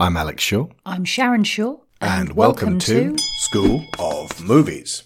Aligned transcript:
I'm 0.00 0.16
Alex 0.16 0.44
Shaw. 0.44 0.68
I'm 0.86 1.04
Sharon 1.04 1.42
Shaw. 1.42 1.78
And, 2.00 2.34
welcome, 2.34 2.78
to, 2.78 3.16
School 3.38 3.84
of 3.98 4.40
Movies. 4.40 5.02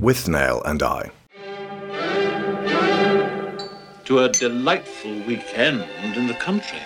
Withnail 0.00 0.60
and 0.64 0.82
I. 0.82 1.12
to 4.06 4.18
a 4.18 4.28
delightful 4.28 5.20
weekend 5.22 5.86
in 6.16 6.26
the 6.26 6.34
country. 6.34 6.80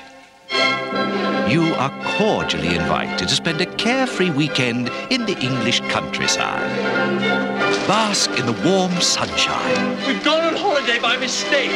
You 1.50 1.72
are 1.76 1.90
cordially 2.18 2.74
invited 2.74 3.26
to 3.26 3.34
spend 3.34 3.62
a 3.62 3.66
carefree 3.76 4.30
weekend 4.30 4.90
in 5.08 5.24
the 5.24 5.38
English 5.38 5.80
countryside. 5.88 6.68
Bask 7.88 8.30
in 8.38 8.44
the 8.44 8.52
warm 8.62 8.92
sunshine. 9.00 9.96
We've 10.06 10.22
gone 10.22 10.44
on 10.44 10.56
holiday 10.56 10.98
by 11.00 11.16
mistake. 11.16 11.70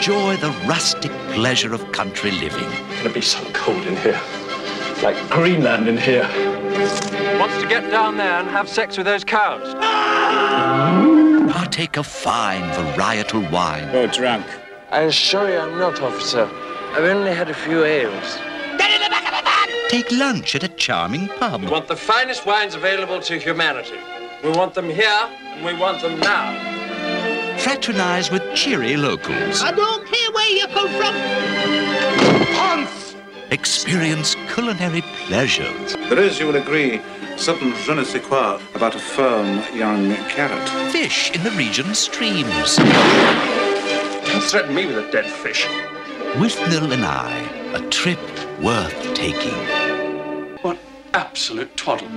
Enjoy 0.00 0.34
the 0.36 0.50
rustic 0.66 1.12
pleasure 1.32 1.74
of 1.74 1.92
country 1.92 2.30
living. 2.30 2.64
It's 2.88 3.02
gonna 3.02 3.12
be 3.12 3.20
so 3.20 3.38
cold 3.52 3.86
in 3.86 3.98
here. 3.98 4.18
Like 5.02 5.14
Greenland 5.28 5.88
in 5.88 5.98
here. 5.98 6.26
Wants 7.38 7.60
to 7.60 7.68
get 7.68 7.90
down 7.90 8.16
there 8.16 8.40
and 8.40 8.48
have 8.48 8.66
sex 8.66 8.96
with 8.96 9.04
those 9.04 9.24
cows. 9.24 9.74
Partake 11.52 11.98
of 11.98 12.06
fine 12.06 12.62
varietal 12.72 13.50
wine. 13.52 13.90
Oh, 13.92 14.06
drunk. 14.06 14.46
I 14.90 15.00
assure 15.00 15.50
you 15.50 15.58
I'm 15.58 15.78
not, 15.78 16.00
officer. 16.00 16.48
I've 16.94 17.04
only 17.04 17.34
had 17.34 17.50
a 17.50 17.54
few 17.54 17.84
ales. 17.84 18.38
Take 19.90 20.10
lunch 20.12 20.54
at 20.54 20.64
a 20.64 20.68
charming 20.68 21.28
pub. 21.28 21.60
We 21.60 21.68
want 21.68 21.88
the 21.88 21.96
finest 21.96 22.46
wines 22.46 22.74
available 22.74 23.20
to 23.20 23.38
humanity. 23.38 23.98
We 24.42 24.48
want 24.48 24.72
them 24.72 24.88
here, 24.88 25.28
and 25.42 25.62
we 25.62 25.74
want 25.76 26.00
them 26.00 26.18
now. 26.20 26.79
Fraternize 27.60 28.30
with 28.30 28.42
cheery 28.54 28.96
locals. 28.96 29.62
I 29.62 29.70
don't 29.72 30.06
care 30.06 30.32
where 30.32 30.50
you 30.50 30.66
come 30.68 30.88
from. 30.98 31.14
Experience 33.50 34.34
culinary 34.54 35.02
pleasures. 35.26 35.94
There 36.08 36.18
is, 36.20 36.38
you 36.40 36.46
will 36.46 36.56
agree, 36.56 37.02
certain 37.36 37.74
je 37.84 37.92
ne 37.92 38.04
sais 38.04 38.20
quoi 38.20 38.58
about 38.74 38.94
a 38.94 38.98
firm 38.98 39.62
young 39.74 40.14
carrot. 40.28 40.68
Fish 40.90 41.32
in 41.32 41.42
the 41.42 41.50
region's 41.50 41.98
streams. 41.98 42.76
Don't 42.76 44.42
threaten 44.44 44.74
me 44.74 44.86
with 44.86 44.96
a 44.96 45.10
dead 45.10 45.26
fish. 45.26 45.66
Withnail 46.36 46.92
and 46.92 47.04
I, 47.04 47.40
a 47.74 47.80
trip 47.90 48.20
worth 48.62 49.14
taking. 49.14 49.58
What 50.62 50.78
absolute 51.12 51.76
twaddle. 51.76 52.08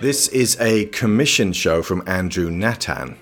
This 0.00 0.28
is 0.28 0.56
a 0.60 0.84
commission 0.86 1.52
show 1.52 1.82
from 1.82 2.04
Andrew 2.06 2.52
Natan. 2.52 3.18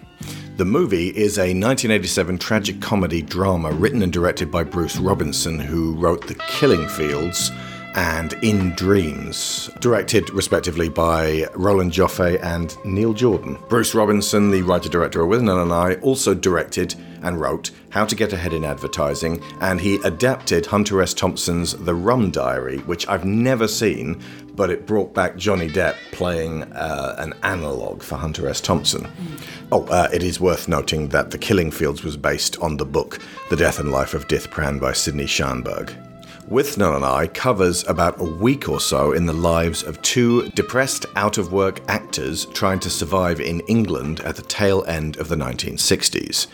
The 0.59 0.67
movie 0.67 1.09
is 1.09 1.39
a 1.39 1.55
1987 1.55 2.37
tragic 2.37 2.83
comedy 2.83 3.23
drama 3.23 3.71
written 3.71 4.03
and 4.03 4.13
directed 4.13 4.51
by 4.51 4.65
Bruce 4.65 4.99
Robinson, 4.99 5.59
who 5.59 5.95
wrote 5.95 6.27
The 6.27 6.35
Killing 6.35 6.87
Fields 6.87 7.51
and 7.95 8.35
In 8.43 8.75
Dreams, 8.75 9.71
directed 9.81 10.29
respectively 10.29 10.91
by 10.91 11.47
Roland 11.55 11.93
Joffe 11.93 12.39
and 12.43 12.77
Neil 12.85 13.15
Jordan. 13.15 13.57
Bruce 13.71 13.95
Robinson, 13.95 14.51
the 14.51 14.61
writer 14.61 14.91
director 14.91 15.23
of 15.23 15.31
Withnail 15.31 15.63
and 15.63 15.73
I, 15.73 15.95
also 16.03 16.35
directed 16.35 16.95
and 17.23 17.41
wrote 17.41 17.71
How 17.89 18.05
to 18.05 18.15
Get 18.15 18.35
Ahead 18.35 18.53
in 18.53 18.65
Advertising, 18.65 19.43
and 19.63 19.81
he 19.81 19.97
adapted 20.05 20.67
Hunter 20.67 21.01
S. 21.01 21.15
Thompson's 21.15 21.73
The 21.73 21.95
Rum 21.95 22.31
Diary, 22.31 22.79
which 22.81 23.09
I've 23.09 23.25
never 23.25 23.67
seen, 23.67 24.21
but 24.57 24.71
it 24.71 24.87
brought 24.87 25.15
back 25.15 25.37
Johnny 25.37 25.69
Depp 25.69 25.95
playing 26.13 26.65
uh, 26.73 27.15
an 27.19 27.35
analogue 27.43 28.03
for 28.03 28.17
Hunter 28.17 28.49
S. 28.49 28.61
Thompson. 28.61 29.07
Oh, 29.71 29.85
uh, 29.87 30.09
it 30.13 30.23
is 30.23 30.41
worth 30.41 30.67
noting 30.67 31.09
that 31.09 31.31
The 31.31 31.39
Killing 31.39 31.71
Fields 31.71 32.03
was 32.03 32.17
based 32.17 32.59
on 32.61 32.77
the 32.77 32.87
book 32.87 33.21
The 33.51 33.57
Death 33.57 33.79
and 33.79 33.93
Life 33.93 34.15
of 34.15 34.27
Dith 34.27 34.49
Pran 34.49 34.81
by 34.81 34.93
Sidney 34.93 35.27
Schanberg. 35.27 35.95
Withnail 36.49 36.95
and 36.95 37.05
I 37.05 37.27
covers 37.27 37.85
about 37.89 38.21
a 38.21 38.25
week 38.25 38.69
or 38.69 38.81
so 38.81 39.11
in 39.11 39.27
the 39.27 39.33
lives 39.33 39.83
of 39.83 40.01
two 40.03 40.49
depressed, 40.51 41.05
out 41.17 41.39
of 41.39 41.53
work 41.53 41.81
actors 41.89 42.47
trying 42.47 42.79
to 42.81 42.91
survive 42.91 43.41
in 43.41 43.61
England 43.61 44.21
at 44.21 44.37
the 44.37 44.43
tail 44.43 44.85
end 44.87 45.17
of 45.17 45.29
the 45.29 45.35
1960s. 45.35 46.47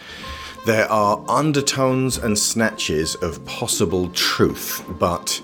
There 0.65 0.91
are 0.91 1.23
undertones 1.29 2.17
and 2.17 2.39
snatches 2.39 3.17
of 3.17 3.45
possible 3.45 4.09
truth, 4.11 4.83
but 4.99 5.43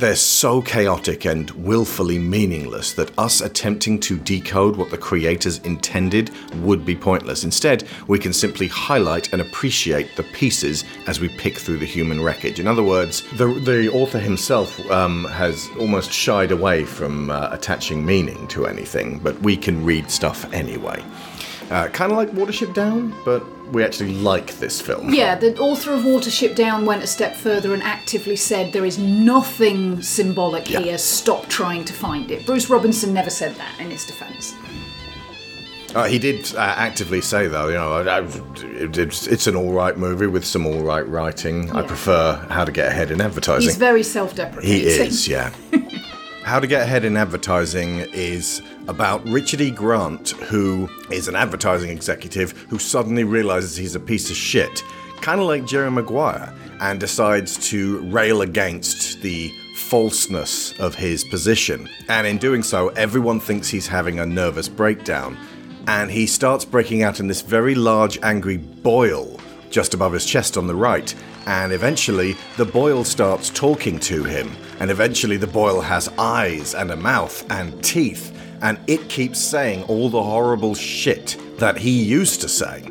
they're 0.00 0.16
so 0.16 0.62
chaotic 0.62 1.26
and 1.26 1.50
willfully 1.50 2.18
meaningless 2.18 2.94
that 2.94 3.16
us 3.18 3.42
attempting 3.42 4.00
to 4.00 4.18
decode 4.18 4.74
what 4.74 4.90
the 4.90 4.96
creators 4.96 5.58
intended 5.58 6.30
would 6.62 6.86
be 6.86 6.96
pointless. 6.96 7.44
Instead, 7.44 7.86
we 8.06 8.18
can 8.18 8.32
simply 8.32 8.66
highlight 8.66 9.30
and 9.34 9.42
appreciate 9.42 10.16
the 10.16 10.22
pieces 10.22 10.84
as 11.06 11.20
we 11.20 11.28
pick 11.28 11.58
through 11.58 11.76
the 11.76 11.84
human 11.84 12.22
wreckage. 12.22 12.58
In 12.58 12.66
other 12.66 12.82
words, 12.82 13.22
the, 13.36 13.48
the 13.48 13.92
author 13.92 14.18
himself 14.18 14.80
um, 14.90 15.24
has 15.26 15.68
almost 15.78 16.10
shied 16.10 16.50
away 16.50 16.84
from 16.84 17.28
uh, 17.28 17.50
attaching 17.52 18.04
meaning 18.04 18.48
to 18.48 18.66
anything, 18.66 19.18
but 19.18 19.38
we 19.42 19.54
can 19.54 19.84
read 19.84 20.10
stuff 20.10 20.50
anyway. 20.54 21.04
Uh, 21.70 21.86
kind 21.88 22.10
of 22.10 22.18
like 22.18 22.30
Watership 22.32 22.74
Down, 22.74 23.14
but 23.24 23.44
we 23.72 23.84
actually 23.84 24.12
like 24.14 24.54
this 24.58 24.80
film. 24.80 25.14
Yeah, 25.14 25.36
the 25.36 25.56
author 25.58 25.92
of 25.94 26.00
Watership 26.02 26.56
Down 26.56 26.84
went 26.84 27.04
a 27.04 27.06
step 27.06 27.36
further 27.36 27.72
and 27.74 27.82
actively 27.82 28.34
said 28.34 28.72
there 28.72 28.84
is 28.84 28.98
nothing 28.98 30.02
symbolic 30.02 30.68
Yeah. 30.68 30.80
here, 30.80 30.98
stop 30.98 31.46
trying 31.48 31.84
to 31.84 31.92
find 31.92 32.30
it. 32.32 32.44
Bruce 32.44 32.68
Robinson 32.68 33.14
never 33.14 33.30
said 33.30 33.54
that 33.54 33.78
in 33.78 33.88
his 33.90 34.04
defence. 34.04 34.52
Uh, 35.94 36.04
he 36.04 36.18
did 36.18 36.52
uh, 36.54 36.58
actively 36.60 37.20
say, 37.20 37.46
though, 37.48 37.68
you 37.68 37.74
know, 37.74 37.92
I, 37.92 38.18
I, 38.18 38.20
it, 38.22 38.98
it's, 38.98 39.26
it's 39.26 39.46
an 39.46 39.54
all 39.56 39.72
right 39.72 39.96
movie 39.96 40.26
with 40.26 40.44
some 40.44 40.66
all 40.66 40.80
right 40.82 41.06
writing. 41.06 41.70
I 41.70 41.82
prefer 41.82 42.34
How 42.48 42.64
to 42.64 42.72
Get 42.72 42.88
Ahead 42.88 43.10
in 43.12 43.20
Advertising. 43.20 43.68
He's 43.68 43.76
very 43.76 44.02
self 44.02 44.34
deprecating. 44.34 44.70
He 44.80 44.86
is, 44.86 45.26
yeah. 45.28 45.52
How 46.42 46.58
to 46.58 46.66
Get 46.66 46.82
Ahead 46.82 47.04
in 47.04 47.16
Advertising 47.16 48.00
is 48.12 48.62
about 48.88 49.24
Richard 49.28 49.60
E. 49.60 49.70
Grant, 49.70 50.30
who 50.30 50.88
is 51.10 51.28
an 51.28 51.36
advertising 51.36 51.90
executive 51.90 52.52
who 52.68 52.78
suddenly 52.78 53.24
realizes 53.24 53.76
he's 53.76 53.94
a 53.94 54.00
piece 54.00 54.30
of 54.30 54.36
shit, 54.36 54.82
kind 55.20 55.40
of 55.40 55.46
like 55.46 55.66
Jerry 55.66 55.90
Maguire, 55.90 56.52
and 56.80 56.98
decides 56.98 57.68
to 57.68 58.00
rail 58.10 58.42
against 58.42 59.20
the 59.22 59.54
falseness 59.76 60.78
of 60.80 60.94
his 60.94 61.24
position. 61.24 61.88
And 62.08 62.26
in 62.26 62.38
doing 62.38 62.62
so, 62.62 62.88
everyone 62.90 63.38
thinks 63.38 63.68
he's 63.68 63.86
having 63.86 64.18
a 64.18 64.26
nervous 64.26 64.68
breakdown. 64.68 65.36
And 65.86 66.10
he 66.10 66.26
starts 66.26 66.64
breaking 66.64 67.02
out 67.02 67.20
in 67.20 67.28
this 67.28 67.42
very 67.42 67.74
large, 67.74 68.18
angry 68.22 68.56
boil 68.56 69.38
just 69.70 69.94
above 69.94 70.12
his 70.12 70.26
chest 70.26 70.56
on 70.56 70.66
the 70.66 70.74
right, 70.74 71.14
and 71.46 71.72
eventually 71.72 72.36
the 72.56 72.64
boil 72.64 73.04
starts 73.04 73.50
talking 73.50 73.98
to 74.00 74.24
him, 74.24 74.50
and 74.80 74.90
eventually 74.90 75.36
the 75.36 75.46
boil 75.46 75.80
has 75.80 76.08
eyes 76.18 76.74
and 76.74 76.90
a 76.90 76.96
mouth 76.96 77.48
and 77.50 77.84
teeth, 77.84 78.36
and 78.62 78.78
it 78.86 79.08
keeps 79.08 79.38
saying 79.38 79.84
all 79.84 80.08
the 80.08 80.22
horrible 80.22 80.74
shit 80.74 81.36
that 81.58 81.76
he 81.76 82.02
used 82.02 82.40
to 82.40 82.48
say. 82.48 82.82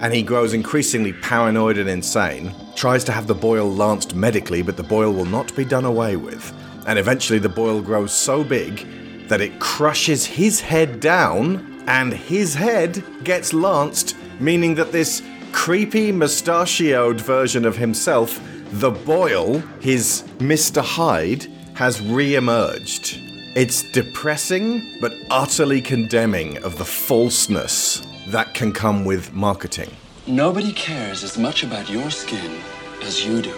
And 0.00 0.12
he 0.12 0.22
grows 0.22 0.52
increasingly 0.52 1.14
paranoid 1.14 1.78
and 1.78 1.88
insane, 1.88 2.54
tries 2.74 3.04
to 3.04 3.12
have 3.12 3.26
the 3.26 3.34
boil 3.34 3.72
lanced 3.72 4.14
medically, 4.14 4.60
but 4.60 4.76
the 4.76 4.82
boil 4.82 5.12
will 5.12 5.24
not 5.24 5.54
be 5.56 5.64
done 5.64 5.86
away 5.86 6.16
with. 6.16 6.52
And 6.86 6.98
eventually 6.98 7.38
the 7.38 7.48
boil 7.48 7.80
grows 7.80 8.12
so 8.12 8.44
big 8.44 8.86
that 9.28 9.40
it 9.40 9.58
crushes 9.58 10.26
his 10.26 10.60
head 10.60 11.00
down 11.00 11.82
and 11.86 12.12
his 12.12 12.54
head 12.54 13.02
gets 13.24 13.52
lanced, 13.52 14.16
meaning 14.40 14.74
that 14.74 14.92
this 14.92 15.22
creepy 15.52 16.12
mustachioed 16.12 17.20
version 17.20 17.64
of 17.64 17.76
himself, 17.76 18.40
the 18.72 18.90
boil, 18.90 19.58
his 19.80 20.22
Mr. 20.38 20.82
Hyde, 20.82 21.46
has 21.74 22.00
re 22.00 22.34
emerged. 22.34 23.18
It's 23.54 23.82
depressing, 23.92 24.98
but 25.00 25.14
utterly 25.30 25.80
condemning 25.80 26.58
of 26.62 26.76
the 26.78 26.84
falseness 26.84 28.06
that 28.28 28.54
can 28.54 28.72
come 28.72 29.04
with 29.04 29.32
marketing. 29.32 29.90
Nobody 30.26 30.72
cares 30.72 31.22
as 31.22 31.38
much 31.38 31.62
about 31.62 31.88
your 31.88 32.10
skin 32.10 32.60
as 33.02 33.24
you 33.24 33.40
do. 33.40 33.54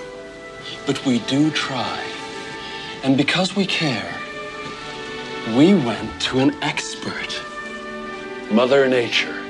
But 0.87 1.05
we 1.07 1.21
do 1.21 1.51
try. 1.51 2.05
And 3.03 3.17
because 3.17 3.57
we 3.57 3.65
care, 3.67 4.15
we 5.57 5.75
went 5.75 6.21
to 6.23 6.41
an 6.41 6.55
expert, 6.63 7.41
Mother 8.51 8.87
Nature. 8.89 9.48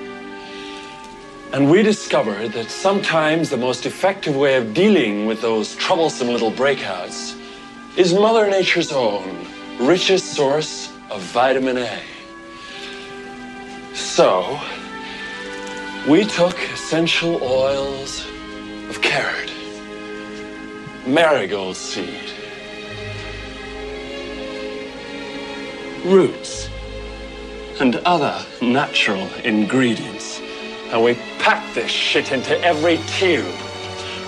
And 1.50 1.70
we 1.70 1.82
discovered 1.82 2.52
that 2.52 2.70
sometimes 2.70 3.48
the 3.48 3.56
most 3.56 3.86
effective 3.86 4.36
way 4.36 4.56
of 4.56 4.74
dealing 4.74 5.24
with 5.24 5.40
those 5.40 5.74
troublesome 5.76 6.28
little 6.28 6.52
breakouts 6.52 7.40
is 7.96 8.12
Mother 8.12 8.50
Nature's 8.50 8.92
own 8.92 9.46
richest 9.80 10.34
source 10.34 10.92
of 11.10 11.22
vitamin 11.22 11.78
A. 11.78 12.00
So, 13.94 14.60
we 16.06 16.24
took 16.24 16.58
essential 16.70 17.42
oils 17.42 18.26
of 18.90 19.00
carrot, 19.00 19.50
marigold 21.06 21.76
seed, 21.76 22.30
roots, 26.04 26.68
and 27.80 27.96
other 28.04 28.44
natural 28.60 29.28
ingredients. 29.44 30.18
And 30.90 31.05
we 31.05 31.14
packed 31.38 31.75
this 31.75 31.90
shit 31.90 32.32
into 32.32 32.58
every 32.62 32.96
tube, 33.19 33.55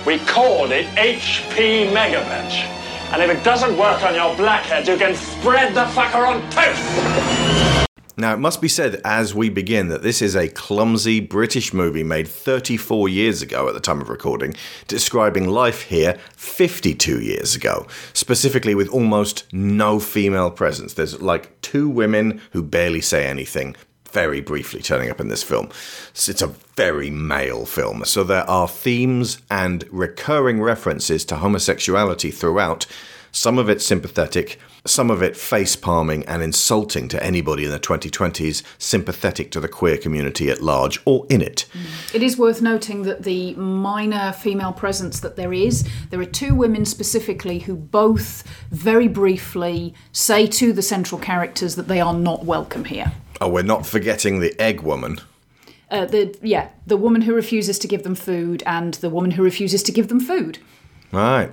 We 0.06 0.18
call 0.18 0.70
it 0.72 0.86
HP 0.88 1.90
Megabench. 1.90 2.66
And 3.12 3.22
if 3.22 3.30
it 3.30 3.42
doesn't 3.42 3.76
work 3.78 4.02
on 4.02 4.14
your 4.14 4.36
blackheads, 4.36 4.86
you 4.86 4.96
can 4.98 5.14
spread 5.14 5.74
the 5.74 5.84
fucker 5.86 6.28
on 6.28 6.40
toast. 6.50 7.86
Now, 8.20 8.34
it 8.34 8.38
must 8.38 8.60
be 8.60 8.68
said 8.68 9.00
as 9.02 9.34
we 9.34 9.48
begin 9.48 9.88
that 9.88 10.02
this 10.02 10.20
is 10.20 10.36
a 10.36 10.48
clumsy 10.48 11.20
British 11.20 11.72
movie 11.72 12.04
made 12.04 12.28
34 12.28 13.08
years 13.08 13.40
ago 13.40 13.66
at 13.66 13.72
the 13.72 13.80
time 13.80 14.02
of 14.02 14.10
recording, 14.10 14.54
describing 14.86 15.48
life 15.48 15.82
here 15.82 16.18
52 16.36 17.22
years 17.22 17.54
ago, 17.54 17.86
specifically 18.12 18.74
with 18.74 18.88
almost 18.90 19.50
no 19.54 19.98
female 19.98 20.50
presence. 20.50 20.92
There's 20.92 21.22
like 21.22 21.58
two 21.62 21.88
women 21.88 22.42
who 22.52 22.62
barely 22.62 23.00
say 23.00 23.26
anything, 23.26 23.74
very 24.12 24.40
briefly 24.40 24.82
turning 24.82 25.10
up 25.10 25.20
in 25.20 25.28
this 25.28 25.42
film. 25.42 25.68
It's 26.14 26.42
a 26.42 26.54
very 26.76 27.10
male 27.10 27.66
film, 27.66 28.04
so 28.04 28.24
there 28.24 28.48
are 28.48 28.68
themes 28.68 29.40
and 29.50 29.84
recurring 29.90 30.60
references 30.60 31.24
to 31.26 31.36
homosexuality 31.36 32.30
throughout. 32.30 32.86
Some 33.32 33.58
of 33.58 33.70
it 33.70 33.80
sympathetic, 33.80 34.58
some 34.84 35.10
of 35.10 35.22
it 35.22 35.36
face 35.36 35.76
palming 35.76 36.24
and 36.26 36.42
insulting 36.42 37.06
to 37.08 37.22
anybody 37.22 37.64
in 37.64 37.70
the 37.70 37.78
2020s 37.78 38.62
sympathetic 38.78 39.52
to 39.52 39.60
the 39.60 39.68
queer 39.68 39.96
community 39.96 40.50
at 40.50 40.60
large 40.60 41.00
or 41.04 41.26
in 41.28 41.40
it. 41.40 41.66
Mm. 41.72 42.14
It 42.16 42.22
is 42.24 42.36
worth 42.36 42.60
noting 42.60 43.02
that 43.02 43.22
the 43.22 43.54
minor 43.54 44.32
female 44.32 44.72
presence 44.72 45.20
that 45.20 45.36
there 45.36 45.52
is, 45.52 45.88
there 46.10 46.20
are 46.20 46.24
two 46.24 46.54
women 46.54 46.84
specifically 46.84 47.60
who 47.60 47.76
both 47.76 48.42
very 48.70 49.06
briefly 49.06 49.94
say 50.12 50.46
to 50.48 50.72
the 50.72 50.82
central 50.82 51.20
characters 51.20 51.76
that 51.76 51.86
they 51.86 52.00
are 52.00 52.14
not 52.14 52.44
welcome 52.44 52.84
here. 52.84 53.12
Oh, 53.40 53.48
we're 53.48 53.62
not 53.62 53.86
forgetting 53.86 54.40
the 54.40 54.58
egg 54.60 54.82
woman. 54.82 55.20
Uh, 55.90 56.04
the 56.04 56.36
yeah, 56.42 56.68
the 56.86 56.96
woman 56.96 57.22
who 57.22 57.34
refuses 57.34 57.78
to 57.80 57.88
give 57.88 58.02
them 58.02 58.14
food 58.14 58.62
and 58.64 58.94
the 58.94 59.10
woman 59.10 59.32
who 59.32 59.42
refuses 59.42 59.82
to 59.84 59.92
give 59.92 60.08
them 60.08 60.20
food. 60.20 60.58
Right. 61.10 61.50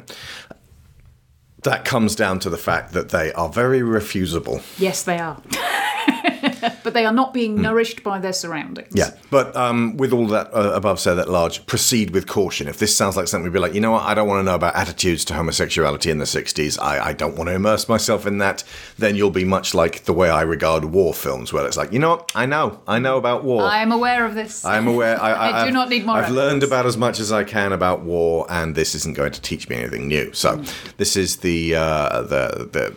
That 1.64 1.86
comes 1.86 2.16
down 2.16 2.40
to 2.40 2.50
the 2.50 2.58
fact 2.58 2.94
that 2.94 3.10
they 3.10 3.34
are 3.34 3.50
very 3.50 3.82
refusable. 3.82 4.64
Yes, 4.80 5.04
they 5.04 5.18
are. 5.18 5.42
but 6.84 6.94
they 6.94 7.06
are 7.06 7.14
not 7.14 7.34
being 7.34 7.62
nourished 7.62 8.04
by 8.04 8.20
their 8.20 8.34
surroundings. 8.34 8.94
Yeah, 8.94 9.12
but 9.30 9.56
um, 9.56 9.98
with 9.98 10.14
all 10.14 10.28
that 10.28 10.54
uh, 10.54 10.72
above 10.74 11.00
said 11.00 11.20
at 11.20 11.30
large, 11.30 11.66
proceed 11.66 12.12
with 12.12 12.28
caution. 12.28 12.68
If 12.68 12.80
this 12.80 12.96
sounds 12.96 13.18
like 13.18 13.28
something 13.28 13.46
we'd 13.46 13.54
be 13.54 13.60
like, 13.60 13.74
you 13.74 13.82
know 13.82 13.92
what, 13.92 14.04
I 14.04 14.14
don't 14.14 14.28
want 14.28 14.40
to 14.40 14.44
know 14.44 14.56
about 14.56 14.76
attitudes 14.76 15.26
to 15.26 15.34
homosexuality 15.34 16.10
in 16.10 16.18
the 16.18 16.26
60s, 16.26 16.80
I, 16.82 17.08
I 17.08 17.14
don't 17.14 17.36
want 17.36 17.50
to 17.50 17.56
immerse 17.56 17.88
myself 17.90 18.26
in 18.26 18.38
that, 18.40 18.64
then 18.98 19.16
you'll 19.16 19.30
be 19.32 19.46
much 19.46 19.74
like 19.74 20.06
the 20.06 20.14
way 20.14 20.30
I 20.30 20.42
regard 20.42 20.86
war 20.86 21.14
films, 21.14 21.54
where 21.54 21.66
it's 21.66 21.78
like, 21.78 21.92
you 21.92 22.00
know 22.00 22.12
what, 22.12 22.32
I 22.36 22.46
know, 22.46 22.82
I 22.88 23.00
know 23.00 23.18
about 23.18 23.44
war. 23.44 23.64
I 23.64 23.82
am 23.82 23.92
aware 23.92 24.26
of 24.26 24.36
this. 24.36 24.66
I'm 24.66 24.88
aware. 24.88 25.22
I, 25.22 25.32
I, 25.48 25.62
I 25.62 25.66
do 25.66 25.72
not 25.72 25.90
need 25.90 26.06
more 26.06 26.18
I've 26.18 26.32
learned 26.32 26.64
about 26.64 26.86
as 26.86 26.98
much 26.98 27.20
as 27.20 27.32
I 27.32 27.44
can 27.44 27.72
about 27.74 28.02
war, 28.02 28.46
and 28.50 28.76
this 28.76 28.96
isn't 28.96 29.16
going 29.16 29.32
to 29.32 29.42
teach 29.42 29.70
me 29.70 29.76
anything 29.78 30.08
new. 30.08 30.34
So, 30.34 30.64
this 30.98 31.16
is 31.16 31.38
the 31.38 31.76
uh, 31.76 32.22
the 32.24 32.70
the. 32.72 32.96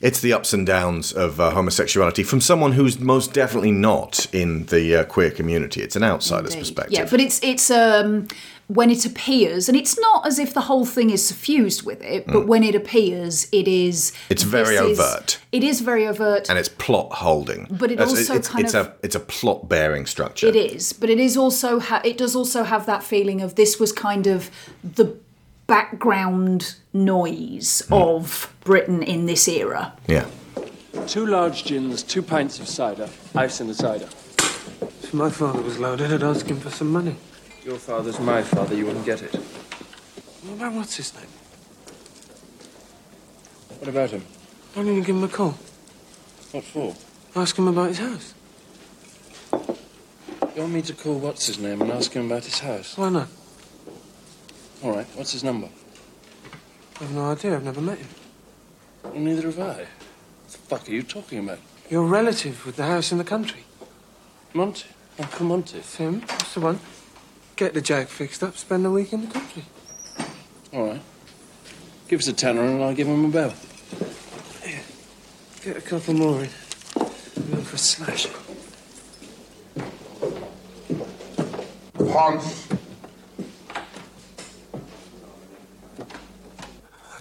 It's 0.00 0.20
the 0.20 0.32
ups 0.32 0.54
and 0.54 0.66
downs 0.66 1.12
of 1.12 1.38
uh, 1.40 1.50
homosexuality 1.50 2.22
from 2.22 2.40
someone 2.40 2.72
who's 2.72 2.98
most 2.98 3.34
definitely 3.34 3.72
not 3.72 4.26
in 4.34 4.64
the 4.66 4.96
uh, 4.96 5.04
queer 5.04 5.30
community. 5.30 5.82
It's 5.82 5.94
an 5.96 6.02
outsider's 6.02 6.56
perspective. 6.56 6.92
Yeah, 6.94 7.06
but 7.10 7.20
it's 7.20 7.38
it's 7.42 7.70
um 7.70 8.26
when 8.68 8.88
it 8.88 9.04
appears, 9.04 9.68
and 9.68 9.76
it's 9.76 9.98
not 9.98 10.24
as 10.26 10.38
if 10.38 10.54
the 10.54 10.60
whole 10.62 10.86
thing 10.86 11.10
is 11.10 11.26
suffused 11.26 11.82
with 11.82 12.00
it, 12.02 12.24
but 12.28 12.46
when 12.46 12.62
it 12.62 12.76
appears, 12.76 13.48
it 13.52 13.66
is. 13.66 14.12
Mm. 14.12 14.16
It's 14.30 14.42
very 14.44 14.76
this 14.76 14.90
is- 14.92 15.00
overt. 15.00 15.38
it 15.52 15.64
is 15.64 15.80
very 15.80 16.06
overt. 16.06 16.48
and 16.48 16.58
it's 16.58 16.68
plot 16.68 17.12
holding. 17.14 17.66
But 17.70 17.90
it 17.90 17.94
It's- 17.94 18.08
also 18.10 18.34
it's, 18.36 18.48
kind 18.48 18.64
it's 18.64 18.74
of- 18.74 18.86
a 18.86 18.94
it's 19.02 19.16
a 19.16 19.20
plot 19.20 19.68
bearing 19.68 20.06
structure. 20.06 20.46
It 20.46 20.56
is, 20.56 20.92
but 20.94 21.10
it 21.10 21.18
is 21.18 21.36
also 21.36 21.78
ha- 21.78 22.00
it 22.04 22.16
does 22.16 22.34
also 22.34 22.62
have 22.62 22.86
that 22.86 23.02
feeling 23.02 23.42
of 23.42 23.56
this 23.56 23.78
was 23.78 23.92
kind 23.92 24.26
of 24.26 24.50
the 24.82 25.14
background 25.70 26.74
noise 26.92 27.82
Hmm. 27.86 27.94
of 27.94 28.52
Britain 28.64 29.04
in 29.04 29.26
this 29.26 29.46
era. 29.46 29.92
Yeah. 30.08 30.26
Two 31.06 31.24
large 31.26 31.62
gins, 31.64 32.02
two 32.02 32.22
pints 32.22 32.58
of 32.58 32.66
cider, 32.68 33.08
ice 33.36 33.60
in 33.60 33.68
the 33.68 33.74
cider. 33.74 34.08
If 35.04 35.14
my 35.14 35.30
father 35.30 35.62
was 35.62 35.78
loaded, 35.78 36.12
I'd 36.12 36.24
ask 36.24 36.44
him 36.46 36.58
for 36.58 36.70
some 36.70 36.90
money. 36.90 37.14
Your 37.64 37.78
father's 37.78 38.18
my 38.18 38.42
father, 38.42 38.74
you 38.74 38.84
wouldn't 38.86 39.04
get 39.06 39.22
it. 39.22 39.32
What 40.42 40.54
about 40.56 40.72
what's 40.72 40.96
his 40.96 41.14
name? 41.14 41.32
What 43.78 43.88
about 43.88 44.10
him? 44.10 44.24
Why 44.74 44.82
don't 44.84 44.96
you 44.96 45.04
give 45.04 45.14
him 45.16 45.22
a 45.24 45.28
call? 45.28 45.54
What 46.50 46.64
for? 46.64 46.96
Ask 47.36 47.56
him 47.56 47.68
about 47.68 47.90
his 47.90 47.98
house. 47.98 48.34
You 50.56 50.62
want 50.62 50.72
me 50.72 50.82
to 50.82 50.94
call 50.94 51.14
what's 51.20 51.46
his 51.46 51.58
name 51.60 51.80
and 51.80 51.92
ask 51.92 52.12
him 52.12 52.26
about 52.26 52.44
his 52.44 52.58
house? 52.58 52.96
Why 52.98 53.08
not? 53.10 53.28
All 54.82 54.96
right, 54.96 55.06
what's 55.14 55.32
his 55.32 55.44
number? 55.44 55.68
I've 57.00 57.12
no 57.12 57.32
idea. 57.32 57.56
I've 57.56 57.64
never 57.64 57.82
met 57.82 57.98
him. 57.98 58.08
Well, 59.02 59.14
neither 59.14 59.42
have 59.42 59.58
I. 59.58 59.64
What 59.64 59.86
the 60.48 60.58
fuck 60.58 60.88
are 60.88 60.92
you 60.92 61.02
talking 61.02 61.38
about? 61.40 61.58
Your 61.90 62.04
relative 62.04 62.64
with 62.64 62.76
the 62.76 62.84
house 62.84 63.12
in 63.12 63.18
the 63.18 63.24
country. 63.24 63.64
Monty? 64.54 64.88
Uncle 65.18 65.46
Monty? 65.46 65.80
Him? 65.80 66.20
That's 66.20 66.54
the 66.54 66.60
one. 66.60 66.80
Get 67.56 67.74
the 67.74 67.82
jag 67.82 68.08
fixed 68.08 68.42
up, 68.42 68.56
spend 68.56 68.86
a 68.86 68.90
week 68.90 69.12
in 69.12 69.26
the 69.26 69.32
country. 69.32 69.64
All 70.72 70.86
right. 70.86 71.02
Give 72.08 72.20
us 72.20 72.28
a 72.28 72.32
tenner 72.32 72.62
and 72.62 72.82
I'll 72.82 72.94
give 72.94 73.06
him 73.06 73.26
a 73.26 73.28
bell. 73.28 73.52
Here. 74.64 74.80
Get 75.62 75.76
a 75.76 75.80
couple 75.82 76.14
more 76.14 76.42
in. 76.42 76.50
I'm 76.96 77.52
in 77.52 77.62
for 77.62 77.76
a 77.76 77.78
slash. 77.78 78.28
Hans. 81.98 82.69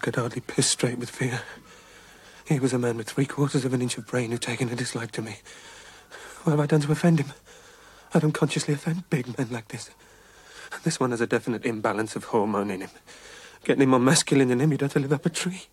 Could 0.10 0.20
hardly 0.20 0.42
piss 0.42 0.66
straight 0.66 0.98
with 0.98 1.12
fear. 1.12 1.42
He 2.48 2.60
was 2.60 2.74
a 2.74 2.80
man 2.80 2.98
with 2.98 3.08
three 3.08 3.28
quarters 3.28 3.64
of 3.64 3.76
an 3.76 3.82
inch 3.84 3.96
of 3.96 4.08
brain 4.08 4.32
who'd 4.32 4.42
taken 4.42 4.68
a 4.70 4.76
dislike 4.76 5.12
to 5.12 5.22
me. 5.22 5.38
What 6.42 6.52
have 6.54 6.60
I 6.60 6.66
done 6.66 6.82
to 6.82 6.92
offend 6.92 7.20
him? 7.20 7.32
I 8.12 8.18
don't 8.18 8.32
consciously 8.32 8.74
offend 8.74 9.08
big 9.12 9.38
men 9.38 9.50
like 9.52 9.68
this. 9.68 9.92
This 10.84 11.00
one 11.00 11.12
has 11.12 11.22
a 11.22 11.28
definite 11.28 11.64
imbalance 11.64 12.16
of 12.16 12.24
hormone 12.24 12.72
in 12.72 12.82
him. 12.82 12.90
Getting 13.64 13.84
him 13.84 13.90
more 13.90 14.00
masculine 14.00 14.48
than 14.48 14.62
him, 14.62 14.72
you'd 14.72 14.82
have 14.82 14.94
to 14.94 15.00
live 15.00 15.14
up 15.14 15.28
a 15.28 15.30
tree. 15.30 15.68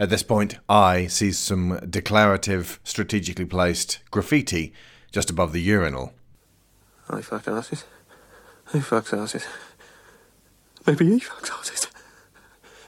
At 0.00 0.08
this 0.08 0.22
point, 0.22 0.56
I 0.70 1.06
sees 1.06 1.38
some 1.38 1.78
declarative, 1.86 2.80
strategically 2.84 3.44
placed 3.44 3.98
graffiti 4.10 4.72
just 5.10 5.28
above 5.28 5.52
the 5.52 5.60
urinal. 5.60 6.14
I 7.10 7.20
fuck 7.20 7.46
asses. 7.46 7.84
Who 8.68 8.78
fucks 8.78 9.12
asses? 9.12 9.46
Maybe 10.86 11.04
he 11.04 11.20
fucks 11.20 11.50
asses. 11.50 11.88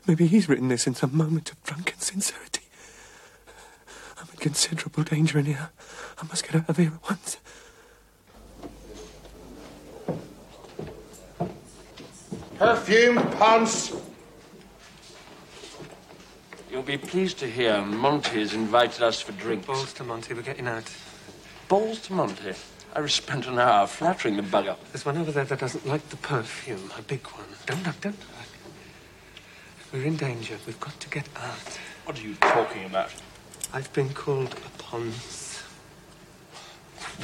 Maybe 0.06 0.26
he's 0.26 0.48
written 0.48 0.68
this 0.68 0.86
in 0.86 0.94
some 0.94 1.16
moment 1.16 1.50
of 1.50 1.62
drunken 1.62 1.98
sincerity. 1.98 2.62
I'm 4.18 4.28
in 4.30 4.36
considerable 4.38 5.02
danger 5.02 5.38
in 5.38 5.46
here. 5.46 5.70
I 6.20 6.26
must 6.26 6.44
get 6.44 6.56
out 6.56 6.68
of 6.68 6.76
here 6.76 6.92
at 6.94 7.10
once. 7.10 7.38
Perfume, 12.58 13.16
Hans. 13.16 13.94
You'll 16.70 16.82
be 16.82 16.98
pleased 16.98 17.38
to 17.38 17.50
hear 17.50 17.80
Monty 17.82 18.40
has 18.40 18.52
invited 18.52 19.02
us 19.02 19.20
for 19.20 19.32
drinks. 19.32 19.66
Balls 19.66 19.92
to 19.94 20.04
Monty, 20.04 20.34
we're 20.34 20.42
getting 20.42 20.68
out. 20.68 20.84
Balls 21.68 22.00
to 22.02 22.12
Monty. 22.12 22.52
I 22.94 23.00
just 23.00 23.16
spent 23.16 23.46
an 23.46 23.58
hour 23.58 23.86
flattering 23.86 24.36
the 24.36 24.42
bugger. 24.42 24.76
There's 24.92 25.04
one 25.04 25.16
over 25.16 25.32
there 25.32 25.44
that 25.44 25.58
doesn't 25.58 25.86
like 25.86 26.08
the 26.10 26.16
perfume, 26.16 26.90
a 26.98 27.02
big 27.02 27.26
one. 27.28 27.46
Don't 27.66 27.84
look, 27.86 28.00
don't 28.00 28.18
look. 28.18 28.33
We're 29.94 30.06
in 30.06 30.16
danger. 30.16 30.58
We've 30.66 30.80
got 30.80 30.98
to 30.98 31.08
get 31.08 31.28
out. 31.36 31.78
What 32.04 32.18
are 32.18 32.22
you 32.22 32.34
talking 32.40 32.84
about? 32.84 33.14
I've 33.72 33.92
been 33.92 34.08
called 34.08 34.52
a 34.52 34.82
Ponce. 34.82 35.62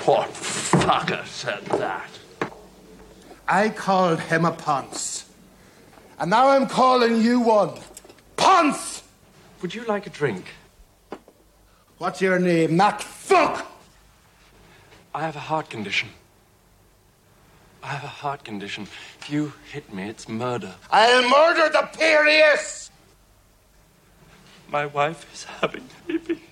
What 0.05 0.29
fucker 0.29 1.27
said 1.27 1.65
that? 1.65 2.09
I 3.49 3.71
called 3.71 4.21
him 4.21 4.45
a 4.45 4.53
Ponce. 4.53 5.29
And 6.21 6.31
now 6.31 6.50
I'm 6.50 6.69
calling 6.69 7.21
you 7.21 7.41
one. 7.41 7.73
Ponce! 8.37 9.03
Would 9.62 9.75
you 9.75 9.83
like 9.87 10.07
a 10.07 10.11
drink? 10.11 10.45
What's 11.99 12.23
your 12.23 12.39
name, 12.39 12.77
Mac 12.77 13.00
Fuck? 13.00 13.67
I 15.12 15.23
have 15.23 15.35
a 15.35 15.41
heart 15.41 15.71
condition. 15.71 16.11
I 17.83 17.89
have 17.89 18.05
a 18.05 18.09
heart 18.09 18.45
condition. 18.45 18.87
If 19.21 19.31
you 19.31 19.53
hit 19.73 19.93
me, 19.93 20.09
it's 20.09 20.29
murder. 20.29 20.75
I'll 20.91 21.29
murder 21.29 21.69
the 21.71 21.89
Perius! 21.99 22.91
My 24.69 24.87
wife 24.87 25.27
is 25.35 25.45
having 25.45 25.89
a 26.09 26.13
baby. 26.19 26.43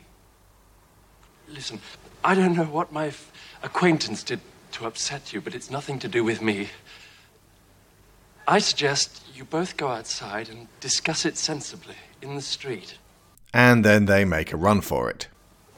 Listen, 1.49 1.81
I 2.25 2.35
don't 2.35 2.55
know 2.57 2.65
what 2.65 2.93
my 2.93 3.09
f- 3.09 3.31
acquaintance 3.63 4.23
did 4.23 4.41
to 4.73 4.87
upset 4.87 5.33
you, 5.33 5.41
but 5.41 5.55
it's 5.55 5.71
nothing 5.71 5.99
to 6.01 6.09
do 6.09 6.25
with 6.25 6.43
me. 6.43 6.69
I 8.47 8.59
suggest 8.59 9.23
you 9.35 9.45
both 9.45 9.77
go 9.77 9.89
outside 9.89 10.49
and 10.49 10.69
discuss 10.81 11.25
it 11.25 11.37
sensibly 11.37 11.97
in 12.23 12.35
the 12.35 12.43
street. 12.43 12.97
And 13.53 13.85
then 13.85 14.07
they 14.07 14.25
make 14.25 14.53
a 14.53 14.57
run 14.57 14.81
for 14.81 15.11
it. 15.11 15.29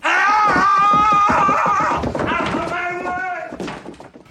Ah! 0.02 1.10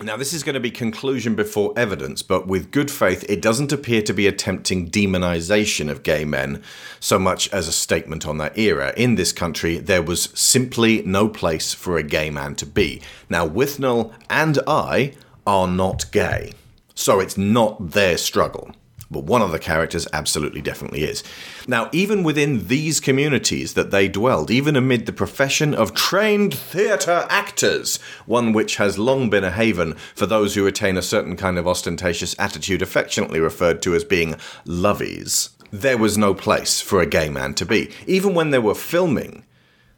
Now, 0.02 0.16
this 0.16 0.32
is 0.32 0.44
going 0.44 0.54
to 0.54 0.62
be 0.62 0.72
conclusion 0.72 1.36
before 1.36 1.74
evidence, 1.76 2.22
but 2.22 2.48
with 2.48 2.72
good 2.72 2.90
faith, 2.90 3.26
it 3.28 3.42
doesn't 3.42 3.74
appear 3.74 4.02
to 4.04 4.14
be 4.14 4.28
attempting 4.28 4.90
demonization 4.90 5.90
of 5.90 6.04
gay 6.04 6.24
men 6.24 6.64
so 7.02 7.20
much 7.20 7.52
as 7.52 7.68
a 7.68 7.74
statement 7.74 8.26
on 8.26 8.38
that 8.38 8.58
era. 8.58 8.94
In 8.96 9.16
this 9.16 9.34
country, 9.34 9.78
there 9.78 10.02
was 10.02 10.30
simply 10.34 11.02
no 11.02 11.28
place 11.28 11.74
for 11.74 11.98
a 11.98 12.04
gay 12.04 12.30
man 12.30 12.56
to 12.56 12.66
be. 12.66 13.02
Now, 13.30 13.46
Withnail 13.46 14.14
and 14.30 14.58
I 14.66 15.16
are 15.46 15.68
not 15.68 16.10
gay, 16.14 16.54
so 16.96 17.20
it's 17.20 17.38
not 17.38 17.92
their 17.92 18.18
struggle 18.18 18.72
but 19.12 19.24
one 19.24 19.42
of 19.42 19.52
the 19.52 19.60
characters 19.60 20.08
absolutely 20.14 20.62
definitely 20.62 21.04
is. 21.04 21.24
Now, 21.68 21.90
even 21.92 22.24
within 22.24 22.68
these 22.68 23.00
communities 23.00 23.74
that 23.74 23.92
they 23.92 24.08
dwelled, 24.08 24.52
even 24.52 24.76
amid 24.76 25.06
the 25.06 25.14
profession 25.14 25.74
of 25.74 25.94
trained 25.94 26.54
theatre 26.54 27.26
actors, 27.30 27.98
one 28.26 28.54
which 28.54 28.78
has 28.78 28.98
long 28.98 29.30
been 29.30 29.44
a 29.44 29.52
haven 29.52 29.96
for 30.16 30.26
those 30.26 30.56
who 30.56 30.64
retain 30.64 30.98
a 30.98 31.02
certain 31.02 31.36
kind 31.36 31.58
of 31.58 31.68
ostentatious 31.68 32.36
attitude 32.38 32.82
affectionately 32.82 33.40
referred 33.40 33.82
to 33.82 33.96
as 33.96 34.04
being 34.04 34.36
lovies, 34.66 35.50
there 35.72 35.98
was 35.98 36.18
no 36.18 36.34
place 36.34 36.82
for 36.82 37.02
a 37.02 37.06
gay 37.06 37.30
man 37.30 37.54
to 37.54 37.66
be. 37.66 37.92
Even 38.08 38.34
when 38.34 38.50
they 38.50 38.60
were 38.60 38.76
filming, 38.76 39.44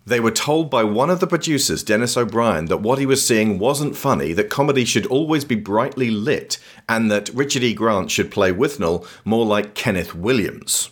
they 0.05 0.19
were 0.19 0.31
told 0.31 0.69
by 0.69 0.83
one 0.83 1.09
of 1.09 1.19
the 1.19 1.27
producers, 1.27 1.83
Dennis 1.83 2.17
O'Brien, 2.17 2.65
that 2.65 2.81
what 2.81 2.99
he 2.99 3.05
was 3.05 3.25
seeing 3.25 3.59
wasn't 3.59 3.95
funny, 3.95 4.33
that 4.33 4.49
comedy 4.49 4.83
should 4.83 5.05
always 5.05 5.45
be 5.45 5.55
brightly 5.55 6.09
lit, 6.09 6.57
and 6.89 7.11
that 7.11 7.29
Richard 7.29 7.63
E. 7.63 7.73
Grant 7.73 8.09
should 8.09 8.31
play 8.31 8.51
Withnail 8.51 9.07
more 9.25 9.45
like 9.45 9.75
Kenneth 9.75 10.15
Williams. 10.15 10.89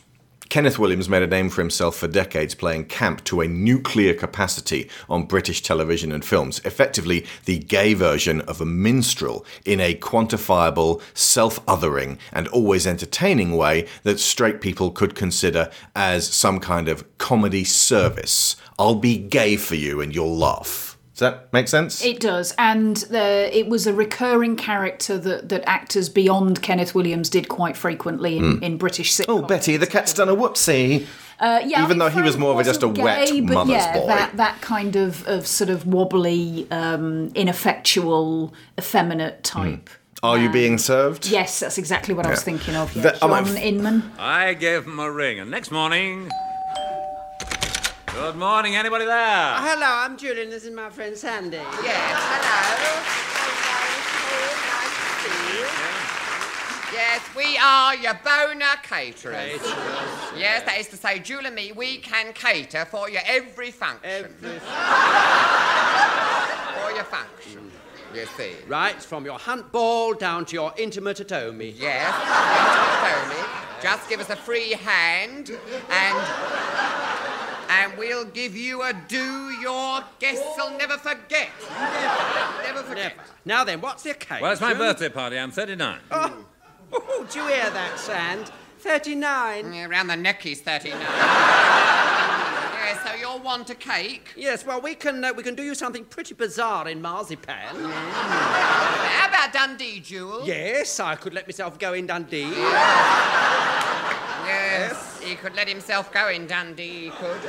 Kenneth 0.50 0.79
Williams 0.79 1.08
made 1.08 1.22
a 1.22 1.27
name 1.27 1.48
for 1.50 1.62
himself 1.62 1.96
for 1.96 2.08
decades 2.08 2.56
playing 2.56 2.86
camp 2.86 3.24
to 3.25 3.41
a 3.41 3.48
nuclear 3.48 4.15
capacity 4.15 4.89
on 5.08 5.27
British 5.27 5.62
television 5.62 6.12
and 6.12 6.25
films, 6.25 6.60
effectively 6.65 7.24
the 7.46 7.60
gay 7.60 7.94
version 7.94 8.41
of 8.41 8.60
a 8.60 8.65
minstrel 8.65 9.46
in 9.63 9.79
a 9.79 9.94
quantifiable, 9.94 11.03
self 11.13 11.63
othering, 11.68 12.18
and 12.34 12.48
always 12.48 12.88
entertaining 12.88 13.56
way 13.56 13.88
that 14.01 14.20
straight 14.20 14.60
people 14.60 14.89
could 14.89 15.13
consider 15.13 15.70
as 15.96 16.27
some 16.27 16.60
kind 16.60 16.88
of 16.89 17.06
comedy 17.20 17.63
service. 17.63 18.56
I'll 18.79 18.96
be 18.96 19.20
gay 19.20 19.56
for 19.56 19.75
you 19.75 20.01
and 20.01 20.15
you'll 20.15 20.36
laugh. 20.36 20.99
Does 21.20 21.34
that 21.34 21.52
make 21.52 21.68
sense? 21.68 22.02
It 22.06 22.22
does, 22.22 22.56
and 22.58 22.96
the, 22.96 23.50
it 23.52 23.68
was 23.68 23.86
a 23.86 23.94
recurring 23.94 24.56
character 24.56 25.18
that, 25.18 25.50
that 25.50 25.64
actors 25.68 26.08
beyond 26.08 26.62
Kenneth 26.62 26.96
Williams 26.96 27.30
did 27.30 27.50
quite 27.50 27.76
frequently 27.76 28.38
in, 28.38 28.44
Mm. 28.60 28.64
in 28.64 28.78
British 28.78 29.14
sitcoms. 29.14 29.26
Oh, 29.28 29.42
Betty, 29.42 29.76
the 29.76 29.86
cat's 29.86 30.14
done 30.14 30.30
a 30.30 30.36
whoopsie. 30.36 31.06
Uh, 31.38 31.60
yeah, 31.66 31.80
I 31.80 31.84
Even 31.84 31.90
mean, 31.90 31.98
though 31.98 32.08
he 32.10 32.22
was 32.22 32.38
more 32.38 32.54
of 32.54 32.60
a 32.60 32.64
just 32.64 32.84
a 32.84 32.88
wasn't 32.88 33.04
wet 33.04 33.30
but 33.48 33.54
mother's 33.54 33.72
yeah, 33.72 33.94
boy. 34.00 34.08
That, 34.08 34.38
that 34.38 34.62
kind 34.62 34.96
of, 34.96 35.28
of 35.28 35.46
sort 35.46 35.70
of 35.70 35.86
wobbly, 35.86 36.68
um, 36.72 37.32
ineffectual, 37.36 38.54
effeminate 38.80 39.44
type. 39.44 39.90
Are 40.24 40.38
you 40.38 40.50
being 40.50 40.78
served? 40.78 41.28
Yes, 41.28 41.60
that's 41.60 41.78
exactly 41.78 42.14
what 42.14 42.26
I 42.26 42.30
was 42.30 42.44
thinking 42.44 42.76
of. 42.76 42.96
Yeah. 42.96 43.04
That- 43.04 43.24
am 43.24 43.34
I 43.34 43.42
John 43.44 43.58
f- 43.58 43.64
Inman. 43.64 44.12
I 44.18 44.54
gave 44.54 44.86
him 44.86 45.00
a 45.00 45.12
ring, 45.12 45.40
and 45.42 45.52
next 45.52 45.70
morning. 45.72 46.30
Good 48.20 48.36
morning, 48.36 48.76
anybody 48.76 49.06
there? 49.06 49.16
Oh, 49.16 49.62
hello, 49.62 49.88
I'm 49.88 50.18
Julian. 50.18 50.50
This 50.50 50.66
is 50.66 50.72
my 50.72 50.90
friend 50.90 51.16
Sandy. 51.16 51.56
Yes, 51.56 52.20
hello. 52.20 52.92
Yes, 56.92 57.22
we 57.34 57.58
are 57.58 57.96
your 57.96 58.16
bona 58.16 58.76
caterers. 58.84 59.62
Yes, 60.38 60.64
that 60.66 60.76
is 60.80 60.88
to 60.90 60.98
say, 60.98 61.20
Jewel 61.20 61.46
and 61.46 61.56
me, 61.56 61.72
we 61.72 62.00
can 62.00 62.34
cater 62.34 62.84
for 62.84 63.10
your 63.10 63.22
every 63.26 63.72
function. 63.72 64.02
Every 64.04 64.32
for 66.76 66.92
your 66.92 67.06
function. 67.06 67.72
Mm. 67.72 68.16
You 68.18 68.26
see. 68.36 68.52
Right, 68.68 69.02
from 69.02 69.24
your 69.24 69.40
hunt 69.40 69.72
ball 69.72 70.14
down 70.14 70.44
to 70.48 70.56
your 70.56 70.74
intimate 70.78 71.22
atomy. 71.22 71.74
Yes, 71.74 72.14
Tony. 73.00 73.42
Just 73.82 74.10
give 74.10 74.20
us 74.20 74.30
a 74.30 74.36
free 74.36 74.74
hand 74.74 75.58
and 75.90 77.29
and 77.70 77.98
we'll 77.98 78.26
give 78.26 78.56
you 78.56 78.82
a 78.82 78.94
do 79.08 79.50
your 79.62 80.02
guests 80.20 80.46
will 80.58 80.76
never 80.78 80.98
forget. 80.98 81.50
Never 82.64 82.84
forget. 82.84 83.14
Now 83.46 83.64
then, 83.64 83.82
what's 83.82 84.04
the 84.04 84.12
occasion? 84.12 84.42
Well, 84.42 84.52
it's 84.52 84.62
my 84.62 84.74
birthday 84.74 85.10
party. 85.10 85.38
I'm 85.38 85.52
39. 85.52 86.00
Oh, 86.12 86.46
oh, 86.94 87.28
do 87.32 87.40
you 87.40 87.48
hear 87.48 87.70
that, 87.70 88.00
Sand? 88.00 88.52
39. 88.80 89.74
Yeah, 89.74 89.88
around 89.88 90.08
the 90.08 90.16
neck 90.16 90.42
he's 90.42 90.62
39. 90.62 91.00
yeah, 91.00 93.04
so 93.06 93.14
you'll 93.16 93.40
want 93.40 93.70
a 93.70 93.76
cake? 93.76 94.34
Yes, 94.36 94.66
well, 94.66 94.82
we 94.82 94.96
can 94.96 95.24
uh, 95.24 95.34
we 95.34 95.44
can 95.44 95.54
do 95.54 95.64
you 95.64 95.76
something 95.76 96.06
pretty 96.06 96.34
bizarre 96.34 96.88
in 96.88 97.02
marzipan. 97.02 97.76
How 97.76 99.28
about 99.28 99.54
Dundee, 99.54 100.00
Jewel? 100.00 100.46
Yes, 100.46 101.00
I 101.00 101.16
could 101.16 101.34
let 101.34 101.48
myself 101.48 101.78
go 101.78 101.94
in 101.94 102.08
Dundee. 102.08 102.52
Yes, 104.50 105.20
he 105.22 105.36
could 105.36 105.56
let 105.56 105.68
himself 105.68 106.12
go 106.12 106.29
in 106.29 106.48
Dundee, 106.48 107.06
he 107.06 107.10
could. 107.12 107.44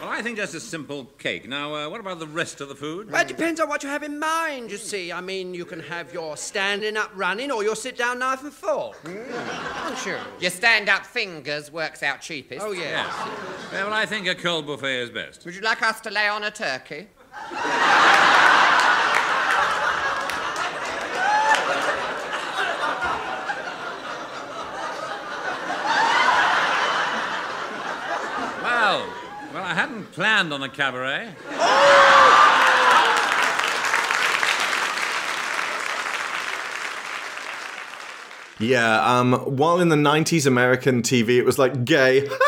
Well, 0.00 0.12
I 0.12 0.20
think 0.22 0.36
just 0.36 0.54
a 0.54 0.60
simple 0.60 1.04
cake. 1.18 1.48
Now, 1.48 1.74
uh, 1.74 1.88
what 1.88 2.00
about 2.00 2.18
the 2.18 2.26
rest 2.26 2.60
of 2.60 2.68
the 2.68 2.74
food? 2.74 3.10
Well, 3.10 3.22
it 3.22 3.28
depends 3.28 3.58
on 3.60 3.68
what 3.68 3.82
you 3.82 3.88
have 3.88 4.02
in 4.02 4.18
mind, 4.18 4.70
you 4.70 4.76
see. 4.76 5.10
I 5.12 5.20
mean, 5.20 5.54
you 5.54 5.64
can 5.64 5.80
have 5.80 6.12
your 6.12 6.36
standing 6.36 6.96
up 6.96 7.10
running 7.14 7.50
or 7.50 7.62
your 7.62 7.76
sit 7.76 7.96
down 7.96 8.18
knife 8.18 8.42
and 8.42 8.52
fork. 8.52 8.98
Oh, 9.06 10.00
sure. 10.04 10.20
Your 10.40 10.50
stand 10.50 10.88
up 10.88 11.06
fingers 11.06 11.70
works 11.70 12.02
out 12.02 12.20
cheapest. 12.20 12.60
Oh, 12.60 12.72
yes. 12.72 13.08
Yeah, 13.72 13.84
well, 13.84 13.94
I 13.94 14.04
think 14.04 14.26
a 14.26 14.34
cold 14.34 14.66
buffet 14.66 15.04
is 15.04 15.10
best. 15.10 15.44
Would 15.46 15.54
you 15.54 15.62
like 15.62 15.80
us 15.82 16.00
to 16.02 16.10
lay 16.10 16.28
on 16.28 16.44
a 16.44 16.50
turkey? 16.50 17.06
Well, 28.62 29.06
well, 29.52 29.62
I 29.62 29.74
hadn't 29.74 30.03
planned 30.14 30.52
on 30.52 30.62
a 30.62 30.68
cabaret. 30.68 31.34
Yeah, 38.60 39.18
um, 39.18 39.32
while 39.56 39.80
in 39.80 39.88
the 39.88 39.96
90s 39.96 40.46
American 40.46 41.02
TV 41.02 41.30
it 41.38 41.44
was 41.44 41.58
like 41.58 41.84
gay. 41.84 42.28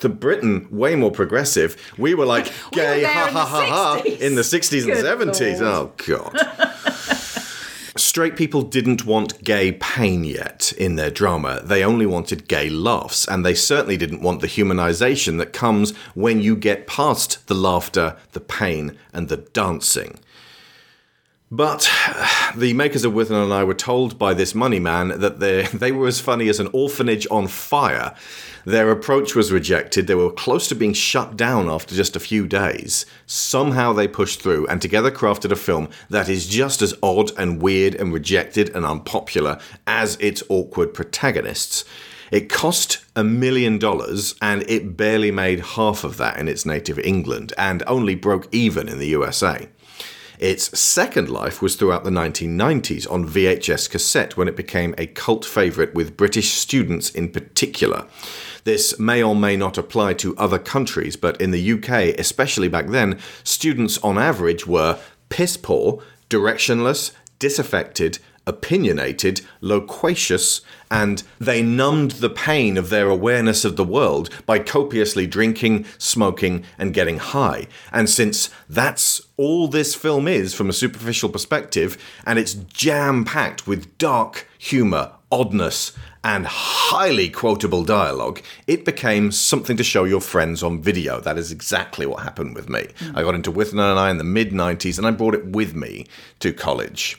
to 0.00 0.08
Britain, 0.10 0.68
way 0.70 0.94
more 0.94 1.10
progressive. 1.10 1.74
We 1.98 2.14
were 2.14 2.26
like 2.26 2.44
gay, 2.72 3.00
there 3.00 3.08
ha 3.08 3.28
in 3.28 3.32
ha 3.34 3.40
the 3.40 3.46
ha 3.46 3.66
ha, 3.66 4.02
60s. 4.04 4.20
in 4.20 4.34
the 4.34 4.42
60s 4.42 4.84
Good 4.86 5.04
and 5.20 5.30
70s. 5.30 5.60
Lord. 5.60 5.62
Oh, 5.62 5.92
God. 6.06 6.62
Straight 8.16 8.34
people 8.34 8.62
didn't 8.62 9.04
want 9.04 9.44
gay 9.44 9.72
pain 9.72 10.24
yet 10.24 10.72
in 10.78 10.96
their 10.96 11.10
drama. 11.10 11.60
They 11.62 11.84
only 11.84 12.06
wanted 12.06 12.48
gay 12.48 12.70
laughs, 12.70 13.28
and 13.28 13.44
they 13.44 13.52
certainly 13.52 13.98
didn't 13.98 14.22
want 14.22 14.40
the 14.40 14.46
humanization 14.46 15.36
that 15.36 15.52
comes 15.52 15.94
when 16.14 16.40
you 16.40 16.56
get 16.56 16.86
past 16.86 17.46
the 17.46 17.54
laughter, 17.54 18.16
the 18.32 18.40
pain, 18.40 18.96
and 19.12 19.28
the 19.28 19.36
dancing. 19.36 20.18
But 21.50 21.88
uh, 22.08 22.52
the 22.56 22.72
makers 22.72 23.04
of 23.04 23.12
Withnail 23.12 23.44
and 23.44 23.52
I 23.52 23.62
were 23.62 23.74
told 23.74 24.18
by 24.18 24.34
this 24.34 24.52
money 24.52 24.80
man 24.80 25.20
that 25.20 25.38
they 25.72 25.92
were 25.92 26.08
as 26.08 26.18
funny 26.20 26.48
as 26.48 26.58
an 26.58 26.68
orphanage 26.72 27.26
on 27.30 27.46
fire. 27.46 28.14
Their 28.64 28.90
approach 28.90 29.36
was 29.36 29.52
rejected. 29.52 30.08
They 30.08 30.16
were 30.16 30.32
close 30.32 30.66
to 30.68 30.74
being 30.74 30.92
shut 30.92 31.36
down 31.36 31.68
after 31.68 31.94
just 31.94 32.16
a 32.16 32.20
few 32.20 32.48
days. 32.48 33.06
Somehow 33.26 33.92
they 33.92 34.08
pushed 34.08 34.42
through 34.42 34.66
and 34.66 34.82
together 34.82 35.12
crafted 35.12 35.52
a 35.52 35.56
film 35.56 35.88
that 36.10 36.28
is 36.28 36.48
just 36.48 36.82
as 36.82 36.94
odd 37.00 37.30
and 37.38 37.62
weird 37.62 37.94
and 37.94 38.12
rejected 38.12 38.74
and 38.74 38.84
unpopular 38.84 39.60
as 39.86 40.16
its 40.16 40.42
awkward 40.48 40.94
protagonists. 40.94 41.84
It 42.32 42.48
cost 42.48 43.04
a 43.14 43.22
million 43.22 43.78
dollars 43.78 44.34
and 44.42 44.68
it 44.68 44.96
barely 44.96 45.30
made 45.30 45.60
half 45.60 46.02
of 46.02 46.16
that 46.16 46.38
in 46.38 46.48
its 46.48 46.66
native 46.66 46.98
England 46.98 47.52
and 47.56 47.84
only 47.86 48.16
broke 48.16 48.52
even 48.52 48.88
in 48.88 48.98
the 48.98 49.06
USA. 49.08 49.68
Its 50.38 50.78
second 50.78 51.30
life 51.30 51.62
was 51.62 51.76
throughout 51.76 52.04
the 52.04 52.10
1990s 52.10 53.10
on 53.10 53.28
VHS 53.28 53.88
cassette 53.88 54.36
when 54.36 54.48
it 54.48 54.56
became 54.56 54.94
a 54.98 55.06
cult 55.06 55.44
favourite 55.44 55.94
with 55.94 56.16
British 56.16 56.52
students 56.52 57.10
in 57.10 57.30
particular. 57.30 58.06
This 58.64 58.98
may 58.98 59.22
or 59.22 59.36
may 59.36 59.56
not 59.56 59.78
apply 59.78 60.14
to 60.14 60.36
other 60.36 60.58
countries, 60.58 61.16
but 61.16 61.40
in 61.40 61.52
the 61.52 61.72
UK, 61.72 62.18
especially 62.18 62.68
back 62.68 62.88
then, 62.88 63.18
students 63.44 63.98
on 63.98 64.18
average 64.18 64.66
were 64.66 64.98
piss 65.28 65.56
poor, 65.56 66.02
directionless, 66.28 67.12
disaffected, 67.38 68.18
opinionated, 68.46 69.40
loquacious, 69.60 70.60
and 70.90 71.22
they 71.40 71.62
numbed 71.62 72.12
the 72.12 72.30
pain 72.30 72.76
of 72.76 72.90
their 72.90 73.08
awareness 73.08 73.64
of 73.64 73.76
the 73.76 73.84
world 73.84 74.30
by 74.46 74.58
copiously 74.58 75.26
drinking, 75.26 75.84
smoking, 75.98 76.64
and 76.78 76.94
getting 76.94 77.18
high. 77.18 77.66
And 77.92 78.08
since 78.08 78.50
that's 78.68 79.20
all 79.36 79.68
this 79.68 79.94
film 79.94 80.28
is 80.28 80.54
from 80.54 80.70
a 80.70 80.74
superficial 80.74 81.28
perspective, 81.28 81.98
and 82.24 82.38
it's 82.38 82.54
jam 82.54 83.24
packed 83.24 83.66
with 83.66 83.98
dark 83.98 84.48
humour, 84.58 85.12
oddness, 85.32 85.92
and 86.22 86.46
highly 86.46 87.28
quotable 87.28 87.84
dialogue, 87.84 88.42
it 88.66 88.84
became 88.84 89.30
something 89.30 89.76
to 89.76 89.84
show 89.84 90.04
your 90.04 90.20
friends 90.20 90.62
on 90.62 90.82
video. 90.82 91.20
That 91.20 91.38
is 91.38 91.52
exactly 91.52 92.04
what 92.04 92.22
happened 92.22 92.56
with 92.56 92.68
me. 92.68 92.88
I 93.14 93.22
got 93.22 93.36
into 93.36 93.52
Withnail 93.52 93.92
and 93.92 94.00
I 94.00 94.10
in 94.10 94.18
the 94.18 94.24
mid 94.24 94.50
90s 94.50 94.98
and 94.98 95.06
I 95.06 95.12
brought 95.12 95.34
it 95.34 95.46
with 95.46 95.76
me 95.76 96.06
to 96.40 96.52
college. 96.52 97.16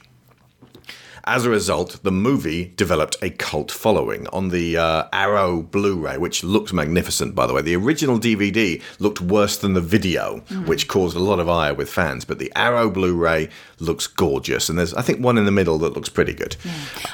As 1.30 1.44
a 1.46 1.50
result, 1.50 2.00
the 2.04 2.12
movie 2.12 2.74
developed 2.78 3.18
a 3.22 3.30
cult 3.30 3.70
following 3.70 4.28
on 4.30 4.48
the 4.48 4.78
uh, 4.78 5.08
Arrow 5.12 5.62
Blu 5.62 5.98
ray, 6.00 6.18
which 6.18 6.42
looks 6.42 6.72
magnificent, 6.72 7.36
by 7.36 7.46
the 7.46 7.54
way. 7.54 7.62
The 7.62 7.76
original 7.76 8.18
DVD 8.18 8.82
looked 9.00 9.20
worse 9.20 9.58
than 9.58 9.74
the 9.74 9.82
video, 9.82 10.40
which 10.66 10.88
caused 10.88 11.18
a 11.18 11.20
lot 11.20 11.40
of 11.42 11.50
ire 11.50 11.74
with 11.74 11.90
fans, 11.90 12.24
but 12.24 12.40
the 12.40 12.50
Arrow 12.56 12.90
Blu 12.90 13.14
ray 13.14 13.50
looks 13.80 14.08
gorgeous. 14.08 14.70
And 14.70 14.80
there's, 14.80 14.94
I 14.94 15.02
think, 15.02 15.20
one 15.22 15.38
in 15.38 15.44
the 15.44 15.52
middle 15.52 15.78
that 15.80 15.94
looks 15.94 16.08
pretty 16.08 16.34
good. 16.34 16.56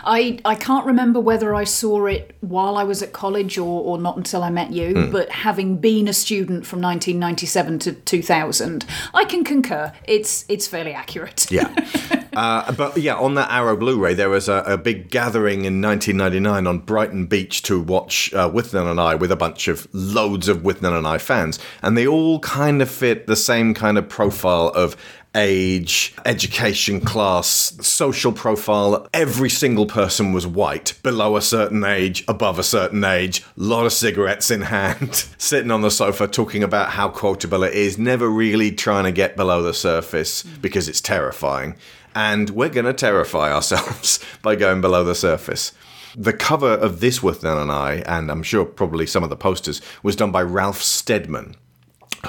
I, 0.04 0.40
I 0.46 0.54
can't 0.56 0.86
remember 0.86 1.20
whether 1.20 1.56
I 1.56 1.64
saw 1.64 2.06
it 2.06 2.36
while 2.42 2.78
I 2.78 2.84
was 2.84 3.02
at 3.02 3.14
college 3.14 3.58
or, 3.58 3.82
or 3.84 3.98
not 3.98 4.16
until 4.16 4.44
I 4.44 4.52
met 4.52 4.72
you, 4.72 4.94
Hmm. 4.94 5.12
but 5.12 5.30
having 5.32 5.78
been 5.78 6.08
a 6.08 6.14
student 6.14 6.68
from 6.68 6.82
1997 6.82 7.80
to 7.80 7.94
2000, 7.94 8.86
I 9.14 9.26
can 9.26 9.44
concur. 9.44 9.92
It's 10.08 10.46
it's 10.48 10.68
fairly 10.68 10.94
accurate. 10.94 11.50
Yeah. 11.50 11.74
Uh, 12.36 12.72
but 12.72 12.98
yeah, 12.98 13.14
on 13.14 13.36
that 13.36 13.52
Arrow 13.52 13.78
Blu-ray, 14.04 14.16
there 14.16 14.30
was 14.30 14.50
a, 14.50 14.64
a 14.66 14.78
big 14.78 15.10
gathering 15.10 15.64
in 15.64 15.82
1999 15.82 16.68
on 16.68 16.80
Brighton 16.80 17.26
Beach 17.26 17.62
to 17.62 17.82
watch 17.82 18.34
uh, 18.34 18.50
Withnail 18.50 18.92
and 18.92 19.00
I 19.00 19.16
with 19.16 19.32
a 19.32 19.38
bunch 19.38 19.70
of 19.70 19.88
loads 19.94 20.50
of 20.50 20.58
Withnail 20.58 20.98
and 20.98 21.08
I 21.08 21.18
fans, 21.18 21.58
and 21.82 21.98
they 21.98 22.06
all 22.06 22.40
kind 22.40 22.82
of 22.82 22.92
fit 22.92 23.28
the 23.28 23.38
same 23.38 23.74
kind 23.74 23.98
of 23.98 24.10
profile 24.10 24.74
of 24.76 24.98
age, 25.36 26.14
education 26.26 27.00
class, 27.00 27.78
social 27.80 28.34
profile. 28.34 29.08
Every 29.14 29.50
single 29.50 29.86
person 29.86 30.34
was 30.34 30.46
white, 30.46 30.96
below 31.02 31.38
a 31.38 31.42
certain 31.42 31.86
age, 31.86 32.26
above 32.28 32.60
a 32.60 32.64
certain 32.64 33.06
age, 33.06 33.42
lot 33.56 33.86
of 33.86 33.94
cigarettes 33.94 34.52
in 34.52 34.62
hand, 34.64 35.16
sitting 35.38 35.72
on 35.72 35.82
the 35.82 35.90
sofa 35.90 36.28
talking 36.28 36.62
about 36.62 36.90
how 36.90 37.08
quotable 37.08 37.64
it 37.64 37.74
is, 37.74 37.98
never 37.98 38.28
really 38.28 38.74
trying 38.74 39.06
to 39.06 39.14
get 39.14 39.38
below 39.38 39.64
the 39.64 39.74
surface 39.74 40.44
because 40.44 40.90
it's 40.90 41.00
terrifying. 41.00 41.76
And 42.16 42.50
we're 42.52 42.70
going 42.70 42.86
to 42.86 42.94
terrify 42.94 43.52
ourselves 43.52 44.20
by 44.42 44.56
going 44.56 44.82
below 44.82 45.04
the 45.04 45.16
surface. 45.16 45.72
The 46.16 46.34
cover 46.34 46.74
of 46.74 47.00
this 47.00 47.24
with 47.24 47.42
Withnail 47.42 47.62
and 47.62 47.72
I, 47.72 48.04
and 48.06 48.30
I'm 48.30 48.44
sure 48.44 48.66
probably 48.66 49.08
some 49.08 49.24
of 49.24 49.30
the 49.30 49.36
posters, 49.36 49.82
was 50.04 50.16
done 50.16 50.32
by 50.32 50.44
Ralph 50.44 50.82
Steadman, 50.82 51.56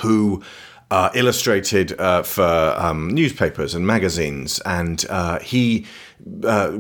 who 0.00 0.42
uh, 0.90 1.10
illustrated 1.14 1.98
uh, 2.00 2.22
for 2.22 2.74
um, 2.78 3.08
newspapers 3.08 3.74
and 3.74 3.86
magazines, 3.86 4.58
and 4.60 5.04
uh, 5.10 5.38
he 5.40 5.86
uh, 6.44 6.78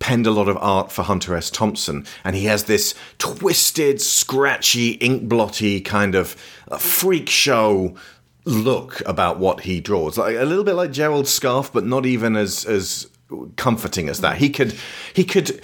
penned 0.00 0.26
a 0.26 0.30
lot 0.30 0.48
of 0.48 0.56
art 0.60 0.90
for 0.90 1.02
Hunter 1.02 1.36
S. 1.36 1.50
Thompson, 1.50 2.04
and 2.24 2.34
he 2.34 2.46
has 2.46 2.64
this 2.64 2.94
twisted, 3.18 4.00
scratchy, 4.00 4.92
ink 4.92 5.28
blotty 5.28 5.84
kind 5.84 6.14
of 6.14 6.34
uh, 6.70 6.78
freak 6.78 7.28
show 7.28 7.94
look 8.44 9.02
about 9.06 9.38
what 9.38 9.60
he 9.60 9.80
draws, 9.80 10.16
like 10.18 10.36
a 10.36 10.44
little 10.44 10.64
bit 10.64 10.74
like 10.74 10.90
Gerald 10.92 11.26
Scarfe, 11.26 11.72
but 11.72 11.84
not 11.84 12.06
even 12.06 12.36
as 12.36 12.64
as 12.64 13.08
comforting 13.56 14.08
as 14.08 14.20
that. 14.20 14.38
He 14.38 14.50
could 14.50 14.74
he 15.14 15.24
could 15.24 15.60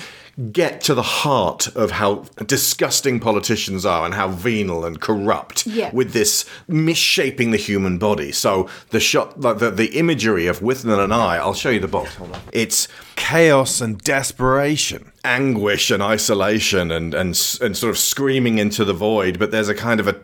get 0.52 0.82
to 0.82 0.94
the 0.94 1.02
heart 1.02 1.66
of 1.74 1.90
how 1.92 2.26
disgusting 2.44 3.18
politicians 3.18 3.86
are 3.86 4.04
and 4.04 4.12
how 4.12 4.28
venal 4.28 4.84
and 4.84 5.00
corrupt 5.00 5.66
Yeah. 5.66 5.90
with 5.94 6.12
this 6.12 6.44
misshaping 6.68 7.52
the 7.52 7.56
human 7.56 7.96
body. 7.96 8.32
So 8.32 8.68
the 8.90 9.00
shot, 9.00 9.40
like 9.40 9.60
the, 9.60 9.70
the 9.70 9.96
imagery 9.98 10.46
of 10.46 10.60
Withnail 10.60 11.02
and 11.02 11.14
I, 11.14 11.36
I'll 11.38 11.54
show 11.54 11.70
you 11.70 11.80
the 11.80 11.88
box. 11.88 12.14
Hold 12.16 12.34
on. 12.34 12.40
It's 12.52 12.86
chaos 13.16 13.80
and 13.80 13.96
desperation, 14.02 15.10
anguish 15.24 15.90
and 15.90 16.02
isolation, 16.02 16.90
and 16.90 17.14
and 17.14 17.28
and 17.62 17.74
sort 17.74 17.90
of 17.90 17.96
screaming 17.98 18.58
into 18.58 18.84
the 18.84 18.92
void. 18.92 19.38
But 19.38 19.52
there's 19.52 19.70
a 19.70 19.74
kind 19.74 20.00
of 20.00 20.06
a, 20.06 20.16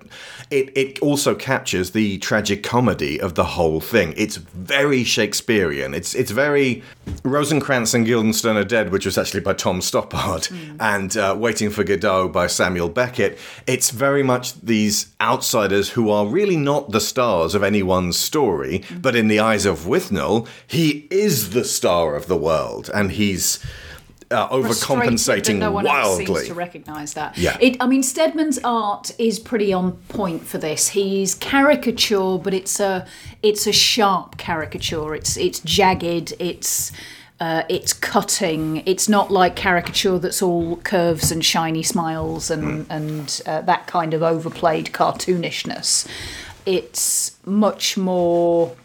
it 0.50 0.76
it 0.76 0.98
also 1.00 1.34
captures 1.34 1.90
the 1.90 2.18
tragic 2.18 2.62
comedy 2.62 3.20
of 3.20 3.34
the 3.34 3.44
whole 3.44 3.80
thing. 3.80 4.14
It's 4.16 4.36
very 4.36 5.04
Shakespearean. 5.04 5.94
It's 5.94 6.14
it's 6.14 6.30
very 6.30 6.82
Rosencrantz 7.24 7.94
and 7.94 8.06
Guildenstern 8.06 8.56
are 8.56 8.64
dead, 8.64 8.90
which 8.90 9.06
was 9.06 9.18
actually 9.18 9.40
by 9.40 9.54
Tom 9.54 9.80
Stoppard, 9.80 10.50
and 10.80 11.16
uh, 11.16 11.36
Waiting 11.38 11.70
for 11.70 11.84
Godot 11.84 12.28
by 12.28 12.46
Samuel 12.46 12.88
Beckett. 12.88 13.38
It's 13.66 13.90
very 13.90 14.22
much 14.22 14.60
these 14.60 15.12
outsiders 15.20 15.90
who 15.90 16.10
are 16.10 16.26
really 16.26 16.56
not 16.56 16.90
the 16.90 17.00
stars 17.00 17.54
of 17.54 17.62
anyone's 17.62 18.18
story, 18.18 18.84
but 19.00 19.16
in 19.16 19.28
the 19.28 19.40
eyes 19.40 19.66
of 19.66 19.80
Withnail, 19.80 20.46
he 20.66 21.06
is 21.10 21.50
the 21.50 21.64
star 21.64 22.14
of 22.14 22.26
the 22.26 22.36
world, 22.36 22.90
and 22.94 23.12
he's 23.12 23.58
uh, 24.32 24.48
overcompensating 24.48 25.58
no 25.58 25.70
one 25.70 25.86
else 25.86 26.18
wildly. 26.18 26.26
seems 26.26 26.46
to 26.48 26.54
recognise 26.54 27.14
that. 27.14 27.36
Yeah. 27.38 27.56
It, 27.60 27.76
I 27.80 27.86
mean, 27.86 28.02
Steadman's 28.02 28.58
art 28.64 29.12
is 29.18 29.38
pretty 29.38 29.72
on 29.72 29.92
point 30.08 30.46
for 30.46 30.58
this. 30.58 30.88
He's 30.90 31.34
caricature, 31.34 32.38
but 32.38 32.54
it's 32.54 32.80
a 32.80 33.06
it's 33.42 33.66
a 33.66 33.72
sharp 33.72 34.36
caricature. 34.38 35.14
It's 35.14 35.36
it's 35.36 35.60
jagged. 35.60 36.32
It's 36.38 36.92
uh, 37.40 37.64
it's 37.68 37.92
cutting. 37.92 38.82
It's 38.86 39.08
not 39.08 39.30
like 39.30 39.56
caricature 39.56 40.18
that's 40.18 40.42
all 40.42 40.76
curves 40.78 41.32
and 41.32 41.44
shiny 41.44 41.82
smiles 41.82 42.50
and 42.50 42.86
and 42.88 43.40
uh, 43.46 43.60
that 43.62 43.86
kind 43.86 44.14
of 44.14 44.22
overplayed 44.22 44.86
cartoonishness. 44.92 46.06
It's 46.64 47.36
much 47.44 47.96
more 47.96 48.76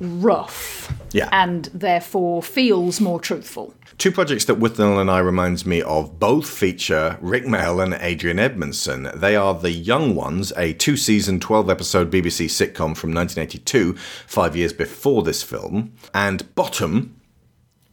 rough 0.00 0.92
Yeah. 1.12 1.28
and 1.32 1.66
therefore 1.74 2.42
feels 2.42 3.00
more 3.00 3.20
truthful. 3.20 3.74
Two 3.98 4.10
projects 4.10 4.44
that 4.46 4.58
Withnail 4.58 5.00
and 5.00 5.10
I 5.10 5.18
reminds 5.18 5.64
me 5.66 5.82
of 5.82 6.18
both 6.18 6.48
feature 6.48 7.18
Rik 7.20 7.44
Mayall 7.44 7.82
and 7.82 7.94
Adrian 7.94 8.38
Edmondson. 8.38 9.10
They 9.14 9.36
are 9.36 9.54
The 9.54 9.70
Young 9.70 10.14
Ones, 10.14 10.52
a 10.56 10.72
two 10.72 10.96
season, 10.96 11.38
12 11.40 11.70
episode 11.70 12.10
BBC 12.10 12.46
sitcom 12.46 12.96
from 12.96 13.12
1982, 13.14 13.94
five 14.26 14.56
years 14.56 14.72
before 14.72 15.22
this 15.22 15.42
film, 15.42 15.92
and 16.14 16.52
Bottom, 16.54 17.20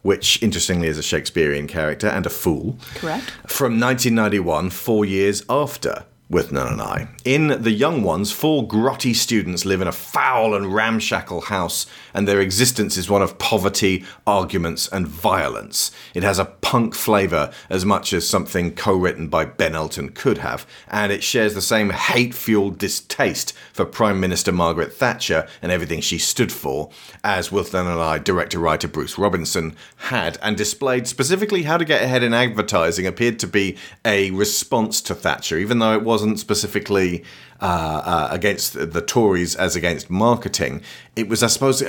which 0.01 0.41
interestingly 0.41 0.87
is 0.87 0.97
a 0.97 1.03
Shakespearean 1.03 1.67
character 1.67 2.07
and 2.07 2.25
a 2.25 2.29
fool, 2.29 2.77
Correct. 2.95 3.29
from 3.47 3.79
1991, 3.79 4.69
four 4.71 5.05
years 5.05 5.43
after 5.49 6.05
Withnail 6.31 6.73
and 6.73 6.81
I. 6.81 7.07
In 7.25 7.63
The 7.63 7.71
Young 7.71 8.03
Ones, 8.03 8.31
four 8.31 8.67
grotty 8.67 9.15
students 9.15 9.65
live 9.65 9.81
in 9.81 9.87
a 9.87 9.91
foul 9.91 10.53
and 10.53 10.71
ramshackle 10.71 11.41
house, 11.41 11.87
and 12.13 12.27
their 12.27 12.39
existence 12.39 12.97
is 12.97 13.09
one 13.09 13.23
of 13.23 13.39
poverty, 13.39 14.05
arguments, 14.27 14.87
and 14.89 15.07
violence. 15.07 15.91
It 16.13 16.21
has 16.21 16.37
a 16.37 16.45
punk 16.45 16.93
flavour 16.93 17.51
as 17.67 17.83
much 17.83 18.13
as 18.13 18.29
something 18.29 18.75
co 18.75 18.93
written 18.93 19.27
by 19.27 19.45
Ben 19.45 19.73
Elton 19.73 20.09
could 20.09 20.37
have, 20.37 20.67
and 20.87 21.11
it 21.11 21.23
shares 21.23 21.55
the 21.55 21.63
same 21.63 21.89
hate 21.89 22.35
fueled 22.35 22.77
distaste 22.77 23.53
for 23.73 23.83
Prime 23.83 24.19
Minister 24.19 24.51
Margaret 24.51 24.93
Thatcher 24.93 25.47
and 25.63 25.71
everything 25.71 25.99
she 25.99 26.19
stood 26.19 26.51
for, 26.51 26.91
as 27.23 27.49
Withnail 27.49 27.91
and 27.91 27.99
I 27.99 28.19
director 28.19 28.59
writer 28.59 28.87
Bruce 28.87 29.17
Robinson 29.17 29.75
had, 29.95 30.37
and 30.43 30.55
displayed 30.55 31.07
specifically 31.07 31.63
how 31.63 31.77
to 31.77 31.85
get 31.85 32.03
ahead 32.03 32.21
in 32.21 32.35
advertising 32.35 33.07
appeared 33.07 33.39
to 33.39 33.47
be 33.47 33.77
a 34.05 34.29
response 34.29 35.01
to 35.01 35.15
Thatcher, 35.15 35.57
even 35.57 35.79
though 35.79 35.93
it 35.93 36.03
wasn't 36.19 36.39
specifically 36.39 37.23
uh, 37.61 38.01
uh, 38.05 38.27
against 38.31 38.73
the 38.73 39.01
Tories 39.01 39.55
as 39.55 39.75
against 39.75 40.09
marketing. 40.09 40.81
It 41.15 41.29
was, 41.29 41.43
I 41.43 41.47
suppose, 41.47 41.81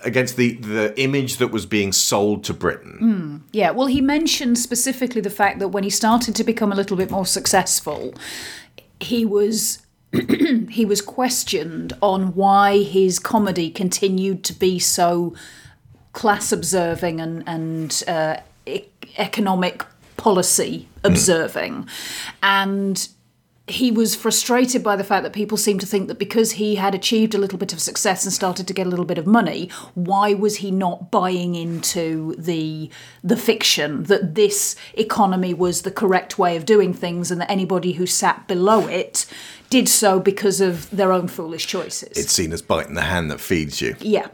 against 0.00 0.36
the, 0.36 0.54
the 0.54 0.98
image 1.00 1.36
that 1.36 1.48
was 1.48 1.66
being 1.66 1.92
sold 1.92 2.44
to 2.44 2.54
Britain. 2.54 2.98
Mm, 3.02 3.52
yeah, 3.52 3.70
well, 3.70 3.86
he 3.86 4.00
mentioned 4.00 4.58
specifically 4.58 5.20
the 5.20 5.30
fact 5.30 5.58
that 5.58 5.68
when 5.68 5.84
he 5.84 5.90
started 5.90 6.34
to 6.36 6.44
become 6.44 6.72
a 6.72 6.74
little 6.74 6.96
bit 6.96 7.10
more 7.10 7.26
successful, 7.26 8.14
he 9.00 9.24
was 9.24 9.80
he 10.70 10.84
was 10.84 11.02
questioned 11.02 11.92
on 12.00 12.34
why 12.34 12.82
his 12.82 13.18
comedy 13.18 13.68
continued 13.68 14.44
to 14.44 14.52
be 14.52 14.78
so 14.78 15.34
class 16.12 16.52
observing 16.52 17.20
and 17.20 17.42
and 17.46 18.04
uh, 18.06 18.36
e- 18.64 18.84
economic 19.18 19.84
policy 20.16 20.88
observing, 21.02 21.88
and 22.42 23.08
he 23.66 23.90
was 23.90 24.14
frustrated 24.14 24.82
by 24.82 24.94
the 24.94 25.04
fact 25.04 25.22
that 25.22 25.32
people 25.32 25.56
seemed 25.56 25.80
to 25.80 25.86
think 25.86 26.08
that 26.08 26.18
because 26.18 26.52
he 26.52 26.74
had 26.74 26.94
achieved 26.94 27.34
a 27.34 27.38
little 27.38 27.58
bit 27.58 27.72
of 27.72 27.80
success 27.80 28.24
and 28.24 28.32
started 28.32 28.68
to 28.68 28.74
get 28.74 28.86
a 28.86 28.90
little 28.90 29.06
bit 29.06 29.16
of 29.16 29.26
money, 29.26 29.70
why 29.94 30.34
was 30.34 30.56
he 30.56 30.70
not 30.70 31.10
buying 31.10 31.54
into 31.54 32.34
the 32.36 32.90
the 33.22 33.36
fiction 33.36 34.04
that 34.04 34.34
this 34.34 34.76
economy 34.94 35.54
was 35.54 35.82
the 35.82 35.90
correct 35.90 36.38
way 36.38 36.56
of 36.56 36.66
doing 36.66 36.92
things 36.92 37.30
and 37.30 37.40
that 37.40 37.50
anybody 37.50 37.92
who 37.92 38.06
sat 38.06 38.46
below 38.46 38.86
it 38.86 39.24
did 39.70 39.88
so 39.88 40.20
because 40.20 40.60
of 40.60 40.90
their 40.90 41.10
own 41.10 41.26
foolish 41.26 41.66
choices. 41.66 42.18
It's 42.18 42.32
seen 42.32 42.52
as 42.52 42.60
biting 42.60 42.94
the 42.94 43.02
hand 43.02 43.30
that 43.30 43.40
feeds 43.40 43.80
you. 43.80 43.96
yeah. 44.00 44.28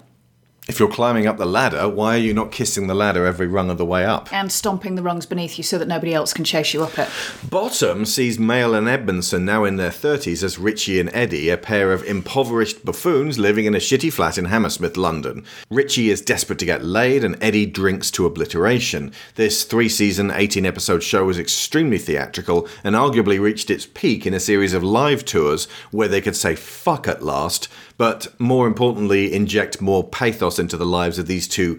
If 0.69 0.79
you're 0.79 0.91
climbing 0.91 1.27
up 1.27 1.39
the 1.39 1.47
ladder, 1.47 1.89
why 1.89 2.15
are 2.15 2.21
you 2.21 2.35
not 2.35 2.53
kissing 2.53 2.87
the 2.87 2.95
ladder 2.95 3.27
every 3.27 3.47
rung 3.47 3.71
of 3.71 3.79
the 3.79 3.85
way 3.85 4.05
up? 4.05 4.33
And 4.33 4.53
stomping 4.53 4.95
the 4.95 5.03
rungs 5.03 5.27
beneath 5.27 5.57
you 5.59 5.65
so 5.65 5.79
that 5.79 5.89
nobody 5.89 6.15
else 6.15 6.33
can 6.33 6.45
chase 6.45 6.75
you 6.75 6.83
up 6.83 6.99
it. 6.99 7.09
Bottom 7.49 8.05
sees 8.05 8.39
Mayall 8.39 8.77
and 8.77 8.87
Edmondson 8.87 9.45
now 9.45 9.65
in 9.65 9.77
their 9.77 9.91
30s 9.91 10.45
as 10.45 10.59
Richie 10.59 11.01
and 11.01 11.11
Eddie, 11.13 11.49
a 11.49 11.57
pair 11.57 11.93
of 11.93 12.05
impoverished 12.05 12.85
buffoons 12.85 13.39
living 13.39 13.65
in 13.65 13.75
a 13.75 13.79
shitty 13.79 14.13
flat 14.13 14.39
in 14.39 14.45
Hammersmith, 14.45 14.97
London. 14.97 15.45
Richie 15.71 16.11
is 16.11 16.21
desperate 16.21 16.59
to 16.61 16.67
get 16.67 16.85
laid, 16.85 17.25
and 17.25 17.43
Eddie 17.43 17.67
drinks 17.67 18.11
to 18.13 18.27
obliteration. 18.27 19.13
This 19.37 19.65
three 19.65 19.89
season, 19.89 20.31
18 20.31 20.67
episode 20.67 21.03
show 21.03 21.25
was 21.25 21.39
extremely 21.39 21.99
theatrical 21.99 22.69
and 22.85 22.95
arguably 22.95 23.41
reached 23.41 23.71
its 23.71 23.87
peak 23.87 24.27
in 24.27 24.35
a 24.35 24.41
series 24.41 24.75
of 24.75 24.85
live 24.85 25.25
tours 25.25 25.67
where 25.91 26.09
they 26.09 26.21
could 26.21 26.37
say 26.37 26.55
fuck 26.55 27.09
at 27.09 27.23
last, 27.23 27.67
but 28.01 28.29
more 28.41 28.67
importantly, 28.67 29.31
inject 29.31 29.83
more 29.83 30.03
pathos 30.03 30.59
into 30.59 30.79
the 30.79 30.87
lives 30.87 31.19
of 31.19 31.27
these 31.27 31.47
two 31.47 31.79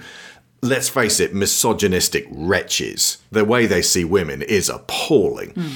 let's 0.62 0.88
face 0.88 1.19
it, 1.19 1.34
misogynistic 1.34 2.27
wretches. 2.29 3.17
The 3.31 3.43
way 3.43 3.65
they 3.65 3.81
see 3.81 4.05
women 4.05 4.43
is 4.43 4.69
appalling. 4.69 5.49
Hmm. 5.55 5.69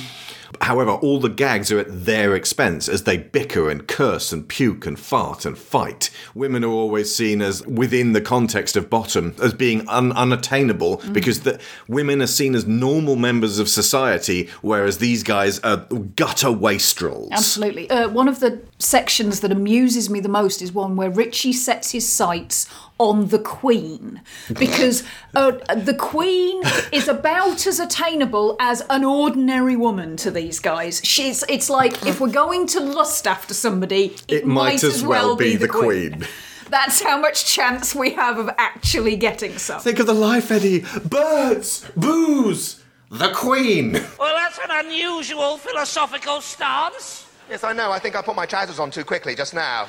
However, 0.62 0.92
all 0.92 1.20
the 1.20 1.30
gags 1.30 1.72
are 1.72 1.80
at 1.80 2.06
their 2.06 2.36
expense 2.36 2.88
as 2.88 3.04
they 3.04 3.18
bicker 3.18 3.70
and 3.70 3.88
curse 3.88 4.32
and 4.32 4.48
puke 4.48 4.86
and 4.86 5.00
fart 5.00 5.46
and 5.46 5.58
fight. 5.58 6.10
Women 6.34 6.64
are 6.64 6.70
always 6.70 7.14
seen 7.14 7.42
as 7.42 7.66
within 7.68 8.14
the 8.14 8.22
context 8.22 8.76
of 8.76 8.90
bottom 8.90 9.36
as 9.42 9.54
being 9.54 9.88
un- 9.88 10.12
unattainable 10.12 11.02
because 11.12 11.42
the 11.42 11.60
women 11.88 12.22
are 12.22 12.28
seen 12.28 12.56
as 12.56 12.66
normal 12.66 13.16
members 13.16 13.60
of 13.60 13.70
society, 13.70 14.50
whereas 14.62 14.98
these 14.98 15.24
guys 15.24 15.60
are 15.60 15.78
gutter 16.16 16.52
wastrels. 16.52 17.30
Absolutely. 17.32 17.90
Uh, 17.90 18.10
one 18.10 18.28
of 18.28 18.40
the 18.40 18.62
sections 18.80 19.40
that 19.42 19.52
amuses 19.52 20.10
me 20.10 20.20
the 20.20 20.30
most 20.30 20.62
is 20.62 20.72
one 20.72 20.96
where 20.96 21.10
Richie 21.10 21.54
sets 21.54 21.92
his 21.92 22.08
sights 22.08 22.68
on 22.98 23.28
the 23.28 23.40
Queen 23.40 24.22
because 24.60 25.04
uh, 25.36 25.52
the 25.76 25.94
Queen 25.94 26.62
is 26.92 27.08
about 27.08 27.68
as 27.68 27.80
attainable 27.80 28.56
as 28.60 28.84
an 28.90 29.04
ordinary 29.04 29.76
woman 29.76 30.16
to 30.18 30.32
these 30.32 30.60
guys. 30.60 31.02
She's. 31.04 31.44
It's 31.50 31.70
like 31.70 32.06
if 32.06 32.20
we're 32.20 32.32
going 32.32 32.68
to 32.68 32.80
lust 32.80 33.28
after 33.28 33.54
somebody, 33.54 34.16
it, 34.28 34.44
It 34.44 34.48
might 34.48 34.84
as 34.84 35.04
well 35.04 35.36
be 35.36 35.56
the 35.56 35.68
Queen. 35.68 36.26
That's 36.70 37.02
how 37.02 37.20
much 37.20 37.46
chance 37.46 37.94
we 37.94 38.12
have 38.12 38.40
of 38.40 38.50
actually 38.58 39.16
getting 39.18 39.58
some. 39.60 39.80
Think 39.80 40.00
of 40.00 40.08
the 40.08 40.14
life, 40.14 40.50
Eddie. 40.50 40.84
Birds, 41.06 41.90
booze, 41.96 42.84
the 43.10 43.32
Queen. 43.34 43.94
Well, 44.20 44.36
that's 44.36 44.58
an 44.58 44.86
unusual 44.86 45.58
philosophical 45.58 46.42
stance. 46.42 47.25
Yes, 47.50 47.64
I 47.64 47.74
know. 47.74 47.92
I 47.92 48.00
think 48.00 48.16
I 48.16 48.22
put 48.22 48.36
my 48.36 48.46
trousers 48.48 48.80
on 48.80 48.90
too 48.90 49.04
quickly 49.04 49.36
just 49.36 49.54
now. 49.54 49.86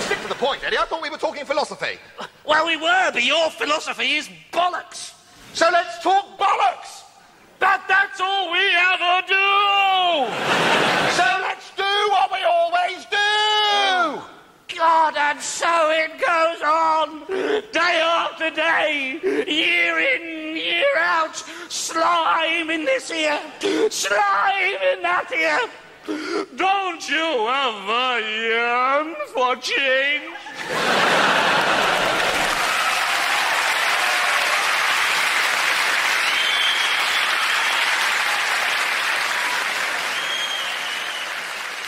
stick 0.00 0.20
to 0.22 0.28
the 0.28 0.36
point, 0.36 0.62
Eddie. 0.64 0.78
I 0.78 0.84
thought 0.84 1.02
we 1.02 1.10
were 1.10 1.16
talking 1.16 1.44
philosophy. 1.44 1.98
Well, 2.46 2.66
we 2.66 2.76
were, 2.76 3.10
but 3.12 3.24
your 3.24 3.50
philosophy 3.50 4.16
is 4.16 4.28
bollocks. 4.52 5.14
So 5.52 5.68
let's 5.72 6.02
talk 6.02 6.38
bollocks. 6.38 7.02
But 7.58 7.82
that's 7.88 8.20
all 8.20 8.52
we 8.52 8.58
ever 8.58 9.26
do. 9.26 10.32
So 11.16 11.26
let's 11.42 11.70
do 11.76 12.08
what 12.10 12.30
we 12.32 12.42
always 12.44 13.04
do. 13.06 14.22
God, 14.78 15.14
and 15.16 15.40
so 15.40 15.90
it 15.90 16.12
goes 16.18 16.62
on, 16.62 17.26
day 17.72 18.00
after 18.00 18.50
day, 18.50 19.20
year 19.22 19.98
in, 19.98 20.56
year 20.56 20.96
out. 20.98 21.36
Slime 21.68 22.70
in 22.70 22.84
this 22.84 23.10
ear, 23.10 23.38
slime 23.90 24.78
in 24.94 25.02
that 25.02 25.30
ear. 25.36 25.68
Don't 26.06 27.08
you 27.10 27.48
ever 27.48 28.20
yearn 28.20 29.14
for 29.34 29.56
change? 29.56 30.22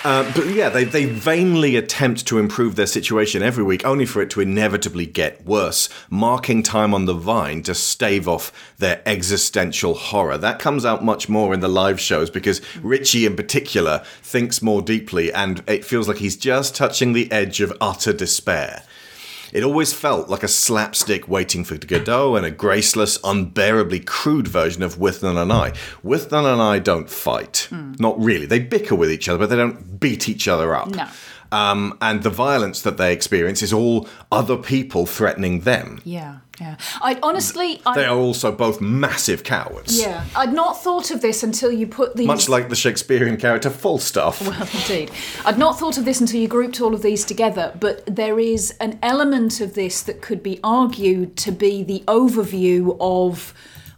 Uh, 0.04 0.30
but 0.34 0.48
yeah, 0.48 0.68
they, 0.68 0.84
they 0.84 1.04
vainly 1.04 1.76
attempt 1.76 2.26
to 2.26 2.38
improve 2.38 2.74
their 2.74 2.86
situation 2.86 3.42
every 3.42 3.62
week, 3.62 3.84
only 3.84 4.04
for 4.04 4.20
it 4.20 4.30
to 4.30 4.40
inevitably 4.40 5.06
get 5.06 5.44
worse, 5.46 5.88
marking 6.10 6.62
time 6.62 6.92
on 6.92 7.04
the 7.04 7.14
vine 7.14 7.62
to 7.62 7.74
stave 7.74 8.26
off 8.26 8.74
their 8.78 9.00
existential 9.06 9.94
horror. 9.94 10.36
That 10.36 10.58
comes 10.58 10.84
out 10.84 11.04
much 11.04 11.28
more 11.28 11.54
in 11.54 11.60
the 11.60 11.68
live 11.68 12.00
shows 12.00 12.30
because 12.30 12.60
Richie, 12.82 13.26
in 13.26 13.36
particular, 13.36 14.02
thinks 14.22 14.60
more 14.60 14.82
deeply 14.82 15.32
and 15.32 15.62
it 15.68 15.84
feels 15.84 16.08
like 16.08 16.18
he's 16.18 16.36
just 16.36 16.74
touching 16.74 17.12
the 17.12 17.30
edge 17.30 17.60
of 17.60 17.72
utter 17.80 18.12
despair. 18.12 18.82
It 19.52 19.62
always 19.64 19.92
felt 19.92 20.28
like 20.30 20.42
a 20.42 20.48
slapstick 20.48 21.28
waiting 21.28 21.62
for 21.62 21.76
Godot 21.76 22.36
and 22.36 22.46
a 22.46 22.50
graceless, 22.50 23.18
unbearably 23.22 24.00
crude 24.00 24.48
version 24.48 24.82
of 24.82 24.96
Withnail 24.96 25.40
and 25.40 25.52
I. 25.52 25.72
Withnail 26.02 26.50
and 26.50 26.62
I 26.62 26.78
don't 26.78 27.10
fight. 27.10 27.66
Hmm. 27.68 27.92
Not 27.98 28.18
really. 28.18 28.46
They 28.46 28.60
bicker 28.60 28.94
with 28.94 29.10
each 29.10 29.28
other, 29.28 29.38
but 29.38 29.50
they 29.50 29.56
don't 29.56 30.00
beat 30.00 30.28
each 30.28 30.48
other 30.48 30.74
up. 30.74 30.88
No. 30.88 31.06
Um, 31.52 31.98
and 32.00 32.22
the 32.22 32.30
violence 32.30 32.80
that 32.82 32.96
they 32.96 33.12
experience 33.12 33.62
is 33.62 33.72
all 33.72 34.08
other 34.32 34.56
people 34.56 35.04
threatening 35.04 35.60
them. 35.60 36.00
Yeah, 36.04 36.38
yeah. 36.58 36.76
I 37.02 37.18
honestly, 37.22 37.82
I, 37.84 37.94
They 37.94 38.06
are 38.06 38.16
also 38.16 38.50
both 38.50 38.80
massive 38.80 39.44
cowards. 39.44 40.00
yeah, 40.00 40.24
I'd 40.34 40.54
not 40.54 40.82
thought 40.82 41.10
of 41.10 41.20
this 41.20 41.42
until 41.42 41.70
you 41.70 41.86
put 41.86 42.16
these. 42.16 42.26
Much 42.26 42.48
like 42.48 42.70
the 42.70 42.74
Shakespearean 42.74 43.36
character 43.36 43.68
Falstaff. 43.70 44.40
Well, 44.48 44.68
indeed. 44.74 45.10
I'd 45.44 45.58
not 45.58 45.78
thought 45.78 45.98
of 45.98 46.04
this 46.06 46.20
until 46.20 46.40
you 46.40 46.48
grouped 46.48 46.80
all 46.80 46.94
of 46.94 47.02
these 47.02 47.24
together, 47.24 47.72
but 47.78 48.04
there 48.06 48.38
is 48.40 48.74
an 48.80 48.98
element 49.02 49.60
of 49.60 49.74
this 49.74 50.02
that 50.02 50.22
could 50.22 50.42
be 50.42 50.58
argued 50.64 51.36
to 51.38 51.52
be 51.52 51.82
the 51.82 52.00
overview 52.08 52.96
of 52.98 53.52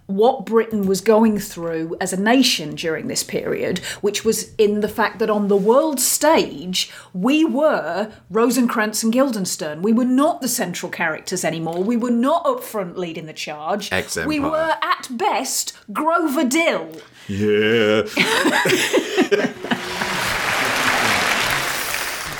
what 0.06 0.44
Britain 0.44 0.86
was 0.86 1.00
going 1.00 1.38
through 1.38 1.96
as 2.00 2.12
a 2.12 2.20
nation 2.20 2.74
during 2.74 3.08
this 3.08 3.22
period, 3.22 3.78
which 4.00 4.24
was 4.24 4.54
in 4.56 4.80
the 4.80 4.88
fact 4.88 5.18
that 5.18 5.30
on 5.30 5.48
the 5.48 5.56
world 5.56 5.98
stage, 5.98 6.92
we 7.12 7.44
were 7.44 8.12
Rosencrantz 8.30 9.02
and 9.02 9.12
Guildenstern. 9.12 9.82
We 9.82 9.92
were 9.92 10.04
not 10.04 10.40
the 10.40 10.48
central 10.48 10.90
characters 10.90 11.44
anymore. 11.44 11.82
We 11.82 11.96
were 11.96 12.10
not 12.10 12.46
up 12.46 12.62
front 12.62 12.98
leading 12.98 13.26
the 13.26 13.32
charge. 13.32 13.90
Ex-Empire. 13.92 14.28
We 14.28 14.40
were, 14.40 14.76
at 14.82 15.08
best, 15.10 15.72
Grover 15.92 16.44
Dill. 16.44 16.90
Yeah. 17.26 18.02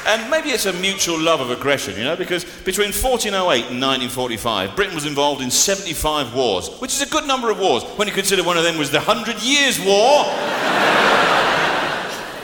And 0.07 0.31
maybe 0.31 0.51
it's 0.51 0.67
a 0.67 0.73
mutual 0.75 1.19
love 1.19 1.41
of 1.41 1.51
aggression, 1.51 1.97
you 1.97 2.05
know, 2.05 2.15
because 2.17 2.45
between 2.65 2.89
1408 2.89 3.71
and 3.71 3.81
1945, 3.81 4.77
Britain 4.77 4.95
was 4.95 5.07
involved 5.07 5.41
in 5.41 5.51
75 5.51 6.35
wars, 6.35 6.69
which 6.81 6.93
is 6.93 7.01
a 7.01 7.07
good 7.09 7.27
number 7.27 7.51
of 7.51 7.59
wars 7.59 7.85
when 7.97 8.07
you 8.07 8.13
consider 8.13 8.45
one 8.45 8.59
of 8.59 8.65
them 8.65 8.77
was 8.77 8.91
the 8.91 9.01
Hundred 9.01 9.43
Years' 9.43 9.81
War. 9.81 10.25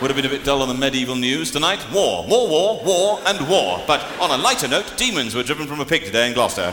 Would 0.01 0.11
have 0.11 0.17
been 0.17 0.25
a 0.25 0.31
bit 0.31 0.45
dull 0.45 0.63
on 0.63 0.69
the 0.69 0.75
medieval 0.75 1.15
news 1.15 1.51
tonight. 1.51 1.85
War, 1.93 2.27
more 2.27 2.49
war, 2.49 2.83
war, 2.83 3.21
and 3.27 3.47
war. 3.47 3.83
But 3.87 4.03
on 4.19 4.31
a 4.31 4.43
lighter 4.43 4.67
note, 4.67 4.97
demons 4.97 5.35
were 5.35 5.43
driven 5.43 5.67
from 5.67 5.81
a 5.81 5.85
pig 5.85 6.05
today 6.05 6.27
in 6.27 6.33
Gloucester. 6.33 6.73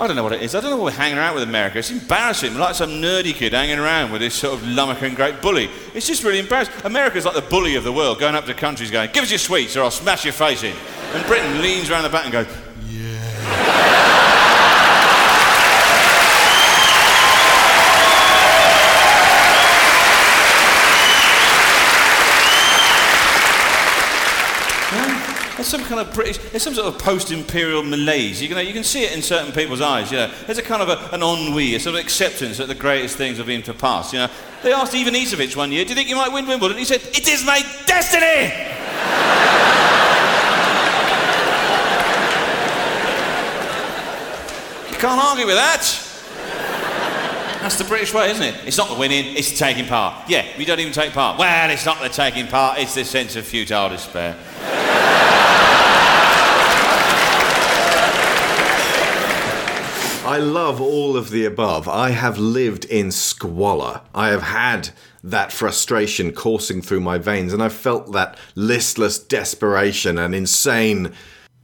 I 0.00 0.06
don't 0.06 0.14
know 0.14 0.22
what 0.22 0.32
it 0.32 0.42
is. 0.42 0.54
I 0.54 0.60
don't 0.60 0.70
know 0.70 0.76
what 0.76 0.84
we're 0.84 0.98
hanging 0.98 1.18
around 1.18 1.34
with 1.34 1.42
America. 1.42 1.78
It's 1.78 1.90
embarrassing. 1.90 2.54
We're 2.54 2.60
like 2.60 2.76
some 2.76 2.90
nerdy 2.90 3.34
kid 3.34 3.52
hanging 3.52 3.80
around 3.80 4.12
with 4.12 4.20
this 4.20 4.34
sort 4.34 4.54
of 4.54 4.60
lummoxing 4.60 5.16
great 5.16 5.42
bully. 5.42 5.68
It's 5.92 6.06
just 6.06 6.22
really 6.22 6.38
embarrassing. 6.38 6.74
America's 6.84 7.24
like 7.24 7.34
the 7.34 7.42
bully 7.42 7.74
of 7.74 7.82
the 7.82 7.92
world, 7.92 8.20
going 8.20 8.36
up 8.36 8.44
to 8.44 8.54
countries 8.54 8.92
going, 8.92 9.10
give 9.12 9.24
us 9.24 9.30
your 9.30 9.38
sweets 9.38 9.76
or 9.76 9.82
I'll 9.82 9.90
smash 9.90 10.24
your 10.24 10.34
face 10.34 10.62
in. 10.62 10.74
And 11.14 11.26
Britain 11.26 11.60
leans 11.62 11.90
around 11.90 12.04
the 12.04 12.10
back 12.10 12.24
and 12.24 12.32
goes, 12.32 12.46
There's 25.58 25.66
some 25.66 25.82
kind 25.82 26.00
of 26.00 26.14
British, 26.14 26.38
there's 26.38 26.62
some 26.62 26.74
sort 26.74 26.86
of 26.86 27.00
post-imperial 27.00 27.82
malaise. 27.82 28.40
You 28.40 28.48
can, 28.48 28.64
you 28.64 28.72
can 28.72 28.84
see 28.84 29.02
it 29.02 29.12
in 29.12 29.22
certain 29.22 29.50
people's 29.50 29.80
eyes. 29.80 30.12
You 30.12 30.18
know, 30.18 30.30
there's 30.46 30.58
a 30.58 30.62
kind 30.62 30.80
of 30.80 30.88
a, 30.88 31.12
an 31.12 31.20
ennui, 31.20 31.74
a 31.74 31.80
sort 31.80 31.96
of 31.96 32.00
acceptance 32.00 32.58
that 32.58 32.68
the 32.68 32.76
greatest 32.76 33.16
things 33.16 33.38
have 33.38 33.48
been 33.48 33.62
to 33.62 33.74
pass. 33.74 34.12
You 34.12 34.20
know, 34.20 34.28
they 34.62 34.72
asked 34.72 34.92
Ivanisevic 34.92 35.56
one 35.56 35.72
year, 35.72 35.82
"Do 35.82 35.88
you 35.88 35.96
think 35.96 36.08
you 36.08 36.14
might 36.14 36.32
win 36.32 36.46
Wimbledon?" 36.46 36.78
He 36.78 36.84
said, 36.84 37.02
"It 37.02 37.26
is 37.26 37.44
my 37.44 37.60
destiny." 37.86 38.44
you 44.92 44.96
can't 44.96 45.20
argue 45.20 45.46
with 45.46 45.56
that. 45.56 46.07
That's 47.60 47.76
the 47.76 47.84
British 47.84 48.14
way, 48.14 48.30
isn't 48.30 48.42
it? 48.42 48.54
It's 48.66 48.78
not 48.78 48.88
the 48.88 48.94
winning, 48.94 49.36
it's 49.36 49.50
the 49.50 49.56
taking 49.56 49.86
part. 49.86 50.30
Yeah, 50.30 50.46
we 50.56 50.64
don't 50.64 50.78
even 50.78 50.92
take 50.92 51.12
part. 51.12 51.38
Well, 51.38 51.70
it's 51.70 51.84
not 51.84 52.00
the 52.00 52.08
taking 52.08 52.46
part, 52.46 52.78
it's 52.78 52.94
this 52.94 53.10
sense 53.10 53.36
of 53.36 53.44
futile 53.44 53.88
despair. 53.88 54.36
I 60.24 60.36
love 60.38 60.80
all 60.80 61.16
of 61.16 61.30
the 61.30 61.46
above. 61.46 61.88
I 61.88 62.10
have 62.10 62.38
lived 62.38 62.84
in 62.84 63.10
squalor. 63.10 64.02
I 64.14 64.28
have 64.28 64.42
had 64.42 64.90
that 65.24 65.52
frustration 65.52 66.32
coursing 66.32 66.80
through 66.82 67.00
my 67.00 67.18
veins, 67.18 67.52
and 67.52 67.62
I've 67.62 67.72
felt 67.72 68.12
that 68.12 68.38
listless 68.54 69.18
desperation 69.18 70.16
and 70.16 70.34
insane 70.34 71.12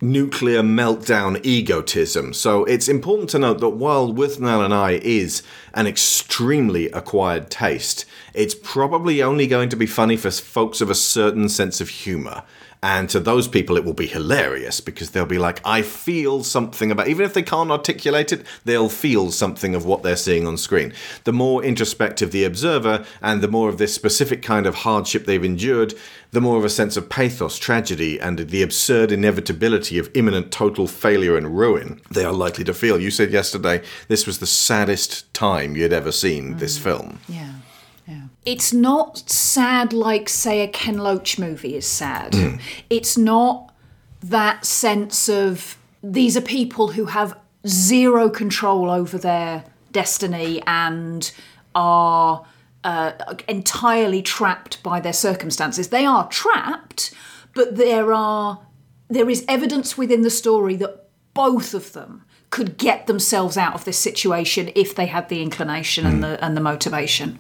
nuclear 0.05 0.63
meltdown 0.63 1.45
egotism. 1.45 2.33
So 2.33 2.65
it's 2.65 2.89
important 2.89 3.31
to 3.31 3.39
note 3.39 3.61
that 3.61 3.71
while 3.71 4.13
Withnail 4.13 4.65
and 4.65 4.75
I 4.75 5.01
is 5.03 5.43
an 5.73 5.87
extremely 5.87 6.91
acquired 6.91 7.51
taste, 7.51 8.05
it's 8.35 8.55
probably 8.55 9.23
only 9.23 9.47
going 9.47 9.71
to 9.71 9.77
be 9.77 9.87
funny 9.87 10.17
for 10.17 10.31
folks 10.31 10.81
of 10.81 10.91
a 10.91 10.95
certain 10.95 11.49
sense 11.49 11.81
of 11.81 11.89
humour. 11.89 12.43
And 12.85 13.09
to 13.09 13.19
those 13.19 13.49
people, 13.49 13.79
it 13.79 13.85
will 13.87 13.95
be 13.95 14.07
hilarious 14.07 14.83
because 14.83 15.13
they'll 15.13 15.25
be 15.25 15.39
like, 15.39 15.63
I 15.65 15.81
feel 15.81 16.45
something 16.45 16.91
about, 16.91 17.09
even 17.09 17.25
if 17.25 17.33
they 17.33 17.43
can't 17.43 17.71
articulate 17.71 18.31
it, 18.31 18.45
they'll 18.67 18.91
feel 18.91 19.31
something 19.31 19.75
of 19.75 19.87
what 19.87 20.03
they're 20.03 20.17
seeing 20.17 20.47
on 20.47 20.59
screen. 20.59 20.93
The 21.25 21.33
more 21.33 21.65
introspective 21.65 22.31
the 22.31 22.45
observer 22.45 23.07
and 23.23 23.41
the 23.41 23.49
more 23.49 23.71
of 23.71 23.79
this 23.79 23.95
specific 23.95 24.43
kind 24.43 24.67
of 24.67 24.75
hardship 24.75 25.25
they've 25.25 25.43
endured, 25.43 25.95
the 26.35 26.41
more 26.41 26.59
of 26.59 26.65
a 26.65 26.69
sense 26.69 26.97
of 26.97 27.09
pathos, 27.09 27.59
tragedy, 27.59 28.21
and 28.21 28.39
the 28.39 28.63
absurd 28.63 29.11
inevitability 29.11 29.99
of 29.99 30.11
imminent 30.15 30.53
total 30.53 30.87
failure 30.87 31.37
and 31.37 31.57
ruin 31.57 32.01
they 32.11 32.25
are 32.25 32.33
likely 32.33 32.65
to 32.65 32.75
feel. 32.75 33.01
You 33.01 33.11
said 33.11 33.31
yesterday 33.31 33.83
this 34.09 34.27
was 34.27 34.39
the 34.39 34.47
saddest 34.47 35.33
time 35.33 35.77
you'd 35.77 35.93
ever 35.93 36.13
seen 36.13 36.59
this 36.59 36.77
film. 36.79 37.21
Yeah. 37.29 37.53
It's 38.45 38.73
not 38.73 39.19
sad 39.31 39.93
like, 39.93 40.29
say, 40.29 40.61
a 40.61 40.69
Ken 40.69 40.99
Loach 40.99 41.39
movie 41.39 41.77
is 41.77 41.87
sad. 41.87 42.33
Mm. 42.33 42.61
It's 42.91 43.17
not 43.17 43.73
that 44.23 44.67
sense 44.67 45.29
of 45.29 45.79
these 46.03 46.37
are 46.37 46.43
people 46.43 46.89
who 46.89 47.07
have 47.07 47.39
zero 47.67 48.29
control 48.29 48.91
over 48.91 49.17
their 49.17 49.65
destiny 49.93 50.63
and 50.67 51.33
are 51.75 52.45
uh, 52.85 53.13
entirely 53.49 54.23
trapped 54.23 54.83
by 54.83 55.01
their 55.01 55.13
circumstances. 55.13 55.89
They 55.89 56.05
are 56.05 56.29
trapped, 56.29 57.13
but 57.55 57.77
there 57.77 58.13
are 58.13 58.61
there 59.09 59.29
is 59.29 59.45
evidence 59.49 59.99
within 59.99 60.23
the 60.23 60.31
story 60.31 60.77
that 60.77 61.09
both 61.35 61.75
of 61.75 61.93
them 61.93 62.25
could 62.51 62.77
get 62.79 63.07
themselves 63.07 63.57
out 63.57 63.75
of 63.75 63.85
this 63.85 63.99
situation 63.99 64.71
if 64.75 64.95
they 64.95 65.07
had 65.07 65.29
the 65.29 65.43
inclination 65.43 66.07
and 66.07 66.23
the 66.23 66.43
and 66.45 66.57
the 66.57 66.61
motivation. 66.61 67.39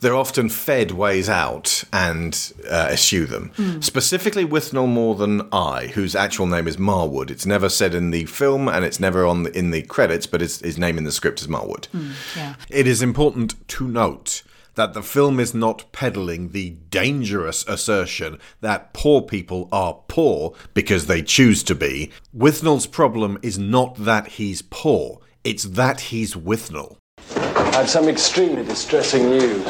They're 0.00 0.14
often 0.14 0.48
fed 0.48 0.92
ways 0.92 1.28
out 1.28 1.84
and 1.92 2.52
uh, 2.70 2.88
eschew 2.92 3.26
them. 3.26 3.52
Mm. 3.56 3.84
Specifically, 3.84 4.46
no 4.72 4.86
more 4.86 5.14
than 5.14 5.46
I, 5.52 5.88
whose 5.88 6.14
actual 6.14 6.46
name 6.46 6.66
is 6.66 6.78
Marwood. 6.78 7.30
It's 7.30 7.44
never 7.44 7.68
said 7.68 7.94
in 7.94 8.10
the 8.10 8.24
film 8.24 8.68
and 8.68 8.84
it's 8.84 8.98
never 8.98 9.26
on 9.26 9.42
the, 9.42 9.58
in 9.58 9.70
the 9.70 9.82
credits, 9.82 10.26
but 10.26 10.40
his, 10.40 10.60
his 10.60 10.78
name 10.78 10.96
in 10.96 11.04
the 11.04 11.12
script 11.12 11.42
is 11.42 11.48
Marwood. 11.48 11.88
yeah. 12.34 12.54
It 12.70 12.86
is 12.86 13.02
important 13.02 13.68
to 13.68 13.86
note 13.86 14.42
that 14.78 14.94
the 14.94 15.02
film 15.02 15.40
is 15.40 15.52
not 15.52 15.90
peddling 15.90 16.50
the 16.50 16.70
dangerous 16.88 17.66
assertion 17.66 18.38
that 18.60 18.92
poor 18.92 19.20
people 19.20 19.68
are 19.72 20.04
poor 20.06 20.54
because 20.72 21.06
they 21.06 21.20
choose 21.20 21.64
to 21.64 21.74
be. 21.74 22.12
Withnail's 22.32 22.86
problem 22.86 23.38
is 23.42 23.58
not 23.58 23.96
that 23.96 24.28
he's 24.28 24.62
poor, 24.62 25.18
it's 25.42 25.64
that 25.64 26.00
he's 26.00 26.34
Withnail. 26.34 26.96
I 27.36 27.72
have 27.72 27.90
some 27.90 28.08
extremely 28.08 28.64
distressing 28.64 29.28
news. 29.28 29.66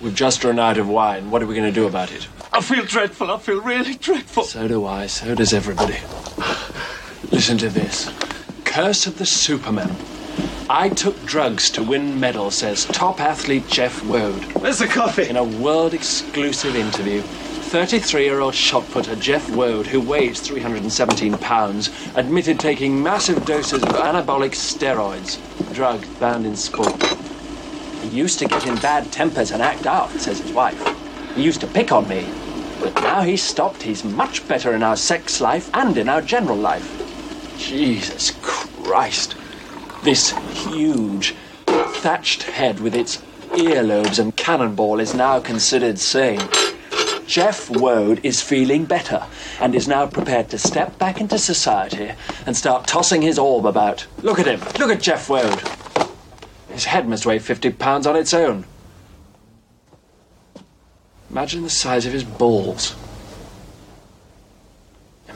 We've 0.00 0.16
just 0.16 0.42
run 0.42 0.58
out 0.58 0.78
of 0.78 0.88
wine. 0.88 1.30
What 1.30 1.40
are 1.40 1.46
we 1.46 1.54
going 1.54 1.72
to 1.72 1.80
do 1.80 1.86
about 1.86 2.10
it? 2.10 2.26
I 2.52 2.60
feel 2.60 2.84
dreadful. 2.84 3.30
I 3.30 3.38
feel 3.38 3.62
really 3.62 3.94
dreadful. 3.94 4.42
So 4.42 4.66
do 4.66 4.84
I. 4.84 5.06
So 5.06 5.36
does 5.36 5.52
everybody. 5.52 5.98
Listen 7.30 7.56
to 7.58 7.68
this. 7.68 8.12
Curse 8.64 9.06
of 9.06 9.16
the 9.18 9.26
Superman. 9.26 9.94
I 10.70 10.90
took 10.90 11.24
drugs 11.24 11.70
to 11.70 11.82
win 11.82 12.20
medal, 12.20 12.50
says 12.50 12.84
top 12.84 13.20
athlete 13.20 13.66
Jeff 13.68 14.04
Wode. 14.04 14.44
Where's 14.60 14.80
the 14.80 14.86
coffee? 14.86 15.26
In 15.26 15.38
a 15.38 15.42
world 15.42 15.94
exclusive 15.94 16.76
interview. 16.76 17.22
33 17.22 18.24
year 18.24 18.40
old 18.40 18.54
shot 18.54 18.86
putter 18.90 19.16
Jeff 19.16 19.48
Wode, 19.48 19.86
who 19.86 19.98
weighs 19.98 20.40
317 20.40 21.38
pounds, 21.38 21.88
admitted 22.16 22.60
taking 22.60 23.02
massive 23.02 23.46
doses 23.46 23.82
of 23.82 23.88
anabolic 23.88 24.50
steroids, 24.50 25.38
a 25.70 25.74
drug 25.74 26.04
banned 26.20 26.44
in 26.44 26.54
sport. 26.54 27.02
He 28.02 28.08
used 28.10 28.38
to 28.40 28.46
get 28.46 28.66
in 28.66 28.76
bad 28.76 29.10
tempers 29.10 29.52
and 29.52 29.62
act 29.62 29.86
out, 29.86 30.10
says 30.10 30.38
his 30.38 30.52
wife. 30.52 31.34
He 31.34 31.44
used 31.44 31.62
to 31.62 31.66
pick 31.66 31.92
on 31.92 32.06
me. 32.08 32.26
But 32.80 32.94
now 32.96 33.22
he's 33.22 33.42
stopped, 33.42 33.82
he's 33.82 34.04
much 34.04 34.46
better 34.46 34.74
in 34.74 34.82
our 34.82 34.96
sex 34.96 35.40
life 35.40 35.70
and 35.72 35.96
in 35.96 36.10
our 36.10 36.20
general 36.20 36.58
life. 36.58 36.86
Jesus 37.56 38.32
Christ. 38.42 39.34
This 40.08 40.30
huge, 40.64 41.34
thatched 41.66 42.44
head 42.44 42.80
with 42.80 42.94
its 42.94 43.18
earlobes 43.50 44.18
and 44.18 44.34
cannonball 44.34 45.00
is 45.00 45.12
now 45.12 45.38
considered 45.38 45.98
sane. 45.98 46.40
Jeff 47.26 47.68
Wode 47.68 48.24
is 48.24 48.40
feeling 48.40 48.86
better 48.86 49.26
and 49.60 49.74
is 49.74 49.86
now 49.86 50.06
prepared 50.06 50.48
to 50.48 50.58
step 50.58 50.98
back 50.98 51.20
into 51.20 51.38
society 51.38 52.12
and 52.46 52.56
start 52.56 52.86
tossing 52.86 53.20
his 53.20 53.38
orb 53.38 53.66
about. 53.66 54.06
Look 54.22 54.38
at 54.38 54.46
him. 54.46 54.60
Look 54.78 54.90
at 54.90 55.02
Jeff 55.02 55.28
Wode. 55.28 55.60
His 56.70 56.86
head 56.86 57.06
must 57.06 57.26
weigh 57.26 57.38
50 57.38 57.72
pounds 57.72 58.06
on 58.06 58.16
its 58.16 58.32
own. 58.32 58.64
Imagine 61.28 61.64
the 61.64 61.68
size 61.68 62.06
of 62.06 62.14
his 62.14 62.24
balls. 62.24 62.96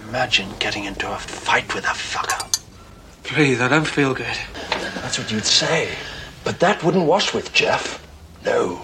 Imagine 0.09 0.49
getting 0.59 0.85
into 0.85 1.13
a 1.13 1.19
fight 1.19 1.75
with 1.75 1.85
a 1.85 1.89
fucker. 1.89 2.52
Please, 3.33 3.63
I 3.63 3.69
don't 3.69 3.87
feel 3.87 4.13
good. 4.13 4.37
That's 4.97 5.19
what 5.19 5.33
you'd 5.33 5.47
say. 5.47 5.89
But 6.45 6.61
that 6.61 6.85
wouldn't 6.85 7.07
wash 7.07 7.33
with 7.33 7.51
Jeff. 7.55 8.07
No. 8.45 8.83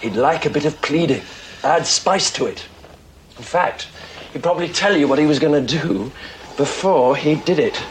He'd 0.00 0.14
like 0.14 0.46
a 0.46 0.50
bit 0.50 0.64
of 0.64 0.80
pleading, 0.80 1.22
add 1.64 1.84
spice 1.84 2.30
to 2.34 2.46
it. 2.46 2.64
In 3.36 3.42
fact, 3.42 3.88
he'd 4.32 4.44
probably 4.44 4.68
tell 4.68 4.96
you 4.96 5.08
what 5.08 5.18
he 5.18 5.26
was 5.26 5.40
going 5.40 5.66
to 5.66 5.78
do 5.82 6.12
before 6.56 7.16
he 7.16 7.34
did 7.34 7.58
it. 7.58 7.82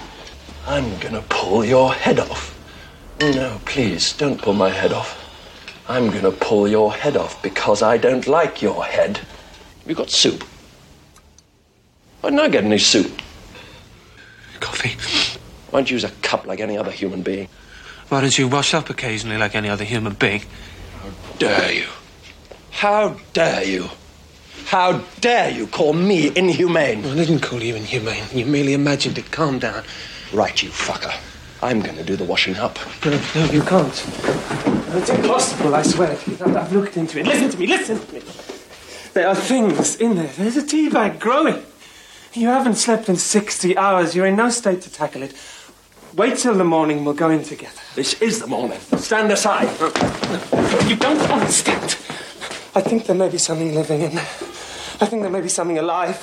I'm 0.65 0.97
going 0.99 1.15
to 1.15 1.21
pull 1.27 1.65
your 1.65 1.93
head 1.93 2.17
off. 2.21 2.57
No, 3.19 3.59
please, 3.65 4.13
don't 4.13 4.41
pull 4.41 4.53
my 4.53 4.69
head 4.69 4.93
off. 4.93 5.17
I'm 5.89 6.11
going 6.11 6.23
to 6.23 6.31
pull 6.31 6.69
your 6.69 6.93
head 6.93 7.17
off 7.17 7.43
because 7.43 7.81
I 7.81 7.97
don't 7.97 8.25
like 8.25 8.61
your 8.61 8.85
head. 8.85 9.19
You 9.85 9.95
got 9.95 10.11
soup? 10.11 10.45
Why 12.21 12.29
didn't 12.29 12.45
I 12.45 12.47
get 12.47 12.63
any 12.63 12.77
soup? 12.77 13.21
Coffee. 14.61 15.38
Why 15.69 15.79
don't 15.79 15.89
you 15.91 15.95
use 15.95 16.03
a 16.03 16.09
cup 16.21 16.47
like 16.47 16.59
any 16.59 16.77
other 16.77 16.91
human 16.91 17.21
being? 17.21 17.47
Why 18.09 18.21
don't 18.21 18.37
you 18.37 18.47
wash 18.47 18.73
up 18.73 18.89
occasionally 18.89 19.37
like 19.37 19.53
any 19.53 19.69
other 19.69 19.83
human 19.83 20.13
being? 20.13 20.41
How 20.41 21.09
dare 21.37 21.71
you? 21.71 21.87
How 22.71 23.17
dare 23.33 23.63
you? 23.63 23.89
How 24.65 25.03
dare 25.21 25.51
you 25.51 25.67
call 25.67 25.93
me 25.93 26.35
inhumane? 26.35 27.05
I 27.05 27.15
didn't 27.15 27.41
call 27.41 27.61
you 27.61 27.75
inhumane. 27.75 28.23
You 28.33 28.45
merely 28.45 28.73
imagined 28.73 29.17
it. 29.19 29.31
Calm 29.31 29.59
down. 29.59 29.83
Right, 30.33 30.61
you 30.61 30.69
fucker. 30.69 31.15
I'm 31.61 31.81
going 31.81 31.97
to 31.97 32.03
do 32.03 32.15
the 32.15 32.23
washing 32.23 32.55
up. 32.55 32.79
No, 33.05 33.19
no, 33.35 33.45
you 33.51 33.61
can't. 33.61 33.93
It's 34.95 35.09
impossible, 35.09 35.75
I 35.75 35.83
swear. 35.83 36.11
I've 36.11 36.55
I've 36.55 36.73
looked 36.73 36.97
into 36.97 37.19
it. 37.19 37.27
Listen 37.27 37.49
to 37.49 37.57
me, 37.59 37.67
listen 37.67 37.99
to 37.99 38.13
me. 38.13 38.21
There 39.13 39.27
are 39.27 39.35
things 39.35 39.97
in 39.97 40.15
there. 40.15 40.27
There's 40.27 40.57
a 40.57 40.65
tea 40.65 40.89
bag 40.89 41.19
growing. 41.19 41.63
You 42.33 42.47
haven't 42.47 42.75
slept 42.75 43.09
in 43.09 43.17
60 43.17 43.77
hours. 43.77 44.15
You're 44.15 44.27
in 44.27 44.35
no 44.35 44.49
state 44.49 44.81
to 44.81 44.91
tackle 44.91 45.23
it. 45.23 45.35
Wait 46.15 46.37
till 46.37 46.55
the 46.55 46.63
morning. 46.63 47.05
We'll 47.05 47.13
go 47.13 47.29
in 47.29 47.43
together. 47.43 47.79
This 47.95 48.19
is 48.21 48.39
the 48.39 48.47
morning. 48.47 48.79
Stand 48.97 49.31
aside. 49.31 49.69
You 50.89 50.95
don't 50.95 51.19
understand. 51.31 51.95
I 52.75 52.81
think 52.81 53.05
there 53.05 53.15
may 53.15 53.29
be 53.29 53.37
something 53.37 53.73
living 53.73 54.01
in 54.01 54.15
there. 54.15 54.25
I 55.01 55.05
think 55.05 55.21
there 55.21 55.31
may 55.31 55.41
be 55.41 55.49
something 55.49 55.77
alive. 55.77 56.17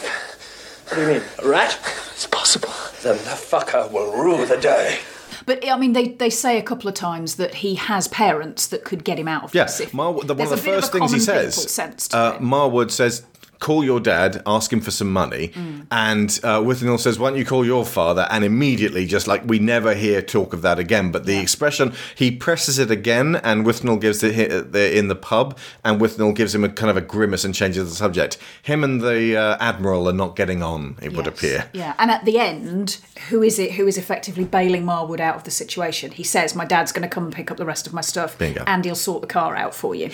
What 0.88 0.94
do 0.96 1.00
you 1.02 1.06
mean? 1.08 1.22
A 1.42 1.48
rat? 1.48 1.78
It's 2.12 2.26
possible. 2.26 2.68
Then 3.02 3.16
the 3.18 3.30
fucker 3.30 3.90
will 3.90 4.12
rule 4.12 4.44
the 4.46 4.56
day. 4.58 4.98
But 5.44 5.66
I 5.68 5.76
mean, 5.78 5.92
they, 5.92 6.08
they 6.08 6.30
say 6.30 6.58
a 6.58 6.62
couple 6.62 6.88
of 6.88 6.94
times 6.94 7.36
that 7.36 7.54
he 7.56 7.76
has 7.76 8.08
parents 8.08 8.66
that 8.68 8.84
could 8.84 9.04
get 9.04 9.18
him 9.18 9.28
out 9.28 9.44
of 9.44 9.54
Yes, 9.54 9.78
this. 9.78 9.88
if- 9.88 9.94
Mar- 9.94 10.12
the, 10.14 10.34
one 10.34 10.36
there's 10.36 10.52
of 10.52 10.58
the 10.58 10.64
bit 10.64 10.74
first 10.74 10.94
a 10.94 10.98
things 10.98 11.12
he 11.12 11.20
says, 11.20 11.70
sense 11.70 12.08
to 12.08 12.16
uh, 12.16 12.38
Marwood 12.38 12.90
says, 12.90 13.24
call 13.58 13.84
your 13.84 14.00
dad, 14.00 14.42
ask 14.46 14.72
him 14.72 14.80
for 14.80 14.90
some 14.90 15.12
money. 15.12 15.48
Mm. 15.48 15.86
And 15.90 16.40
uh, 16.42 16.98
says, 16.98 17.18
why 17.18 17.30
don't 17.30 17.38
you 17.38 17.44
call 17.44 17.64
your 17.64 17.84
father? 17.84 18.26
And 18.30 18.44
immediately, 18.44 19.06
just 19.06 19.26
like 19.26 19.44
we 19.46 19.58
never 19.58 19.94
hear 19.94 20.22
talk 20.22 20.52
of 20.52 20.62
that 20.62 20.78
again. 20.78 21.10
But 21.10 21.26
the 21.26 21.38
expression, 21.38 21.92
he 22.14 22.30
presses 22.30 22.78
it 22.78 22.90
again, 22.90 23.36
and 23.36 23.64
Withnail 23.64 24.00
gives 24.00 24.22
it 24.22 24.72
they're 24.72 24.92
in 24.92 25.08
the 25.08 25.14
pub, 25.14 25.58
and 25.84 26.00
Withnail 26.00 26.34
gives 26.34 26.54
him 26.54 26.64
a 26.64 26.68
kind 26.68 26.90
of 26.90 26.96
a 26.96 27.00
grimace 27.00 27.44
and 27.44 27.54
changes 27.54 27.88
the 27.88 27.94
subject. 27.94 28.38
Him 28.62 28.84
and 28.84 29.00
the 29.00 29.36
uh, 29.36 29.56
Admiral 29.60 30.08
are 30.08 30.12
not 30.12 30.36
getting 30.36 30.62
on, 30.62 30.96
it 31.02 31.12
would 31.14 31.26
appear. 31.26 31.68
Yeah, 31.72 31.94
and 31.98 32.10
at 32.10 32.24
the 32.24 32.38
end, 32.38 32.98
who 33.28 33.42
is 33.42 33.58
it 33.58 33.72
who 33.72 33.86
is 33.86 33.98
effectively 33.98 34.44
bailing 34.44 34.84
Marwood 34.84 35.20
out 35.20 35.36
of 35.36 35.44
the 35.44 35.50
situation? 35.50 36.10
He 36.10 36.24
says, 36.24 36.54
"My 36.54 36.64
dad's 36.64 36.92
going 36.92 37.08
to 37.08 37.12
come 37.12 37.24
and 37.24 37.32
pick 37.32 37.50
up 37.50 37.56
the 37.56 37.66
rest 37.66 37.86
of 37.86 37.92
my 37.92 38.00
stuff, 38.00 38.38
Bingo. 38.38 38.64
and 38.66 38.84
he'll 38.84 38.94
sort 38.94 39.22
the 39.22 39.28
car 39.28 39.56
out 39.56 39.74
for 39.74 39.94
you." 39.94 40.10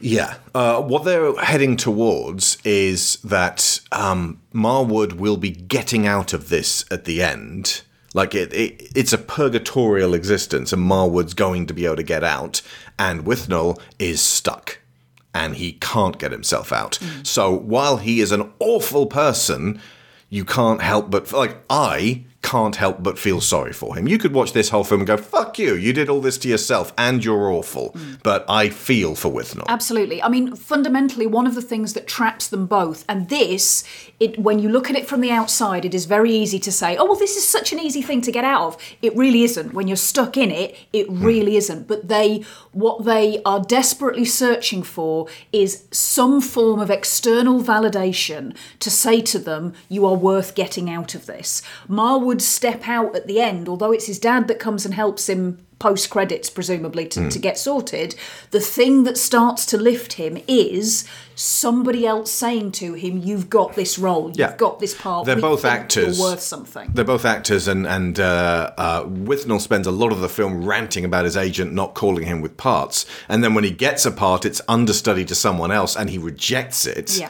Yeah. 0.00 0.36
Uh, 0.54 0.80
what 0.82 1.04
they're 1.04 1.34
heading 1.36 1.76
towards 1.76 2.58
is 2.64 3.16
that 3.24 3.80
um, 3.92 4.40
Marwood 4.54 5.14
will 5.14 5.36
be 5.36 5.50
getting 5.50 6.06
out 6.06 6.32
of 6.32 6.48
this 6.48 6.84
at 6.90 7.04
the 7.04 7.22
end, 7.22 7.82
Like 8.16 8.34
it, 8.34 8.50
it, 8.54 8.90
it's 8.96 9.12
a 9.12 9.18
purgatorial 9.18 10.14
existence, 10.14 10.72
and 10.72 10.82
Marwood's 10.82 11.34
going 11.34 11.66
to 11.66 11.74
be 11.74 11.84
able 11.84 11.96
to 11.96 12.02
get 12.02 12.24
out, 12.24 12.62
and 12.98 13.26
Withnail 13.26 13.78
is 13.98 14.22
stuck, 14.22 14.78
and 15.34 15.56
he 15.56 15.72
can't 15.72 16.18
get 16.18 16.32
himself 16.32 16.72
out. 16.72 16.98
So 17.24 17.54
while 17.54 17.98
he 17.98 18.20
is 18.20 18.32
an 18.32 18.50
awful 18.58 19.04
person, 19.04 19.82
you 20.30 20.46
can't 20.46 20.80
help 20.80 21.10
but 21.10 21.30
like 21.30 21.58
I 21.68 22.24
can't 22.46 22.76
help 22.76 23.02
but 23.02 23.18
feel 23.18 23.40
sorry 23.40 23.72
for 23.72 23.96
him. 23.96 24.06
You 24.06 24.18
could 24.18 24.32
watch 24.32 24.52
this 24.52 24.68
whole 24.68 24.84
film 24.84 25.00
and 25.00 25.08
go, 25.14 25.16
"Fuck 25.16 25.58
you! 25.58 25.74
You 25.74 25.92
did 25.92 26.08
all 26.08 26.20
this 26.20 26.38
to 26.38 26.48
yourself, 26.48 26.92
and 26.96 27.24
you're 27.24 27.50
awful." 27.50 27.86
Mm. 27.90 28.22
But 28.22 28.44
I 28.48 28.68
feel 28.68 29.16
for 29.16 29.30
Withnail. 29.36 29.66
Absolutely. 29.68 30.22
I 30.22 30.28
mean, 30.28 30.54
fundamentally, 30.54 31.26
one 31.26 31.46
of 31.50 31.54
the 31.56 31.66
things 31.72 31.92
that 31.94 32.06
traps 32.06 32.46
them 32.46 32.66
both, 32.66 33.04
and 33.08 33.28
this, 33.28 33.82
it, 34.20 34.38
when 34.38 34.60
you 34.60 34.68
look 34.68 34.88
at 34.90 34.96
it 34.96 35.08
from 35.08 35.20
the 35.20 35.32
outside, 35.32 35.84
it 35.84 35.94
is 35.94 36.04
very 36.06 36.30
easy 36.30 36.60
to 36.60 36.70
say, 36.70 36.96
oh, 36.96 37.04
well, 37.04 37.16
this 37.16 37.36
is 37.36 37.46
such 37.56 37.72
an 37.72 37.80
easy 37.80 38.02
thing 38.02 38.20
to 38.22 38.30
get 38.30 38.44
out 38.44 38.62
of. 38.62 38.76
It 39.02 39.16
really 39.16 39.42
isn't. 39.42 39.74
When 39.74 39.88
you're 39.88 39.96
stuck 39.96 40.36
in 40.36 40.50
it, 40.50 40.76
it 40.92 41.08
mm. 41.08 41.24
really 41.24 41.56
isn't. 41.56 41.88
But 41.88 42.06
they, 42.08 42.44
what 42.72 43.04
they 43.04 43.42
are 43.44 43.60
desperately 43.60 44.24
searching 44.24 44.82
for 44.84 45.26
is 45.52 45.84
some 45.90 46.40
form 46.40 46.78
of 46.78 46.90
external 46.90 47.60
validation 47.60 48.56
to 48.78 48.90
say 48.90 49.20
to 49.32 49.38
them, 49.38 49.72
you 49.88 50.06
are 50.06 50.14
worth 50.14 50.54
getting 50.54 50.88
out 50.88 51.14
of 51.16 51.26
this. 51.26 51.62
Marwood 51.88 52.35
step 52.42 52.88
out 52.88 53.14
at 53.16 53.26
the 53.26 53.40
end, 53.40 53.68
although 53.68 53.92
it's 53.92 54.06
his 54.06 54.18
dad 54.18 54.48
that 54.48 54.58
comes 54.58 54.84
and 54.84 54.94
helps 54.94 55.28
him 55.28 55.58
post 55.78 56.08
credits, 56.08 56.48
presumably, 56.48 57.06
to, 57.06 57.20
Hmm. 57.24 57.28
to 57.28 57.38
get 57.38 57.58
sorted. 57.58 58.14
The 58.50 58.60
thing 58.60 59.04
that 59.04 59.18
starts 59.18 59.66
to 59.66 59.76
lift 59.76 60.14
him 60.14 60.38
is 60.48 61.04
somebody 61.34 62.06
else 62.06 62.30
saying 62.30 62.72
to 62.72 62.94
him, 62.94 63.18
You've 63.22 63.50
got 63.50 63.74
this 63.76 63.98
role, 63.98 64.28
you've 64.28 64.38
Yeah. 64.38 64.56
got 64.56 64.80
this 64.80 64.94
part. 64.94 65.26
They're 65.26 65.34
we 65.36 65.42
both 65.42 65.66
actors. 65.66 66.18
Worth 66.18 66.40
something. 66.40 66.90
They're 66.94 67.04
both 67.04 67.26
actors, 67.26 67.68
and 67.68 67.86
and 67.86 68.18
uh, 68.18 68.70
uh, 68.78 69.04
Withnail 69.04 69.60
spends 69.60 69.86
a 69.86 69.90
lot 69.90 70.12
of 70.12 70.20
the 70.20 70.30
film 70.30 70.64
ranting 70.64 71.04
about 71.04 71.26
his 71.26 71.36
agent 71.36 71.74
not 71.74 71.92
calling 71.94 72.24
him 72.24 72.40
with 72.40 72.56
parts, 72.56 73.04
and 73.28 73.44
then 73.44 73.52
when 73.54 73.64
he 73.64 73.70
gets 73.70 74.06
a 74.06 74.10
part, 74.10 74.46
it's 74.46 74.62
understudy 74.68 75.26
to 75.26 75.34
someone 75.34 75.70
else, 75.70 75.94
and 75.94 76.08
he 76.08 76.16
rejects 76.16 76.86
it. 76.86 77.18
Yeah. 77.18 77.28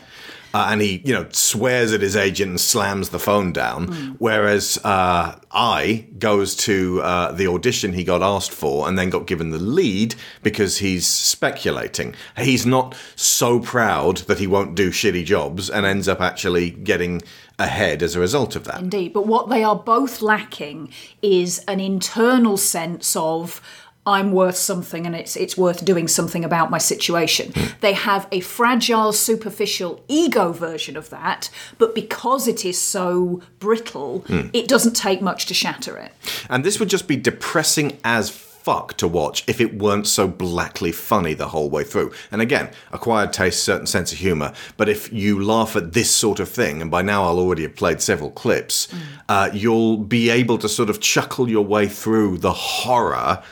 Uh, 0.54 0.68
and 0.70 0.80
he, 0.80 1.02
you 1.04 1.12
know, 1.12 1.26
swears 1.32 1.92
at 1.92 2.00
his 2.00 2.16
agent 2.16 2.50
and 2.50 2.60
slams 2.60 3.10
the 3.10 3.18
phone 3.18 3.52
down. 3.52 3.88
Hmm. 3.88 4.12
Whereas 4.18 4.78
uh, 4.84 5.38
I 5.52 6.06
goes 6.18 6.54
to 6.56 7.02
uh, 7.02 7.32
the 7.32 7.46
audition 7.46 7.92
he 7.92 8.04
got 8.04 8.22
asked 8.22 8.52
for 8.52 8.88
and 8.88 8.98
then 8.98 9.10
got 9.10 9.26
given 9.26 9.50
the 9.50 9.58
lead 9.58 10.14
because 10.42 10.78
he's 10.78 11.06
speculating. 11.06 12.14
He's 12.36 12.64
not 12.64 12.96
so 13.16 13.60
proud 13.60 14.18
that 14.18 14.38
he 14.38 14.46
won't 14.46 14.74
do 14.74 14.90
shitty 14.90 15.24
jobs 15.24 15.68
and 15.68 15.84
ends 15.84 16.08
up 16.08 16.20
actually 16.20 16.70
getting 16.70 17.22
ahead 17.58 18.02
as 18.02 18.14
a 18.14 18.20
result 18.20 18.54
of 18.56 18.64
that. 18.64 18.80
Indeed. 18.80 19.12
But 19.12 19.26
what 19.26 19.48
they 19.48 19.64
are 19.64 19.76
both 19.76 20.20
lacking 20.20 20.90
is 21.22 21.60
an 21.66 21.80
internal 21.80 22.56
sense 22.56 23.16
of 23.16 23.60
I'm 24.06 24.30
worth 24.32 24.56
something 24.56 25.04
and 25.06 25.14
it's 25.16 25.34
it's 25.36 25.56
worth 25.56 25.84
doing 25.84 26.06
something 26.08 26.44
about 26.44 26.70
my 26.70 26.78
situation. 26.78 27.52
They 27.80 27.92
have 27.92 28.28
a 28.30 28.40
fragile, 28.40 29.12
superficial 29.12 30.02
ego 30.08 30.52
version 30.52 30.96
of 30.96 31.10
that, 31.10 31.50
but 31.78 31.94
because 31.94 32.46
it 32.48 32.64
is 32.64 32.80
so 32.80 33.42
brittle, 33.58 34.24
Hmm. 34.28 34.48
it 34.52 34.68
doesn't 34.68 34.94
take 34.94 35.20
much 35.20 35.46
to 35.46 35.54
shatter 35.54 35.96
it. 35.98 36.12
And 36.48 36.64
this 36.64 36.78
would 36.78 36.88
just 36.88 37.08
be 37.08 37.16
depressing 37.16 37.98
as 38.04 38.30
fuck 38.30 38.96
to 38.96 39.06
watch 39.06 39.44
if 39.46 39.60
it 39.60 39.78
weren't 39.78 40.08
so 40.08 40.26
blackly 40.26 40.90
funny 40.90 41.34
the 41.34 41.48
whole 41.48 41.70
way 41.70 41.84
through. 41.84 42.10
And 42.32 42.42
again, 42.42 42.70
acquired 42.92 43.32
taste, 43.32 43.62
certain 43.62 43.86
sense 43.86 44.10
of 44.12 44.18
humour. 44.18 44.52
But 44.76 44.88
if 44.88 45.12
you 45.12 45.40
laugh 45.40 45.76
at 45.76 45.92
this 45.92 46.10
sort 46.10 46.40
of 46.40 46.48
thing, 46.48 46.82
and 46.82 46.90
by 46.90 47.02
now 47.02 47.24
I'll 47.24 47.38
already 47.38 47.62
have 47.62 47.76
played 47.76 48.00
several 48.00 48.30
clips, 48.32 48.88
uh, 49.28 49.50
you'll 49.52 49.98
be 49.98 50.30
able 50.30 50.58
to 50.58 50.68
sort 50.68 50.90
of 50.90 51.00
chuckle 51.00 51.48
your 51.48 51.64
way 51.64 51.86
through 51.86 52.38
the 52.38 52.52
horror 52.52 53.42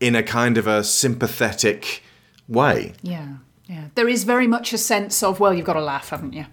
in 0.00 0.14
a 0.14 0.22
kind 0.22 0.58
of 0.58 0.66
a 0.66 0.84
sympathetic 0.84 2.02
way. 2.48 2.94
Yeah. 3.02 3.36
Yeah. 3.66 3.86
There 3.94 4.08
is 4.08 4.24
very 4.24 4.46
much 4.46 4.72
a 4.72 4.78
sense 4.78 5.22
of, 5.22 5.40
well, 5.40 5.54
you've 5.54 5.66
got 5.66 5.74
to 5.74 5.80
laugh, 5.80 6.10
haven't 6.10 6.34
you? 6.34 6.46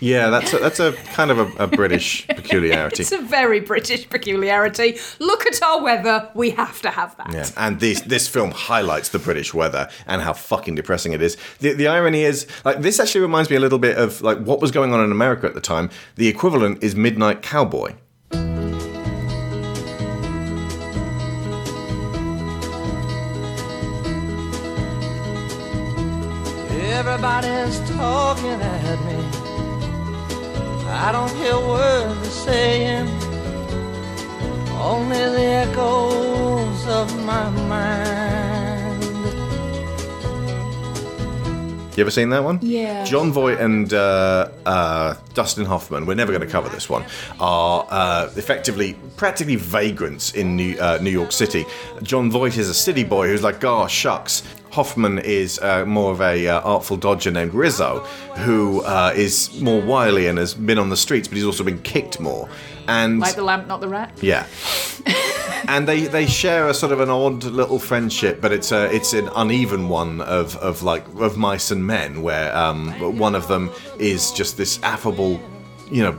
Yeah, 0.00 0.28
that's 0.30 0.52
a, 0.52 0.58
that's 0.58 0.80
a 0.80 0.92
kind 1.12 1.30
of 1.30 1.38
a, 1.38 1.64
a 1.64 1.66
British 1.66 2.26
peculiarity. 2.28 3.02
It's 3.02 3.12
a 3.12 3.18
very 3.20 3.60
British 3.60 4.08
peculiarity. 4.08 4.98
Look 5.18 5.46
at 5.46 5.62
our 5.62 5.82
weather, 5.82 6.30
we 6.34 6.50
have 6.50 6.80
to 6.82 6.90
have 6.90 7.16
that. 7.16 7.32
Yeah, 7.32 7.48
and 7.56 7.80
this 7.80 8.00
this 8.02 8.28
film 8.28 8.50
highlights 8.50 9.08
the 9.10 9.18
British 9.18 9.54
weather 9.54 9.88
and 10.06 10.22
how 10.22 10.32
fucking 10.32 10.74
depressing 10.74 11.12
it 11.12 11.22
is. 11.22 11.36
The 11.60 11.72
the 11.74 11.88
irony 11.88 12.22
is, 12.24 12.46
like, 12.64 12.80
this 12.82 13.00
actually 13.00 13.22
reminds 13.22 13.50
me 13.50 13.56
a 13.56 13.60
little 13.60 13.78
bit 13.78 13.96
of 13.96 14.20
like 14.20 14.38
what 14.38 14.60
was 14.60 14.70
going 14.70 14.92
on 14.92 15.02
in 15.04 15.12
America 15.12 15.46
at 15.46 15.54
the 15.54 15.60
time. 15.60 15.90
The 16.16 16.28
equivalent 16.28 16.82
is 16.82 16.94
Midnight 16.94 17.42
Cowboy. 17.42 17.94
Everybody's 27.20 27.80
talking 27.90 28.62
at 28.62 29.04
me. 29.04 29.16
I 30.86 31.10
don't 31.10 31.34
hear 31.34 31.58
words 31.58 32.20
they're 32.20 32.30
saying, 32.30 33.08
only 34.78 35.16
the 35.16 35.44
echoes 35.66 36.86
of 36.86 37.24
my 37.24 37.50
mind. 37.50 38.38
You 41.96 42.02
ever 42.02 42.12
seen 42.12 42.30
that 42.30 42.44
one? 42.44 42.60
Yeah. 42.62 43.02
Jon 43.02 43.32
Voight 43.32 43.58
and 43.58 43.92
uh, 43.92 44.50
uh, 44.64 45.16
Dustin 45.34 45.64
Hoffman, 45.64 46.06
we're 46.06 46.14
never 46.14 46.30
going 46.30 46.46
to 46.46 46.52
cover 46.52 46.68
this 46.68 46.88
one, 46.88 47.04
are 47.40 47.84
uh, 47.90 48.30
effectively 48.36 48.94
practically 49.16 49.56
vagrants 49.56 50.34
in 50.34 50.54
New, 50.54 50.78
uh, 50.78 51.00
New 51.02 51.10
York 51.10 51.32
City. 51.32 51.66
Jon 52.04 52.30
Voight 52.30 52.56
is 52.56 52.68
a 52.68 52.74
city 52.74 53.02
boy 53.02 53.26
who's 53.26 53.42
like, 53.42 53.64
oh, 53.64 53.88
shucks. 53.88 54.44
Hoffman 54.70 55.18
is 55.18 55.58
uh, 55.60 55.84
more 55.86 56.12
of 56.12 56.20
a 56.20 56.46
uh, 56.46 56.60
artful 56.60 56.96
dodger 56.96 57.30
named 57.30 57.54
Rizzo, 57.54 58.00
who 58.44 58.82
uh, 58.82 59.12
is 59.16 59.60
more 59.60 59.80
wily 59.80 60.26
and 60.26 60.38
has 60.38 60.54
been 60.54 60.78
on 60.78 60.90
the 60.90 60.96
streets, 60.96 61.26
but 61.26 61.36
he's 61.36 61.44
also 61.46 61.64
been 61.64 61.80
kicked 61.82 62.20
more. 62.20 62.48
And 62.86 63.20
Like 63.20 63.34
the 63.34 63.42
lamp, 63.42 63.66
not 63.66 63.80
the 63.80 63.88
rat. 63.88 64.12
yeah. 64.20 64.46
and 65.68 65.86
they, 65.88 66.02
they 66.02 66.26
share 66.26 66.68
a 66.68 66.74
sort 66.74 66.92
of 66.92 67.00
an 67.00 67.10
odd 67.10 67.44
little 67.44 67.78
friendship, 67.78 68.40
but 68.40 68.52
it's 68.52 68.72
a 68.72 68.94
it's 68.94 69.12
an 69.12 69.28
uneven 69.36 69.88
one 69.88 70.20
of, 70.20 70.56
of 70.56 70.82
like 70.82 71.06
of 71.18 71.36
mice 71.36 71.70
and 71.70 71.86
men, 71.86 72.22
where 72.22 72.54
um, 72.56 72.92
one 73.18 73.34
of 73.34 73.48
them 73.48 73.70
is 73.98 74.32
just 74.32 74.56
this 74.56 74.82
affable, 74.82 75.40
you 75.90 76.02
know, 76.02 76.18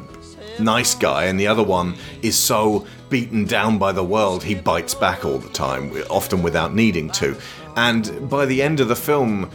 nice 0.59 0.93
guy, 0.95 1.25
and 1.25 1.39
the 1.39 1.47
other 1.47 1.63
one 1.63 1.95
is 2.21 2.37
so 2.37 2.85
beaten 3.09 3.45
down 3.45 3.79
by 3.79 3.91
the 3.91 4.03
world 4.03 4.43
he 4.43 4.53
bites 4.53 4.93
back 4.93 5.25
all 5.25 5.39
the 5.39 5.49
time, 5.49 5.91
often 6.11 6.43
without 6.43 6.75
needing 6.75 7.09
to. 7.09 7.35
And 7.75 8.29
by 8.29 8.45
the 8.45 8.61
end 8.61 8.79
of 8.79 8.87
the 8.87 8.95
film, 8.95 9.49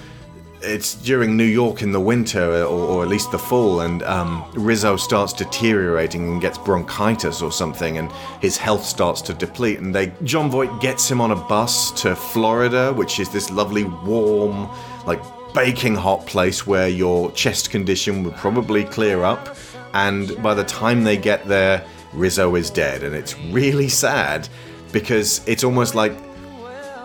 it's 0.64 0.94
during 0.94 1.36
New 1.36 1.44
York 1.44 1.82
in 1.82 1.92
the 1.92 2.00
winter, 2.00 2.62
or, 2.62 2.64
or 2.64 3.02
at 3.02 3.08
least 3.08 3.30
the 3.30 3.38
fall, 3.38 3.82
and 3.82 4.02
um, 4.04 4.44
Rizzo 4.54 4.96
starts 4.96 5.32
deteriorating 5.32 6.32
and 6.32 6.40
gets 6.40 6.58
bronchitis 6.58 7.42
or 7.42 7.52
something, 7.52 7.98
and 7.98 8.10
his 8.40 8.56
health 8.56 8.84
starts 8.84 9.20
to 9.22 9.34
deplete. 9.34 9.80
And 9.80 9.94
they, 9.94 10.12
Jon 10.24 10.50
Voight 10.50 10.80
gets 10.80 11.10
him 11.10 11.20
on 11.20 11.30
a 11.30 11.36
bus 11.36 11.90
to 12.02 12.16
Florida, 12.16 12.92
which 12.92 13.20
is 13.20 13.28
this 13.28 13.50
lovely, 13.50 13.84
warm, 13.84 14.68
like 15.06 15.20
baking 15.52 15.94
hot 15.94 16.26
place 16.26 16.66
where 16.66 16.88
your 16.88 17.30
chest 17.32 17.70
condition 17.70 18.24
would 18.24 18.34
probably 18.36 18.84
clear 18.84 19.22
up. 19.22 19.56
And 19.92 20.42
by 20.42 20.54
the 20.54 20.64
time 20.64 21.04
they 21.04 21.16
get 21.16 21.46
there, 21.46 21.84
Rizzo 22.12 22.54
is 22.54 22.70
dead, 22.70 23.02
and 23.02 23.14
it's 23.14 23.38
really 23.50 23.88
sad 23.88 24.48
because 24.92 25.46
it's 25.46 25.64
almost 25.64 25.94
like 25.94 26.12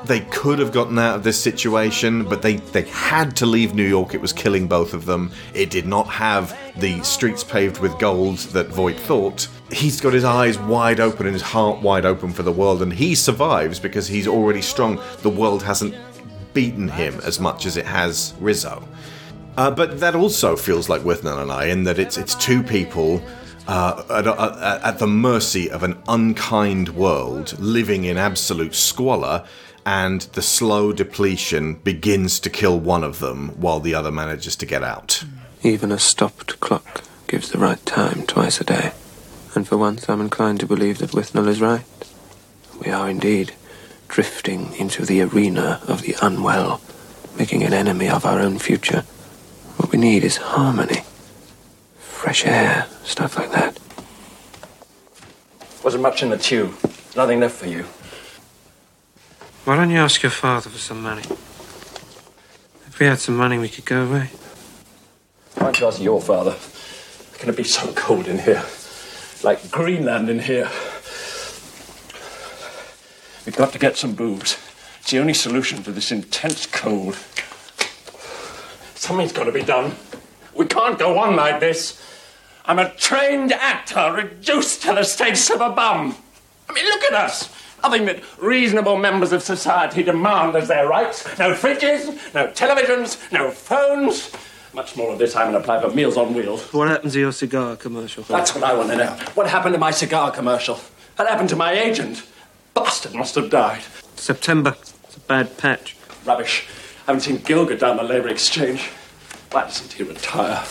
they 0.06 0.22
could 0.22 0.60
have 0.60 0.72
gotten 0.72 0.98
out 0.98 1.16
of 1.16 1.24
this 1.24 1.42
situation, 1.42 2.24
but 2.24 2.42
they, 2.42 2.56
they 2.58 2.84
had 2.84 3.36
to 3.38 3.46
leave 3.46 3.74
New 3.74 3.88
York. 3.88 4.14
It 4.14 4.22
was 4.22 4.34
killing 4.34 4.68
both 4.68 4.94
of 4.94 5.06
them. 5.06 5.32
It 5.54 5.70
did 5.70 5.86
not 5.86 6.08
have 6.08 6.58
the 6.78 7.02
streets 7.04 7.44
paved 7.44 7.80
with 7.80 7.98
gold 8.00 8.38
that 8.50 8.68
Voight 8.68 8.98
thought. 8.98 9.48
He's 9.72 10.02
got 10.02 10.14
his 10.14 10.24
eyes 10.24 10.58
wide 10.58 11.00
open 11.00 11.26
and 11.26 11.34
his 11.34 11.44
heart 11.44 11.82
wide 11.82 12.06
open 12.06 12.32
for 12.32 12.44
the 12.44 12.52
world, 12.52 12.82
and 12.82 12.92
he 12.92 13.16
survives 13.16 13.80
because 13.80 14.08
he's 14.08 14.28
already 14.28 14.62
strong. 14.62 15.02
The 15.22 15.30
world 15.30 15.64
hasn't 15.64 15.96
beaten 16.54 16.90
him 16.90 17.20
as 17.24 17.40
much 17.40 17.66
as 17.66 17.78
it 17.78 17.86
has 17.86 18.34
Rizzo. 18.40 18.84
Uh, 19.58 19.70
but 19.70 20.00
that 20.00 20.16
also 20.16 20.56
feels 20.56 20.90
like 20.90 21.02
Withnail 21.02 21.42
and 21.42 21.52
I, 21.52 21.66
in 21.66 21.84
that 21.84 22.00
it's 22.00 22.18
it's 22.18 22.36
two 22.36 22.64
people 22.64 23.22
uh, 23.68 24.04
at, 24.10 24.26
at, 24.26 24.82
at 24.82 25.00
the 25.00 25.08
mercy 25.08 25.70
of 25.70 25.84
an 25.84 26.02
unkind 26.08 26.90
world, 26.90 27.60
living 27.60 28.06
in 28.06 28.18
absolute 28.18 28.74
squalor, 28.74 29.46
and 29.86 30.22
the 30.34 30.42
slow 30.42 30.94
depletion 30.94 31.76
begins 31.76 32.40
to 32.42 32.50
kill 32.50 32.80
one 32.80 33.04
of 33.04 33.20
them 33.20 33.50
while 33.60 33.80
the 33.80 33.96
other 33.96 34.12
manages 34.12 34.56
to 34.58 34.66
get 34.66 34.84
out. 34.84 35.24
Even 35.64 35.92
a 35.92 36.00
stopped 36.00 36.60
clock 36.60 37.04
gives 37.28 37.52
the 37.52 37.58
right 37.58 37.84
time 37.86 38.24
twice 38.26 38.60
a 38.62 38.64
day. 38.64 38.92
And 39.56 39.68
for 39.68 39.78
once, 39.78 40.10
I'm 40.10 40.22
inclined 40.22 40.60
to 40.62 40.66
believe 40.66 41.00
that 41.00 41.12
Withnail 41.12 41.48
is 41.48 41.62
right. 41.62 41.84
We 42.84 42.92
are 42.92 43.10
indeed 43.10 43.54
drifting 44.08 44.74
into 44.76 45.06
the 45.06 45.22
arena 45.22 45.82
of 45.88 46.02
the 46.02 46.16
unwell, 46.22 46.82
making 47.38 47.64
an 47.64 47.74
enemy 47.74 48.10
of 48.10 48.26
our 48.26 48.40
own 48.40 48.58
future. 48.60 49.02
What 49.78 49.92
we 49.92 49.98
need 49.98 50.24
is 50.24 50.38
harmony, 50.38 51.04
fresh 51.98 52.46
air, 52.46 52.88
stuff 53.04 53.38
like 53.38 53.52
that. 53.52 53.80
Wasn't 55.84 56.04
much 56.04 56.22
in 56.24 56.30
the 56.30 56.38
tube. 56.38 56.74
Nothing 57.16 57.40
left 57.40 57.56
for 57.56 57.68
you. 57.68 57.86
Why 59.70 59.76
don't 59.76 59.92
you 59.92 60.00
ask 60.00 60.24
your 60.24 60.32
father 60.32 60.68
for 60.68 60.80
some 60.80 61.04
money? 61.04 61.22
If 62.88 62.98
we 63.00 63.06
had 63.06 63.20
some 63.20 63.38
money, 63.38 63.60
we 63.60 63.70
could 63.70 63.86
go 63.86 64.04
away. 64.04 64.32
Why 65.54 65.66
don't 65.66 65.80
you 65.80 65.86
ask 65.86 66.02
your 66.02 66.20
father? 66.20 66.56
Can 67.38 67.50
it 67.50 67.56
be 67.56 67.64
so 67.64 67.94
cold 67.94 68.28
in 68.28 68.40
here? 68.40 68.66
Like 69.44 69.70
Greenland 69.70 70.28
in 70.28 70.40
here. 70.40 70.72
We've 73.46 73.56
got 73.56 73.72
to 73.74 73.78
get 73.78 73.96
some 73.96 74.16
booze. 74.16 74.58
It's 75.02 75.12
the 75.12 75.20
only 75.20 75.36
solution 75.36 75.84
to 75.84 75.92
this 75.92 76.12
intense 76.12 76.66
cold. 76.66 77.16
Something's 78.96 79.34
got 79.34 79.44
to 79.44 79.52
be 79.52 79.62
done. 79.62 79.94
We 80.56 80.66
can't 80.66 80.98
go 80.98 81.20
on 81.20 81.36
like 81.36 81.60
this. 81.60 82.04
I'm 82.66 82.80
a 82.80 82.90
trained 82.96 83.52
actor 83.52 84.14
reduced 84.14 84.82
to 84.82 84.94
the 84.94 85.04
status 85.04 85.48
of 85.52 85.62
a 85.62 85.70
bum. 85.70 86.16
I 86.68 86.74
mean, 86.74 86.86
look 86.86 87.04
at 87.04 87.14
us. 87.14 87.54
Nothing 87.84 88.06
that 88.06 88.24
reasonable 88.42 88.98
members 88.98 89.32
of 89.32 89.42
society 89.42 90.04
demand 90.04 90.56
as 90.56 90.68
their 90.68 90.88
rights. 90.88 91.26
No 91.40 91.54
fridges, 91.54 92.34
no 92.34 92.48
televisions, 92.48 93.32
no 93.32 93.52
phones. 93.52 94.32
Much 94.74 94.96
more 94.96 95.12
of 95.12 95.18
this 95.20 95.36
I'm 95.36 95.52
going 95.52 95.54
to 95.54 95.60
apply 95.60 95.82
for 95.82 95.96
Meals 95.96 96.18
on 96.18 96.34
Wheels. 96.34 96.72
What 96.74 96.90
happened 96.90 97.12
to 97.14 97.20
your 97.20 97.32
cigar 97.32 97.76
commercial? 97.76 98.24
That's 98.24 98.54
what 98.54 98.64
I 98.64 98.74
want 98.74 98.90
to 98.90 98.98
know. 98.98 99.12
What 99.34 99.50
happened 99.50 99.74
to 99.74 99.80
my 99.80 99.92
cigar 99.92 100.32
commercial? 100.32 100.76
What 101.16 101.28
happened 101.28 101.50
to 101.50 101.56
my 101.56 101.72
agent? 101.72 102.26
Bastard 102.74 103.16
must 103.16 103.36
have 103.36 103.50
died. 103.50 103.82
September. 104.16 104.76
It's 105.04 105.18
a 105.18 105.20
bad 105.22 105.58
patch. 105.58 105.96
Rubbish. 106.26 106.68
I 107.08 107.12
haven't 107.12 107.22
seen 107.22 107.40
Gielgud 107.40 107.80
down 107.80 107.98
the 107.98 108.04
Labour 108.04 108.28
Exchange. 108.28 108.90
Why 109.52 109.64
doesn't 109.64 109.94
he 109.94 110.04
retire? 110.04 110.64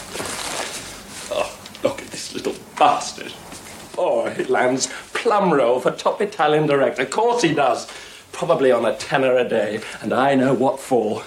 Oh, 1.33 1.59
look 1.83 2.01
at 2.01 2.09
this 2.09 2.33
little 2.35 2.55
bastard. 2.79 3.33
Oh, 3.99 4.31
he 4.31 4.45
lands 4.45 4.87
plum 5.13 5.53
roll 5.53 5.81
for 5.81 5.91
top 5.91 6.21
Italian 6.21 6.67
director. 6.67 7.03
Of 7.03 7.11
course 7.11 7.43
he 7.43 7.53
does. 7.53 7.91
Probably 8.31 8.71
on 8.71 8.85
a 8.85 8.97
tenner 8.97 9.37
a 9.37 9.49
day, 9.49 9.81
and 10.01 10.13
I 10.13 10.37
know 10.37 10.55
what 10.55 10.79
for. 10.79 11.25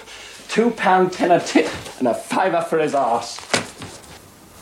Two 0.48 0.70
pound 0.70 1.12
ten 1.12 1.30
a 1.30 1.38
tip 1.38 1.68
and 1.98 2.08
a 2.08 2.14
fiver 2.14 2.62
for 2.62 2.78
his 2.78 2.94
arse. 2.94 3.38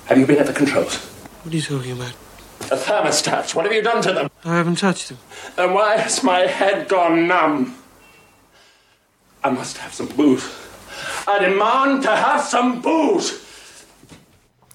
Have 0.07 0.19
you 0.19 0.27
been 0.27 0.39
at 0.39 0.47
the 0.47 0.53
controls? 0.53 0.97
What 1.45 1.53
are 1.53 1.57
you 1.57 1.63
talking 1.63 1.93
about? 1.93 2.13
The 2.69 2.77
thermostats, 2.77 3.55
what 3.55 3.65
have 3.65 3.73
you 3.73 3.83
done 3.83 4.03
to 4.03 4.13
them? 4.13 4.31
I 4.45 4.57
haven't 4.57 4.79
touched 4.79 5.09
them. 5.09 5.19
And 5.57 5.73
why 5.73 5.97
has 5.97 6.25
my 6.25 6.41
head 6.41 6.89
gone 6.89 7.29
numb? 7.29 7.77
I 9.45 9.51
must 9.51 9.79
have 9.79 9.95
some 9.95 10.09
booze. 10.09 10.53
I 11.27 11.39
demand 11.39 12.03
to 12.03 12.15
have 12.15 12.43
some 12.43 12.83
booze. 12.83 13.47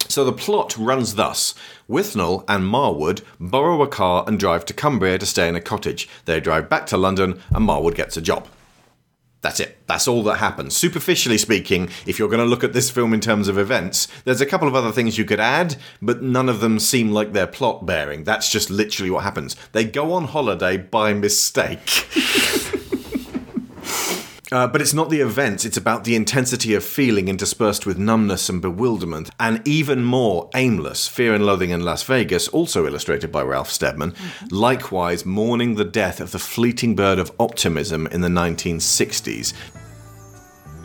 So 0.08 0.24
the 0.24 0.34
plot 0.34 0.78
runs 0.78 1.16
thus. 1.16 1.53
Withnail 1.89 2.43
and 2.47 2.64
Marwood 2.64 3.22
borrow 3.39 3.82
a 3.82 3.88
car 3.88 4.24
and 4.28 4.39
drive 4.39 4.66
to 4.66 4.74
Cumbria 4.74 5.18
to 5.18 5.26
stay 5.26 5.47
in 5.47 5.56
a 5.56 5.62
cottage. 5.62 6.10
They 6.26 6.39
drive 6.39 6.70
back 6.70 6.86
to 6.88 6.97
London 6.97 7.41
and 7.49 7.68
Marwood 7.68 7.95
gets 7.95 8.18
a 8.18 8.22
job. 8.22 8.47
That's 9.45 9.60
it. 9.60 9.78
That's 9.86 10.08
all 10.08 10.24
that 10.24 10.38
happens. 10.38 10.76
Superficially 10.76 11.38
speaking, 11.38 11.89
if 12.08 12.18
you're 12.18 12.30
going 12.30 12.39
to 12.39 12.49
look 12.49 12.64
at 12.64 12.74
this 12.74 12.89
film 12.89 13.14
in 13.14 13.20
terms 13.20 13.47
of 13.47 13.60
events, 13.60 14.08
there's 14.24 14.41
a 14.41 14.45
couple 14.47 14.68
of 14.68 14.74
other 14.74 14.91
things 14.91 15.20
you 15.20 15.26
could 15.26 15.39
add, 15.39 15.76
but 16.01 16.24
none 16.24 16.49
of 16.49 16.62
them 16.62 16.80
seem 16.80 17.12
like 17.12 17.32
they're 17.32 17.45
plot 17.45 17.86
bearing. 17.86 18.24
That's 18.24 18.49
just 18.49 18.72
literally 18.72 19.12
what 19.12 19.24
happens. 19.24 19.56
They 19.72 19.84
go 19.84 20.14
on 20.14 20.24
holiday 20.24 20.78
by 20.78 21.14
mistake. 21.14 22.08
Uh, 24.52 24.68
but 24.68 24.80
it's 24.80 24.93
not 24.93 25.10
the 25.10 25.22
events, 25.22 25.66
it's 25.66 25.78
about 25.78 26.04
the 26.04 26.16
intensity 26.16 26.76
of 26.76 26.84
feeling 26.84 27.28
interspersed 27.28 27.88
with 27.88 27.98
numbness 27.98 28.48
and 28.48 28.62
bewilderment, 28.62 29.32
and 29.39 29.68
even 29.68 30.04
more 30.04 30.50
aimless 30.54 31.08
Fear 31.08 31.34
and 31.34 31.46
Loathing 31.46 31.72
in 31.72 31.84
Las 31.84 32.04
Vegas, 32.04 32.48
also 32.50 32.86
illustrated 32.86 33.32
by 33.32 33.41
Ralph 33.41 33.72
Steadman, 33.72 34.14
likewise 34.52 35.26
mourning 35.26 35.76
the 35.76 35.84
death 35.84 36.20
of 36.20 36.32
the 36.32 36.38
fleeting 36.38 36.96
bird 36.96 37.18
of 37.18 37.32
optimism 37.39 38.06
in 38.08 38.22
the 38.22 38.28
1960s. 38.28 39.54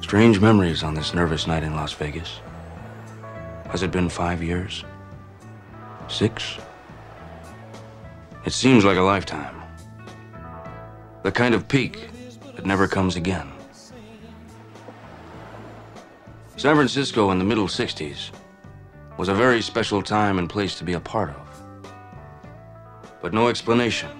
Strange 0.00 0.40
memories 0.40 0.82
on 0.82 0.94
this 0.94 1.12
nervous 1.12 1.46
night 1.46 1.62
in 1.62 1.76
Las 1.76 1.92
Vegas. 1.92 2.40
Has 3.68 3.82
it 3.82 3.92
been 3.92 4.08
five 4.08 4.42
years? 4.42 4.84
Six? 6.08 6.56
It 8.46 8.52
seems 8.54 8.86
like 8.86 8.96
a 8.96 9.02
lifetime. 9.02 9.54
The 11.22 11.30
kind 11.30 11.54
of 11.54 11.68
peak 11.68 12.09
that 12.60 12.66
never 12.66 12.86
comes 12.86 13.16
again. 13.16 13.50
San 16.58 16.76
Francisco 16.76 17.30
in 17.30 17.38
the 17.38 17.44
middle 17.44 17.68
60s 17.68 18.32
was 19.16 19.28
a 19.30 19.34
very 19.34 19.62
special 19.62 20.02
time 20.02 20.38
and 20.38 20.50
place 20.50 20.74
to 20.74 20.84
be 20.84 20.92
a 20.92 21.00
part 21.00 21.30
of. 21.30 21.90
But 23.22 23.32
no 23.32 23.48
explanation. 23.48 24.10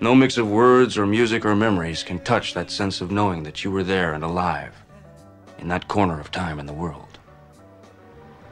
No 0.00 0.14
mix 0.14 0.38
of 0.38 0.48
words 0.48 0.96
or 0.96 1.04
music 1.04 1.44
or 1.44 1.56
memories 1.56 2.04
can 2.04 2.20
touch 2.20 2.54
that 2.54 2.70
sense 2.70 3.00
of 3.00 3.10
knowing 3.10 3.42
that 3.42 3.64
you 3.64 3.72
were 3.72 3.82
there 3.82 4.14
and 4.14 4.22
alive 4.22 4.76
in 5.58 5.66
that 5.66 5.88
corner 5.88 6.20
of 6.20 6.30
time 6.30 6.60
in 6.60 6.66
the 6.66 6.72
world. 6.72 7.18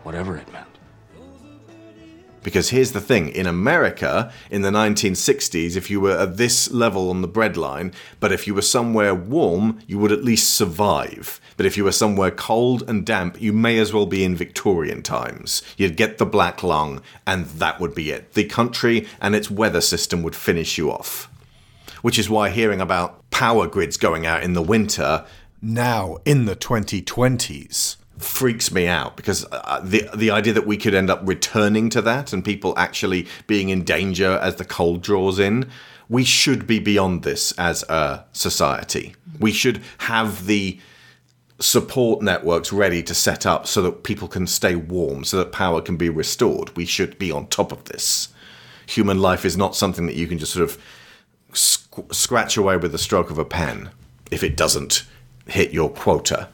Whatever 0.03 0.37
it 0.37 0.53
meant. 0.53 0.76
Because 2.47 2.71
here's 2.71 2.93
the 2.93 3.01
thing 3.01 3.31
in 3.31 3.49
America 3.49 4.33
in 4.53 4.63
the 4.63 4.71
1960s, 4.71 5.75
if 5.75 5.91
you 5.91 6.01
were 6.01 6.17
at 6.17 6.37
this 6.37 6.71
level 6.71 7.11
on 7.11 7.21
the 7.21 7.27
breadline, 7.27 7.93
but 8.21 8.31
if 8.31 8.47
you 8.47 8.55
were 8.55 8.63
somewhere 8.63 9.13
warm, 9.17 9.81
you 9.89 9.99
would 9.99 10.13
at 10.13 10.23
least 10.23 10.55
survive. 10.55 11.41
But 11.57 11.67
if 11.67 11.77
you 11.77 11.83
were 11.83 11.91
somewhere 11.91 12.31
cold 12.31 12.89
and 12.89 13.05
damp, 13.05 13.43
you 13.43 13.53
may 13.53 13.81
as 13.81 13.93
well 13.93 14.07
be 14.07 14.23
in 14.23 14.37
Victorian 14.37 15.03
times. 15.03 15.61
You'd 15.77 15.97
get 15.97 16.19
the 16.19 16.25
black 16.25 16.63
lung, 16.63 17.03
and 17.27 17.47
that 17.47 17.81
would 17.81 17.97
be 17.97 18.13
it. 18.13 18.35
The 18.35 18.45
country 18.45 19.09
and 19.21 19.35
its 19.35 19.51
weather 19.51 19.81
system 19.81 20.23
would 20.23 20.37
finish 20.37 20.79
you 20.79 20.93
off. 20.93 21.29
Which 22.03 22.17
is 22.17 22.31
why 22.31 22.51
hearing 22.51 22.81
about 22.81 23.29
power 23.33 23.67
grids 23.67 23.97
going 23.97 24.25
out 24.25 24.45
in 24.45 24.53
the 24.53 24.63
winter 24.63 25.27
now 25.61 26.19
in 26.25 26.45
the 26.45 26.55
2020s 26.55 27.97
freaks 28.19 28.73
me 28.73 28.87
out 28.87 29.17
because 29.17 29.45
uh, 29.53 29.81
the 29.85 30.09
the 30.15 30.31
idea 30.31 30.53
that 30.53 30.67
we 30.67 30.77
could 30.77 30.95
end 30.95 31.11
up 31.11 31.21
returning 31.25 31.91
to 31.91 32.01
that 32.01 32.33
and 32.33 32.45
people 32.45 32.73
actually 32.79 33.27
being 33.47 33.69
in 33.69 33.85
danger 33.85 34.39
as 34.43 34.57
the 34.57 34.65
cold 34.65 35.03
draws 35.03 35.39
in 35.39 35.71
we 36.09 36.25
should 36.25 36.67
be 36.67 36.79
beyond 36.79 37.23
this 37.23 37.53
as 37.53 37.83
a 37.85 38.25
society. 38.33 39.15
We 39.41 39.53
should 39.53 39.83
have 39.99 40.47
the 40.47 40.79
support 41.59 42.23
networks 42.23 42.73
ready 42.73 43.03
to 43.03 43.15
set 43.15 43.47
up 43.47 43.67
so 43.67 43.83
that 43.83 44.05
people 44.05 44.29
can 44.29 44.47
stay 44.47 44.77
warm 44.77 45.25
so 45.25 45.39
that 45.39 45.53
power 45.53 45.81
can 45.81 45.97
be 45.97 46.09
restored. 46.09 46.77
We 46.77 46.87
should 46.87 47.19
be 47.19 47.33
on 47.33 47.49
top 47.49 47.73
of 47.73 47.85
this. 47.85 48.29
Human 48.87 49.21
life 49.21 49.45
is 49.45 49.57
not 49.57 49.75
something 49.75 50.07
that 50.07 50.15
you 50.15 50.29
can 50.29 50.39
just 50.39 50.53
sort 50.53 50.69
of 50.69 50.79
sc- 51.53 52.13
scratch 52.13 52.57
away 52.57 52.77
with 52.77 52.93
the 52.93 52.99
stroke 52.99 53.31
of 53.31 53.39
a 53.39 53.45
pen 53.45 53.91
if 54.31 54.43
it 54.45 54.57
doesn't 54.57 55.05
hit 55.47 55.73
your 55.73 55.89
quota 55.91 56.49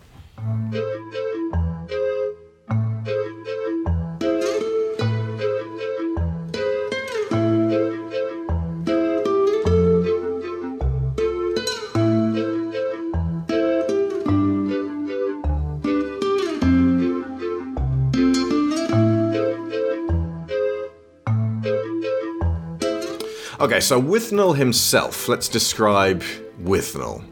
Okay, 23.62 23.78
so 23.78 24.02
Withnail 24.02 24.56
himself, 24.56 25.28
let's 25.28 25.46
describe 25.46 26.24
Withnail. 26.64 27.22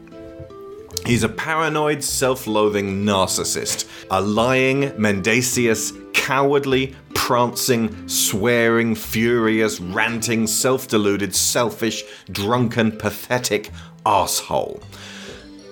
He's 1.05 1.23
a 1.23 1.29
paranoid, 1.29 2.01
self 2.01 2.47
loathing 2.47 3.03
narcissist, 3.03 3.89
a 4.09 4.21
lying, 4.21 4.93
mendacious, 4.97 5.91
cowardly, 6.13 6.95
prancing, 7.15 8.07
swearing, 8.07 8.95
furious, 8.95 9.81
ranting, 9.81 10.47
self 10.47 10.87
deluded, 10.87 11.35
selfish, 11.35 12.05
drunken, 12.31 12.93
pathetic 12.93 13.69
asshole. 14.05 14.81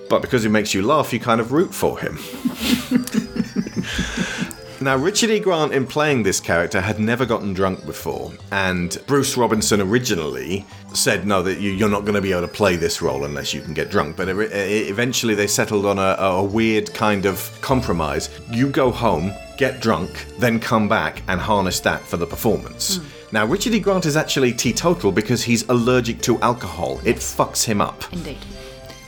But 0.10 0.22
because 0.22 0.44
he 0.44 0.50
makes 0.50 0.74
you 0.74 0.82
laugh, 0.82 1.14
you 1.14 1.22
kind 1.22 1.40
of 1.40 1.54
root 1.54 1.74
for 1.74 1.98
him. 2.02 2.20
Now, 4.82 4.96
Richard 4.96 5.30
E. 5.30 5.40
Grant, 5.40 5.74
in 5.74 5.86
playing 5.86 6.24
this 6.24 6.40
character, 6.40 6.80
had 6.80 7.00
never 7.00 7.26
gotten 7.26 7.54
drunk 7.54 7.86
before, 7.86 8.32
and 8.52 8.98
Bruce 9.08 9.36
Robinson 9.36 9.82
originally 9.82 10.66
said, 10.94 11.28
No, 11.28 11.44
that 11.44 11.60
you, 11.60 11.86
are 11.86 11.90
not 11.90 12.02
going 12.02 12.14
to 12.14 12.22
be 12.22 12.32
able 12.32 12.42
to 12.42 12.48
play 12.48 12.78
this 12.78 13.02
role 13.02 13.26
unless 13.26 13.54
you 13.54 13.62
can 13.62 13.74
get 13.74 13.92
drunk. 13.92 14.16
But 14.16 14.30
eventually, 14.30 15.36
they 15.36 15.48
settled 15.48 15.86
on 15.86 16.00
a, 16.00 16.16
a 16.20 16.44
weird 16.44 16.94
kind 16.94 17.26
of 17.26 17.52
compromise. 17.60 18.30
You 18.52 18.70
go 18.70 18.90
home, 18.90 19.34
get 19.58 19.82
drunk, 19.82 20.26
then 20.38 20.62
come 20.62 20.88
back 20.88 21.24
and 21.28 21.42
harness 21.42 21.82
that 21.82 22.02
for 22.02 22.16
the 22.16 22.26
performance. 22.26 23.00
Mm. 23.00 23.34
Now, 23.34 23.46
Richard 23.46 23.74
E. 23.74 23.80
Grant 23.82 24.06
is 24.06 24.16
actually 24.16 24.54
teetotal 24.54 25.12
because 25.12 25.44
he's 25.44 25.68
allergic 25.68 26.22
to 26.22 26.40
alcohol, 26.40 27.02
it 27.04 27.18
fucks 27.18 27.66
him 27.66 27.82
up. 27.82 28.12
Indeed. 28.14 28.38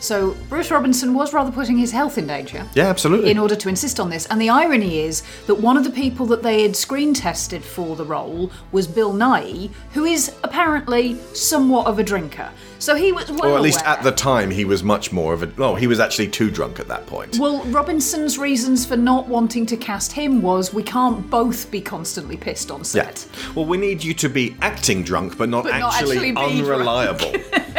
So 0.02 0.36
Bruce 0.50 0.72
Robinson 0.72 1.14
was 1.14 1.32
rather 1.32 1.52
putting 1.52 1.78
his 1.78 1.92
health 1.92 2.18
in 2.18 2.26
danger. 2.26 2.68
Yeah, 2.74 2.88
absolutely. 2.88 3.30
In 3.30 3.38
order 3.38 3.56
to 3.56 3.70
insist 3.70 4.00
on 4.00 4.10
this. 4.10 4.26
And 4.26 4.42
the 4.42 4.50
irony 4.50 5.00
is 5.00 5.22
that 5.46 5.56
one 5.56 5.78
of 5.78 5.84
the 5.84 5.92
people 5.92 6.26
that 6.28 6.42
they 6.42 6.64
had 6.64 6.76
screen 6.76 7.14
tested 7.14 7.64
for 7.64 7.96
the 7.96 8.04
role 8.04 8.52
was 8.72 8.88
Bill 8.88 9.14
Nighy, 9.14 9.70
who 9.94 10.04
is 10.04 10.34
apparently 10.44 11.20
somewhat 11.34 11.86
of 11.86 12.00
a 12.00 12.04
drinker. 12.04 12.50
So 12.80 12.96
he 12.96 13.12
was 13.12 13.32
well 13.32 13.52
or 13.52 13.56
at 13.58 13.62
least 13.62 13.82
aware. 13.82 13.92
at 13.98 14.04
the 14.04 14.12
time, 14.12 14.50
he 14.50 14.66
was 14.66 14.82
much 14.82 15.12
more 15.12 15.34
of 15.34 15.44
a. 15.44 15.46
No, 15.60 15.76
he 15.76 15.86
was 15.86 16.00
actually 16.00 16.30
too 16.30 16.50
drunk 16.50 16.80
at 16.80 16.88
that 16.88 17.06
point. 17.06 17.38
Well, 17.38 17.64
Robinson's 17.66 18.40
reasons 18.40 18.88
for 18.88 18.98
not 18.98 19.28
wanting 19.28 19.68
to 19.68 19.78
cast 19.78 20.12
him 20.14 20.42
was 20.42 20.74
we 20.74 20.82
can't 20.82 21.30
both 21.30 21.70
be 21.70 21.80
constantly 21.80 22.38
pissed 22.38 22.72
on 22.72 22.84
set. 22.84 23.28
Yeah. 23.32 23.52
Well, 23.54 23.66
we 23.66 23.78
need 23.78 24.04
you 24.04 24.16
to 24.16 24.30
be 24.30 24.56
acting 24.64 25.04
drunk, 25.04 25.38
but 25.38 25.48
not 25.48 25.66
But 25.66 25.78
not 25.78 25.94
actually, 25.94 26.16
actually 26.18 26.32
be 26.32 26.62
drunk. 26.64 26.80
unreliable. 26.80 27.34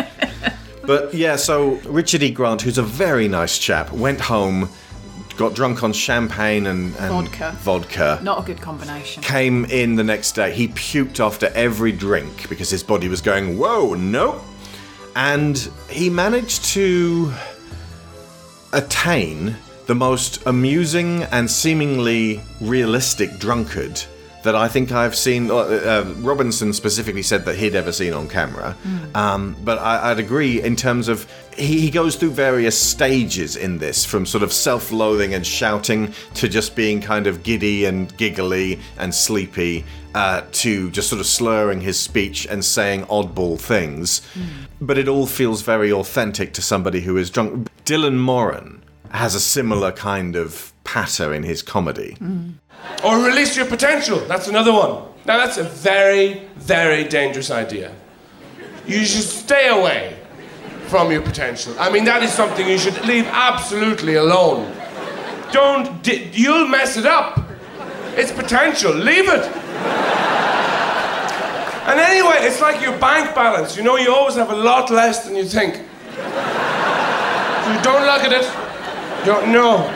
but 0.85 1.15
yeah, 1.15 1.37
so 1.37 1.75
Richard 1.87 2.23
E. 2.23 2.31
Grant, 2.31 2.63
who's 2.63 2.79
a 2.79 2.83
very 2.83 3.29
nice 3.29 3.59
chap, 3.59 3.93
went 3.93 4.21
home, 4.21 4.69
got 5.37 5.55
drunk 5.55 5.83
on 5.83 5.93
champagne 5.93 6.67
and, 6.67 6.95
and 6.97 7.29
Vodka. 7.29 7.57
vodka. 7.61 8.21
Not 8.23 8.43
a 8.43 8.47
good 8.47 8.61
combination. 8.61 9.23
Came 9.23 9.65
in 9.67 9.97
the 9.97 10.05
next 10.05 10.33
day. 10.33 10.53
He 10.53 10.69
puked 10.69 11.21
after 11.21 11.47
every 11.55 11.93
drink 11.93 12.49
because 12.49 12.71
his 12.71 12.83
body 12.83 13.09
was 13.09 13.21
going, 13.21 13.59
whoa, 13.59 13.95
nope. 13.95 14.43
And 15.15 15.57
he 15.91 16.09
managed 16.11 16.65
to 16.67 17.33
attain 18.73 19.57
the 19.87 19.95
most 19.95 20.47
amusing 20.47 21.25
and 21.25 21.51
seemingly 21.51 22.41
realistic 22.61 23.39
drunkard 23.39 24.03
that 24.43 24.55
I 24.55 24.69
think 24.69 24.93
I've 24.93 25.15
seen. 25.15 25.51
Uh, 25.51 25.57
uh, 25.57 26.15
Robinson 26.19 26.73
specifically 26.73 27.23
said 27.23 27.45
that 27.45 27.57
he'd 27.57 27.75
ever 27.75 27.93
seen 27.93 28.13
on 28.13 28.29
camera. 28.29 28.77
Um, 29.15 29.57
but 29.65 29.79
I, 29.79 30.11
I'd 30.11 30.19
agree 30.19 30.63
in 30.63 30.77
terms 30.77 31.09
of 31.09 31.27
he, 31.57 31.81
he 31.81 31.91
goes 31.91 32.17
through 32.17 32.31
various 32.31 32.79
stages 32.79 33.57
in 33.57 33.79
this, 33.79 34.05
from 34.05 34.27
sort 34.27 34.43
of 34.43 34.53
self-loathing 34.53 35.35
and 35.35 35.47
shouting 35.47 36.13
to 36.35 36.49
just 36.49 36.75
being 36.75 37.01
kind 37.01 37.27
of 37.27 37.43
giddy 37.43 37.85
and 37.85 38.17
giggly 38.17 38.81
and 38.99 39.15
sleepy, 39.15 39.85
uh, 40.15 40.43
to 40.53 40.91
just 40.91 41.09
sort 41.09 41.21
of 41.21 41.27
slurring 41.27 41.81
his 41.81 41.99
speech 41.99 42.47
and 42.47 42.65
saying 42.65 43.05
oddball 43.05 43.61
things. 43.61 44.23
But 44.81 44.99
it 44.99 45.09
all 45.09 45.27
feels 45.27 45.63
very 45.63 45.93
authentic 45.93 46.53
to 46.55 46.63
somebody 46.63 47.01
who 47.01 47.17
is 47.17 47.31
drunk. 47.31 47.69
Dylan 47.85 48.17
Moran 48.17 48.83
has 49.11 49.35
a 49.35 49.41
similar 49.41 49.93
kind 49.93 50.37
of 50.37 50.72
patter 50.85 51.33
in 51.33 51.43
his 51.43 51.63
comedy. 51.63 52.17
Mm. 52.21 52.55
Or 53.05 53.19
release 53.25 53.57
your 53.57 53.67
potential. 53.67 54.19
That's 54.27 54.49
another 54.49 54.73
one. 54.73 55.05
Now, 55.25 55.39
that's 55.39 55.57
a 55.59 55.65
very, 55.65 56.49
very 56.57 57.05
dangerous 57.05 57.51
idea. 57.51 57.95
You 58.87 59.05
should 59.05 59.23
stay 59.23 59.69
away 59.69 60.17
from 60.89 61.13
your 61.13 61.23
potential. 61.23 61.75
I 61.79 61.91
mean, 61.91 62.05
that 62.05 62.23
is 62.23 62.33
something 62.33 62.69
you 62.69 62.79
should 62.79 63.01
leave 63.07 63.27
absolutely 63.27 64.17
alone. 64.17 64.75
Don't, 65.53 66.03
di- 66.03 66.29
you'll 66.33 66.67
mess 66.67 66.97
it 66.97 67.07
up. 67.07 67.41
It's 68.17 68.33
potential. 68.33 68.93
Leave 68.93 69.29
it. 69.29 69.45
And 71.85 71.99
anyway, 71.99 72.37
it's 72.41 72.61
like 72.61 72.81
your 72.81 72.97
bank 72.99 73.35
balance. 73.35 73.77
You 73.77 73.83
know, 73.83 73.97
you 73.97 74.15
always 74.15 74.37
have 74.37 74.51
a 74.51 74.57
lot 74.57 74.91
less 74.91 75.25
than 75.25 75.35
you 75.35 75.45
think. 75.45 75.75
So 75.75 75.83
don't 77.83 78.05
look 78.05 78.23
at 78.23 78.33
it. 78.33 78.47
Don't 79.25 79.53
know. 79.53 79.89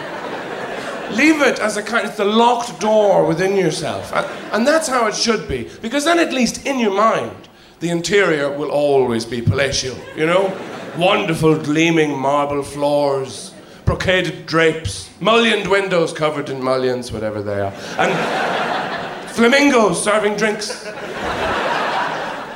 Leave 1.16 1.40
it 1.40 1.58
as 1.58 1.78
a 1.78 1.82
kind, 1.82 2.06
it's 2.06 2.18
the 2.18 2.24
locked 2.24 2.78
door 2.78 3.26
within 3.26 3.56
yourself. 3.56 4.12
And, 4.12 4.26
and 4.52 4.66
that's 4.66 4.86
how 4.86 5.06
it 5.06 5.14
should 5.14 5.48
be. 5.48 5.70
Because 5.80 6.04
then, 6.04 6.18
at 6.18 6.32
least 6.32 6.66
in 6.66 6.78
your 6.78 6.94
mind, 6.94 7.48
the 7.80 7.88
interior 7.88 8.50
will 8.56 8.70
always 8.70 9.24
be 9.24 9.40
palatial, 9.40 9.96
you 10.14 10.26
know? 10.26 10.54
Wonderful 10.98 11.58
gleaming 11.62 12.18
marble 12.18 12.62
floors, 12.62 13.54
brocaded 13.84 14.46
drapes, 14.46 15.10
mullioned 15.20 15.68
windows 15.68 16.12
covered 16.12 16.50
in 16.50 16.62
mullions, 16.62 17.12
whatever 17.12 17.42
they 17.42 17.60
are, 17.60 17.72
and 17.98 19.30
flamingos 19.30 20.02
serving 20.02 20.36
drinks. 20.36 20.84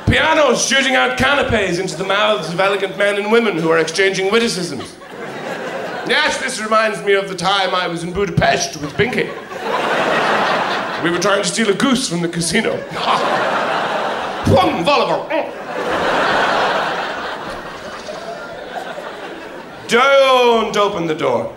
Pianos 0.07 0.67
shooting 0.67 0.95
out 0.95 1.17
canapes 1.17 1.79
into 1.79 1.95
the 1.95 2.03
mouths 2.03 2.53
of 2.53 2.59
elegant 2.59 2.97
men 2.97 3.15
and 3.17 3.31
women 3.31 3.57
who 3.57 3.69
are 3.69 3.79
exchanging 3.79 4.31
witticisms. 4.31 4.95
Yes, 6.07 6.39
this 6.39 6.59
reminds 6.59 7.03
me 7.03 7.13
of 7.13 7.29
the 7.29 7.35
time 7.35 7.75
I 7.75 7.87
was 7.87 8.03
in 8.03 8.11
Budapest 8.11 8.81
with 8.81 8.95
Pinky. 8.95 9.29
We 11.03 11.11
were 11.11 11.19
trying 11.19 11.43
to 11.43 11.47
steal 11.47 11.69
a 11.69 11.75
goose 11.75 12.09
from 12.09 12.21
the 12.21 12.27
casino. 12.27 12.71
Plum 14.45 14.83
Volleyball. 14.83 15.29
Don't 19.87 20.75
open 20.75 21.05
the 21.05 21.15
door. 21.15 21.55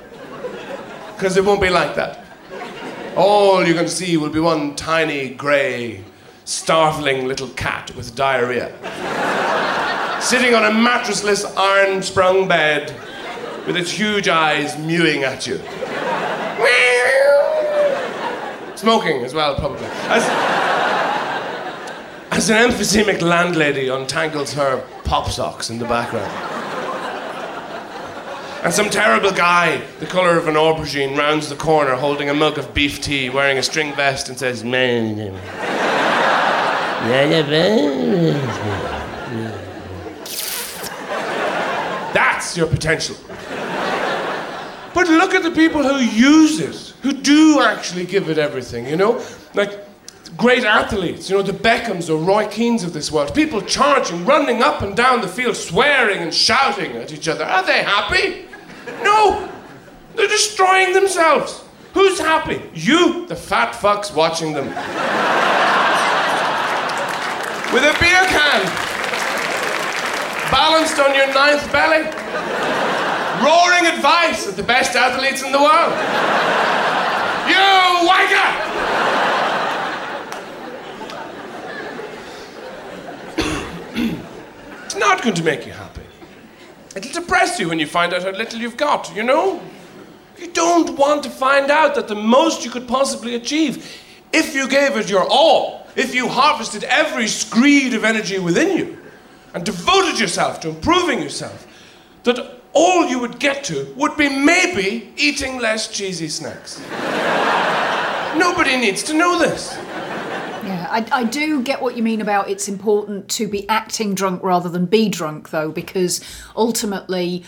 Because 1.15 1.39
it 1.39 1.45
won't 1.45 1.63
be 1.63 1.71
like 1.71 1.95
that. 1.95 2.25
All 3.17 3.67
you 3.67 3.75
can 3.75 3.89
see 3.89 4.17
will 4.19 4.31
be 4.31 4.41
one 4.41 4.77
tiny, 4.77 5.31
grey, 5.31 6.05
startling 6.45 7.27
little 7.27 7.49
cat 7.51 7.95
with 7.97 8.15
diarrhea. 8.15 8.73
Sitting 10.21 10.55
on 10.55 10.65
a 10.65 10.71
mattressless, 10.71 11.51
iron 11.57 12.03
sprung 12.03 12.47
bed 12.47 12.95
with 13.67 13.77
its 13.77 13.91
huge 13.91 14.29
eyes 14.29 14.79
mewing 14.79 15.25
at 15.25 15.47
you. 15.47 15.61
Smoking 18.77 19.25
as 19.25 19.33
well, 19.33 19.55
probably. 19.55 19.87
As, 20.09 20.23
as 22.31 22.51
an 22.51 22.71
emphysemic 22.71 23.23
landlady 23.23 23.89
untangles 23.89 24.53
her 24.55 24.85
pop 25.05 25.31
socks 25.31 25.71
in 25.71 25.79
the 25.79 25.87
background. 25.87 26.31
And 28.63 28.75
some 28.75 28.91
terrible 28.91 29.31
guy, 29.31 29.83
the 30.01 30.07
colour 30.07 30.37
of 30.37 30.49
an 30.49 30.55
aubergine, 30.55 31.17
rounds 31.17 31.49
the 31.49 31.57
corner 31.57 31.95
holding 31.95 32.29
a 32.31 32.35
mug 32.35 32.59
of 32.59 32.75
beef 32.75 33.01
tea, 33.01 33.31
wearing 33.31 33.57
a 33.59 33.63
string 33.63 33.95
vest, 33.95 34.29
and 34.29 34.39
says, 34.39 34.65
"Man." 34.65 35.35
That's 42.15 42.57
your 42.57 42.67
potential. 42.67 43.17
But 44.95 45.09
look 45.09 45.35
at 45.35 45.43
the 45.43 45.51
people 45.51 45.83
who 45.83 45.99
use 45.99 46.61
it, 46.61 46.95
who 47.03 47.13
do 47.13 47.61
actually 47.61 48.07
give 48.07 48.29
it 48.29 48.39
everything, 48.39 48.87
you 48.87 48.97
know? 48.97 49.21
Like 49.53 49.81
great 50.37 50.65
athletes, 50.65 51.29
you 51.29 51.37
know, 51.37 51.43
the 51.43 51.53
Beckhams 51.53 52.09
or 52.09 52.17
Roy 52.17 52.47
Keanes 52.47 52.85
of 52.85 52.93
this 52.93 53.11
world. 53.11 53.35
People 53.35 53.61
charging, 53.61 54.25
running 54.25 54.63
up 54.63 54.83
and 54.83 54.97
down 54.97 55.21
the 55.21 55.29
field, 55.29 55.57
swearing 55.57 56.19
and 56.19 56.33
shouting 56.33 56.93
at 56.93 57.13
each 57.13 57.27
other. 57.27 57.45
Are 57.45 57.67
they 57.67 57.83
happy? 57.83 58.47
No! 59.03 59.51
They're 60.15 60.29
destroying 60.29 60.93
themselves. 60.93 61.65
Who's 61.93 62.21
happy? 62.21 62.63
You, 62.73 63.27
the 63.27 63.37
fat 63.37 63.75
fucks 63.75 64.15
watching 64.15 64.53
them. 64.53 64.67
With 67.75 67.83
a 67.83 67.99
beer 67.99 68.25
can, 68.31 68.63
balanced 70.53 71.01
on 71.01 71.15
your 71.17 71.27
ninth 71.35 71.73
belly 71.73 72.84
roaring 73.43 73.87
advice 73.87 74.47
at 74.47 74.57
the 74.57 74.63
best 74.63 74.95
athletes 74.95 75.43
in 75.43 75.53
the 75.53 75.59
world. 75.59 75.93
You 77.49 77.57
wanker! 78.09 78.75
it's 84.85 84.97
not 84.97 85.23
going 85.23 85.35
to 85.35 85.43
make 85.43 85.67
you 85.67 85.73
happy. 85.73 86.03
It'll 86.95 87.23
depress 87.23 87.59
you 87.59 87.69
when 87.69 87.79
you 87.79 87.87
find 87.87 88.13
out 88.13 88.23
how 88.23 88.31
little 88.31 88.61
you've 88.61 88.77
got, 88.77 89.15
you 89.15 89.23
know? 89.23 89.61
You 90.39 90.49
don't 90.53 90.97
want 90.97 91.23
to 91.25 91.31
find 91.31 91.71
out 91.71 91.95
that 91.95 92.09
the 92.09 92.15
most 92.15 92.65
you 92.65 92.71
could 92.71 92.89
possibly 92.89 93.35
achieve, 93.35 94.01
if 94.33 94.55
you 94.55 94.69
gave 94.69 94.97
it 94.97 95.11
your 95.11 95.27
all, 95.29 95.87
if 95.97 96.15
you 96.15 96.29
harvested 96.29 96.85
every 96.85 97.29
screed 97.29 97.95
of 97.95 98.05
energy 98.05 98.39
within 98.39 98.77
you, 98.77 98.99
and 99.55 99.65
devoted 99.65 100.19
yourself 100.19 100.61
to 100.61 100.69
improving 100.69 101.21
yourself, 101.21 101.67
that 102.25 102.64
all 102.75 103.07
you 103.07 103.19
would 103.21 103.39
get 103.39 103.65
to 103.65 103.93
would 103.97 104.17
be 104.17 104.29
maybe 104.29 105.13
eating 105.17 105.59
less 105.59 105.89
cheesy 105.89 106.29
snacks. 106.29 106.81
Nobody 108.37 108.77
needs 108.77 109.03
to 109.05 109.15
know 109.15 109.39
this. 109.39 109.73
Yeah, 109.77 110.89
I, 110.91 111.07
I 111.13 111.25
do 111.25 111.63
get 111.63 111.81
what 111.81 111.97
you 111.97 112.03
mean 112.03 112.21
about 112.21 112.49
it's 112.51 112.69
important 112.69 113.29
to 113.31 113.47
be 113.47 113.69
acting 113.69 114.15
drunk 114.15 114.43
rather 114.43 114.69
than 114.69 114.87
be 114.87 115.09
drunk, 115.09 115.51
though, 115.51 115.71
because 115.71 116.21
ultimately, 116.57 117.45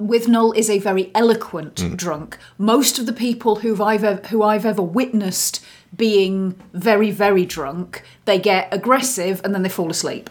Withnail 0.00 0.56
is 0.56 0.70
a 0.70 0.78
very 0.78 1.10
eloquent 1.14 1.74
Mm. 1.76 1.96
drunk. 1.96 2.38
Most 2.56 2.98
of 2.98 3.06
the 3.06 3.12
people 3.12 3.56
who've 3.56 3.80
I've 3.80 4.26
who 4.26 4.42
I've 4.42 4.64
ever 4.64 4.82
witnessed 4.82 5.62
being 5.94 6.54
very, 6.72 7.10
very 7.10 7.44
drunk, 7.44 8.02
they 8.24 8.38
get 8.38 8.68
aggressive 8.72 9.40
and 9.44 9.54
then 9.54 9.62
they 9.62 9.68
fall 9.68 9.90
asleep. 9.90 10.30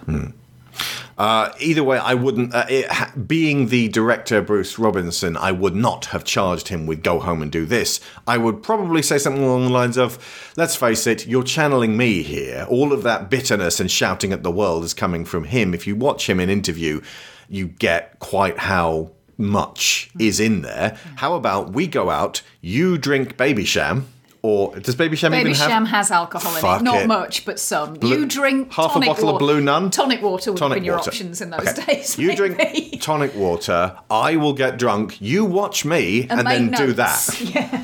Uh, 1.18 1.52
either 1.60 1.84
way, 1.84 1.98
I 1.98 2.14
wouldn't. 2.14 2.54
Uh, 2.54 2.66
it, 2.70 3.28
being 3.28 3.68
the 3.68 3.90
director, 3.90 4.42
Bruce 4.42 4.80
Robinson, 4.80 5.38
I 5.38 5.52
would 5.52 5.76
not 5.76 6.06
have 6.06 6.24
charged 6.24 6.70
him 6.70 6.88
with 6.88 7.04
go 7.04 7.20
home 7.20 7.42
and 7.42 7.52
do 7.52 7.66
this. 7.66 8.00
I 8.28 8.38
would 8.38 8.64
probably 8.64 9.02
say 9.02 9.18
something 9.18 9.44
along 9.44 9.66
the 9.66 9.70
lines 9.70 9.98
of, 9.98 10.54
let's 10.58 10.76
face 10.76 11.06
it, 11.06 11.28
you're 11.28 11.44
channeling 11.44 11.96
me 11.98 12.24
here. 12.24 12.66
All 12.70 12.92
of 12.92 13.04
that 13.04 13.30
bitterness 13.30 13.80
and 13.80 13.92
shouting 13.92 14.34
at 14.34 14.44
the 14.44 14.52
world 14.52 14.84
is 14.84 14.94
coming 14.94 15.26
from 15.26 15.44
him. 15.44 15.74
If 15.74 15.86
you 15.86 15.96
watch 15.96 16.28
him 16.28 16.40
in 16.40 16.50
interview, 16.50 17.02
you 17.50 17.68
get 17.68 18.18
quite 18.20 18.58
how 18.58 19.12
much 19.38 20.10
is 20.20 20.40
in 20.40 20.62
there. 20.62 20.98
How 21.18 21.36
about 21.36 21.74
we 21.74 21.88
go 21.88 22.10
out, 22.10 22.42
you 22.62 22.98
drink 22.98 23.38
Babycham, 23.38 24.04
or 24.44 24.76
does 24.80 24.96
Babycham 24.96 25.30
Baby 25.32 25.52
even 25.52 25.54
have 25.62 25.70
Sham 25.70 25.86
has 25.86 26.10
alcohol 26.10 26.56
in 26.56 26.62
Fuck 26.62 26.82
it. 26.82 26.84
Not 26.84 27.02
it. 27.04 27.08
much, 27.08 27.46
but 27.46 27.60
some. 27.60 27.94
Blue- 27.96 28.20
you 28.22 28.26
drink 28.26 28.74
half 28.74 28.92
a 28.92 28.94
tonic 28.96 29.08
bottle 29.10 29.30
of. 29.30 29.40
Blue 29.40 29.62
Nun? 29.62 29.92
Tonic 29.92 30.22
water 30.22 30.52
would 30.52 30.60
have 30.60 30.70
Tonic 30.70 30.78
been 30.78 30.86
your 30.86 30.98
options 30.98 31.42
in 31.42 31.50
those 31.52 31.68
Okay. 31.68 31.96
days. 31.98 32.18
You 32.18 32.36
drink 32.36 33.00
tonic 33.02 33.36
water, 33.36 33.96
I 34.10 34.36
will 34.38 34.54
get 34.54 34.78
drunk, 34.80 35.22
you 35.22 35.46
watch 35.46 35.86
me, 35.86 36.22
and, 36.24 36.40
And 36.40 36.48
then 36.48 36.66
make 36.72 36.76
do 36.78 36.94
that. 36.94 37.42
Yeah. 37.54 37.84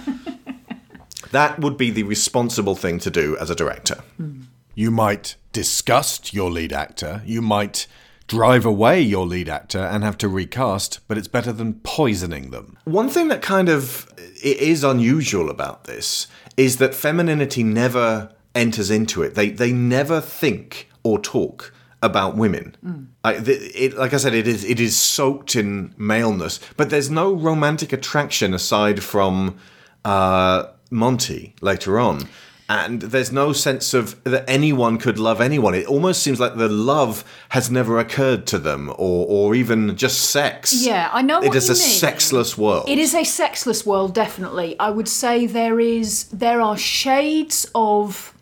That 1.31 1.59
would 1.59 1.77
be 1.77 1.91
the 1.91 2.03
responsible 2.03 2.75
thing 2.75 2.99
to 2.99 3.09
do 3.11 3.35
as 3.37 3.49
a 3.49 3.55
director. 3.55 3.95
Hmm. 4.17 4.41
You 4.75 4.91
might 4.91 5.35
disgust 5.51 6.33
your 6.33 6.49
lead 6.49 6.71
actor. 6.71 7.21
You 7.25 7.41
might 7.41 7.87
drive 8.27 8.65
away 8.65 9.01
your 9.01 9.25
lead 9.25 9.49
actor 9.49 9.79
and 9.79 10.03
have 10.03 10.17
to 10.19 10.27
recast, 10.29 10.99
but 11.07 11.17
it's 11.17 11.27
better 11.27 11.51
than 11.51 11.75
poisoning 11.83 12.51
them. 12.51 12.77
One 12.85 13.09
thing 13.09 13.27
that 13.29 13.41
kind 13.41 13.67
of 13.69 14.07
i- 14.17 14.47
is 14.47 14.83
unusual 14.83 15.49
about 15.49 15.85
this 15.85 16.27
is 16.57 16.77
that 16.77 16.93
femininity 16.93 17.63
never 17.63 18.31
enters 18.53 18.89
into 18.91 19.21
it. 19.21 19.35
They 19.35 19.49
they 19.49 19.71
never 19.71 20.19
think 20.19 20.89
or 21.03 21.19
talk 21.19 21.73
about 22.01 22.35
women. 22.35 22.75
I, 23.23 23.33
it, 23.43 23.97
like 23.97 24.13
I 24.13 24.17
said, 24.17 24.33
it 24.33 24.47
is 24.47 24.63
it 24.63 24.79
is 24.79 24.97
soaked 24.97 25.55
in 25.55 25.93
maleness, 25.97 26.59
but 26.75 26.89
there's 26.89 27.09
no 27.09 27.33
romantic 27.33 27.93
attraction 27.93 28.53
aside 28.53 29.03
from 29.03 29.57
uh, 30.03 30.65
Monty 30.91 31.55
later 31.61 31.99
on. 31.99 32.27
And 32.69 33.01
there's 33.01 33.31
no 33.31 33.53
sense 33.53 33.93
of 33.93 34.21
that 34.25 34.43
anyone 34.45 34.97
could 34.97 35.17
love 35.19 35.39
anyone. 35.39 35.73
It 35.73 35.87
almost 35.87 36.21
seems 36.21 36.37
like 36.37 36.55
the 36.57 36.67
love 36.67 37.23
has 37.49 37.71
never 37.71 37.97
occurred 37.97 38.45
to 38.47 38.59
them, 38.59 38.89
or 38.97 39.25
or 39.27 39.55
even 39.55 39.95
just 39.95 40.29
sex. 40.31 40.73
Yeah, 40.85 41.09
I 41.13 41.21
know 41.21 41.41
It 41.41 41.55
is 41.55 41.69
a 41.69 41.73
mean. 41.73 41.81
sexless 41.81 42.57
world. 42.57 42.89
It 42.89 42.97
is 42.97 43.15
a 43.15 43.23
sexless 43.23 43.85
world, 43.85 44.13
definitely. 44.13 44.77
I 44.79 44.89
would 44.89 45.07
say 45.07 45.45
there 45.45 45.79
is 45.79 46.25
there 46.25 46.59
are 46.61 46.77
shades 46.77 47.65
of 47.73 48.33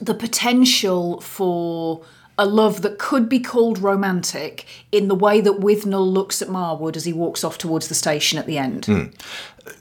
the 0.00 0.14
potential 0.14 1.20
for 1.20 2.02
a 2.38 2.46
love 2.46 2.82
that 2.82 2.98
could 2.98 3.28
be 3.28 3.40
called 3.40 3.78
romantic 3.78 4.64
in 4.92 5.08
the 5.08 5.14
way 5.14 5.40
that 5.40 5.60
Withnail 5.60 6.10
looks 6.10 6.40
at 6.40 6.48
Marwood 6.48 6.96
as 6.96 7.04
he 7.04 7.12
walks 7.12 7.42
off 7.42 7.58
towards 7.58 7.88
the 7.88 7.94
station 7.94 8.38
at 8.38 8.46
the 8.46 8.56
end. 8.56 8.86
Hmm. 8.86 9.04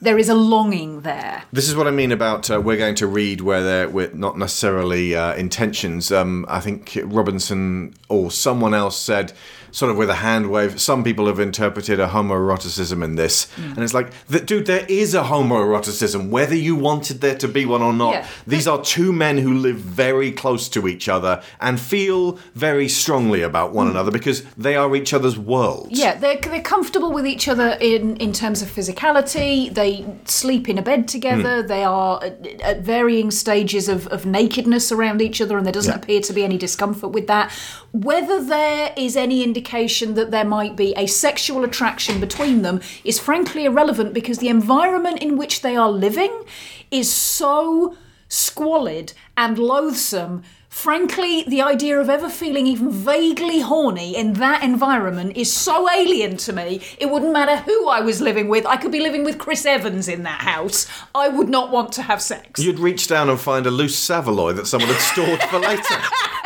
There 0.01 0.17
is 0.17 0.27
a 0.27 0.35
longing 0.35 1.01
there. 1.01 1.43
This 1.53 1.69
is 1.69 1.75
what 1.75 1.87
I 1.87 1.91
mean 1.91 2.11
about 2.11 2.51
uh, 2.51 2.59
we're 2.59 2.77
going 2.77 2.95
to 2.95 3.07
read 3.07 3.39
where 3.41 3.63
they're 3.63 3.87
with 3.87 4.15
not 4.15 4.37
necessarily 4.37 5.15
uh, 5.15 5.33
intentions. 5.35 6.11
Um, 6.11 6.45
I 6.49 6.59
think 6.59 6.97
Robinson 7.05 7.93
or 8.09 8.31
someone 8.31 8.73
else 8.73 8.97
said, 8.97 9.31
sort 9.71 9.91
of 9.91 9.97
with 9.97 10.09
a 10.09 10.15
hand 10.15 10.49
wave, 10.49 10.79
some 10.79 11.03
people 11.03 11.27
have 11.27 11.39
interpreted 11.39 11.99
a 11.99 12.07
homoeroticism 12.07 13.03
in 13.03 13.15
this. 13.15 13.47
And 13.57 13.79
it's 13.79 13.93
like, 13.93 14.11
dude, 14.45 14.65
there 14.65 14.85
is 14.89 15.13
a 15.13 15.23
homoeroticism, 15.23 16.29
whether 16.29 16.55
you 16.55 16.75
wanted 16.75 17.21
there 17.21 17.35
to 17.37 17.47
be 17.47 17.65
one 17.65 17.81
or 17.81 17.93
not. 17.93 18.13
Yeah. 18.13 18.27
These 18.45 18.67
are 18.67 18.81
two 18.81 19.11
men 19.13 19.37
who 19.37 19.53
live 19.53 19.77
very 19.77 20.31
close 20.31 20.69
to 20.69 20.87
each 20.87 21.09
other 21.09 21.43
and 21.59 21.79
feel 21.79 22.33
very 22.55 22.87
strongly 22.87 23.41
about 23.41 23.73
one 23.73 23.87
another 23.87 24.11
because 24.11 24.43
they 24.55 24.75
are 24.75 24.95
each 24.95 25.13
other's 25.13 25.37
worlds. 25.37 25.97
Yeah, 25.97 26.15
they're, 26.15 26.37
they're 26.37 26.61
comfortable 26.61 27.11
with 27.11 27.25
each 27.27 27.47
other 27.47 27.77
in, 27.81 28.17
in 28.17 28.33
terms 28.33 28.61
of 28.61 28.69
physicality. 28.69 29.73
They 29.73 30.05
sleep 30.25 30.69
in 30.69 30.77
a 30.77 30.81
bed 30.81 31.07
together. 31.07 31.61
Hmm. 31.61 31.67
They 31.67 31.83
are 31.83 32.23
at, 32.23 32.45
at 32.61 32.81
varying 32.81 33.31
stages 33.31 33.87
of, 33.89 34.07
of 34.07 34.25
nakedness 34.25 34.91
around 34.91 35.21
each 35.21 35.41
other, 35.41 35.57
and 35.57 35.65
there 35.65 35.73
doesn't 35.73 35.91
Yeah. 35.91 35.97
appear 35.97 36.21
to 36.21 36.33
be 36.33 36.43
any 36.43 36.57
discomfort 36.57 37.11
with 37.11 37.27
that. 37.27 37.51
Whether 37.91 38.43
there 38.43 38.93
is 38.97 39.15
any 39.15 39.43
indication 39.57 40.13
that 40.13 40.29
there 40.29 40.45
might 40.45 40.75
be 40.75 40.93
a 40.95 41.07
sexual 41.07 41.63
attraction 41.63 42.19
between 42.19 42.61
them 42.61 42.79
is 43.03 43.17
frankly 43.17 43.65
irrelevant 43.65 44.13
because 44.13 44.37
the 44.37 44.49
environment 44.49 45.19
in 45.19 45.35
which 45.35 45.61
they 45.61 45.75
are 45.75 45.89
living 45.89 46.43
is 46.91 47.11
so 47.11 47.95
squalid 48.29 49.13
and 49.35 49.57
loathsome. 49.57 50.43
Frankly, 50.69 51.43
the 51.47 51.59
idea 51.59 51.99
of 51.99 52.07
ever 52.07 52.29
feeling 52.29 52.67
even 52.67 52.91
vaguely 52.91 53.61
horny 53.61 54.15
in 54.15 54.33
that 54.33 54.63
environment 54.63 55.35
is 55.35 55.51
so 55.51 55.89
alien 55.89 56.37
to 56.37 56.53
me. 56.53 56.79
It 56.99 57.09
wouldn't 57.09 57.33
matter 57.33 57.57
who 57.57 57.89
I 57.89 58.01
was 58.01 58.21
living 58.21 58.49
with. 58.49 58.63
I 58.67 58.77
could 58.77 58.91
be 58.91 58.99
living 58.99 59.23
with 59.23 59.39
Chris 59.39 59.65
Evans 59.65 60.07
in 60.07 60.21
that 60.21 60.41
house. 60.41 60.85
I 61.15 61.29
would 61.29 61.49
not 61.49 61.71
want 61.71 61.93
to 61.93 62.03
have 62.03 62.21
sex. 62.21 62.61
You'd 62.63 62.77
reach 62.77 63.07
down 63.07 63.27
and 63.27 63.39
find 63.39 63.65
a 63.65 63.71
loose 63.71 63.97
Saveloy 63.97 64.53
that 64.53 64.67
someone 64.67 64.91
had 64.91 65.01
stored 65.01 65.41
for 65.49 65.57
later. 65.57 65.95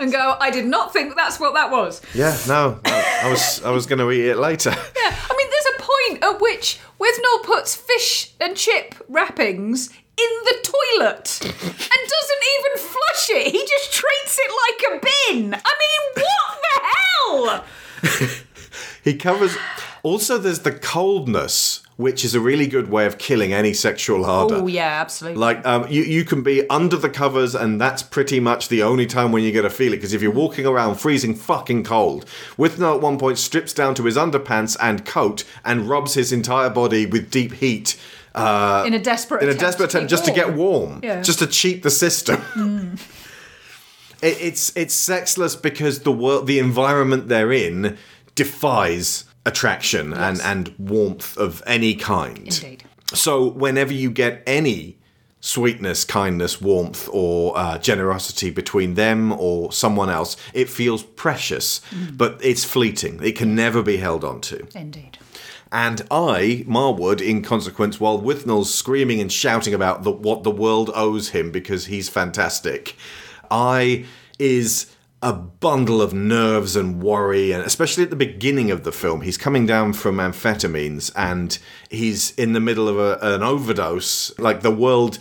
And 0.00 0.10
go, 0.10 0.36
I 0.40 0.50
did 0.50 0.64
not 0.66 0.92
think 0.92 1.14
that's 1.14 1.38
what 1.38 1.52
that 1.54 1.70
was. 1.70 2.00
Yeah, 2.14 2.36
no, 2.48 2.80
I 2.84 3.28
was 3.30 3.62
I 3.62 3.70
was 3.70 3.84
going 3.86 3.98
to 3.98 4.10
eat 4.10 4.26
it 4.30 4.38
later. 4.38 4.70
Yeah, 5.02 5.16
I 5.30 5.36
mean, 5.36 5.48
there's 5.50 5.74
a 5.76 5.82
point 5.82 6.24
at 6.24 6.40
which 6.40 6.78
Withnail 6.98 7.44
puts 7.44 7.74
fish 7.76 8.32
and 8.40 8.56
chip 8.56 8.94
wrappings 9.08 9.88
in 9.88 10.30
the 10.44 10.56
toilet 10.62 11.38
and 11.42 11.52
doesn't 11.52 12.44
even 12.58 12.88
flush 12.88 13.30
it. 13.30 13.46
He 13.52 13.60
just 13.60 13.92
treats 13.92 14.38
it 14.38 14.50
like 14.64 14.80
a 14.92 15.00
bin. 15.00 15.54
I 15.54 15.72
mean, 15.82 16.24
what 16.24 17.64
the 18.02 18.08
hell? 18.22 18.30
He 19.02 19.14
covers. 19.14 19.56
Also, 20.02 20.36
there's 20.38 20.60
the 20.60 20.72
coldness, 20.72 21.82
which 22.00 22.24
is 22.24 22.34
a 22.34 22.40
really 22.40 22.66
good 22.66 22.90
way 22.90 23.04
of 23.06 23.18
killing 23.18 23.52
any 23.52 23.74
sexual 23.74 24.24
ardor. 24.24 24.56
Oh, 24.56 24.66
yeah, 24.66 25.00
absolutely. 25.00 25.38
Like 25.38 25.64
um, 25.66 25.86
you, 25.90 26.02
you 26.02 26.24
can 26.24 26.42
be 26.42 26.68
under 26.70 26.96
the 26.96 27.10
covers, 27.10 27.54
and 27.54 27.80
that's 27.80 28.02
pretty 28.02 28.40
much 28.40 28.68
the 28.68 28.82
only 28.82 29.06
time 29.06 29.32
when 29.32 29.42
you're 29.42 29.52
going 29.52 29.64
to 29.64 29.70
feel 29.70 29.92
it. 29.92 29.96
Because 29.96 30.14
if 30.14 30.22
you're 30.22 30.32
walking 30.32 30.66
around 30.66 30.96
freezing 30.96 31.34
fucking 31.34 31.84
cold, 31.84 32.24
Withnail 32.56 32.96
at 32.96 33.00
one 33.02 33.18
point 33.18 33.38
strips 33.38 33.72
down 33.74 33.94
to 33.96 34.04
his 34.04 34.16
underpants 34.16 34.76
and 34.80 35.04
coat 35.04 35.44
and 35.64 35.88
rubs 35.88 36.14
his 36.14 36.32
entire 36.32 36.70
body 36.70 37.04
with 37.06 37.30
deep 37.30 37.52
heat. 37.52 38.00
Uh, 38.34 38.84
In 38.86 38.94
a 38.94 38.98
desperate 38.98 39.42
in 39.42 39.48
a 39.48 39.54
desperate 39.54 39.90
attempt 39.90 40.08
just 40.08 40.24
to 40.24 40.32
get 40.32 40.54
warm. 40.54 40.90
warm, 40.90 41.00
Yeah. 41.02 41.20
just 41.20 41.40
to 41.40 41.46
cheat 41.46 41.82
the 41.82 41.90
system. 41.90 42.36
Mm. 42.54 43.00
It, 44.22 44.36
it's 44.38 44.76
it's 44.76 44.92
sexless 44.92 45.56
because 45.56 46.00
the 46.00 46.12
world, 46.12 46.46
the 46.46 46.58
environment 46.58 47.28
they're 47.28 47.52
in, 47.52 47.96
defies 48.34 49.24
attraction 49.46 50.12
and 50.12 50.40
and 50.42 50.74
warmth 50.78 51.36
of 51.36 51.62
any 51.66 51.94
kind. 51.94 52.38
Indeed. 52.38 52.84
So 53.14 53.46
whenever 53.48 53.92
you 53.92 54.10
get 54.10 54.42
any 54.46 54.96
sweetness, 55.40 56.04
kindness, 56.04 56.60
warmth, 56.60 57.08
or 57.12 57.56
uh, 57.56 57.78
generosity 57.78 58.50
between 58.50 58.94
them 58.94 59.32
or 59.32 59.72
someone 59.72 60.10
else, 60.10 60.36
it 60.52 60.68
feels 60.68 61.02
precious, 61.02 61.80
Mm. 61.90 62.18
but 62.18 62.38
it's 62.44 62.62
fleeting. 62.64 63.18
It 63.22 63.36
can 63.36 63.54
never 63.54 63.82
be 63.82 63.96
held 63.96 64.22
on 64.22 64.42
to. 64.42 64.66
Indeed. 64.74 65.16
And 65.72 66.02
I, 66.10 66.64
Marwood, 66.68 67.20
in 67.22 67.42
consequence, 67.42 67.98
while 67.98 68.20
Withnail's 68.20 68.74
screaming 68.74 69.20
and 69.20 69.32
shouting 69.32 69.72
about 69.72 70.02
the, 70.02 70.10
what 70.10 70.42
the 70.42 70.50
world 70.50 70.90
owes 70.94 71.30
him 71.30 71.50
because 71.50 71.86
he's 71.86 72.08
fantastic, 72.10 72.96
I 73.50 74.04
is 74.38 74.86
a 75.22 75.32
bundle 75.32 76.00
of 76.00 76.14
nerves 76.14 76.76
and 76.76 77.02
worry, 77.02 77.52
and 77.52 77.62
especially 77.62 78.02
at 78.02 78.10
the 78.10 78.16
beginning 78.16 78.70
of 78.70 78.84
the 78.84 78.92
film, 78.92 79.20
he's 79.20 79.36
coming 79.36 79.66
down 79.66 79.92
from 79.92 80.16
amphetamines 80.16 81.10
and 81.14 81.58
he's 81.90 82.30
in 82.32 82.54
the 82.54 82.60
middle 82.60 82.88
of 82.88 82.98
a, 82.98 83.18
an 83.20 83.42
overdose. 83.42 84.36
Like 84.38 84.62
the 84.62 84.70
world 84.70 85.18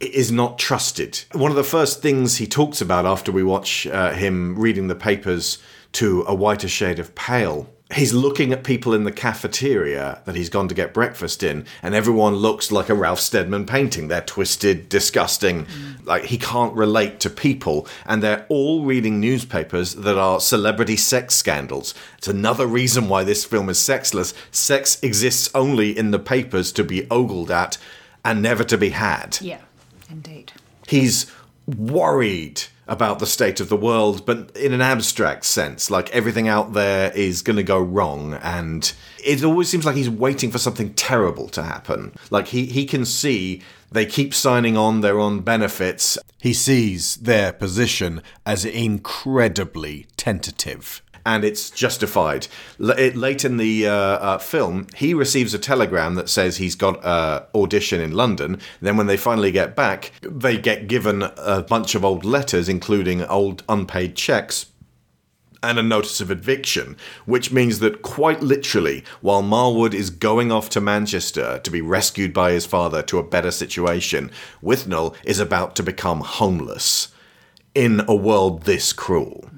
is 0.00 0.32
not 0.32 0.58
trusted. 0.58 1.24
One 1.32 1.50
of 1.50 1.56
the 1.56 1.64
first 1.64 2.00
things 2.00 2.36
he 2.36 2.46
talks 2.46 2.80
about 2.80 3.04
after 3.04 3.30
we 3.30 3.42
watch 3.42 3.86
uh, 3.86 4.12
him 4.12 4.58
reading 4.58 4.88
the 4.88 4.94
papers 4.94 5.58
to 5.92 6.24
a 6.26 6.34
whiter 6.34 6.68
shade 6.68 6.98
of 6.98 7.14
pale. 7.14 7.70
He's 7.94 8.12
looking 8.12 8.52
at 8.52 8.64
people 8.64 8.92
in 8.92 9.04
the 9.04 9.12
cafeteria 9.12 10.20
that 10.24 10.34
he's 10.34 10.48
gone 10.48 10.66
to 10.68 10.74
get 10.74 10.92
breakfast 10.92 11.42
in, 11.42 11.64
and 11.82 11.94
everyone 11.94 12.34
looks 12.34 12.72
like 12.72 12.88
a 12.88 12.94
Ralph 12.94 13.20
Steadman 13.20 13.66
painting. 13.66 14.08
They're 14.08 14.20
twisted, 14.20 14.88
disgusting. 14.88 15.66
Mm. 15.66 16.04
Like 16.06 16.24
he 16.24 16.36
can't 16.36 16.74
relate 16.74 17.20
to 17.20 17.30
people, 17.30 17.86
and 18.04 18.22
they're 18.22 18.46
all 18.48 18.84
reading 18.84 19.20
newspapers 19.20 19.94
that 19.94 20.18
are 20.18 20.40
celebrity 20.40 20.96
sex 20.96 21.34
scandals. 21.34 21.94
It's 22.18 22.28
another 22.28 22.66
reason 22.66 23.08
why 23.08 23.22
this 23.22 23.44
film 23.44 23.68
is 23.68 23.78
sexless. 23.78 24.34
Sex 24.50 24.98
exists 25.02 25.50
only 25.54 25.96
in 25.96 26.10
the 26.10 26.18
papers 26.18 26.72
to 26.72 26.84
be 26.84 27.08
ogled 27.10 27.50
at 27.50 27.78
and 28.24 28.42
never 28.42 28.64
to 28.64 28.78
be 28.78 28.90
had 28.90 29.38
Yeah, 29.40 29.60
indeed. 30.10 30.52
he's 30.88 31.30
worried 31.66 32.64
about 32.86 33.18
the 33.18 33.26
state 33.26 33.60
of 33.60 33.68
the 33.68 33.76
world, 33.76 34.26
but 34.26 34.54
in 34.56 34.72
an 34.72 34.80
abstract 34.80 35.44
sense, 35.44 35.90
like 35.90 36.10
everything 36.10 36.48
out 36.48 36.72
there 36.74 37.10
is 37.12 37.42
going 37.42 37.56
to 37.56 37.62
go 37.62 37.80
wrong, 37.80 38.34
and 38.34 38.92
it 39.24 39.42
always 39.42 39.68
seems 39.68 39.84
like 39.84 39.96
he's 39.96 40.10
waiting 40.10 40.50
for 40.50 40.58
something 40.58 40.92
terrible 40.94 41.48
to 41.48 41.62
happen. 41.62 42.12
Like 42.30 42.48
he 42.48 42.66
he 42.66 42.84
can 42.84 43.04
see 43.04 43.62
they 43.90 44.06
keep 44.06 44.34
signing 44.34 44.76
on, 44.76 45.00
they're 45.00 45.20
on 45.20 45.40
benefits. 45.40 46.18
He 46.40 46.52
sees 46.52 47.16
their 47.16 47.52
position 47.52 48.22
as 48.44 48.64
incredibly 48.64 50.06
tentative. 50.16 51.00
And 51.26 51.42
it's 51.42 51.70
justified. 51.70 52.48
L- 52.78 52.90
it, 52.90 53.16
late 53.16 53.44
in 53.44 53.56
the 53.56 53.86
uh, 53.86 53.92
uh, 53.92 54.38
film, 54.38 54.86
he 54.94 55.14
receives 55.14 55.54
a 55.54 55.58
telegram 55.58 56.16
that 56.16 56.28
says 56.28 56.58
he's 56.58 56.74
got 56.74 57.02
an 57.04 57.44
audition 57.54 58.00
in 58.00 58.12
London. 58.12 58.60
Then, 58.82 58.96
when 58.96 59.06
they 59.06 59.16
finally 59.16 59.50
get 59.50 59.74
back, 59.74 60.12
they 60.20 60.58
get 60.58 60.86
given 60.86 61.22
a 61.38 61.62
bunch 61.62 61.94
of 61.94 62.04
old 62.04 62.24
letters, 62.24 62.68
including 62.68 63.24
old 63.24 63.62
unpaid 63.68 64.16
checks. 64.16 64.66
and 65.62 65.78
a 65.78 65.82
notice 65.82 66.20
of 66.20 66.30
eviction, 66.30 66.96
which 67.24 67.50
means 67.50 67.78
that 67.78 68.02
quite 68.02 68.42
literally, 68.42 69.02
while 69.22 69.42
Marwood 69.42 69.94
is 69.94 70.10
going 70.10 70.52
off 70.52 70.68
to 70.70 70.80
Manchester 70.80 71.58
to 71.64 71.70
be 71.70 71.80
rescued 71.80 72.32
by 72.34 72.52
his 72.52 72.66
father 72.66 73.02
to 73.04 73.18
a 73.18 73.22
better 73.22 73.50
situation, 73.50 74.30
Withnail 74.62 75.14
is 75.24 75.40
about 75.40 75.74
to 75.76 75.82
become 75.82 76.20
homeless 76.20 77.08
in 77.74 78.02
a 78.06 78.14
world 78.14 78.62
this 78.64 78.92
cruel. 78.92 79.48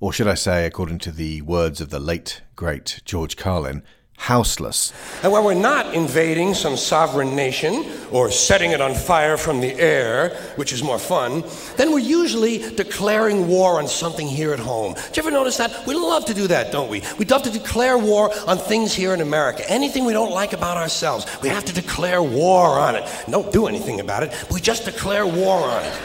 Or 0.00 0.14
should 0.14 0.28
I 0.28 0.34
say, 0.34 0.64
according 0.64 0.98
to 1.00 1.12
the 1.12 1.42
words 1.42 1.82
of 1.82 1.90
the 1.90 2.00
late, 2.00 2.40
great 2.56 3.02
George 3.04 3.36
Carlin, 3.36 3.82
houseless. 4.16 4.94
And 5.22 5.30
when 5.30 5.44
we're 5.44 5.54
not 5.54 5.94
invading 5.94 6.54
some 6.54 6.78
sovereign 6.78 7.36
nation 7.36 7.84
or 8.10 8.30
setting 8.30 8.70
it 8.70 8.80
on 8.80 8.94
fire 8.94 9.36
from 9.36 9.60
the 9.60 9.74
air, 9.74 10.30
which 10.56 10.72
is 10.72 10.82
more 10.82 10.98
fun, 10.98 11.44
then 11.76 11.92
we're 11.92 11.98
usually 11.98 12.74
declaring 12.76 13.46
war 13.46 13.78
on 13.78 13.88
something 13.88 14.26
here 14.26 14.54
at 14.54 14.58
home. 14.58 14.94
Did 14.94 15.18
you 15.18 15.22
ever 15.22 15.30
notice 15.30 15.58
that? 15.58 15.86
We 15.86 15.94
love 15.94 16.24
to 16.26 16.34
do 16.34 16.46
that, 16.48 16.72
don't 16.72 16.90
we? 16.90 17.02
We 17.18 17.26
love 17.26 17.42
to 17.42 17.50
declare 17.50 17.98
war 17.98 18.30
on 18.46 18.56
things 18.56 18.94
here 18.94 19.12
in 19.12 19.20
America. 19.20 19.70
Anything 19.70 20.06
we 20.06 20.14
don't 20.14 20.32
like 20.32 20.54
about 20.54 20.78
ourselves, 20.78 21.26
we 21.42 21.50
have 21.50 21.66
to 21.66 21.74
declare 21.74 22.22
war 22.22 22.78
on 22.78 22.96
it. 22.96 23.04
Don't 23.28 23.52
do 23.52 23.66
anything 23.66 24.00
about 24.00 24.22
it, 24.22 24.32
we 24.50 24.60
just 24.62 24.86
declare 24.86 25.26
war 25.26 25.58
on 25.58 25.84
it. 25.84 25.98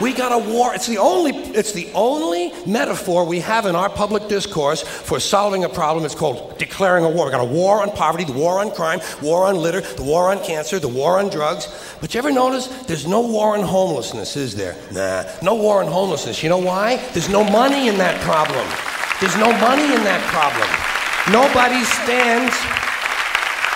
We 0.00 0.12
got 0.12 0.32
a 0.32 0.50
war. 0.50 0.74
It's 0.74 0.86
the 0.86 0.98
only 0.98 1.32
it's 1.32 1.72
the 1.72 1.90
only 1.94 2.52
metaphor 2.66 3.24
we 3.24 3.40
have 3.40 3.66
in 3.66 3.76
our 3.76 3.88
public 3.88 4.28
discourse 4.28 4.82
for 4.82 5.20
solving 5.20 5.64
a 5.64 5.68
problem. 5.68 6.04
It's 6.04 6.14
called 6.14 6.58
declaring 6.58 7.04
a 7.04 7.08
war. 7.08 7.26
We 7.26 7.32
got 7.32 7.40
a 7.40 7.44
war 7.44 7.82
on 7.82 7.90
poverty, 7.90 8.24
the 8.24 8.32
war 8.32 8.60
on 8.60 8.70
crime, 8.70 9.00
war 9.22 9.46
on 9.46 9.56
litter, 9.56 9.80
the 9.80 10.02
war 10.02 10.30
on 10.30 10.42
cancer, 10.44 10.78
the 10.78 10.88
war 10.88 11.18
on 11.18 11.28
drugs. 11.28 11.68
But 12.00 12.14
you 12.14 12.18
ever 12.18 12.32
notice 12.32 12.66
there's 12.84 13.06
no 13.06 13.20
war 13.20 13.56
on 13.56 13.62
homelessness, 13.62 14.36
is 14.36 14.54
there? 14.54 14.76
Nah, 14.92 15.24
no 15.42 15.54
war 15.54 15.82
on 15.82 15.90
homelessness. 15.90 16.42
You 16.42 16.48
know 16.48 16.58
why? 16.58 16.96
There's 17.12 17.28
no 17.28 17.44
money 17.44 17.88
in 17.88 17.98
that 17.98 18.20
problem. 18.22 18.66
There's 19.20 19.36
no 19.36 19.52
money 19.60 19.84
in 19.84 20.02
that 20.04 20.22
problem. 20.32 20.68
Nobody 21.30 21.84
stands. 21.84 22.52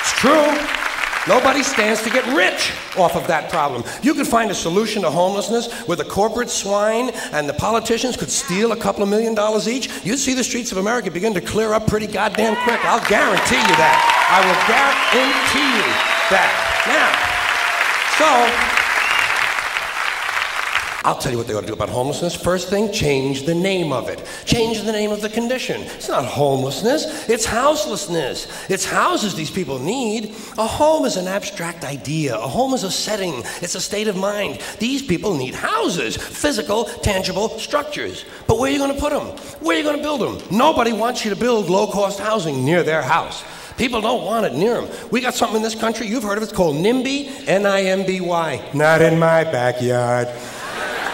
It's 0.01 0.13
true. 0.19 0.86
Nobody 1.29 1.63
stands 1.63 2.03
to 2.03 2.11
get 2.11 2.25
rich 2.37 2.73
off 2.97 3.17
of 3.17 3.27
that 3.27 3.51
problem. 3.51 3.83
You 4.03 4.15
could 4.15 4.29
find 4.29 4.51
a 4.51 4.55
solution 4.55 5.03
to 5.03 5.11
homelessness 5.11 5.73
where 5.89 5.97
the 5.97 6.05
corporate 6.05 6.51
swine 6.51 7.11
and 7.33 7.49
the 7.49 7.53
politicians 7.55 8.17
could 8.17 8.31
steal 8.31 8.71
a 8.73 8.77
couple 8.77 9.03
of 9.03 9.09
million 9.09 9.35
dollars 9.35 9.69
each. 9.69 9.91
You'd 10.05 10.19
see 10.19 10.35
the 10.35 10.45
streets 10.45 10.71
of 10.71 10.79
America 10.79 11.11
begin 11.11 11.35
to 11.35 11.41
clear 11.41 11.73
up 11.73 11.87
pretty 11.89 12.07
goddamn 12.07 12.55
quick. 12.63 12.85
I'll 12.85 13.07
guarantee 13.09 13.57
you 13.57 13.77
that. 13.77 13.99
I 14.31 14.39
will 14.47 14.61
guarantee 14.71 15.71
you 15.83 15.91
that. 16.31 16.51
Now, 16.87 17.11
so 18.19 18.76
I'll 21.07 21.17
tell 21.17 21.31
you 21.31 21.39
what 21.39 21.47
they 21.47 21.55
ought 21.55 21.61
to 21.61 21.69
do 21.69 21.73
about 21.73 21.89
homelessness. 21.89 22.35
First 22.35 22.69
thing, 22.69 22.91
change 22.91 23.47
the 23.47 23.55
name 23.55 23.93
of 23.93 24.09
it. 24.09 24.29
Change 24.45 24.83
the 24.83 24.91
name 24.91 25.13
of 25.13 25.21
the 25.21 25.29
condition. 25.29 25.83
It's 25.83 26.09
not 26.09 26.25
homelessness, 26.25 27.29
it's 27.29 27.45
houselessness. 27.45 28.69
It's 28.69 28.85
houses 28.85 29.37
these 29.37 29.51
people 29.51 29.79
need. 29.79 30.35
A 30.59 30.67
home 30.67 31.05
is 31.05 31.17
an 31.17 31.29
abstract 31.29 31.85
idea, 31.85 32.35
a 32.35 32.49
home 32.49 32.75
is 32.75 32.83
a 32.83 32.91
setting, 32.91 33.35
it's 33.63 33.77
a 33.77 33.81
state 33.81 34.09
of 34.09 34.17
mind. 34.17 34.61
These 34.81 35.03
people 35.03 35.37
need 35.37 35.55
houses, 35.55 36.17
physical, 36.17 36.87
tangible 36.87 37.51
structures. 37.51 38.25
But 38.49 38.59
where 38.59 38.69
are 38.69 38.73
you 38.73 38.81
going 38.81 38.95
to 38.95 39.01
put 39.01 39.13
them? 39.13 39.29
Where 39.61 39.77
are 39.77 39.79
you 39.79 39.85
going 39.85 39.99
to 39.99 40.03
build 40.03 40.21
them? 40.21 40.43
Nobody 40.51 40.93
wants 40.93 41.25
you 41.25 41.31
to 41.31 41.37
build 41.37 41.71
low 41.71 41.87
cost 41.87 42.19
housing 42.19 42.65
near 42.65 42.83
their 42.83 43.03
house. 43.03 43.45
People 43.79 44.01
don't 44.01 44.25
want 44.25 44.47
it 44.47 44.55
near 44.55 44.81
them. 44.81 44.91
We 45.13 45.21
got 45.21 45.35
something 45.35 45.59
in 45.59 45.63
this 45.63 45.75
country, 45.75 46.09
you've 46.09 46.25
heard 46.25 46.39
of 46.39 46.43
it, 46.43 46.47
it's 46.47 46.57
called 46.57 46.77
NIMBY, 46.77 47.47
N 47.47 47.65
I 47.65 47.83
M 47.83 48.05
B 48.05 48.21
Y. 48.21 48.71
Not 48.75 49.03
in 49.03 49.21
my 49.21 49.45
backyard. 49.45 50.29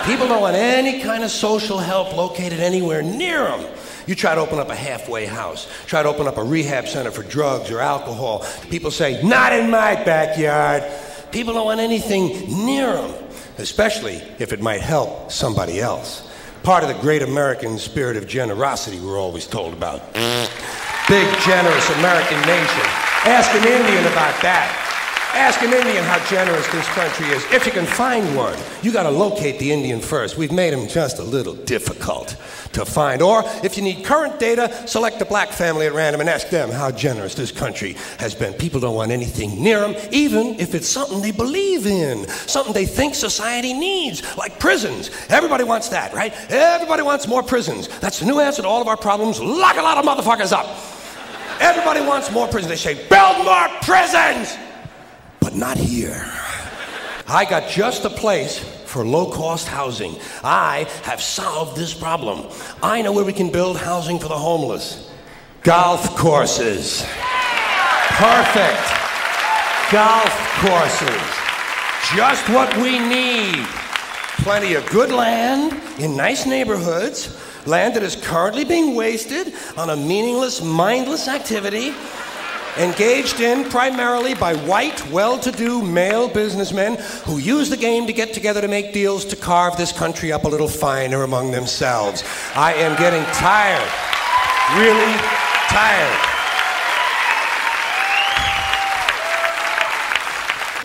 People 0.07 0.27
don't 0.27 0.41
want 0.41 0.57
any 0.57 1.01
kind 1.01 1.23
of 1.23 1.31
social 1.31 1.79
help 1.79 2.17
located 2.17 2.59
anywhere 2.59 3.03
near 3.03 3.45
them. 3.45 3.65
You 4.07 4.17
try 4.17 4.35
to 4.35 4.41
open 4.41 4.59
up 4.59 4.69
a 4.69 4.75
halfway 4.75 5.27
house, 5.27 5.69
try 5.87 6.03
to 6.03 6.09
open 6.09 6.27
up 6.27 6.39
a 6.39 6.43
rehab 6.43 6.89
center 6.89 7.13
for 7.13 7.23
drugs 7.23 7.71
or 7.71 7.79
alcohol. 7.79 8.45
People 8.69 8.91
say, 8.91 9.23
not 9.23 9.53
in 9.53 9.71
my 9.71 9.95
backyard. 9.95 10.83
People 11.31 11.55
don't 11.55 11.67
want 11.67 11.79
anything 11.79 12.67
near 12.67 12.95
them, 12.95 13.15
especially 13.59 14.17
if 14.41 14.53
it 14.53 14.61
might 14.61 14.81
help 14.81 15.31
somebody 15.31 15.79
else. 15.81 16.29
Part 16.65 16.83
of 16.83 16.89
the 16.89 17.01
great 17.01 17.23
American 17.23 17.79
spirit 17.79 18.17
of 18.17 18.27
generosity 18.27 18.99
we're 18.99 19.21
always 19.21 19.47
told 19.47 19.73
about. 19.73 20.13
Big, 20.15 21.27
generous 21.47 21.91
American 21.99 22.41
nation. 22.41 22.87
Ask 23.25 23.55
an 23.55 23.67
Indian 23.67 24.05
about 24.13 24.41
that. 24.43 24.92
Ask 25.35 25.63
an 25.63 25.73
Indian 25.73 26.05
how 26.05 26.23
generous 26.27 26.67
this 26.73 26.87
country 26.89 27.27
is. 27.29 27.43
If 27.51 27.65
you 27.65 27.73
can 27.73 27.87
find 27.87 28.37
one, 28.37 28.55
you 28.83 28.93
got 28.93 29.05
to 29.05 29.11
locate 29.11 29.59
the 29.59 29.73
Indian 29.73 29.99
first. 29.99 30.37
We've 30.37 30.53
made 30.53 30.75
him 30.75 30.87
just 30.87 31.21
a 31.21 31.23
little 31.23 31.55
difficult 31.55 32.37
to 32.75 32.85
find. 32.85 33.23
Or 33.23 33.43
if 33.65 33.79
you 33.79 33.83
need 33.83 34.05
current 34.05 34.39
data, 34.39 34.87
select 34.87 35.23
a 35.23 35.25
black 35.25 35.49
family 35.49 35.87
at 35.87 35.95
random 35.95 36.21
and 36.21 36.29
ask 36.29 36.51
them 36.51 36.71
how 36.71 36.91
generous 36.91 37.35
this 37.35 37.51
country 37.51 37.97
has 38.19 38.35
been. 38.35 38.53
People 38.53 38.79
don't 38.79 38.95
want 38.95 39.11
anything 39.11 39.63
near 39.63 39.81
them, 39.81 39.95
even 40.11 40.61
if 40.61 40.75
it's 40.75 40.89
something 40.89 41.23
they 41.23 41.33
believe 41.33 41.87
in, 41.87 42.29
something 42.29 42.75
they 42.75 42.87
think 42.87 43.15
society 43.15 43.73
needs, 43.73 44.23
like 44.37 44.61
prisons. 44.61 45.11
Everybody 45.31 45.65
wants 45.65 45.89
that, 45.89 46.13
right? 46.13 46.35
Everybody 46.51 47.03
wants 47.03 47.27
more 47.27 47.43
prisons. 47.43 47.89
That's 48.01 48.21
the 48.21 48.27
new 48.27 48.39
answer 48.39 48.61
to 48.61 48.69
all 48.69 48.83
of 48.83 48.89
our 48.89 48.99
problems. 48.99 49.41
Lock 49.41 49.79
a 49.79 49.83
lot 49.83 49.97
of 49.97 50.05
motherfuckers 50.05 50.53
up. 50.53 50.67
Everybody 51.59 52.03
wants 52.03 52.31
more 52.31 52.49
prisons. 52.49 52.69
They 52.69 52.77
say, 52.77 53.09
build 53.09 53.47
more 53.47 53.69
prisons! 53.81 54.59
But 55.43 55.57
not 55.57 55.77
here. 55.77 56.25
I 57.27 57.45
got 57.49 57.69
just 57.69 58.05
a 58.05 58.11
place 58.11 58.59
for 58.87 59.05
low 59.05 59.31
cost 59.31 59.67
housing. 59.67 60.15
I 60.45 60.87
have 61.03 61.21
solved 61.21 61.77
this 61.77 61.93
problem. 61.93 62.47
I 62.83 63.03
know 63.03 63.13
where 63.13 63.25
we 63.25 63.33
can 63.33 63.51
build 63.51 63.77
housing 63.77 64.19
for 64.19 64.29
the 64.29 64.39
homeless 64.39 65.11
golf 65.63 66.17
courses. 66.17 67.05
Perfect. 68.19 68.83
Golf 69.91 70.35
courses. 70.61 71.23
Just 72.15 72.49
what 72.49 72.77
we 72.77 72.99
need. 72.99 73.65
Plenty 74.43 74.75
of 74.75 74.85
good 74.91 75.11
land 75.11 75.81
in 76.01 76.17
nice 76.17 76.47
neighborhoods, 76.47 77.39
land 77.67 77.95
that 77.95 78.03
is 78.03 78.17
currently 78.17 78.65
being 78.65 78.97
wasted 78.97 79.55
on 79.77 79.91
a 79.91 79.97
meaningless, 79.97 80.63
mindless 80.63 81.29
activity 81.29 81.95
engaged 82.79 83.41
in 83.41 83.69
primarily 83.69 84.35
by 84.35 84.55
white, 84.55 85.07
well 85.11 85.39
to 85.39 85.53
do 85.53 85.83
male 85.83 86.29
businessmen 86.29 86.97
who 87.25 87.39
use 87.39 87.69
the 87.69 87.77
game 87.77 88.07
to 88.07 88.13
get 88.13 88.33
together 88.33 88.61
to 88.61 88.69
make 88.69 88.93
deals 88.93 89.25
to 89.27 89.37
carve 89.37 89.77
this 89.77 89.93
country 89.93 90.33
up 90.33 90.45
a 90.45 90.49
little 90.49 90.69
finer 90.69 91.23
among 91.23 91.51
themselves. 91.51 92.25
I 92.55 92.75
am 92.75 92.99
getting 92.99 93.25
tired, 93.35 93.89
really 94.79 95.15
tired. 95.69 96.29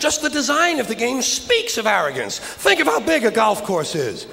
Just 0.00 0.22
the 0.22 0.30
design 0.30 0.78
of 0.78 0.86
the 0.86 0.94
game 0.94 1.22
speaks 1.22 1.76
of 1.76 1.86
arrogance. 1.86 2.38
Think 2.38 2.80
of 2.80 2.86
how 2.86 3.00
big 3.00 3.24
a 3.24 3.30
golf 3.30 3.64
course 3.64 3.94
is. 3.94 4.26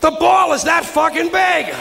The 0.00 0.10
ball 0.12 0.54
is 0.54 0.64
that 0.64 0.84
fucking 0.84 1.30
big. 1.30 1.74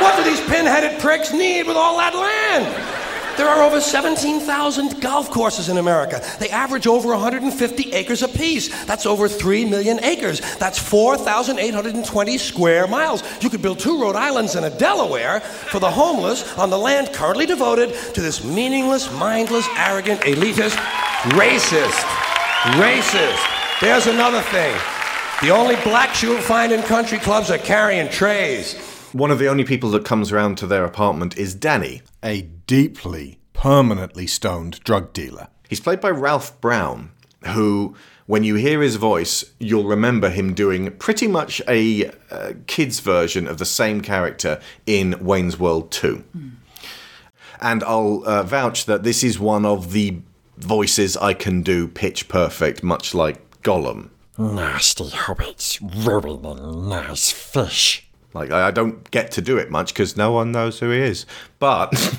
What 0.00 0.16
do 0.16 0.22
these 0.22 0.40
pin-headed 0.48 1.00
pricks 1.00 1.32
need 1.32 1.66
with 1.66 1.76
all 1.76 1.96
that 1.98 2.14
land? 2.14 3.03
There 3.36 3.48
are 3.48 3.62
over 3.62 3.80
17,000 3.80 5.00
golf 5.00 5.30
courses 5.30 5.68
in 5.68 5.78
America. 5.78 6.22
They 6.38 6.50
average 6.50 6.86
over 6.86 7.08
150 7.08 7.92
acres 7.92 8.22
apiece. 8.22 8.84
That's 8.84 9.06
over 9.06 9.28
3 9.28 9.64
million 9.64 10.02
acres. 10.04 10.40
That's 10.58 10.78
4,820 10.78 12.38
square 12.38 12.86
miles. 12.86 13.24
You 13.42 13.50
could 13.50 13.60
build 13.60 13.80
two 13.80 14.00
Rhode 14.00 14.14
Islands 14.14 14.54
and 14.54 14.66
a 14.66 14.70
Delaware 14.70 15.40
for 15.40 15.80
the 15.80 15.90
homeless 15.90 16.56
on 16.56 16.70
the 16.70 16.78
land 16.78 17.12
currently 17.12 17.46
devoted 17.46 17.94
to 18.14 18.20
this 18.20 18.44
meaningless, 18.44 19.12
mindless, 19.14 19.66
arrogant, 19.76 20.20
elitist, 20.20 20.76
racist. 21.34 22.04
Racist. 22.78 23.80
There's 23.80 24.06
another 24.06 24.42
thing. 24.42 24.74
The 25.42 25.50
only 25.50 25.74
blacks 25.82 26.22
you'll 26.22 26.40
find 26.40 26.72
in 26.72 26.82
country 26.82 27.18
clubs 27.18 27.50
are 27.50 27.58
carrying 27.58 28.08
trays. 28.08 28.93
One 29.14 29.30
of 29.30 29.38
the 29.38 29.46
only 29.46 29.62
people 29.62 29.92
that 29.92 30.04
comes 30.04 30.32
round 30.32 30.58
to 30.58 30.66
their 30.66 30.84
apartment 30.84 31.38
is 31.38 31.54
Danny, 31.54 32.02
a 32.20 32.42
deeply, 32.66 33.38
permanently 33.52 34.26
stoned 34.26 34.80
drug 34.82 35.12
dealer. 35.12 35.46
He's 35.68 35.78
played 35.78 36.00
by 36.00 36.10
Ralph 36.10 36.60
Brown, 36.60 37.12
who, 37.46 37.94
when 38.26 38.42
you 38.42 38.56
hear 38.56 38.82
his 38.82 38.96
voice, 38.96 39.44
you'll 39.60 39.84
remember 39.84 40.30
him 40.30 40.52
doing 40.52 40.90
pretty 40.96 41.28
much 41.28 41.62
a 41.68 42.10
uh, 42.28 42.54
kid's 42.66 42.98
version 42.98 43.46
of 43.46 43.58
the 43.58 43.64
same 43.64 44.00
character 44.00 44.60
in 44.84 45.14
Wayne's 45.24 45.60
World 45.60 45.92
2. 45.92 46.24
Mm. 46.36 46.50
And 47.60 47.84
I'll 47.84 48.24
uh, 48.26 48.42
vouch 48.42 48.84
that 48.86 49.04
this 49.04 49.22
is 49.22 49.38
one 49.38 49.64
of 49.64 49.92
the 49.92 50.22
voices 50.56 51.16
I 51.16 51.34
can 51.34 51.62
do 51.62 51.86
pitch 51.86 52.26
perfect, 52.26 52.82
much 52.82 53.14
like 53.14 53.62
Gollum. 53.62 54.10
Nasty 54.36 55.10
hobbits 55.10 55.78
ruining 56.04 56.88
nice 56.88 57.30
fish. 57.30 58.08
Like 58.34 58.50
I 58.50 58.70
don't 58.70 59.10
get 59.10 59.30
to 59.32 59.40
do 59.40 59.56
it 59.56 59.70
much 59.70 59.94
because 59.94 60.16
no 60.16 60.32
one 60.32 60.52
knows 60.52 60.80
who 60.80 60.90
he 60.90 60.98
is, 60.98 61.24
but 61.58 62.18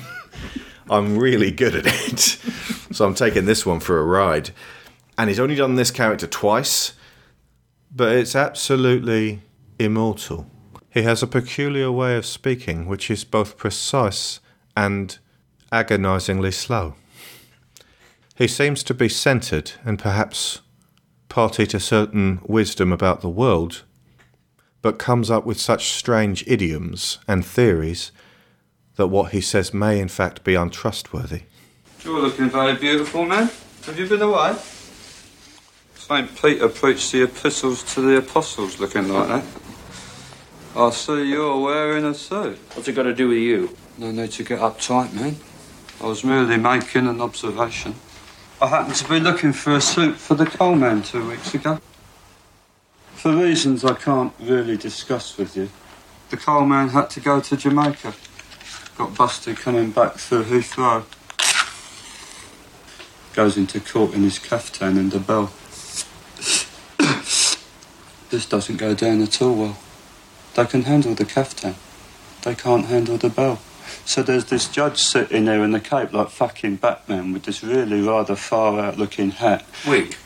I'm 0.90 1.18
really 1.18 1.50
good 1.50 1.76
at 1.76 1.86
it. 1.86 2.18
so 2.92 3.06
I'm 3.06 3.14
taking 3.14 3.44
this 3.44 3.64
one 3.64 3.80
for 3.80 3.98
a 3.98 4.04
ride. 4.04 4.50
And 5.18 5.28
he's 5.28 5.40
only 5.40 5.54
done 5.54 5.76
this 5.76 5.90
character 5.90 6.26
twice, 6.26 6.94
but 7.94 8.16
it's 8.16 8.34
absolutely 8.34 9.42
immortal. 9.78 10.50
He 10.90 11.02
has 11.02 11.22
a 11.22 11.26
peculiar 11.26 11.92
way 11.92 12.16
of 12.16 12.24
speaking 12.24 12.86
which 12.86 13.10
is 13.10 13.24
both 13.24 13.58
precise 13.58 14.40
and 14.76 15.18
agonizingly 15.70 16.52
slow. 16.52 16.94
He 18.34 18.48
seems 18.48 18.82
to 18.84 18.94
be 18.94 19.08
centered 19.08 19.72
and 19.84 19.98
perhaps 19.98 20.60
party 21.28 21.66
to 21.66 21.80
certain 21.80 22.40
wisdom 22.46 22.92
about 22.92 23.20
the 23.20 23.28
world, 23.28 23.82
but 24.86 25.00
comes 25.00 25.32
up 25.32 25.44
with 25.44 25.58
such 25.58 25.88
strange 25.88 26.44
idioms 26.46 27.18
and 27.26 27.44
theories 27.44 28.12
that 28.94 29.08
what 29.08 29.32
he 29.32 29.40
says 29.40 29.74
may 29.74 29.98
in 29.98 30.06
fact 30.06 30.44
be 30.44 30.54
untrustworthy. 30.54 31.40
You're 32.04 32.20
looking 32.20 32.48
very 32.48 32.76
beautiful, 32.76 33.26
man. 33.26 33.50
Have 33.84 33.98
you 33.98 34.06
been 34.06 34.22
away? 34.22 34.54
St. 35.96 36.40
Peter 36.40 36.68
preached 36.68 37.10
the 37.10 37.24
epistles 37.24 37.82
to 37.94 38.00
the 38.00 38.18
apostles 38.18 38.78
looking 38.78 39.08
like 39.08 39.26
that. 39.26 39.44
I 40.76 40.90
see 40.90 41.30
you're 41.30 41.60
wearing 41.60 42.04
a 42.04 42.14
suit. 42.14 42.56
What's 42.74 42.86
it 42.86 42.92
got 42.92 43.02
to 43.02 43.12
do 43.12 43.26
with 43.26 43.38
you? 43.38 43.76
No 43.98 44.12
need 44.12 44.30
to 44.30 44.44
get 44.44 44.60
uptight, 44.60 45.12
man. 45.14 45.34
I 46.00 46.06
was 46.06 46.22
merely 46.22 46.58
making 46.58 47.08
an 47.08 47.20
observation. 47.20 47.96
I 48.62 48.68
happened 48.68 48.94
to 48.94 49.08
be 49.08 49.18
looking 49.18 49.52
for 49.52 49.74
a 49.74 49.80
suit 49.80 50.16
for 50.16 50.36
the 50.36 50.46
coal 50.46 50.76
man 50.76 51.02
two 51.02 51.28
weeks 51.28 51.54
ago. 51.54 51.80
For 53.16 53.34
reasons 53.34 53.82
I 53.82 53.94
can't 53.94 54.34
really 54.38 54.76
discuss 54.76 55.38
with 55.38 55.56
you, 55.56 55.70
the 56.28 56.36
coal 56.36 56.66
man 56.66 56.90
had 56.90 57.08
to 57.10 57.20
go 57.20 57.40
to 57.40 57.56
Jamaica. 57.56 58.12
Got 58.98 59.16
busted 59.16 59.56
coming 59.56 59.90
back 59.90 60.16
through 60.16 60.44
Heathrow. 60.44 61.02
Goes 63.34 63.56
into 63.56 63.80
court 63.80 64.12
in 64.12 64.22
his 64.22 64.38
caftan 64.38 64.98
and 64.98 65.14
a 65.14 65.18
bell. 65.18 65.46
this 68.28 68.46
doesn't 68.46 68.76
go 68.76 68.94
down 68.94 69.22
at 69.22 69.40
all 69.40 69.54
well. 69.54 69.78
They 70.54 70.66
can 70.66 70.82
handle 70.82 71.14
the 71.14 71.24
caftan. 71.24 71.76
They 72.42 72.54
can't 72.54 72.84
handle 72.84 73.16
the 73.16 73.30
bell. 73.30 73.60
So 74.04 74.22
there's 74.22 74.44
this 74.44 74.68
judge 74.68 74.98
sitting 74.98 75.46
there 75.46 75.64
in 75.64 75.72
the 75.72 75.80
cape 75.80 76.12
like 76.12 76.28
fucking 76.28 76.76
Batman 76.76 77.32
with 77.32 77.44
this 77.44 77.64
really 77.64 78.02
rather 78.02 78.36
far 78.36 78.78
out 78.78 78.98
looking 78.98 79.30
hat. 79.30 79.64
Wig? 79.88 80.16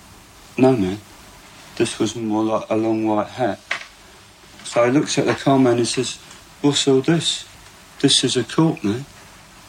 No, 0.58 0.72
man. 0.76 0.98
This 1.80 1.98
was 1.98 2.14
more 2.14 2.44
like 2.44 2.68
a 2.68 2.76
long 2.76 3.06
white 3.06 3.28
hat. 3.28 3.58
So 4.64 4.84
he 4.84 4.90
looks 4.90 5.16
at 5.16 5.24
the 5.24 5.32
car 5.32 5.58
man 5.58 5.78
and 5.78 5.88
says, 5.88 6.16
What's 6.60 6.86
all 6.86 7.00
this? 7.00 7.48
This 8.00 8.22
is 8.22 8.36
a 8.36 8.44
court, 8.44 8.84
man. 8.84 9.06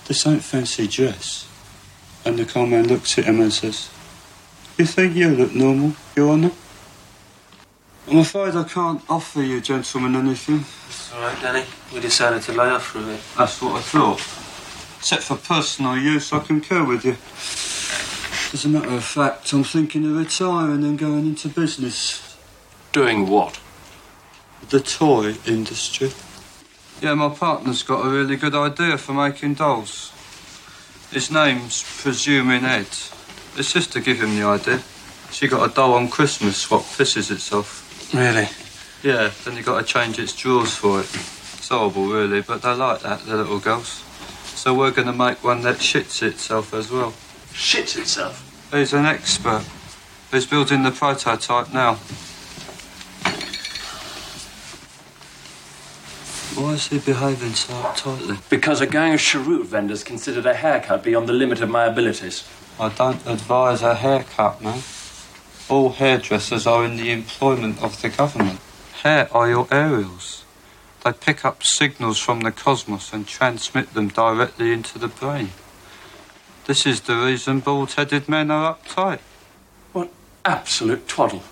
This 0.10 0.28
ain't 0.28 0.44
fancy 0.44 0.90
dress. 0.90 1.48
And 2.26 2.38
the 2.38 2.44
car 2.44 2.68
man 2.68 2.90
looks 2.90 3.18
at 3.18 3.24
him 3.24 3.40
and 3.40 3.54
says, 3.54 3.90
You 4.78 4.86
think 4.88 5.16
you 5.16 5.30
look 5.30 5.56
normal, 5.56 5.94
Your 6.14 6.32
Honour? 6.32 6.52
I'm 8.10 8.18
afraid 8.18 8.56
I 8.56 8.66
can't 8.66 9.02
offer 9.10 9.42
you 9.42 9.62
gentlemen 9.62 10.18
anything. 10.18 10.66
It's 10.90 11.14
all 11.14 11.22
right, 11.22 11.42
Danny. 11.42 11.64
We 11.94 12.02
decided 12.02 12.42
to 12.42 12.52
lay 12.52 12.68
off 12.72 12.88
for 12.88 13.00
a 13.00 13.04
bit. 13.04 13.22
That's 13.38 13.62
what 13.62 13.78
I 13.78 13.82
thought. 13.82 14.20
Except 15.00 15.24
for 15.24 15.38
personal 15.38 15.96
use, 15.96 16.34
I 16.34 16.40
concur 16.40 16.84
with 16.84 17.06
you. 17.06 17.16
As 18.54 18.66
a 18.66 18.70
matter 18.70 18.90
of 18.90 19.04
fact, 19.06 19.54
I'm 19.54 19.64
thinking 19.64 20.06
of 20.06 20.18
retiring 20.18 20.84
and 20.84 21.00
going 21.00 21.26
into 21.26 21.48
business. 21.48 22.38
Doing 22.92 23.30
what? 23.30 23.60
The 24.70 24.82
toy 24.82 25.36
industry. 25.48 26.12
Yeah, 27.02 27.14
my 27.14 27.30
partner's 27.30 27.82
got 27.82 28.06
a 28.06 28.10
really 28.10 28.36
good 28.36 28.54
idea 28.54 28.98
for 28.98 29.14
making 29.14 29.54
dolls. 29.54 30.12
His 31.12 31.32
name's 31.32 31.84
Presuming 32.02 32.66
Ed. 32.66 32.88
It's 33.56 33.72
just 33.72 33.94
to 33.94 34.02
give 34.02 34.22
him 34.22 34.36
the 34.36 34.44
idea. 34.44 34.82
She 35.32 35.48
got 35.48 35.70
a 35.70 35.74
doll 35.74 35.94
on 35.94 36.10
Christmas 36.10 36.70
what 36.70 36.82
pisses 36.82 37.32
itself. 37.32 38.14
Really? 38.14 38.50
Yeah, 39.02 39.32
then 39.46 39.56
you 39.56 39.64
got 39.64 39.80
to 39.80 39.86
change 39.86 40.20
its 40.20 40.36
drawers 40.36 40.76
for 40.76 41.00
it. 41.00 41.06
It's 41.06 41.70
horrible, 41.70 42.08
really, 42.08 42.42
but 42.42 42.62
they 42.62 42.74
like 42.74 43.00
that, 43.02 43.26
the 43.26 43.38
little 43.38 43.60
girls. 43.60 44.04
So 44.56 44.74
we're 44.74 44.92
going 44.92 45.08
to 45.08 45.14
make 45.14 45.42
one 45.42 45.62
that 45.62 45.78
shits 45.78 46.22
itself 46.22 46.74
as 46.74 46.92
well. 46.92 47.14
Shits 47.54 47.98
itself? 47.98 48.48
He's 48.72 48.94
an 48.94 49.06
expert. 49.06 49.66
He's 50.32 50.46
building 50.46 50.84
the 50.84 50.92
prototype 50.92 51.74
now. 51.74 51.96
Why 56.56 56.74
is 56.74 56.88
he 56.88 57.00
behaving 57.00 57.54
so 57.54 57.74
uptightly? 57.74 58.38
Because 58.50 58.82
a 58.82 58.88
gang 58.88 59.14
of 59.14 59.20
cheroot 59.20 59.68
vendors 59.68 60.04
considered 60.04 60.46
a 60.46 60.54
haircut 60.54 61.04
beyond 61.04 61.28
the 61.28 61.34
limit 61.34 61.62
of 61.62 61.70
my 61.70 61.86
abilities. 61.86 62.48
I 62.80 62.90
don't 62.90 63.26
advise 63.26 63.82
a 63.82 63.96
haircut, 63.96 64.62
man. 64.62 64.82
All 65.70 65.90
hairdressers 65.90 66.68
are 66.68 66.86
in 66.86 66.98
the 66.98 67.12
employment 67.12 67.82
of 67.82 68.02
the 68.02 68.10
government. 68.10 68.60
Hair 69.04 69.30
are 69.32 69.50
your 69.50 69.68
aerials. 69.72 70.44
They 71.04 71.14
pick 71.14 71.44
up 71.44 71.64
signals 71.64 72.20
from 72.20 72.42
the 72.42 72.52
cosmos 72.52 73.12
and 73.12 73.28
transmit 73.28 73.94
them 73.94 74.10
directly 74.10 74.72
into 74.72 75.00
the 75.00 75.08
brain. 75.08 75.50
This 76.68 76.86
is 76.86 77.02
the 77.02 77.16
reason 77.16 77.60
bald 77.60 77.94
headed 77.94 78.30
men 78.30 78.52
are 78.52 78.76
uptight. 78.76 79.20
What 79.94 80.10
absolute 80.46 81.08
twaddle. 81.08 81.44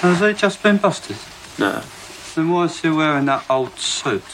Has 0.00 0.20
he 0.20 0.32
just 0.32 0.62
been 0.62 0.78
busted? 0.78 1.16
No. 1.58 1.82
Then 2.34 2.50
why 2.50 2.64
is 2.64 2.80
he 2.80 2.90
wearing 2.90 3.26
that 3.26 3.44
old 3.48 3.78
suit? 3.78 4.24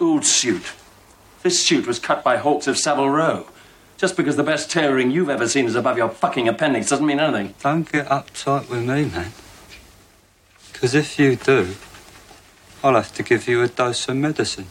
Old 0.00 0.24
suit. 0.24 0.72
This 1.42 1.64
suit 1.64 1.86
was 1.86 1.98
cut 1.98 2.24
by 2.24 2.36
Hawkes 2.36 2.66
of 2.66 2.78
Savile 2.78 3.10
Row. 3.10 3.46
Just 3.96 4.16
because 4.16 4.36
the 4.36 4.42
best 4.42 4.70
tailoring 4.70 5.10
you've 5.10 5.30
ever 5.30 5.48
seen 5.48 5.66
is 5.66 5.74
above 5.74 5.96
your 5.96 6.08
fucking 6.08 6.48
appendix 6.48 6.90
doesn't 6.90 7.06
mean 7.06 7.18
anything. 7.18 7.54
Don't 7.62 7.90
get 7.90 8.06
uptight 8.08 8.68
with 8.68 8.80
me, 8.80 9.06
man. 9.06 9.32
Because 10.72 10.94
if 10.94 11.18
you 11.18 11.36
do, 11.36 11.74
I'll 12.84 12.94
have 12.94 13.14
to 13.14 13.22
give 13.22 13.48
you 13.48 13.62
a 13.62 13.68
dose 13.68 14.08
of 14.08 14.16
medicine. 14.16 14.66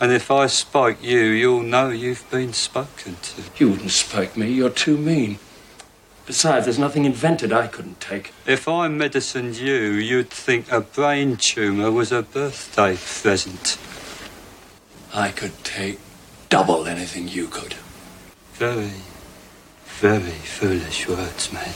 And 0.00 0.12
if 0.12 0.30
I 0.30 0.46
spike 0.46 1.02
you, 1.02 1.20
you'll 1.20 1.62
know 1.62 1.88
you've 1.88 2.28
been 2.30 2.52
spoken 2.52 3.16
to. 3.22 3.42
You 3.56 3.70
wouldn't 3.70 3.90
spike 3.90 4.36
me. 4.36 4.50
You're 4.50 4.70
too 4.70 4.96
mean. 4.96 5.38
Besides, 6.26 6.66
there's 6.66 6.78
nothing 6.78 7.04
invented 7.04 7.52
I 7.52 7.66
couldn't 7.66 8.00
take. 8.00 8.32
If 8.46 8.66
I 8.66 8.88
medicined 8.88 9.56
you, 9.56 9.92
you'd 9.92 10.30
think 10.30 10.72
a 10.72 10.80
brain 10.80 11.36
tumour 11.36 11.92
was 11.92 12.12
a 12.12 12.22
birthday 12.22 12.96
present. 12.96 13.78
I 15.12 15.30
could 15.30 15.62
take 15.64 16.00
double 16.48 16.86
anything 16.86 17.28
you 17.28 17.46
could. 17.48 17.74
Very, 18.54 18.92
very 20.00 20.30
foolish 20.30 21.08
words, 21.08 21.52
man. 21.52 21.72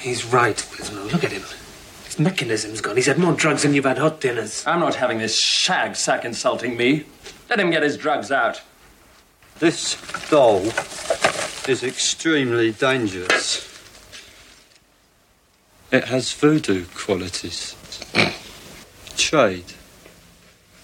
He's 0.00 0.24
right, 0.24 0.56
Gizmo. 0.56 1.12
Look 1.12 1.24
at 1.24 1.32
him. 1.32 1.42
His 2.18 2.24
mechanism's 2.24 2.80
gone. 2.80 2.96
He's 2.96 3.06
had 3.06 3.18
more 3.18 3.32
drugs 3.32 3.62
than 3.62 3.74
you've 3.74 3.84
had 3.84 3.98
hot 3.98 4.20
dinners. 4.20 4.66
I'm 4.66 4.80
not 4.80 4.96
having 4.96 5.18
this 5.18 5.38
shag 5.38 5.94
sack 5.94 6.24
insulting 6.24 6.76
me. 6.76 7.04
Let 7.48 7.60
him 7.60 7.70
get 7.70 7.84
his 7.84 7.96
drugs 7.96 8.32
out. 8.32 8.60
This 9.60 9.96
doll 10.28 10.62
is 11.68 11.84
extremely 11.84 12.72
dangerous. 12.72 13.64
It 15.92 16.06
has 16.06 16.32
voodoo 16.32 16.86
qualities. 16.92 17.76
Trade. 19.16 19.74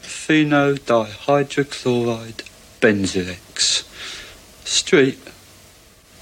Phenodihydrochloride 0.02 2.44
benzoex. 2.80 3.82
Street. 4.64 5.18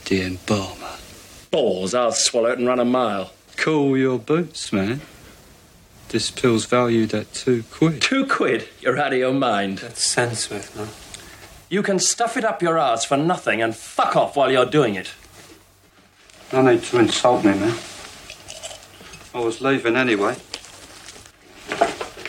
The 0.06 0.22
embalmer. 0.22 0.96
Balls, 1.50 1.92
I'll 1.92 2.12
swallow 2.12 2.52
it 2.52 2.58
and 2.58 2.66
run 2.66 2.80
a 2.80 2.86
mile. 2.86 3.32
Cool 3.62 3.96
your 3.96 4.18
boots, 4.18 4.72
man. 4.72 5.02
This 6.08 6.32
pill's 6.32 6.64
valued 6.64 7.14
at 7.14 7.32
two 7.32 7.62
quid. 7.70 8.02
Two 8.02 8.26
quid? 8.26 8.68
You're 8.80 8.98
out 8.98 9.12
of 9.12 9.20
your 9.20 9.32
mind. 9.32 9.78
That's 9.78 10.04
Sandsmith, 10.04 10.74
man. 10.74 10.88
You 11.68 11.84
can 11.84 12.00
stuff 12.00 12.36
it 12.36 12.44
up 12.44 12.60
your 12.60 12.76
arse 12.76 13.04
for 13.04 13.16
nothing 13.16 13.62
and 13.62 13.72
fuck 13.76 14.16
off 14.16 14.34
while 14.34 14.50
you're 14.50 14.66
doing 14.66 14.96
it. 14.96 15.12
No 16.52 16.62
need 16.62 16.82
to 16.82 16.98
insult 16.98 17.44
me, 17.44 17.52
man. 17.52 17.78
I 19.32 19.38
was 19.38 19.60
leaving 19.60 19.94
anyway. 19.94 20.34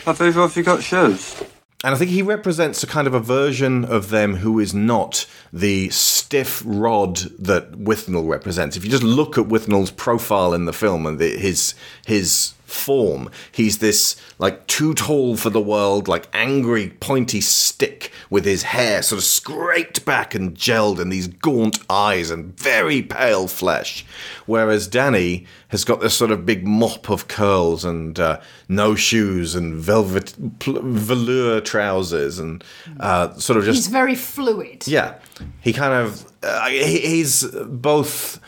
Have 0.04 0.20
either 0.20 0.40
of 0.40 0.56
you 0.56 0.62
got 0.62 0.84
shoes? 0.84 1.42
And 1.84 1.94
I 1.94 1.98
think 1.98 2.12
he 2.12 2.22
represents 2.22 2.82
a 2.82 2.86
kind 2.86 3.06
of 3.06 3.12
a 3.12 3.20
version 3.20 3.84
of 3.84 4.08
them 4.08 4.36
who 4.36 4.58
is 4.58 4.72
not 4.72 5.26
the 5.52 5.90
stiff 5.90 6.62
rod 6.64 7.18
that 7.38 7.72
Withnail 7.72 8.26
represents. 8.26 8.74
If 8.74 8.84
you 8.86 8.90
just 8.90 9.02
look 9.02 9.36
at 9.36 9.48
Withnail's 9.48 9.90
profile 9.90 10.54
in 10.54 10.64
the 10.64 10.72
film 10.72 11.04
and 11.04 11.18
the, 11.18 11.36
his 11.36 11.74
his 12.06 12.54
form, 12.74 13.30
he's 13.52 13.78
this 13.78 14.16
like 14.38 14.66
too 14.66 14.94
tall 14.94 15.36
for 15.36 15.50
the 15.50 15.60
world, 15.60 16.08
like 16.08 16.28
angry 16.32 16.90
pointy 16.90 17.40
stick 17.40 18.10
with 18.30 18.44
his 18.44 18.64
hair 18.64 19.02
sort 19.02 19.18
of 19.18 19.24
scraped 19.24 20.04
back 20.04 20.34
and 20.34 20.54
gelled 20.56 20.98
and 21.00 21.10
these 21.12 21.28
gaunt 21.28 21.78
eyes 21.88 22.30
and 22.30 22.58
very 22.58 23.00
pale 23.02 23.46
flesh. 23.48 24.04
Whereas 24.46 24.86
Danny 24.88 25.46
has 25.68 25.84
got 25.84 26.00
this 26.00 26.14
sort 26.14 26.30
of 26.30 26.44
big 26.44 26.66
mop 26.66 27.08
of 27.08 27.28
curls 27.28 27.84
and 27.84 28.18
uh, 28.18 28.40
no 28.68 28.94
shoes 28.94 29.54
and 29.54 29.74
velvet 29.74 30.34
pl- 30.58 30.82
velour 30.82 31.60
trousers 31.60 32.38
and 32.38 32.62
uh, 33.00 33.34
sort 33.34 33.58
of 33.58 33.64
just 33.64 33.76
He's 33.76 33.86
very 33.88 34.14
fluid. 34.14 34.86
yeah, 34.86 35.14
he 35.60 35.72
kind 35.72 35.92
of 35.94 36.30
uh, 36.42 36.68
he, 36.68 36.98
he's 37.00 37.44
both 37.66 38.38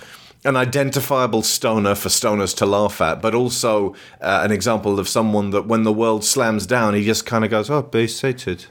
an 0.47 0.57
identifiable 0.57 1.43
stoner 1.43 1.95
for 1.95 2.09
stoners 2.09 2.57
to 2.59 2.67
laugh 2.67 3.01
at, 3.01 3.21
but 3.21 3.35
also 3.35 3.95
uh, 4.21 4.41
an 4.45 4.53
example 4.53 4.99
of 4.99 5.09
someone 5.09 5.51
that 5.51 5.67
when 5.67 5.83
the 5.83 5.93
world 5.93 6.25
slams 6.25 6.67
down, 6.67 6.95
he 6.95 7.05
just 7.05 7.27
kind 7.27 7.45
of 7.45 7.51
goes, 7.51 7.69
"Oh, 7.69 7.83
be 7.83 8.07
seated." 8.07 8.67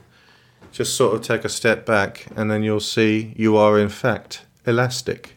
Just 0.72 0.94
sort 0.96 1.14
of 1.14 1.22
take 1.22 1.44
a 1.44 1.48
step 1.48 1.86
back, 1.86 2.26
and 2.36 2.50
then 2.50 2.62
you'll 2.62 2.80
see 2.80 3.32
you 3.36 3.56
are 3.56 3.78
in 3.78 3.88
fact 3.88 4.44
elastic. 4.66 5.36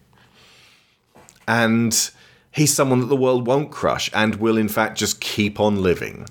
And 1.47 2.11
he's 2.51 2.73
someone 2.73 2.99
that 2.99 3.07
the 3.07 3.15
world 3.15 3.47
won't 3.47 3.71
crush, 3.71 4.09
and 4.13 4.35
will 4.35 4.57
in 4.57 4.67
fact 4.69 4.97
just 4.97 5.19
keep 5.19 5.59
on 5.59 5.81
living. 5.81 6.25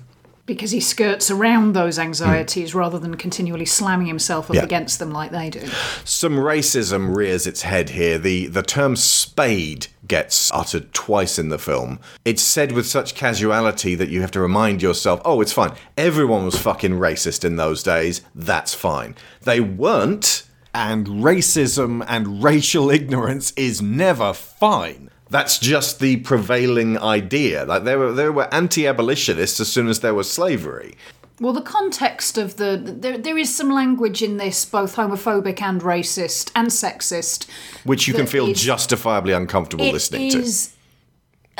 Because 0.45 0.71
he 0.71 0.79
skirts 0.79 1.29
around 1.29 1.73
those 1.73 1.99
anxieties 1.99 2.73
rather 2.73 2.97
than 2.97 3.15
continually 3.17 3.65
slamming 3.65 4.07
himself 4.07 4.49
up 4.49 4.55
Yeah. 4.55 4.63
against 4.63 4.97
them 4.97 5.11
like 5.11 5.29
they 5.31 5.51
do. 5.51 5.61
Some 6.03 6.37
racism 6.37 7.15
rears 7.15 7.45
its 7.45 7.61
head 7.61 7.91
here. 7.91 8.17
The 8.17 8.47
the 8.47 8.63
term 8.63 8.95
spade 8.95 9.87
gets 10.09 10.51
uttered 10.51 10.93
twice 10.93 11.39
in 11.39 11.47
the 11.47 11.57
film. 11.57 11.99
It's 12.25 12.41
said 12.41 12.73
with 12.73 12.85
such 12.85 13.15
casuality 13.15 13.95
that 13.95 14.09
you 14.09 14.19
have 14.19 14.31
to 14.31 14.41
remind 14.41 14.81
yourself, 14.81 15.21
oh, 15.23 15.39
it's 15.39 15.53
fine. 15.53 15.73
Everyone 15.97 16.43
was 16.43 16.59
fucking 16.59 16.93
racist 16.93 17.45
in 17.45 17.55
those 17.55 17.81
days. 17.81 18.21
That's 18.35 18.73
fine. 18.73 19.15
They 19.41 19.61
weren't, 19.61 20.43
and 20.73 21.07
racism 21.07 22.03
and 22.07 22.43
racial 22.43 22.89
ignorance 22.89 23.51
is 23.55 23.81
never 23.81 24.33
fine. 24.33 25.09
That's 25.29 25.59
just 25.59 25.99
the 25.99 26.17
prevailing 26.17 26.97
idea. 26.97 27.63
Like 27.63 27.83
there 27.83 27.99
were 27.99 28.11
there 28.11 28.31
were 28.31 28.51
anti-abolitionists 28.51 29.59
as 29.59 29.71
soon 29.71 29.87
as 29.87 29.99
there 29.99 30.15
was 30.15 30.29
slavery. 30.29 30.95
Well, 31.39 31.53
the 31.53 31.61
context 31.61 32.37
of 32.37 32.57
the 32.57 32.77
there, 32.83 33.17
there 33.17 33.37
is 33.37 33.55
some 33.55 33.69
language 33.69 34.21
in 34.21 34.37
this, 34.37 34.65
both 34.65 34.95
homophobic 34.95 35.61
and 35.61 35.81
racist 35.81 36.51
and 36.55 36.67
sexist, 36.67 37.47
Which 37.85 38.07
you 38.07 38.13
can 38.13 38.27
feel 38.27 38.47
is- 38.47 38.61
justifiably 38.61 39.33
uncomfortable 39.33 39.89
listening 39.89 40.31
to. 40.31 40.43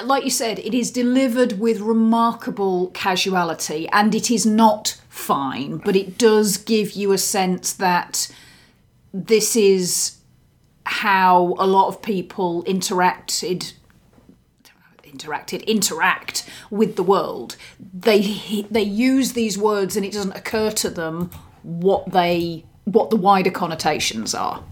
like 0.04 0.24
you 0.26 0.30
said, 0.30 0.60
it 0.60 0.74
is 0.74 0.92
delivered 0.92 1.60
with 1.60 1.80
remarkable 1.80 2.88
casuality, 2.88 3.88
and 3.94 4.14
it 4.14 4.30
is 4.30 4.46
not 4.46 5.00
fine, 5.08 5.78
but 5.78 5.96
it 5.96 6.18
does 6.18 6.58
give 6.58 6.92
you 6.94 7.12
a 7.14 7.18
sense 7.18 7.74
that 7.74 8.30
this 9.14 9.56
is 9.56 10.18
how 10.86 11.56
a 11.58 11.68
lot 11.68 11.88
of 11.88 12.02
people 12.02 12.64
interacted 12.66 13.74
interacted 15.20 15.65
interact 15.67 16.49
with 16.70 16.95
the 16.95 17.03
world 17.03 17.55
they 17.93 18.65
they 18.72 18.82
use 18.82 19.34
these 19.34 19.57
words 19.57 19.95
and 19.95 20.05
it 20.05 20.13
doesn't 20.13 20.36
occur 20.36 20.72
to 20.72 20.89
them 20.89 21.30
what 21.63 22.11
they 22.11 22.63
what 22.86 23.09
the 23.09 23.15
wider 23.15 23.51
connotations 23.51 24.34
are 24.34 24.63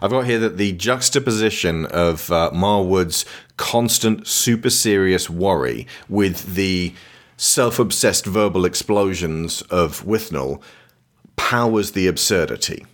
I've 0.00 0.10
got 0.10 0.26
here 0.26 0.38
that 0.38 0.56
the 0.56 0.72
juxtaposition 0.72 1.86
of 1.86 2.30
uh, 2.30 2.50
Marwood's 2.52 3.24
constant, 3.56 4.26
super 4.26 4.70
serious 4.70 5.28
worry 5.28 5.86
with 6.08 6.54
the 6.54 6.94
self 7.36 7.78
obsessed 7.78 8.24
verbal 8.24 8.64
explosions 8.64 9.62
of 9.62 10.02
Withnail 10.04 10.62
powers 11.36 11.92
the 11.92 12.06
absurdity. 12.06 12.86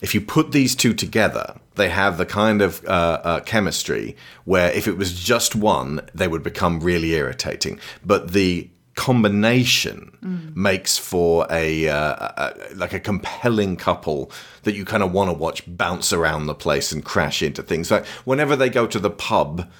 If 0.00 0.14
you 0.14 0.20
put 0.20 0.52
these 0.52 0.76
two 0.76 0.94
together, 0.94 1.56
they 1.78 1.88
have 1.88 2.18
the 2.18 2.26
kind 2.26 2.60
of 2.60 2.84
uh, 2.84 3.20
uh, 3.24 3.40
chemistry 3.40 4.16
where 4.44 4.70
if 4.72 4.86
it 4.86 4.98
was 4.98 5.18
just 5.18 5.56
one, 5.56 6.00
they 6.14 6.28
would 6.28 6.42
become 6.42 6.80
really 6.80 7.12
irritating. 7.14 7.80
But 8.04 8.32
the 8.32 8.68
combination 8.94 10.10
makes 10.56 10.98
for 10.98 11.46
a, 11.50 11.88
uh, 11.88 12.28
a 12.36 12.54
like 12.74 12.92
a 12.92 12.98
compelling 13.00 13.76
couple 13.76 14.30
that 14.64 14.74
you 14.74 14.84
kind 14.84 15.04
of 15.04 15.12
want 15.12 15.30
to 15.30 15.32
watch 15.32 15.62
bounce 15.66 16.12
around 16.12 16.46
the 16.46 16.54
place 16.54 16.90
and 16.90 17.04
crash 17.04 17.40
into 17.40 17.62
things. 17.62 17.90
Like 17.90 18.04
whenever 18.24 18.56
they 18.56 18.68
go 18.68 18.86
to 18.88 18.98
the 18.98 19.10
pub 19.10 19.70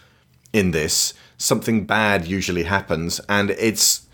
in 0.53 0.70
this, 0.70 1.14
something 1.36 1.84
bad 1.84 2.26
usually 2.26 2.62
happens, 2.62 3.20
and 3.28 3.51
it's 3.51 4.07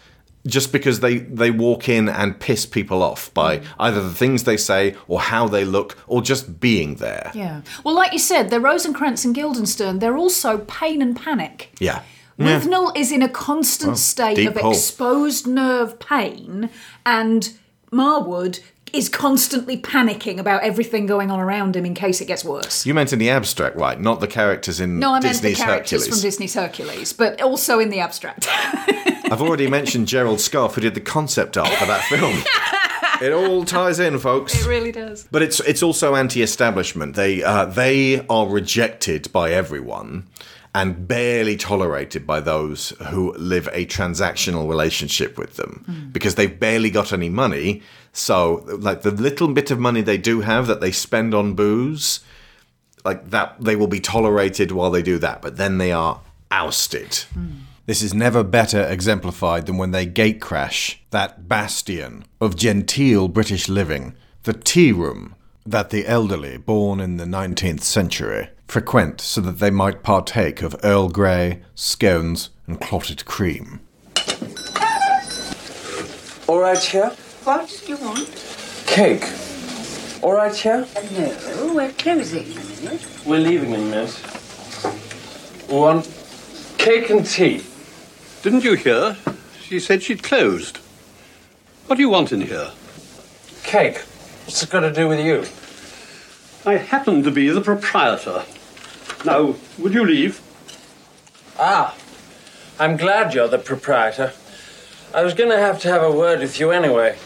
just 0.47 0.73
because 0.73 1.01
they 1.01 1.19
they 1.19 1.51
walk 1.51 1.89
in 1.89 2.09
and 2.09 2.39
piss 2.39 2.67
people 2.67 3.03
off 3.03 3.33
by 3.35 3.59
mm. 3.59 3.65
either 3.79 4.03
the 4.03 4.15
things 4.15 4.45
they 4.45 4.57
say 4.57 4.95
or 5.09 5.21
how 5.21 5.49
they 5.49 5.65
look 5.65 5.97
or 6.07 6.21
just 6.23 6.61
being 6.61 6.97
there. 6.97 7.31
yeah 7.35 7.63
well 7.83 7.95
like 7.95 8.13
you 8.13 8.19
said 8.19 8.51
they're 8.51 8.61
rosencrantz 8.61 9.25
and 9.25 9.35
guildenstern 9.35 9.99
they're 10.01 10.17
also 10.17 10.59
pain 10.59 11.01
and 11.03 11.17
panic 11.17 11.71
Yeah. 11.81 12.03
Yeah. 12.37 12.91
Is 12.97 13.13
in 13.13 13.23
a 13.23 13.29
constant 13.29 13.91
Well, 13.91 13.97
state 13.97 14.47
of 14.47 14.57
hole. 14.57 14.73
exposed 14.73 15.47
nerve 15.47 16.01
pain, 16.01 16.69
and 17.07 17.53
Marwood 17.93 18.59
is 18.95 19.09
constantly 19.09 19.77
panicking 19.77 20.39
about 20.39 20.63
everything 20.63 21.07
going 21.07 21.31
on 21.31 21.41
around 21.41 21.75
him 21.75 21.85
in 21.85 21.95
case 21.95 22.21
it 22.21 22.27
gets 22.27 22.45
worse. 22.45 22.87
You 22.87 22.95
meant 22.95 23.13
in 23.13 23.19
the 23.19 23.31
abstract, 23.31 23.77
right? 23.77 24.01
Not 24.01 24.21
the 24.21 24.27
characters 24.27 24.81
in 24.81 24.99
No, 24.99 25.11
I 25.11 25.13
meant 25.15 25.25
Disney's 25.25 25.59
the 25.59 25.65
characters 25.65 26.03
Hercules. 26.05 26.21
from 26.21 26.23
Disney's 26.29 26.55
Hercules, 26.55 27.13
but 27.13 27.43
also 27.43 27.81
in 27.81 27.91
the 27.91 28.01
abstract. 28.01 28.47
I've 28.51 29.43
already 29.43 29.69
mentioned 29.69 30.07
Gerald 30.07 30.39
Scarfe, 30.39 30.75
who 30.75 30.81
did 30.81 30.95
the 30.95 31.01
concept 31.01 31.57
art 31.57 31.69
for 31.71 31.87
that 31.87 32.05
film. 32.05 32.43
it 33.23 33.33
all 33.33 33.65
ties 33.65 33.99
in, 33.99 34.19
folks. 34.19 34.55
it 34.55 34.67
really 34.67 34.93
does. 34.93 35.27
But 35.31 35.43
it's 35.43 35.61
it's 35.61 35.83
also 35.83 36.15
anti-establishment. 36.15 37.17
They 37.17 37.43
uh, 37.43 37.67
they 37.67 38.25
are 38.29 38.47
rejected 38.47 39.33
by 39.33 39.51
everyone 39.51 40.29
and 40.75 41.07
barely 41.07 41.57
tolerated 41.57 42.27
by 42.27 42.41
those 42.41 42.91
who 43.11 43.33
live 43.35 43.69
a 43.73 43.87
transactional 43.87 44.69
relationship 44.69 45.39
with 45.39 45.55
them 45.55 46.11
because 46.13 46.35
they've 46.35 46.59
barely 46.59 46.91
got 46.91 47.13
any 47.13 47.29
money. 47.29 47.81
So, 48.15 48.65
like 48.67 49.03
the 49.03 49.11
little 49.11 49.49
bit 49.49 49.73
of 49.73 49.81
money 49.81 50.01
they 50.01 50.19
do 50.19 50.41
have 50.41 50.69
that 50.69 50.81
they 50.81 50.93
spend 50.93 51.35
on 51.35 51.55
booze, 51.55 52.21
like 53.05 53.31
that, 53.31 53.57
they 53.61 53.75
will 53.75 53.89
be 53.89 53.99
tolerated 53.99 54.71
while 54.71 54.93
they 54.93 55.03
do 55.03 55.19
that. 55.19 55.43
But 55.43 55.57
then 55.57 55.79
they 55.79 55.91
are 55.91 56.21
ousted. 56.51 57.15
Hmm. 57.35 57.49
This 57.87 58.03
is 58.03 58.15
never 58.15 58.45
better 58.45 58.83
exemplified 58.83 59.67
than 59.67 59.79
when 59.79 59.91
they 59.91 60.07
gate 60.07 60.41
crash 60.41 61.03
that 61.11 61.49
bastion 61.49 62.25
of 62.41 62.57
genteel 62.57 63.27
British 63.27 63.69
living, 63.69 64.15
the 64.45 64.55
tea 64.55 64.93
room 64.93 65.35
that 65.67 65.91
the 65.91 66.07
elderly, 66.07 66.57
born 66.57 67.01
in 67.01 67.17
the 67.17 67.25
19th 67.25 67.83
century, 67.83 68.49
frequent 68.69 69.21
so 69.21 69.41
that 69.41 69.59
they 69.59 69.71
might 69.71 70.05
partake 70.05 70.63
of 70.63 70.77
Earl 70.85 71.09
Grey, 71.09 71.63
scones, 71.75 72.51
and 72.69 72.81
clotted 72.81 73.25
cream. 73.25 73.81
All 76.47 76.61
right 76.61 76.83
here? 76.83 77.13
What 77.45 77.83
do 77.85 77.93
you 77.93 77.99
want? 77.99 78.27
Cake. 78.87 79.23
All 80.23 80.33
right 80.33 80.57
here? 80.57 80.87
No, 81.13 81.75
we're 81.75 81.93
closing 81.93 82.47
in 82.47 82.57
a 82.57 82.65
minute. 82.81 83.07
We're 83.27 83.39
leaving 83.39 83.75
in 83.75 83.81
a 83.81 83.85
minute. 83.85 84.19
We 85.69 85.75
want 85.75 86.09
cake 86.79 87.11
and 87.11 87.27
tea. 87.27 87.63
Didn't 88.43 88.65
you 88.65 88.77
hear? 88.77 89.19
She 89.61 89.79
said 89.79 90.03
she'd 90.03 90.23
closed. 90.23 90.79
What 91.87 91.97
do 91.97 92.01
you 92.03 92.09
want 92.09 92.33
in 92.33 92.41
here? 92.41 92.71
Cake. 93.63 93.99
What's 94.47 94.63
it 94.63 94.71
got 94.71 94.81
to 94.81 94.91
do 94.91 95.07
with 95.07 95.21
you? 95.21 95.45
I 96.65 96.79
happen 96.79 97.23
to 97.25 97.31
be 97.31 97.51
the 97.51 97.61
proprietor. 97.61 98.45
Now, 99.27 99.55
would 99.77 99.93
you 99.93 100.07
leave? 100.07 100.41
Ah, 101.59 101.95
I'm 102.81 102.97
glad 102.97 103.35
you're 103.35 103.49
the 103.49 103.59
proprietor. 103.59 104.33
I 105.13 105.23
was 105.23 105.35
going 105.35 105.51
to 105.51 105.59
have 105.59 105.79
to 105.83 105.89
have 105.89 106.03
a 106.03 106.11
word 106.11 106.41
with 106.41 106.59
you 106.59 106.71
anyway. 106.71 107.19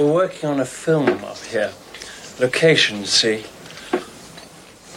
We're 0.00 0.14
working 0.14 0.48
on 0.48 0.60
a 0.60 0.64
film 0.64 1.22
up 1.24 1.36
here. 1.36 1.70
Location, 2.38 3.04
see. 3.04 3.44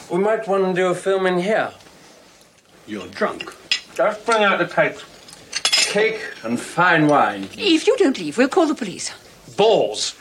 We 0.10 0.18
might 0.18 0.47
want 0.47 0.64
to 0.64 0.74
do 0.74 0.88
a 0.88 0.95
film 0.95 1.26
in 1.26 1.39
here. 1.39 1.74
You're 2.88 3.08
drunk. 3.08 3.54
Just 3.95 4.26
bring 4.26 4.45
out 4.45 4.60
the 4.60 4.66
cake. 4.66 4.95
Cake 5.62 6.22
and 6.45 6.58
fine 6.58 7.08
wine. 7.08 7.49
If 7.58 7.86
you 7.86 7.97
don't 7.97 8.18
leave, 8.18 8.38
we'll 8.38 8.47
call 8.47 8.66
the 8.66 8.76
police. 8.76 9.12
Balls. 9.58 10.16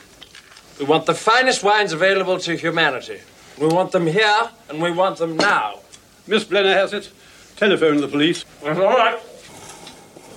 We 0.77 0.83
want 0.83 1.05
the 1.05 1.13
finest 1.13 1.63
wines 1.63 1.93
available 1.93 2.37
to 2.39 2.57
humanity. 2.57 3.21
We 3.57 3.67
want 3.67 3.93
them 3.93 4.05
here, 4.05 4.49
and 4.67 4.81
we 4.81 4.91
want 4.91 5.17
them 5.17 5.37
now. 5.37 5.79
Miss 6.27 6.43
Blenner 6.43 6.73
has 6.73 6.91
it. 6.91 7.09
Telephone 7.55 8.01
the 8.01 8.09
police. 8.09 8.43
All 8.61 8.73
right. 8.73 9.17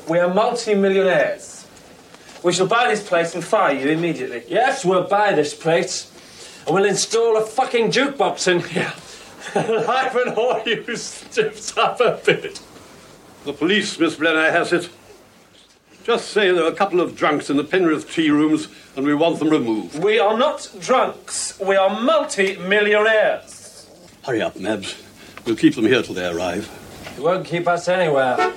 We 0.08 0.20
are 0.20 0.32
multi-millionaires. 0.32 1.55
We 2.46 2.52
shall 2.52 2.68
buy 2.68 2.86
this 2.86 3.02
place 3.02 3.34
and 3.34 3.44
fire 3.44 3.74
you 3.74 3.88
immediately. 3.88 4.44
Yes, 4.46 4.84
we'll 4.84 5.02
buy 5.02 5.32
this 5.32 5.52
place. 5.52 6.12
And 6.64 6.76
we'll 6.76 6.84
install 6.84 7.36
a 7.38 7.44
fucking 7.44 7.90
jukebox 7.90 8.46
in 8.46 8.60
here. 8.60 8.92
Liven 9.56 10.34
all 10.34 10.62
you 10.64 10.96
stiffs 10.96 11.76
up 11.76 12.00
a 12.00 12.20
bit. 12.24 12.60
The 13.44 13.52
police, 13.52 13.98
Miss 13.98 14.14
Blenner 14.14 14.52
has 14.52 14.72
it. 14.72 14.88
Just 16.04 16.28
say 16.28 16.52
there 16.52 16.62
are 16.62 16.70
a 16.72 16.76
couple 16.76 17.00
of 17.00 17.16
drunks 17.16 17.50
in 17.50 17.56
the 17.56 17.64
Penrith 17.64 18.14
tea 18.14 18.30
rooms 18.30 18.68
and 18.94 19.04
we 19.04 19.12
want 19.12 19.40
them 19.40 19.50
removed. 19.50 19.98
We 19.98 20.20
are 20.20 20.38
not 20.38 20.72
drunks. 20.78 21.58
We 21.58 21.74
are 21.74 22.00
multi-millionaires. 22.00 23.90
Hurry 24.22 24.40
up, 24.40 24.54
Mabs. 24.54 25.02
We'll 25.44 25.56
keep 25.56 25.74
them 25.74 25.86
here 25.86 26.00
till 26.00 26.14
they 26.14 26.28
arrive. 26.28 26.70
You 27.16 27.24
won't 27.24 27.44
keep 27.44 27.66
us 27.66 27.88
anywhere. 27.88 28.54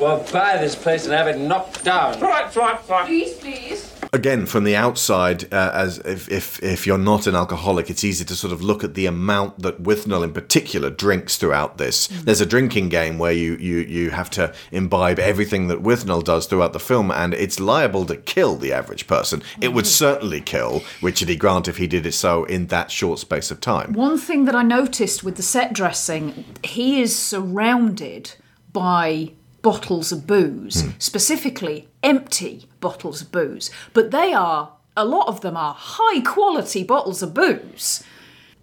We'll 0.00 0.24
buy 0.32 0.58
this 0.58 0.74
place 0.74 1.04
and 1.04 1.14
have 1.14 1.28
it 1.28 1.38
knocked 1.38 1.84
down. 1.84 2.18
Right, 2.20 2.54
right, 2.56 2.88
right. 2.88 3.06
Please, 3.06 3.34
please. 3.34 3.88
again 4.12 4.44
from 4.44 4.64
the 4.64 4.76
outside 4.76 5.52
uh, 5.54 5.70
as 5.72 5.98
if, 6.00 6.30
if 6.30 6.62
if 6.62 6.86
you're 6.86 6.98
not 6.98 7.26
an 7.26 7.34
alcoholic 7.34 7.88
it's 7.88 8.04
easy 8.04 8.24
to 8.26 8.36
sort 8.36 8.52
of 8.52 8.60
look 8.60 8.84
at 8.84 8.92
the 8.92 9.06
amount 9.06 9.58
that 9.60 9.82
Withnail 9.82 10.22
in 10.22 10.32
particular 10.34 10.90
drinks 10.90 11.38
throughout 11.38 11.78
this 11.78 12.08
there's 12.08 12.42
a 12.42 12.44
drinking 12.46 12.90
game 12.90 13.16
where 13.18 13.32
you 13.32 13.56
you 13.56 13.78
you 13.78 14.10
have 14.10 14.28
to 14.30 14.52
imbibe 14.70 15.18
everything 15.18 15.68
that 15.68 15.82
Withnail 15.82 16.22
does 16.22 16.46
throughout 16.46 16.74
the 16.74 16.78
film 16.80 17.10
and 17.10 17.32
it's 17.32 17.58
liable 17.58 18.04
to 18.04 18.16
kill 18.16 18.56
the 18.56 18.70
average 18.70 19.06
person 19.06 19.42
it 19.62 19.68
would 19.68 19.86
certainly 19.86 20.42
kill 20.42 20.82
Richard 21.00 21.30
E 21.30 21.36
Grant 21.36 21.66
if 21.66 21.78
he 21.78 21.86
did 21.86 22.04
it 22.04 22.12
so 22.12 22.44
in 22.44 22.66
that 22.66 22.90
short 22.90 23.18
space 23.18 23.50
of 23.50 23.60
time 23.60 23.94
One 23.94 24.18
thing 24.18 24.44
that 24.44 24.54
I 24.54 24.62
noticed 24.62 25.24
with 25.24 25.36
the 25.36 25.42
set 25.42 25.72
dressing, 25.72 26.44
he 26.62 27.00
is 27.00 27.16
surrounded 27.16 28.34
by 28.74 29.32
bottles 29.62 30.12
of 30.12 30.26
booze, 30.26 30.84
specifically 30.98 31.88
empty 32.02 32.68
bottles 32.80 33.22
of 33.22 33.32
booze, 33.32 33.70
but 33.92 34.10
they 34.10 34.32
are, 34.32 34.72
a 34.96 35.04
lot 35.04 35.28
of 35.28 35.40
them 35.40 35.56
are 35.56 35.74
high 35.78 36.20
quality 36.20 36.82
bottles 36.82 37.22
of 37.22 37.32
booze. 37.32 38.04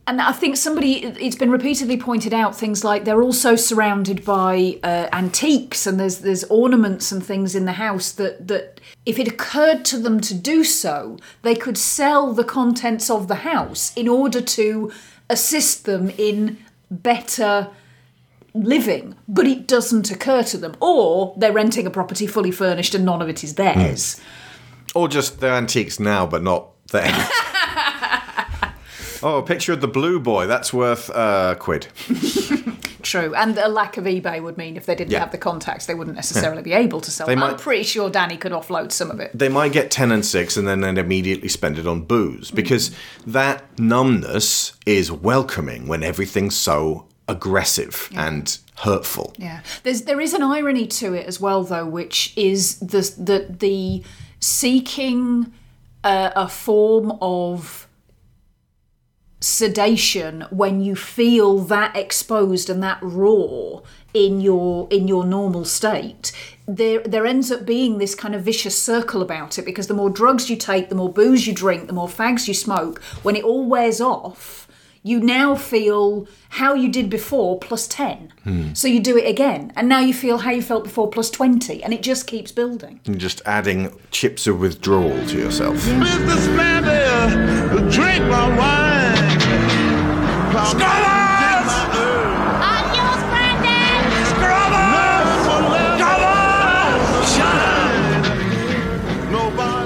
And 0.10 0.20
I 0.20 0.32
think 0.32 0.58
somebody, 0.58 1.06
it's 1.06 1.36
been 1.36 1.52
repeatedly 1.52 1.96
pointed 1.96 2.34
out 2.34 2.56
things 2.56 2.84
like 2.84 3.06
they're 3.06 3.22
also 3.22 3.56
surrounded 3.56 4.26
by 4.26 4.80
uh, 4.82 5.08
antiques 5.14 5.86
and 5.86 6.00
there's 6.00 6.20
there's 6.22 6.44
ornaments 6.46 7.12
and 7.12 7.24
things 7.24 7.54
in 7.54 7.66
the 7.66 7.74
house 7.74 8.12
that 8.14 8.48
that 8.48 8.82
if 9.06 9.20
it 9.20 9.28
occurred 9.28 9.86
to 9.86 10.00
them 10.00 10.20
to 10.22 10.34
do 10.34 10.64
so, 10.64 11.20
they 11.44 11.54
could 11.54 11.78
sell 11.78 12.34
the 12.34 12.44
contents 12.44 13.12
of 13.12 13.28
the 13.28 13.36
house 13.36 13.96
in 13.96 14.08
order 14.08 14.42
to 14.42 14.92
assist 15.30 15.86
them 15.86 16.12
in 16.18 16.58
better 16.90 17.70
living, 18.64 19.16
but 19.28 19.48
it 19.48 19.68
doesn't 19.68 20.12
occur 20.12 20.44
to 20.44 20.58
them. 20.58 20.76
Or 20.82 21.34
they're 21.38 21.54
renting 21.54 21.88
a 21.88 21.90
property 21.90 22.28
fully 22.28 22.52
furnished 22.52 22.94
and 22.96 23.06
none 23.06 23.22
of 23.22 23.30
it 23.30 23.44
is 23.44 23.56
theirs. 23.56 24.20
or 24.96 25.08
just 25.08 25.40
they're 25.40 25.54
antiques 25.54 26.00
now 26.00 26.26
but 26.26 26.42
not 26.42 26.70
then 26.92 27.14
oh 29.22 29.38
a 29.38 29.44
picture 29.44 29.72
of 29.74 29.82
the 29.82 29.88
blue 29.88 30.20
boy 30.20 30.48
that's 30.48 30.74
worth 30.74 31.10
uh, 31.12 31.54
a 31.56 31.60
quid 31.60 31.88
True, 33.02 33.34
and 33.34 33.58
a 33.58 33.70
lack 33.70 33.96
of 33.98 34.04
eBay 34.04 34.44
would 34.44 34.58
mean 34.58 34.76
if 34.76 34.86
they 34.86 34.94
didn't 34.94 35.12
Yeah. 35.12 35.20
have 35.20 35.32
the 35.32 35.38
contacts, 35.38 35.86
they 35.86 35.96
wouldn't 35.96 36.18
necessarily 36.18 36.62
be 36.62 36.74
able 36.74 37.00
to 37.00 37.10
sell. 37.10 37.26
They 37.26 37.34
them. 37.34 37.44
I'm 37.46 37.56
pretty 37.58 37.84
sure 37.84 38.10
Danny 38.10 38.36
could 38.36 38.52
offload 38.52 38.92
some 38.92 39.10
of 39.10 39.22
it. 39.22 39.32
they 39.34 39.48
might 39.48 39.72
get 39.72 39.90
10 39.90 40.12
and 40.12 40.24
6 40.26 40.58
and 40.58 40.68
then 40.68 40.82
they'd 40.82 40.98
immediately 40.98 41.48
spend 41.48 41.80
it 41.80 41.88
on 41.88 42.02
booze 42.02 42.52
because 42.52 42.92
that 43.26 43.64
numbness 43.80 44.74
is 44.86 45.12
welcoming 45.12 45.88
when 45.88 46.04
everything's 46.04 46.58
so 46.58 47.08
aggressive 47.30 48.10
and 48.16 48.58
hurtful. 48.80 49.34
Yeah, 49.38 49.62
there's 49.84 50.02
there 50.02 50.20
is 50.20 50.34
an 50.34 50.44
irony 50.44 50.88
to 50.88 51.14
it 51.14 51.28
as 51.28 51.40
well, 51.40 51.64
though, 51.64 51.86
which 51.86 52.34
is 52.36 52.80
the 52.80 53.02
the 53.18 53.46
the 53.50 54.04
seeking 54.40 55.54
uh, 56.04 56.32
a 56.36 56.50
form 56.50 57.18
of 57.22 57.88
sedation 59.42 60.46
when 60.50 60.82
you 60.82 60.96
feel 60.96 61.60
that 61.60 61.96
exposed 61.96 62.70
and 62.70 62.84
that 62.84 63.00
raw 63.02 63.80
in 64.14 64.42
your 64.42 64.88
in 64.90 65.08
your 65.08 65.24
normal 65.24 65.66
state. 65.66 66.32
There 66.68 67.00
there 67.00 67.26
ends 67.26 67.52
up 67.52 67.66
being 67.66 68.00
this 68.00 68.16
kind 68.16 68.36
of 68.36 68.44
vicious 68.44 68.82
circle 68.82 69.22
about 69.22 69.58
it 69.58 69.66
because 69.66 69.88
the 69.88 69.94
more 69.94 70.10
drugs 70.10 70.50
you 70.50 70.56
take 70.56 70.90
the 70.90 70.96
more 70.96 71.12
booze 71.12 71.48
you 71.48 71.54
drink 71.54 71.88
the 71.88 71.94
more 71.94 72.08
fags 72.08 72.48
you 72.48 72.54
smoke 72.54 73.02
when 73.24 73.36
it 73.36 73.44
all 73.44 73.66
wears 73.66 74.02
off 74.02 74.59
you 75.04 75.20
now 75.20 75.56
feel 75.56 76.28
how 76.50 76.74
you 76.74 76.90
did 76.90 77.10
before 77.10 77.58
plus 77.60 77.88
10 77.88 78.34
Hmm. 78.44 78.74
so 78.74 78.88
you 78.88 79.00
do 79.00 79.18
it 79.18 79.28
again 79.28 79.72
and 79.76 79.88
now 79.88 80.00
you 80.00 80.14
feel 80.14 80.40
how 80.40 80.52
you 80.52 80.62
felt 80.62 80.84
before 80.84 81.10
plus 81.10 81.30
20 81.30 81.82
and 81.84 81.94
it 81.94 82.02
just 82.04 82.28
keeps 82.28 82.52
building 82.52 83.00
and 83.06 83.20
just 83.20 83.42
adding 83.46 83.92
chips 84.12 84.46
of 84.48 84.60
withdrawal 84.60 85.26
to 85.28 85.38
yourself 85.38 85.78
Mr. 85.78 86.38
Splendid, 86.46 87.92
drink 87.92 88.24
my 88.26 88.48
wine. 88.58 89.40
Scholars! 90.70 91.72
On 92.70 92.84
yours, 92.96 93.24
Brandon! 93.32 95.00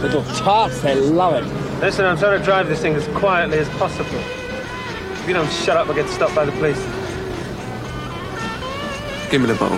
Little 0.02 0.24
tarts, 0.36 0.82
they 0.82 0.96
love 0.96 1.34
it. 1.36 1.46
Listen, 1.82 2.06
I'm 2.06 2.18
trying 2.18 2.38
to 2.40 2.44
drive 2.46 2.68
this 2.68 2.82
thing 2.82 2.94
as 2.96 3.08
quietly 3.18 3.58
as 3.60 3.70
possible. 3.70 4.20
If 5.24 5.30
you 5.30 5.36
don't 5.36 5.50
shut 5.50 5.78
up, 5.78 5.88
I'll 5.88 5.94
get 5.94 6.10
stopped 6.10 6.36
by 6.36 6.44
the 6.44 6.52
police. 6.52 6.78
Give 9.32 9.40
me 9.40 9.48
the 9.48 9.56
bottle. 9.56 9.78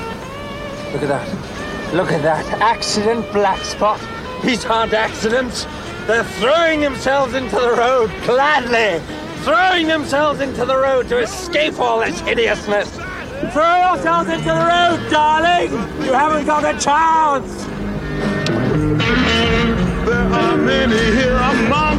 Look 0.91 1.03
at 1.03 1.07
that. 1.07 1.93
Look 1.93 2.11
at 2.11 2.23
that. 2.23 2.43
Accident, 2.59 3.31
black 3.31 3.59
spot. 3.59 4.01
These 4.43 4.65
aren't 4.65 4.93
accidents. 4.93 5.67
They're 6.07 6.23
throwing 6.23 6.81
themselves 6.81 7.35
into 7.35 7.57
the 7.57 7.75
road 7.77 8.09
gladly. 8.25 9.05
Throwing 9.43 9.85
themselves 9.85 10.39
into 10.39 10.65
the 10.65 10.75
road 10.75 11.09
to 11.09 11.19
escape 11.19 11.79
all 11.79 11.99
this 11.99 12.19
hideousness. 12.21 12.89
Throw 13.53 13.75
yourselves 13.77 14.31
into 14.31 14.45
the 14.45 14.49
road, 14.49 15.11
darling. 15.11 15.71
You 16.03 16.13
haven't 16.13 16.47
got 16.47 16.65
a 16.65 16.75
chance. 16.79 17.65
There 20.05 20.15
are 20.15 20.57
many 20.57 20.97
here 21.15 21.37
among 21.37 21.94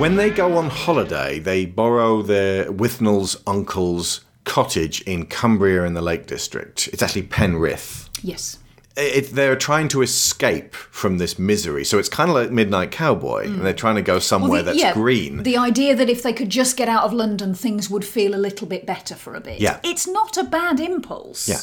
when 0.00 0.16
they 0.16 0.30
go 0.30 0.56
on 0.56 0.70
holiday 0.70 1.38
they 1.38 1.66
borrow 1.66 2.22
their 2.22 2.72
Withnail's 2.72 3.36
uncle's 3.46 4.22
cottage 4.44 5.02
in 5.02 5.26
Cumbria 5.26 5.84
in 5.84 5.92
the 5.92 6.00
Lake 6.00 6.26
District 6.26 6.88
it's 6.88 7.02
actually 7.02 7.24
Penrith 7.24 8.08
yes 8.22 8.58
it, 8.96 9.30
they're 9.30 9.56
trying 9.56 9.88
to 9.88 10.02
escape 10.02 10.74
from 10.74 11.18
this 11.18 11.38
misery. 11.38 11.84
So 11.84 11.98
it's 11.98 12.08
kind 12.08 12.28
of 12.28 12.34
like 12.34 12.50
Midnight 12.50 12.90
Cowboy, 12.90 13.44
and 13.44 13.64
they're 13.64 13.72
trying 13.72 13.94
to 13.94 14.02
go 14.02 14.18
somewhere 14.18 14.50
Well, 14.50 14.58
the- 14.64 14.72
that's 14.72 14.78
yeah, 14.78 14.92
green. 14.92 15.44
The 15.44 15.56
idea 15.56 15.94
that 15.94 16.10
if 16.10 16.22
they 16.22 16.32
could 16.32 16.50
just 16.50 16.76
get 16.76 16.88
out 16.88 17.04
of 17.04 17.12
London, 17.12 17.54
things 17.54 17.88
would 17.88 18.04
feel 18.04 18.34
a 18.34 18.36
little 18.36 18.66
bit 18.66 18.86
better 18.86 19.14
for 19.14 19.34
a 19.36 19.40
bit. 19.40 19.60
Yeah. 19.60 19.78
It's 19.84 20.06
not 20.06 20.36
a 20.36 20.44
bad 20.44 20.80
impulse. 20.80 21.48
yeah. 21.48 21.60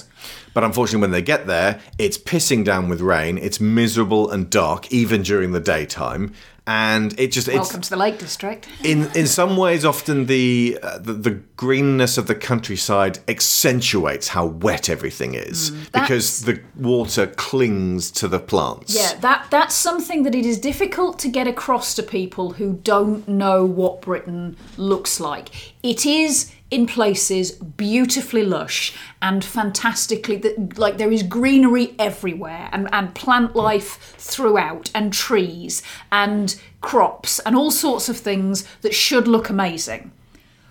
But 0.54 0.64
unfortunately, 0.64 1.02
when 1.02 1.12
they 1.12 1.22
get 1.22 1.48
there, 1.48 1.80
it's 2.00 2.18
pissing 2.18 2.64
down 2.64 2.88
with 2.90 3.02
rain. 3.02 3.38
It's 3.38 3.60
miserable 3.60 4.32
and 4.32 4.50
dark, 4.50 4.92
even 4.92 5.22
during 5.22 5.52
the 5.52 5.60
daytime. 5.60 6.34
And 6.68 7.18
it 7.18 7.32
just, 7.32 7.47
it's, 7.47 7.55
Welcome 7.55 7.80
to 7.82 7.89
the 7.89 7.95
Lake 7.95 8.20
District. 8.20 8.68
in 8.84 9.09
in 9.15 9.26
some 9.26 9.55
ways, 9.55 9.86
often 9.86 10.26
the, 10.26 10.78
uh, 10.84 10.97
the 10.97 11.13
the 11.13 11.32
greenness 11.55 12.18
of 12.18 12.28
the 12.28 12.36
countryside 12.36 13.20
accentuates 13.30 14.28
how 14.28 14.45
wet 14.45 14.89
everything 14.89 15.34
is 15.34 15.72
because 15.93 16.41
the 16.41 16.61
water 16.76 17.26
clings 17.26 18.11
to 18.11 18.28
the 18.28 18.39
plants. 18.39 18.93
Yeah, 18.93 19.18
that 19.22 19.47
that's 19.49 19.74
something 19.76 20.24
that 20.24 20.36
it 20.36 20.45
is 20.45 20.59
difficult 20.59 21.20
to 21.20 21.30
get 21.30 21.47
across 21.47 21.95
to 21.95 22.03
people 22.03 22.51
who 22.51 22.74
don't 22.84 23.26
know 23.28 23.63
what 23.65 24.01
Britain 24.01 24.57
looks 24.76 25.20
like. 25.22 25.74
It 25.84 26.05
is 26.05 26.51
in 26.70 26.86
places 26.86 27.51
beautifully 27.51 28.43
lush 28.43 28.93
and 29.22 29.43
fantastically 29.43 30.36
that 30.36 30.78
like 30.78 30.97
there 30.97 31.11
is 31.11 31.24
greenery 31.24 31.95
everywhere 31.97 32.70
and, 32.72 32.89
and 32.91 33.15
plant 33.15 33.55
life 33.55 34.15
throughout 34.18 34.91
and 34.93 35.13
trees 35.13 35.82
and 36.11 36.59
crops 36.82 37.39
and 37.39 37.55
all 37.55 37.72
sorts 37.72 38.09
of 38.09 38.18
things 38.18 38.65
that 38.82 38.93
should 38.93 39.28
look 39.28 39.49
amazing. 39.49 40.11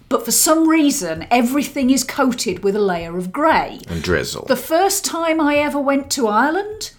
But 0.09 0.25
for 0.25 0.31
some 0.31 0.69
reason, 0.69 1.27
everything 1.31 1.91
is 1.91 2.05
coated 2.05 2.63
with 2.63 2.77
a 2.77 2.81
layer 2.81 3.17
of 3.17 3.33
grey. 3.33 3.81
And 3.89 4.03
drizzle. 4.03 4.45
The 4.45 4.55
first 4.55 5.05
time 5.05 5.41
I 5.41 5.57
ever 5.57 5.81
went 5.81 6.11
to 6.13 6.29
Ireland 6.29 6.93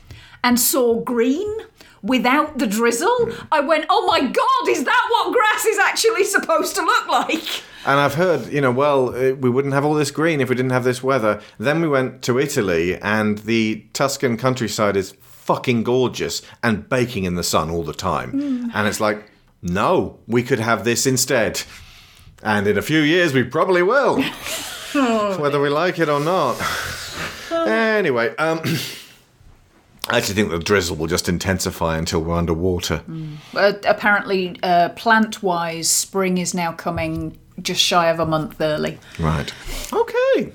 and 0.43 0.59
saw 0.59 0.99
green 0.99 1.57
without 2.01 2.57
the 2.57 2.67
drizzle, 2.67 3.15
mm. 3.21 3.47
I 3.51 3.61
went, 3.61 3.85
oh 3.89 4.05
my 4.07 4.19
god, 4.19 4.69
is 4.69 4.83
that 4.83 5.07
what 5.09 5.33
grass 5.33 5.65
is 5.65 5.77
actually 5.77 6.25
supposed 6.25 6.75
to 6.75 6.81
look 6.81 7.07
like? 7.07 7.63
And 7.87 8.01
I've 8.01 8.15
heard, 8.15 8.51
you 8.51 8.59
know, 8.59 8.69
well, 8.71 9.15
uh, 9.15 9.33
we 9.35 9.49
wouldn't 9.49 9.73
have 9.73 9.85
all 9.85 9.93
this 9.93 10.11
green 10.11 10.41
if 10.41 10.49
we 10.49 10.55
didn't 10.55 10.71
have 10.71 10.83
this 10.83 11.01
weather. 11.01 11.41
Then 11.57 11.81
we 11.81 11.87
went 11.87 12.21
to 12.23 12.37
Italy, 12.37 12.97
and 12.97 13.37
the 13.39 13.85
Tuscan 13.93 14.35
countryside 14.35 14.97
is 14.97 15.13
fucking 15.21 15.83
gorgeous 15.83 16.41
and 16.61 16.89
baking 16.89 17.23
in 17.23 17.35
the 17.35 17.43
sun 17.43 17.69
all 17.69 17.83
the 17.83 17.93
time. 17.93 18.33
Mm. 18.33 18.71
And 18.73 18.89
it's 18.89 18.99
like, 18.99 19.31
no, 19.61 20.19
we 20.27 20.43
could 20.43 20.59
have 20.59 20.83
this 20.83 21.05
instead. 21.05 21.63
And 22.43 22.67
in 22.67 22.77
a 22.77 22.81
few 22.81 22.99
years, 22.99 23.33
we 23.33 23.43
probably 23.43 23.81
will, 23.81 24.21
whether 25.39 25.61
we 25.61 25.69
like 25.69 25.97
it 25.97 26.09
or 26.09 26.19
not. 26.19 26.61
anyway, 27.51 28.35
um, 28.35 28.59
I 30.09 30.17
actually 30.17 30.35
think 30.35 30.49
the 30.49 30.59
drizzle 30.59 30.97
will 30.97 31.07
just 31.07 31.29
intensify 31.29 31.97
until 31.97 32.21
we're 32.21 32.35
underwater. 32.35 33.01
Uh, 33.55 33.73
apparently, 33.85 34.59
uh, 34.61 34.89
plant 34.89 35.41
wise, 35.41 35.89
spring 35.89 36.37
is 36.37 36.53
now 36.53 36.73
coming 36.73 37.37
just 37.61 37.81
shy 37.81 38.09
of 38.09 38.19
a 38.19 38.25
month 38.25 38.59
early. 38.61 38.97
Right. 39.19 39.51
Okay. 39.91 40.53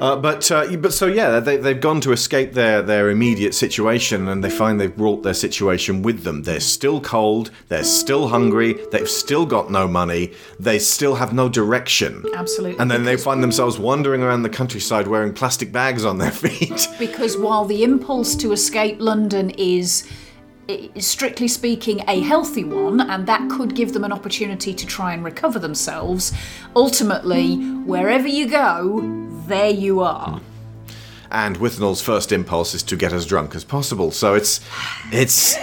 Uh, 0.00 0.14
but 0.14 0.50
uh, 0.50 0.76
but 0.76 0.92
so 0.92 1.06
yeah, 1.06 1.40
they, 1.40 1.56
they've 1.56 1.80
gone 1.80 2.00
to 2.02 2.12
escape 2.12 2.52
their 2.52 2.82
their 2.82 3.10
immediate 3.10 3.54
situation, 3.54 4.28
and 4.28 4.44
they 4.44 4.50
find 4.50 4.80
they've 4.80 4.94
brought 4.94 5.22
their 5.22 5.34
situation 5.34 6.02
with 6.02 6.22
them. 6.22 6.42
They're 6.42 6.60
still 6.60 7.00
cold, 7.00 7.50
they're 7.68 7.84
still 7.84 8.28
hungry, 8.28 8.74
they've 8.92 9.08
still 9.08 9.46
got 9.46 9.70
no 9.70 9.88
money, 9.88 10.32
they 10.60 10.78
still 10.78 11.14
have 11.14 11.32
no 11.32 11.48
direction. 11.48 12.24
Absolutely. 12.34 12.78
And 12.78 12.90
then 12.90 13.04
they 13.04 13.16
find 13.16 13.42
themselves 13.42 13.78
wandering 13.78 14.22
around 14.22 14.42
the 14.42 14.50
countryside 14.50 15.06
wearing 15.06 15.32
plastic 15.32 15.72
bags 15.72 16.04
on 16.04 16.18
their 16.18 16.30
feet. 16.42 16.88
Because 16.98 17.36
while 17.38 17.64
the 17.64 17.82
impulse 17.82 18.36
to 18.36 18.52
escape 18.52 19.00
London 19.00 19.50
is 19.50 20.06
strictly 20.98 21.48
speaking 21.48 22.02
a 22.08 22.20
healthy 22.20 22.64
one 22.64 23.00
and 23.00 23.26
that 23.26 23.48
could 23.50 23.74
give 23.74 23.92
them 23.92 24.04
an 24.04 24.12
opportunity 24.12 24.74
to 24.74 24.86
try 24.86 25.12
and 25.12 25.24
recover 25.24 25.58
themselves 25.58 26.32
ultimately 26.74 27.56
wherever 27.84 28.26
you 28.26 28.48
go 28.48 29.00
there 29.46 29.70
you 29.70 30.00
are 30.00 30.40
and 31.30 31.56
Withnail's 31.56 32.00
first 32.00 32.32
impulse 32.32 32.74
is 32.74 32.82
to 32.84 32.96
get 32.96 33.12
as 33.12 33.26
drunk 33.26 33.54
as 33.54 33.64
possible. 33.64 34.10
So 34.10 34.34
it's 34.34 34.60
it's 35.12 35.56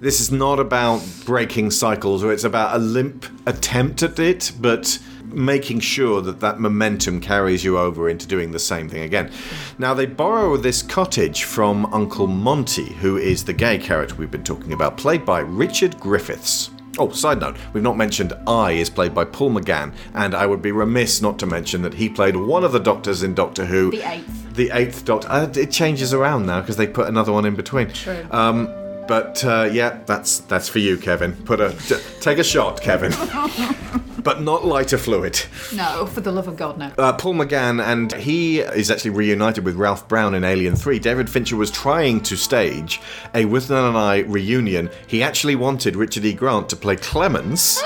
this 0.00 0.20
is 0.20 0.30
not 0.30 0.58
about 0.58 1.02
breaking 1.24 1.70
cycles 1.70 2.22
or 2.22 2.32
it's 2.32 2.44
about 2.44 2.76
a 2.76 2.78
limp 2.78 3.26
attempt 3.46 4.02
at 4.02 4.18
it, 4.18 4.52
but 4.60 4.98
making 5.34 5.80
sure 5.80 6.20
that 6.22 6.40
that 6.40 6.60
momentum 6.60 7.20
carries 7.20 7.64
you 7.64 7.78
over 7.78 8.08
into 8.08 8.26
doing 8.26 8.50
the 8.50 8.58
same 8.58 8.88
thing 8.88 9.02
again. 9.02 9.30
Now 9.78 9.94
they 9.94 10.06
borrow 10.06 10.56
this 10.56 10.82
cottage 10.82 11.44
from 11.44 11.86
Uncle 11.92 12.26
Monty, 12.26 12.92
who 12.94 13.16
is 13.16 13.44
the 13.44 13.52
gay 13.52 13.78
character 13.78 14.14
we've 14.14 14.30
been 14.30 14.44
talking 14.44 14.72
about, 14.72 14.96
played 14.96 15.24
by 15.24 15.40
Richard 15.40 15.98
Griffiths. 16.00 16.70
Oh, 16.96 17.10
side 17.10 17.40
note, 17.40 17.56
we've 17.72 17.82
not 17.82 17.96
mentioned 17.96 18.32
I 18.46 18.72
is 18.72 18.88
played 18.88 19.14
by 19.14 19.24
Paul 19.24 19.50
McGann, 19.50 19.92
and 20.14 20.32
I 20.32 20.46
would 20.46 20.62
be 20.62 20.70
remiss 20.70 21.20
not 21.20 21.40
to 21.40 21.46
mention 21.46 21.82
that 21.82 21.94
he 21.94 22.08
played 22.08 22.36
one 22.36 22.62
of 22.62 22.70
the 22.70 22.78
doctors 22.78 23.24
in 23.24 23.34
Doctor 23.34 23.64
Who. 23.64 23.90
the 23.90 24.08
eighth 24.08 24.54
The 24.54 24.70
eighth 24.70 25.04
Doctor. 25.04 25.28
Uh, 25.28 25.52
it 25.56 25.72
changes 25.72 26.14
around 26.14 26.46
now 26.46 26.60
because 26.60 26.76
they 26.76 26.86
put 26.86 27.08
another 27.08 27.32
one 27.32 27.44
in 27.44 27.56
between. 27.56 27.88
True. 27.92 28.24
Um, 28.30 28.68
but 29.06 29.44
uh, 29.44 29.68
yeah, 29.72 30.00
that's 30.06 30.38
that's 30.40 30.68
for 30.68 30.78
you, 30.78 30.96
Kevin. 30.96 31.32
Put 31.44 31.60
a 31.60 31.72
t- 31.72 31.96
take 32.20 32.38
a 32.38 32.44
shot, 32.44 32.80
Kevin, 32.80 33.12
but 34.22 34.40
not 34.42 34.64
lighter 34.64 34.98
fluid. 34.98 35.40
no 35.74 36.06
for 36.06 36.20
the 36.20 36.32
love 36.32 36.48
of 36.48 36.56
god 36.56 36.78
no 36.78 36.90
Uh, 36.98 37.12
Paul 37.12 37.34
McGann, 37.34 37.82
and 37.84 38.12
he 38.14 38.60
is 38.60 38.90
actually 38.90 39.10
reunited 39.10 39.64
with 39.64 39.76
Ralph 39.76 40.06
Brown 40.08 40.34
in 40.34 40.44
Alien 40.44 40.76
3. 40.76 40.98
David 40.98 41.28
Fincher 41.28 41.56
was 41.56 41.70
trying 41.70 42.20
to 42.22 42.36
stage 42.36 43.00
a 43.34 43.44
Withnail 43.44 43.88
and 43.88 43.96
I 43.98 44.18
reunion. 44.20 44.90
He 45.06 45.22
actually 45.22 45.56
wanted 45.56 45.96
Richard 45.96 46.24
E. 46.24 46.32
Grant 46.32 46.68
to 46.70 46.76
play 46.76 46.96
Clemens. 46.96 47.82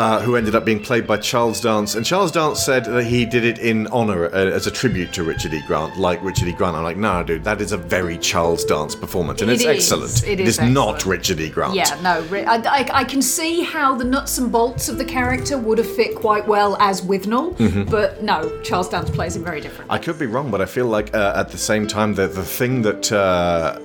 Uh, 0.00 0.18
who 0.22 0.34
ended 0.34 0.54
up 0.54 0.64
being 0.64 0.80
played 0.80 1.06
by 1.06 1.18
Charles 1.18 1.60
Dance, 1.60 1.94
and 1.94 2.06
Charles 2.06 2.32
Dance 2.32 2.64
said 2.64 2.86
that 2.86 3.04
he 3.04 3.26
did 3.26 3.44
it 3.44 3.58
in 3.58 3.86
honor 3.88 4.24
uh, 4.26 4.30
as 4.58 4.66
a 4.66 4.70
tribute 4.70 5.12
to 5.12 5.22
Richard 5.24 5.52
E. 5.52 5.60
Grant, 5.66 5.98
like 5.98 6.22
Richard 6.24 6.48
E. 6.48 6.52
Grant. 6.52 6.74
I'm 6.74 6.84
like, 6.84 6.96
no, 6.96 7.22
dude, 7.22 7.44
that 7.44 7.60
is 7.60 7.72
a 7.72 7.76
very 7.76 8.16
Charles 8.16 8.64
Dance 8.64 8.94
performance, 8.94 9.42
and 9.42 9.50
It 9.50 9.54
it's 9.56 9.62
is. 9.64 9.68
excellent. 9.92 10.22
It 10.26 10.40
it 10.40 10.48
is 10.48 10.58
is 10.58 10.70
not 10.70 11.04
Richard 11.04 11.38
E. 11.40 11.50
Grant. 11.50 11.74
Yeah, 11.74 12.00
no, 12.02 12.26
I, 12.32 12.56
I, 12.78 13.00
I 13.00 13.04
can 13.04 13.20
see 13.20 13.60
how 13.60 13.94
the 13.94 14.04
nuts 14.04 14.38
and 14.38 14.50
bolts 14.50 14.88
of 14.88 14.96
the 14.96 15.04
character 15.04 15.58
would 15.58 15.76
have 15.76 15.94
fit 16.00 16.14
quite 16.16 16.48
well 16.48 16.76
as 16.80 17.02
Withnail, 17.02 17.54
Mhm. 17.58 17.90
but 17.90 18.22
no, 18.22 18.38
Charles 18.62 18.88
Dance 18.88 19.10
plays 19.10 19.36
him 19.36 19.44
very 19.44 19.60
different. 19.60 19.90
I 19.90 19.98
could 19.98 20.18
be 20.18 20.26
wrong, 20.26 20.50
but 20.50 20.62
I 20.62 20.66
feel 20.66 20.86
like 20.86 21.14
uh, 21.14 21.34
at 21.36 21.50
the 21.50 21.58
same 21.58 21.86
time 21.86 22.14
that 22.14 22.34
the 22.34 22.42
thing 22.58 22.80
that 22.82 23.12
uh, 23.12 23.16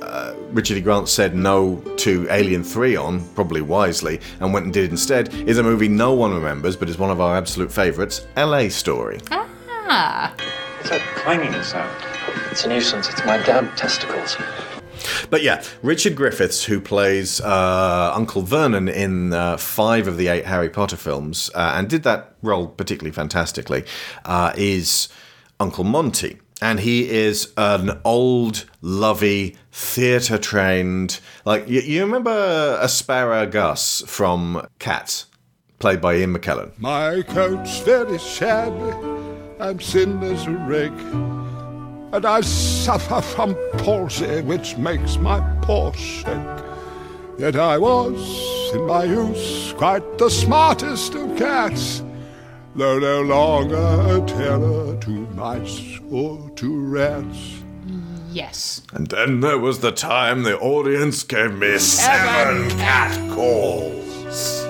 uh, 0.02 0.34
Richard 0.54 0.78
E. 0.78 0.82
Grant 0.82 1.10
said 1.10 1.36
no 1.36 1.76
to 1.98 2.26
Alien 2.30 2.64
3 2.64 2.96
on, 2.96 3.22
probably 3.36 3.60
wisely, 3.62 4.22
and 4.40 4.54
went 4.54 4.64
and 4.66 4.74
did 4.74 4.92
instead, 4.92 5.34
is 5.50 5.58
a 5.58 5.64
movie 5.64 5.90
no 5.90 6.05
one 6.14 6.34
remembers, 6.34 6.76
but 6.76 6.90
is 6.90 6.98
one 6.98 7.10
of 7.10 7.20
our 7.20 7.36
absolute 7.36 7.72
favourites, 7.72 8.26
LA 8.38 8.70
Story. 8.70 9.20
Ah. 9.32 10.34
What's 10.78 10.90
that 10.90 11.02
clanging 11.16 11.54
sound? 11.64 11.92
It's 12.52 12.64
a 12.66 12.70
nuisance. 12.70 13.10
It's 13.10 13.26
my 13.26 13.38
damn 13.44 13.74
testicles. 13.76 14.38
But 15.30 15.44
yeah, 15.44 15.64
Richard 15.82 16.16
Griffiths, 16.16 16.64
who 16.64 16.80
plays 16.80 17.42
uh, 17.42 18.12
Uncle 18.16 18.42
Vernon 18.42 18.88
in 18.88 19.34
uh, 19.34 19.58
five 19.58 20.08
of 20.08 20.18
the 20.18 20.28
eight 20.28 20.46
Harry 20.46 20.70
Potter 20.70 20.98
films, 20.98 21.50
uh, 21.54 21.74
and 21.76 21.90
did 21.90 22.04
that 22.04 22.36
role 22.42 22.68
particularly 22.68 23.14
fantastically, 23.14 23.84
uh, 24.26 24.54
is 24.56 25.10
Uncle 25.60 25.84
Monty. 25.84 26.40
And 26.62 26.80
he 26.80 27.10
is 27.10 27.52
an 27.58 28.00
old, 28.06 28.66
lovey, 28.82 29.58
theatre 29.74 30.38
trained. 30.38 31.20
Like, 31.44 31.68
you, 31.68 31.82
you 31.82 32.02
remember 32.06 32.80
Asparagus 32.82 34.04
from 34.08 34.66
Cats, 34.80 35.26
played 35.80 36.02
by 36.02 36.16
Ian 36.16 36.34
McKellen? 36.38 36.72
My 36.78 37.22
coat's 37.24 37.80
very 37.80 38.18
shabby, 38.18 38.92
I'm 39.60 39.80
thin 39.80 40.22
as 40.24 40.46
a 40.48 40.52
rake, 40.52 40.92
and 42.14 42.26
I 42.26 42.42
suffer 42.42 43.22
from 43.22 43.56
palsy, 43.78 44.42
which 44.42 44.78
makes 44.78 45.18
my 45.18 45.40
paw 45.62 45.92
shake. 45.94 46.64
Yet 47.38 47.58
I 47.58 47.78
was, 47.78 48.74
in 48.74 48.86
my 48.86 49.04
youth, 49.04 49.74
quite 49.78 50.18
the 50.18 50.30
smartest 50.30 51.16
of 51.16 51.38
cats, 51.38 52.02
though 52.76 53.00
no 53.00 53.22
longer 53.22 53.76
a 53.76 54.26
terror 54.26 54.98
to 55.02 55.10
mice 55.10 56.00
or 56.10 56.50
to 56.52 56.80
rats. 56.80 57.64
Yes. 58.32 58.82
And 58.94 59.08
then 59.08 59.40
there 59.40 59.60
was 59.60 59.80
the 59.80 59.92
time 59.94 60.44
the 60.44 60.58
audience 60.60 61.24
gave 61.24 61.54
me 61.54 61.78
seven 61.78 62.70
cat 62.72 63.16
calls. 63.32 64.65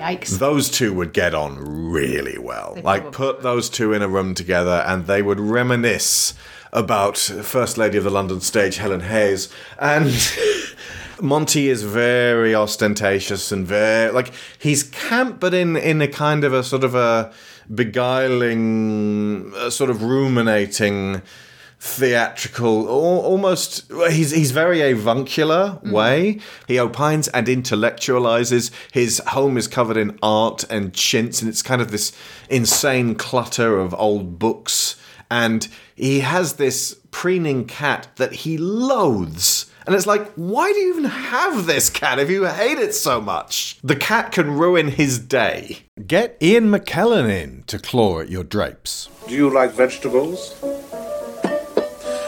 Yikes. 0.00 0.38
Those 0.38 0.70
two 0.70 0.94
would 0.94 1.12
get 1.12 1.34
on 1.34 1.90
really 1.90 2.38
well. 2.38 2.78
Like, 2.82 3.12
put 3.12 3.42
those 3.42 3.68
two 3.68 3.92
in 3.92 4.00
a 4.00 4.08
room 4.08 4.34
together 4.34 4.82
and 4.86 5.06
they 5.06 5.20
would 5.20 5.38
reminisce 5.38 6.34
about 6.72 7.18
First 7.18 7.76
Lady 7.76 7.98
of 7.98 8.04
the 8.04 8.10
London 8.10 8.40
Stage, 8.40 8.76
Helen 8.78 9.00
Hayes. 9.00 9.48
And 9.78 10.10
Monty 11.20 11.68
is 11.68 11.82
very 11.82 12.54
ostentatious 12.54 13.52
and 13.52 13.66
very, 13.66 14.10
like, 14.10 14.32
he's 14.58 14.84
camp, 14.84 15.38
but 15.38 15.52
in, 15.52 15.76
in 15.76 16.00
a 16.00 16.08
kind 16.08 16.44
of 16.44 16.54
a 16.54 16.62
sort 16.62 16.84
of 16.84 16.94
a 16.94 17.30
beguiling, 17.72 19.52
uh, 19.54 19.68
sort 19.68 19.90
of 19.90 20.02
ruminating 20.02 21.20
theatrical 21.82 22.86
al- 22.86 23.24
almost 23.24 23.90
he's 24.10 24.32
he's 24.32 24.50
very 24.50 24.82
avuncular 24.82 25.80
mm. 25.82 25.92
way 25.92 26.38
he 26.68 26.78
opines 26.78 27.26
and 27.28 27.46
intellectualizes 27.46 28.70
his 28.92 29.18
home 29.28 29.56
is 29.56 29.66
covered 29.66 29.96
in 29.96 30.18
art 30.22 30.62
and 30.64 30.92
chintz 30.92 31.40
and 31.40 31.48
it's 31.48 31.62
kind 31.62 31.80
of 31.80 31.90
this 31.90 32.12
insane 32.50 33.14
clutter 33.14 33.78
of 33.78 33.94
old 33.94 34.38
books 34.38 34.96
and 35.30 35.68
he 35.96 36.20
has 36.20 36.54
this 36.54 37.00
preening 37.10 37.64
cat 37.64 38.08
that 38.16 38.32
he 38.32 38.58
loathes 38.58 39.70
and 39.86 39.96
it's 39.96 40.06
like, 40.06 40.30
why 40.34 40.70
do 40.72 40.78
you 40.78 40.90
even 40.90 41.04
have 41.06 41.66
this 41.66 41.88
cat 41.88 42.18
if 42.18 42.30
you 42.30 42.44
hate 42.44 42.78
it 42.78 42.94
so 42.94 43.20
much? 43.20 43.78
The 43.82 43.96
cat 43.96 44.30
can 44.30 44.52
ruin 44.52 44.88
his 44.88 45.18
day. 45.18 45.78
Get 46.06 46.36
Ian 46.40 46.70
McKellen 46.70 47.28
in 47.28 47.64
to 47.66 47.78
claw 47.78 48.20
at 48.20 48.28
your 48.28 48.44
drapes. 48.44 49.08
Do 49.26 49.34
you 49.34 49.50
like 49.50 49.72
vegetables? 49.72 50.54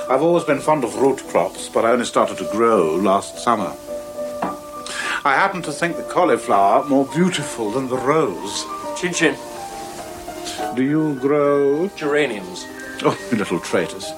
I've 0.09 0.23
always 0.23 0.45
been 0.45 0.59
fond 0.59 0.85
of 0.85 0.97
root 0.97 1.23
crops, 1.29 1.69
but 1.69 1.85
I 1.85 1.91
only 1.91 2.05
started 2.05 2.37
to 2.39 2.49
grow 2.51 2.97
last 2.97 3.39
summer. 3.39 3.75
I 5.25 5.35
happen 5.35 5.63
to 5.63 5.73
think 5.73 5.97
the 5.97 6.03
cauliflower 6.03 6.85
more 6.85 7.07
beautiful 7.07 7.71
than 7.71 7.89
the 7.89 7.97
rose. 7.97 8.65
Chin 9.01 9.15
chin. 9.15 9.37
Do 10.75 10.83
you 10.83 11.15
grow 11.21 11.89
geraniums? 11.97 12.67
Oh, 13.05 13.17
you 13.31 13.39
little 13.39 13.61
traitors. 13.61 14.11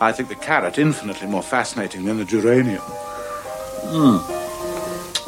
I 0.00 0.10
think 0.10 0.28
the 0.28 0.34
carrot 0.34 0.78
infinitely 0.78 1.28
more 1.28 1.42
fascinating 1.42 2.04
than 2.04 2.18
the 2.18 2.24
geranium. 2.24 2.82
Hmm. 3.86 4.18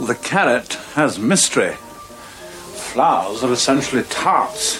The 0.06 0.16
carrot 0.16 0.74
has 0.94 1.18
mystery. 1.18 1.74
Flowers 2.92 3.44
are 3.44 3.52
essentially 3.52 4.02
tarts, 4.04 4.78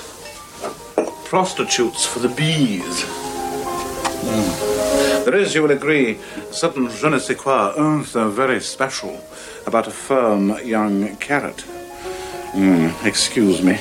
prostitutes 1.24 2.04
for 2.04 2.18
the 2.18 2.28
bees. 2.28 3.04
Hmm. 4.26 5.03
There 5.24 5.36
is, 5.36 5.54
you 5.54 5.62
will 5.62 5.70
agree, 5.70 6.18
a 6.36 6.52
certain 6.52 6.90
je 6.90 7.08
ne 7.08 7.18
sais 7.18 7.34
quoi, 7.34 7.72
un 7.78 8.04
so 8.04 8.28
very 8.28 8.60
special 8.60 9.18
about 9.66 9.86
a 9.86 9.90
firm 9.90 10.58
young 10.62 11.16
carrot. 11.16 11.62
Hmm, 12.52 12.90
excuse 13.06 13.62
me. 13.62 13.80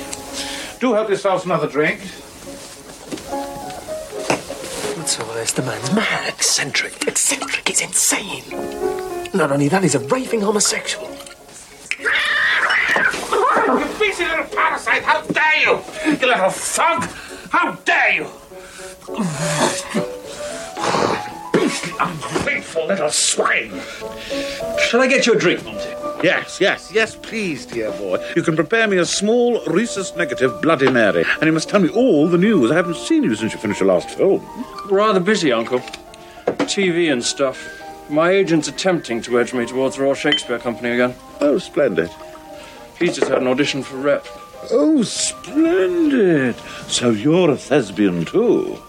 Do 0.80 0.94
help 0.94 1.10
yourselves 1.10 1.44
another 1.44 1.68
drink. 1.68 1.99
What's 4.95 5.20
all 5.20 5.34
this? 5.34 5.52
The 5.52 5.64
man's 5.64 5.94
mad, 5.94 6.30
eccentric. 6.30 7.07
Eccentric, 7.07 7.68
he's 7.68 7.82
insane. 7.82 8.44
Not 9.34 9.52
only 9.52 9.68
that, 9.68 9.84
he's 9.84 9.95
a 9.95 9.99
raving 9.99 10.41
homosexual. 10.41 11.10
You 11.99 12.10
beastly 13.99 14.26
little 14.26 14.45
parasite! 14.45 15.03
How 15.03 15.22
dare 15.22 15.60
you! 15.60 15.80
You 16.06 16.28
little 16.28 16.49
funk! 16.49 17.03
How 17.49 17.74
dare 17.84 18.14
you! 18.14 18.28
Beastly, 22.03 22.34
ungrateful 22.39 22.88
little 22.88 23.09
swine! 23.09 23.81
Shall 24.88 25.01
I 25.01 25.07
get 25.07 25.25
you 25.25 25.34
a 25.34 25.38
drink, 25.38 25.63
Monty? 25.63 25.89
Yes, 26.23 26.59
yes, 26.61 26.91
yes, 26.93 27.15
please, 27.15 27.65
dear 27.65 27.91
boy. 27.91 28.23
You 28.35 28.43
can 28.43 28.55
prepare 28.55 28.88
me 28.88 28.97
a 28.97 29.05
small 29.05 29.61
rhesus 29.65 30.15
negative 30.15 30.61
Bloody 30.61 30.89
Mary, 30.89 31.25
and 31.35 31.43
you 31.43 31.51
must 31.51 31.69
tell 31.69 31.81
me 31.81 31.89
all 31.89 32.27
the 32.27 32.38
news. 32.38 32.71
I 32.71 32.75
haven't 32.75 32.95
seen 32.95 33.23
you 33.23 33.35
since 33.35 33.53
you 33.53 33.59
finished 33.59 33.81
your 33.81 33.89
last 33.89 34.09
film. 34.11 34.45
Rather 34.89 35.19
busy, 35.19 35.51
Uncle. 35.51 35.80
TV 36.63 37.11
and 37.11 37.23
stuff. 37.23 37.69
My 38.09 38.30
agent's 38.31 38.67
attempting 38.67 39.21
to 39.23 39.38
urge 39.38 39.53
me 39.53 39.65
towards 39.65 39.97
the 39.97 40.03
Royal 40.03 40.13
Shakespeare 40.13 40.59
Company 40.59 40.91
again. 40.91 41.15
Oh, 41.41 41.57
splendid. 41.57 42.09
He's 42.99 43.15
just 43.17 43.30
had 43.30 43.41
an 43.41 43.47
audition 43.47 43.84
for 43.84 43.97
rep. 43.97 44.25
Oh, 44.71 45.03
splendid. 45.03 46.55
So 46.88 47.09
you're 47.09 47.51
a 47.51 47.57
thespian 47.57 48.23
too. 48.23 48.81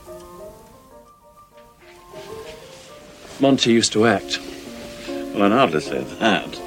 Monty 3.41 3.73
used 3.73 3.93
to 3.93 4.07
act. 4.07 4.39
Well, 5.09 5.43
I'd 5.43 5.53
hardly 5.53 5.81
say 5.81 6.03
that. 6.03 6.61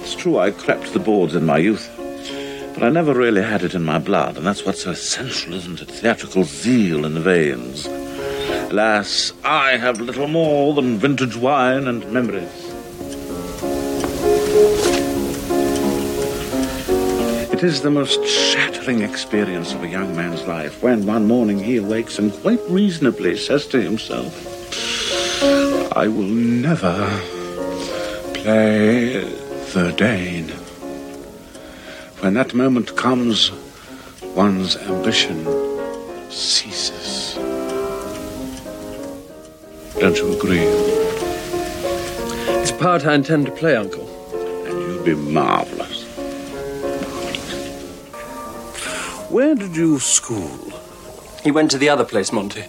It's 0.00 0.14
true 0.14 0.38
I 0.38 0.50
crept 0.50 0.92
the 0.92 0.98
boards 0.98 1.34
in 1.34 1.44
my 1.44 1.58
youth, 1.58 1.90
but 2.74 2.82
I 2.82 2.88
never 2.88 3.12
really 3.12 3.42
had 3.42 3.62
it 3.62 3.74
in 3.74 3.84
my 3.84 3.98
blood, 3.98 4.36
and 4.36 4.46
that's 4.46 4.64
what's 4.64 4.82
so 4.84 4.92
essential, 4.92 5.52
isn't 5.54 5.82
it? 5.82 5.90
Theatrical 5.90 6.44
zeal 6.44 7.04
in 7.04 7.14
the 7.14 7.20
veins. 7.20 7.86
Alas, 8.70 9.32
I 9.44 9.76
have 9.76 10.00
little 10.00 10.28
more 10.28 10.74
than 10.74 10.98
vintage 10.98 11.36
wine 11.36 11.86
and 11.86 12.10
memories. 12.10 12.48
It 17.52 17.62
is 17.62 17.82
the 17.82 17.90
most 17.90 18.24
shattering 18.24 19.02
experience 19.02 19.74
of 19.74 19.82
a 19.82 19.88
young 19.88 20.16
man's 20.16 20.46
life 20.46 20.82
when 20.82 21.06
one 21.06 21.26
morning 21.26 21.58
he 21.58 21.76
awakes 21.76 22.18
and 22.18 22.32
quite 22.32 22.60
reasonably 22.68 23.36
says 23.36 23.66
to 23.66 23.82
himself, 23.82 24.32
I 25.92 26.06
will 26.06 26.28
never 26.28 27.20
play 28.34 29.20
the 29.72 29.94
Dane. 29.96 30.48
When 32.20 32.34
that 32.34 32.54
moment 32.54 32.94
comes, 32.96 33.50
one's 34.34 34.76
ambition 34.76 35.46
ceases. 36.30 37.34
Don't 39.98 40.16
you 40.18 40.36
agree? 40.36 40.68
It's 42.60 42.70
a 42.70 42.74
part 42.74 43.06
I 43.06 43.14
intend 43.14 43.46
to 43.46 43.52
play, 43.52 43.74
Uncle. 43.74 44.06
And 44.66 44.78
you'd 44.78 45.04
be 45.04 45.14
marvelous. 45.14 46.04
Where 49.30 49.54
did 49.54 49.74
you 49.74 49.98
school? 49.98 50.72
He 51.42 51.50
went 51.50 51.70
to 51.70 51.78
the 51.78 51.88
other 51.88 52.04
place, 52.04 52.30
Monty. 52.30 52.66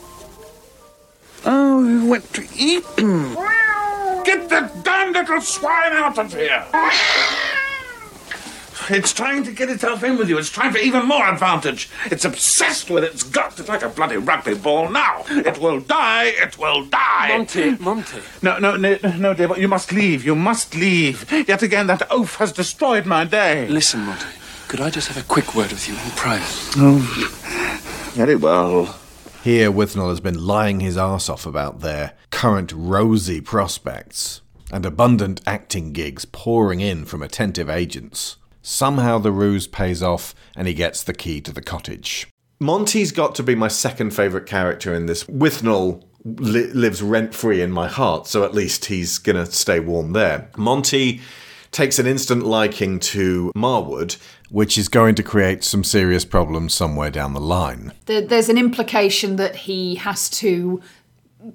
Oh, 1.46 1.84
you 1.88 2.06
went 2.08 2.32
to 2.34 2.42
Eton. 2.56 3.34
Get 4.26 4.50
that 4.50 4.84
damn 4.84 5.14
little 5.14 5.42
swine 5.42 5.94
out 5.94 6.18
of 6.20 6.34
here! 6.34 6.66
It's 8.92 9.14
trying 9.14 9.44
to 9.44 9.52
get 9.52 9.70
itself 9.70 10.04
in 10.04 10.18
with 10.18 10.30
you. 10.30 10.40
It's 10.40 10.50
trying 10.50 10.72
for 10.72 10.80
even 10.80 11.06
more 11.06 11.24
advantage. 11.28 11.90
It's 12.06 12.26
obsessed 12.26 12.90
with 12.90 13.04
its 13.04 13.22
gut. 13.22 13.60
It's 13.60 13.70
like 13.70 13.84
a 13.84 13.90
bloody 13.90 14.18
rugby 14.18 14.56
ball. 14.56 14.90
Now, 14.90 15.24
it 15.30 15.60
will 15.60 15.80
die. 15.80 16.32
It 16.36 16.58
will 16.58 16.86
die. 16.86 17.28
Monty, 17.38 17.72
Monty. 17.78 18.18
No, 18.42 18.58
no, 18.58 18.78
no, 18.78 18.98
no, 19.18 19.34
dear. 19.36 19.48
but 19.48 19.60
You 19.60 19.68
must 19.68 19.92
leave. 19.92 20.26
You 20.26 20.34
must 20.34 20.74
leave. 20.76 21.32
Yet 21.48 21.62
again, 21.62 21.86
that 21.86 22.02
oaf 22.10 22.38
has 22.38 22.52
destroyed 22.52 23.06
my 23.06 23.26
day. 23.26 23.68
Listen, 23.68 24.00
Monty. 24.02 24.26
Could 24.70 24.82
I 24.82 24.90
just 24.90 25.08
have 25.10 25.18
a 25.18 25.28
quick 25.28 25.54
word 25.54 25.72
with 25.72 25.88
you 25.88 25.94
in 25.94 26.12
private? 26.16 26.74
Oh, 26.78 28.12
very 28.16 28.36
well. 28.38 28.96
Here, 29.44 29.72
Withnail 29.72 30.10
has 30.10 30.20
been 30.20 30.46
lying 30.46 30.82
his 30.82 30.98
arse 30.98 31.30
off 31.30 31.46
about 31.46 31.80
their 31.80 32.12
current 32.30 32.74
rosy 32.74 33.40
prospects 33.40 34.42
and 34.70 34.86
abundant 34.86 35.40
acting 35.48 35.94
gigs 35.94 36.26
pouring 36.26 36.82
in 36.82 37.06
from 37.06 37.22
attentive 37.22 37.70
agents. 37.70 38.36
Somehow 38.62 39.18
the 39.18 39.32
ruse 39.32 39.66
pays 39.66 40.04
off 40.04 40.36
and 40.58 40.68
he 40.68 40.74
gets 40.74 41.02
the 41.02 41.14
key 41.14 41.40
to 41.42 41.54
the 41.54 41.62
cottage. 41.62 42.28
Monty's 42.60 43.14
got 43.14 43.34
to 43.36 43.44
be 43.44 43.56
my 43.56 43.70
second 43.70 44.12
favourite 44.12 44.46
character 44.46 44.94
in 44.94 45.06
this. 45.06 45.24
Withnail 45.24 46.04
li- 46.26 46.68
lives 46.74 47.02
rent 47.02 47.34
free 47.34 47.62
in 47.62 47.72
my 47.72 47.88
heart, 47.88 48.28
so 48.28 48.44
at 48.44 48.54
least 48.54 48.86
he's 48.86 49.18
going 49.18 49.38
to 49.38 49.50
stay 49.50 49.80
warm 49.80 50.12
there. 50.12 50.52
Monty 50.58 51.22
takes 51.72 51.98
an 52.00 52.08
instant 52.08 52.44
liking 52.44 53.00
to 53.00 53.54
Marwood, 53.56 54.18
which 54.50 54.78
is 54.78 54.88
going 54.90 55.16
to 55.16 55.24
create 55.24 55.64
some 55.64 55.84
serious 55.84 56.26
problems 56.26 56.74
somewhere 56.74 57.12
down 57.12 57.34
the 57.34 57.42
line. 57.42 57.94
There's 58.06 58.50
an 58.50 58.58
implication 58.58 59.36
that 59.38 59.56
he 59.56 59.96
has 59.96 60.30
to 60.32 60.82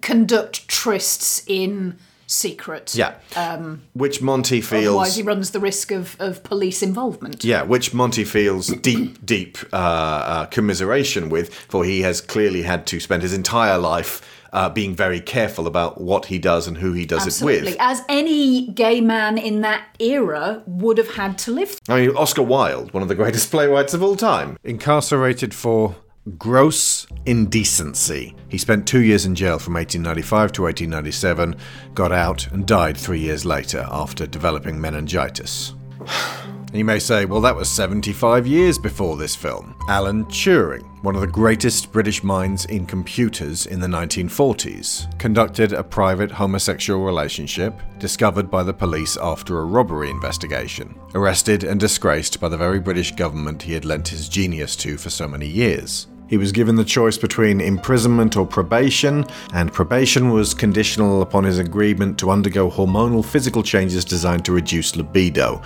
conduct 0.00 0.68
trysts 0.68 1.44
in 1.46 1.98
secret. 2.26 2.94
Yeah. 2.94 3.14
Um, 3.36 3.82
Which 3.92 4.22
Monty 4.22 4.60
feels. 4.60 4.86
otherwise, 4.86 5.16
he 5.16 5.22
runs 5.22 5.50
the 5.50 5.60
risk 5.60 5.90
of, 5.90 6.16
of 6.18 6.42
police 6.42 6.82
involvement. 6.82 7.44
Yeah, 7.44 7.62
which 7.62 7.92
Monty 7.92 8.24
feels 8.24 8.68
deep, 8.68 9.24
deep 9.24 9.58
uh, 9.72 9.76
uh, 9.76 10.46
commiseration 10.46 11.28
with, 11.28 11.52
for 11.54 11.84
he 11.84 12.02
has 12.02 12.20
clearly 12.20 12.62
had 12.62 12.86
to 12.88 13.00
spend 13.00 13.22
his 13.22 13.32
entire 13.32 13.78
life 13.78 14.22
uh, 14.55 14.70
being 14.70 14.94
very 14.94 15.20
careful 15.20 15.66
about 15.66 16.01
what 16.01 16.26
he 16.26 16.39
does 16.39 16.66
and 16.66 16.78
who 16.78 16.93
he 16.93 17.05
does 17.05 17.26
Absolutely. 17.26 17.59
it 17.59 17.64
with. 17.72 17.76
As 17.81 18.02
any 18.09 18.68
gay 18.68 19.01
man 19.01 19.36
in 19.36 19.60
that 19.62 19.85
era 19.98 20.62
would 20.66 20.97
have 20.97 21.14
had 21.14 21.36
to 21.39 21.51
live 21.51 21.78
I 21.89 22.06
mean, 22.06 22.16
Oscar 22.16 22.43
Wilde, 22.43 22.94
one 22.94 23.02
of 23.02 23.09
the 23.09 23.14
greatest 23.14 23.51
playwrights 23.51 23.94
of 23.94 24.02
all 24.02 24.16
time, 24.16 24.56
incarcerated 24.62 25.52
for 25.52 25.97
gross 26.39 27.06
indecency. 27.26 28.35
He 28.48 28.56
spent 28.56 28.86
two 28.86 29.02
years 29.02 29.26
in 29.26 29.35
jail 29.35 29.59
from 29.59 29.74
1895 29.74 30.52
to 30.52 30.62
1897, 30.62 31.56
got 31.94 32.12
out, 32.12 32.51
and 32.52 32.66
died 32.66 32.97
three 32.97 33.20
years 33.20 33.44
later 33.44 33.86
after 33.90 34.26
developing 34.26 34.81
meningitis. 34.81 35.74
And 36.74 36.80
you 36.80 36.84
may 36.84 36.98
say, 36.98 37.24
well, 37.24 37.40
that 37.42 37.55
was 37.55 37.70
75 37.70 38.48
years 38.48 38.80
before 38.80 39.16
this 39.16 39.36
film. 39.36 39.76
Alan 39.88 40.24
Turing, 40.24 40.82
one 41.05 41.14
of 41.14 41.20
the 41.20 41.26
greatest 41.28 41.92
British 41.92 42.24
minds 42.24 42.64
in 42.64 42.84
computers 42.84 43.66
in 43.66 43.78
the 43.78 43.86
1940s, 43.86 45.16
conducted 45.20 45.72
a 45.72 45.84
private 45.84 46.32
homosexual 46.32 47.05
relationship 47.05 47.80
discovered 48.01 48.51
by 48.51 48.64
the 48.64 48.74
police 48.74 49.16
after 49.22 49.60
a 49.60 49.64
robbery 49.64 50.10
investigation, 50.10 50.98
arrested 51.14 51.62
and 51.62 51.78
disgraced 51.78 52.40
by 52.40 52.48
the 52.48 52.56
very 52.56 52.80
British 52.80 53.12
government 53.12 53.62
he 53.62 53.72
had 53.72 53.84
lent 53.84 54.09
his 54.09 54.28
genius 54.28 54.74
to 54.74 54.96
for 54.96 55.10
so 55.10 55.28
many 55.28 55.46
years. 55.46 56.09
He 56.26 56.38
was 56.38 56.51
given 56.51 56.74
the 56.74 56.84
choice 56.84 57.16
between 57.16 57.60
imprisonment 57.60 58.36
or 58.36 58.44
probation, 58.44 59.24
and 59.52 59.72
probation 59.72 60.30
was 60.30 60.55
conditional 60.55 61.22
upon 61.22 61.44
his 61.44 61.60
agreement 61.60 62.18
to 62.18 62.30
undergo 62.30 62.68
hormonal 62.68 63.24
physical 63.24 63.62
changes 63.62 64.05
designed 64.05 64.44
to 64.46 64.52
reduce 64.52 64.96
libido. 64.96 65.62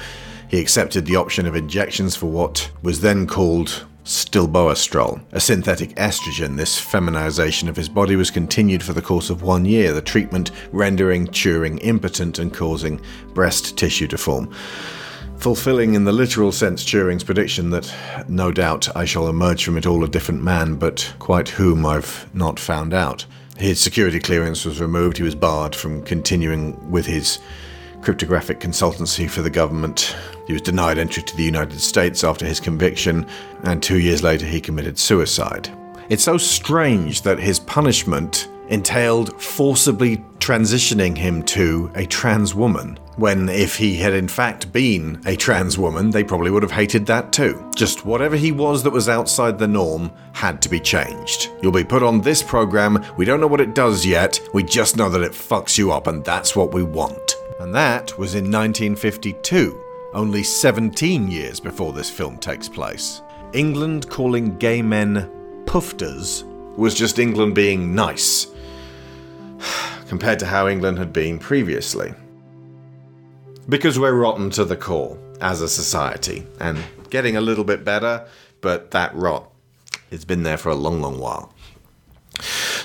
He 0.49 0.61
accepted 0.61 1.05
the 1.05 1.17
option 1.17 1.47
of 1.47 1.55
injections 1.55 2.17
for 2.17 2.27
what 2.27 2.71
was 2.83 3.01
then 3.01 3.27
called 3.27 3.87
stilboestrol, 4.05 5.21
a 5.33 5.41
synthetic 5.41 5.95
estrogen. 5.97 6.57
This 6.57 6.79
feminization 6.79 7.69
of 7.69 7.77
his 7.77 7.91
body 7.91 8.17
was 8.17 8.31
continued 8.31 8.83
for 8.83 8.95
the 8.95 9.03
course 9.03 9.29
of 9.29 9.43
one 9.43 9.67
year, 9.67 9.93
the 9.93 10.01
treatment 10.01 10.51
rendering 10.73 11.27
Turing 11.27 11.79
impotent 11.83 12.39
and 12.39 12.53
causing 12.53 12.99
breast 13.35 13.77
tissue 13.77 14.07
to 14.07 14.17
form. 14.17 14.51
Fulfilling 15.37 15.95
in 15.95 16.05
the 16.05 16.13
literal 16.13 16.51
sense 16.51 16.83
Turing's 16.83 17.23
prediction 17.23 17.69
that 17.71 17.95
no 18.29 18.51
doubt 18.51 18.89
I 18.97 19.05
shall 19.05 19.29
emerge 19.29 19.63
from 19.63 19.77
it 19.77 19.87
all 19.87 20.03
a 20.03 20.09
different 20.09 20.43
man, 20.43 20.77
but 20.77 21.13
quite 21.19 21.51
whom 21.51 21.85
I've 21.85 22.27
not 22.35 22.59
found 22.59 22.95
out. 22.95 23.27
His 23.59 23.79
security 23.79 24.19
clearance 24.19 24.65
was 24.65 24.81
removed, 24.81 25.19
he 25.19 25.23
was 25.23 25.35
barred 25.35 25.77
from 25.77 26.03
continuing 26.03 26.91
with 26.91 27.05
his 27.05 27.39
cryptographic 28.03 28.61
consultancy 28.61 29.29
for 29.29 29.43
the 29.43 29.51
government. 29.51 30.17
He 30.47 30.53
was 30.53 30.63
denied 30.63 30.99
entry 30.99 31.23
to 31.23 31.37
the 31.37 31.45
United 31.45 31.81
States 31.81 32.25
after 32.25 32.47
his 32.47 32.61
conviction, 32.61 33.27
and 33.65 33.83
two 33.83 33.99
years 33.99 34.23
later 34.23 34.47
he 34.47 34.61
committed 34.61 34.99
suicide. 34.99 35.71
It's 36.09 36.25
so 36.25 36.39
strange 36.39 37.23
that 37.23 37.39
his 37.39 37.61
punishment 37.61 38.49
entailed 38.69 39.41
forcibly 39.41 40.19
transitioning 40.39 41.17
him 41.17 41.43
to 41.43 41.91
a 41.95 42.07
trans 42.07 42.55
woman, 42.55 42.99
when 43.17 43.49
if 43.49 43.77
he 43.77 43.97
had 43.97 44.13
in 44.13 44.29
fact 44.29 44.73
been 44.73 45.21
a 45.27 45.37
trans 45.37 45.77
woman, 45.77 46.11
they 46.11 46.23
probably 46.23 46.51
would 46.51 46.63
have 46.63 46.73
hated 46.73 47.05
that 47.07 47.33
too. 47.33 47.69
Just 47.75 48.07
whatever 48.07 48.37
he 48.37 48.53
was 48.53 48.83
that 48.83 48.91
was 48.91 49.09
outside 49.09 49.59
the 49.59 49.69
norm 49.69 50.11
had 50.33 50.63
to 50.63 50.69
be 50.69 50.81
changed. 50.81 51.51
You'll 51.61 51.73
be 51.73 51.85
put 51.85 52.03
on 52.03 52.21
this 52.21 52.43
program, 52.43 53.05
we 53.17 53.25
don't 53.25 53.41
know 53.41 53.47
what 53.47 53.61
it 53.61 53.75
does 53.75 54.07
yet, 54.07 54.41
we 54.55 54.63
just 54.63 54.97
know 54.97 55.11
that 55.11 55.23
it 55.23 55.33
fucks 55.33 55.77
you 55.77 55.91
up, 55.93 56.07
and 56.07 56.25
that's 56.25 56.55
what 56.55 56.73
we 56.73 56.83
want. 56.83 57.38
And 57.59 57.75
that 57.75 58.17
was 58.17 58.35
in 58.35 58.45
1952, 58.45 59.83
only 60.15 60.45
17 60.45 61.29
years 61.29 61.59
before 61.59 61.93
this 61.93 62.09
film 62.09 62.39
takes 62.39 62.69
place. 62.69 63.21
England 63.53 64.09
calling 64.09 64.57
gay 64.59 64.81
men 64.81 65.29
poofters 65.65 66.45
was 66.77 66.95
just 66.95 67.19
England 67.19 67.57
being 67.57 67.95
nice, 67.95 68.47
compared 70.09 70.39
to 70.39 70.47
how 70.47 70.69
England 70.69 70.99
had 70.99 71.13
been 71.13 71.39
previously. 71.39 72.15
Because 73.69 73.99
we're 73.99 74.15
rotten 74.15 74.51
to 74.51 74.65
the 74.65 74.77
core 74.77 75.19
as 75.41 75.61
a 75.61 75.69
society, 75.69 76.47
and 76.61 76.79
getting 77.11 77.37
a 77.37 77.41
little 77.41 77.65
bit 77.65 77.85
better, 77.85 78.27
but 78.61 78.93
that 78.93 79.15
rot, 79.15 79.51
it's 80.11 80.25
been 80.25 80.45
there 80.45 80.57
for 80.57 80.69
a 80.69 80.75
long, 80.77 81.01
long 81.01 81.19
while. 81.19 81.53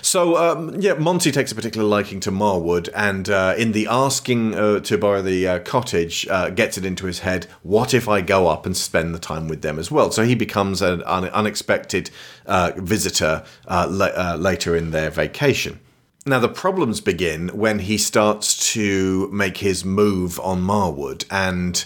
So 0.03 0.35
um, 0.35 0.81
yeah, 0.81 0.95
Monty 0.95 1.31
takes 1.31 1.53
a 1.53 1.55
particular 1.55 1.87
liking 1.87 2.19
to 2.21 2.31
Marwood, 2.31 2.89
and 2.93 3.29
uh, 3.29 3.55
in 3.57 3.71
the 3.71 3.87
asking 3.89 4.53
uh, 4.53 4.81
to 4.81 4.97
borrow 4.97 5.21
the 5.21 5.47
uh, 5.47 5.59
cottage, 5.59 6.27
uh, 6.27 6.49
gets 6.49 6.77
it 6.77 6.83
into 6.83 7.05
his 7.05 7.19
head: 7.19 7.47
what 7.61 7.93
if 7.93 8.09
I 8.09 8.19
go 8.19 8.47
up 8.47 8.65
and 8.65 8.75
spend 8.75 9.15
the 9.15 9.19
time 9.19 9.47
with 9.47 9.61
them 9.61 9.79
as 9.79 9.89
well? 9.89 10.11
So 10.11 10.23
he 10.23 10.35
becomes 10.35 10.81
an 10.81 11.03
un- 11.05 11.29
unexpected 11.29 12.11
uh, 12.45 12.73
visitor 12.75 13.45
uh, 13.65 14.35
later 14.37 14.75
in 14.75 14.91
their 14.91 15.09
vacation. 15.09 15.79
Now 16.25 16.39
the 16.39 16.49
problems 16.49 16.99
begin 16.99 17.47
when 17.49 17.79
he 17.79 17.97
starts 17.97 18.73
to 18.73 19.29
make 19.31 19.59
his 19.59 19.85
move 19.85 20.37
on 20.41 20.61
Marwood, 20.61 21.25
and 21.31 21.83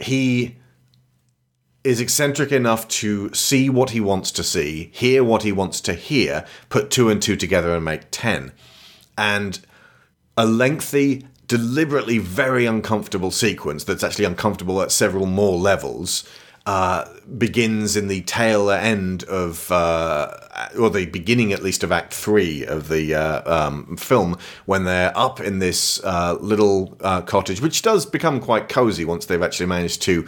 he 0.00 0.56
is 1.82 2.00
eccentric 2.00 2.52
enough 2.52 2.86
to 2.88 3.32
see 3.32 3.70
what 3.70 3.90
he 3.90 4.00
wants 4.00 4.30
to 4.32 4.42
see, 4.42 4.90
hear 4.92 5.24
what 5.24 5.42
he 5.42 5.52
wants 5.52 5.80
to 5.80 5.94
hear, 5.94 6.44
put 6.68 6.90
two 6.90 7.08
and 7.08 7.22
two 7.22 7.36
together 7.36 7.74
and 7.74 7.84
make 7.84 8.02
ten. 8.10 8.52
And 9.16 9.60
a 10.36 10.46
lengthy, 10.46 11.26
deliberately 11.46 12.18
very 12.18 12.66
uncomfortable 12.66 13.30
sequence 13.30 13.84
that's 13.84 14.04
actually 14.04 14.24
uncomfortable 14.24 14.80
at 14.82 14.92
several 14.92 15.26
more 15.26 15.58
levels 15.58 16.24
uh, 16.66 17.08
begins 17.38 17.96
in 17.96 18.08
the 18.08 18.20
tail 18.22 18.70
end 18.70 19.24
of, 19.24 19.72
uh, 19.72 20.30
or 20.78 20.90
the 20.90 21.06
beginning 21.06 21.52
at 21.52 21.62
least 21.62 21.82
of 21.82 21.90
Act 21.90 22.12
Three 22.12 22.64
of 22.64 22.88
the 22.88 23.14
uh, 23.14 23.66
um, 23.66 23.96
film, 23.96 24.36
when 24.66 24.84
they're 24.84 25.16
up 25.16 25.40
in 25.40 25.58
this 25.58 26.02
uh, 26.04 26.36
little 26.40 26.96
uh, 27.00 27.22
cottage, 27.22 27.60
which 27.60 27.82
does 27.82 28.04
become 28.04 28.40
quite 28.40 28.68
cozy 28.68 29.04
once 29.04 29.24
they've 29.24 29.42
actually 29.42 29.66
managed 29.66 30.02
to 30.02 30.26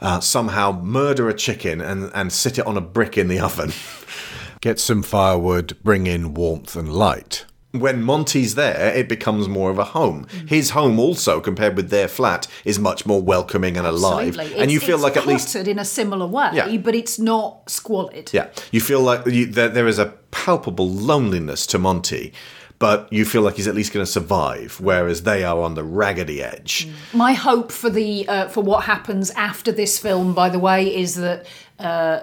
uh, 0.00 0.20
somehow 0.20 0.72
murder 0.82 1.28
a 1.28 1.34
chicken 1.34 1.80
and, 1.80 2.10
and 2.14 2.32
sit 2.32 2.58
it 2.58 2.66
on 2.66 2.76
a 2.76 2.80
brick 2.80 3.16
in 3.18 3.28
the 3.28 3.38
oven. 3.40 3.72
Get 4.60 4.78
some 4.78 5.02
firewood, 5.02 5.76
bring 5.82 6.06
in 6.06 6.34
warmth 6.34 6.76
and 6.76 6.92
light. 6.92 7.46
When 7.72 8.02
Monty's 8.02 8.56
there, 8.56 8.92
it 8.94 9.08
becomes 9.08 9.46
more 9.46 9.70
of 9.70 9.78
a 9.78 9.84
home. 9.84 10.26
His 10.48 10.70
home, 10.70 10.98
also, 10.98 11.40
compared 11.40 11.76
with 11.76 11.88
their 11.88 12.08
flat, 12.08 12.48
is 12.64 12.80
much 12.80 13.06
more 13.06 13.22
welcoming 13.22 13.76
and 13.76 13.86
alive. 13.86 14.36
Absolutely. 14.36 14.58
And 14.60 14.72
you 14.72 14.80
feel 14.80 14.96
it's 14.96 15.04
like 15.04 15.16
at 15.16 15.26
least 15.26 15.54
in 15.54 15.78
a 15.78 15.84
similar 15.84 16.26
way, 16.26 16.50
Yeah. 16.52 16.76
but 16.78 16.96
it's 16.96 17.18
not 17.20 17.70
squalid. 17.70 18.30
Yeah, 18.32 18.48
you 18.72 18.80
feel 18.80 19.00
like 19.00 19.24
you, 19.26 19.46
there, 19.46 19.68
there 19.68 19.86
is 19.86 20.00
a 20.00 20.06
palpable 20.32 20.90
loneliness 20.90 21.64
to 21.68 21.78
Monty, 21.78 22.32
but 22.80 23.12
you 23.12 23.24
feel 23.24 23.42
like 23.42 23.54
he's 23.54 23.68
at 23.68 23.74
least 23.76 23.92
going 23.92 24.04
to 24.04 24.10
survive, 24.10 24.80
whereas 24.80 25.22
they 25.22 25.44
are 25.44 25.60
on 25.60 25.74
the 25.74 25.84
raggedy 25.84 26.42
edge. 26.42 26.88
My 27.12 27.34
hope 27.34 27.70
for 27.70 27.90
the 27.90 28.26
uh, 28.26 28.48
for 28.48 28.62
what 28.64 28.84
happens 28.84 29.30
after 29.32 29.70
this 29.70 30.00
film, 30.00 30.34
by 30.34 30.48
the 30.48 30.58
way, 30.58 30.92
is 30.92 31.14
that 31.16 31.46
uh, 31.78 32.20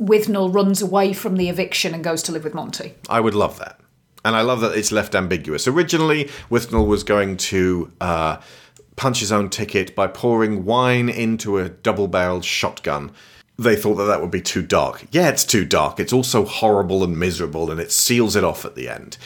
Withnail 0.00 0.54
runs 0.54 0.80
away 0.80 1.12
from 1.12 1.36
the 1.36 1.48
eviction 1.50 1.92
and 1.94 2.02
goes 2.02 2.22
to 2.22 2.32
live 2.32 2.44
with 2.44 2.54
Monty. 2.54 2.94
I 3.10 3.20
would 3.20 3.34
love 3.34 3.58
that. 3.58 3.78
And 4.24 4.36
I 4.36 4.42
love 4.42 4.60
that 4.60 4.76
it's 4.76 4.92
left 4.92 5.14
ambiguous. 5.14 5.66
Originally, 5.66 6.24
Withnail 6.50 6.86
was 6.86 7.02
going 7.02 7.36
to 7.36 7.92
uh, 8.00 8.38
punch 8.96 9.20
his 9.20 9.32
own 9.32 9.50
ticket 9.50 9.96
by 9.96 10.06
pouring 10.06 10.64
wine 10.64 11.08
into 11.08 11.58
a 11.58 11.68
double 11.68 12.08
barreled 12.08 12.44
shotgun. 12.44 13.10
They 13.58 13.74
thought 13.74 13.94
that 13.94 14.04
that 14.04 14.20
would 14.20 14.30
be 14.30 14.42
too 14.42 14.62
dark. 14.62 15.06
Yeah, 15.10 15.28
it's 15.28 15.44
too 15.44 15.64
dark. 15.64 15.98
It's 15.98 16.12
also 16.12 16.44
horrible 16.44 17.02
and 17.02 17.18
miserable, 17.18 17.72
and 17.72 17.80
it 17.80 17.90
seals 17.90 18.36
it 18.36 18.44
off 18.44 18.64
at 18.64 18.76
the 18.76 18.88
end. 18.88 19.18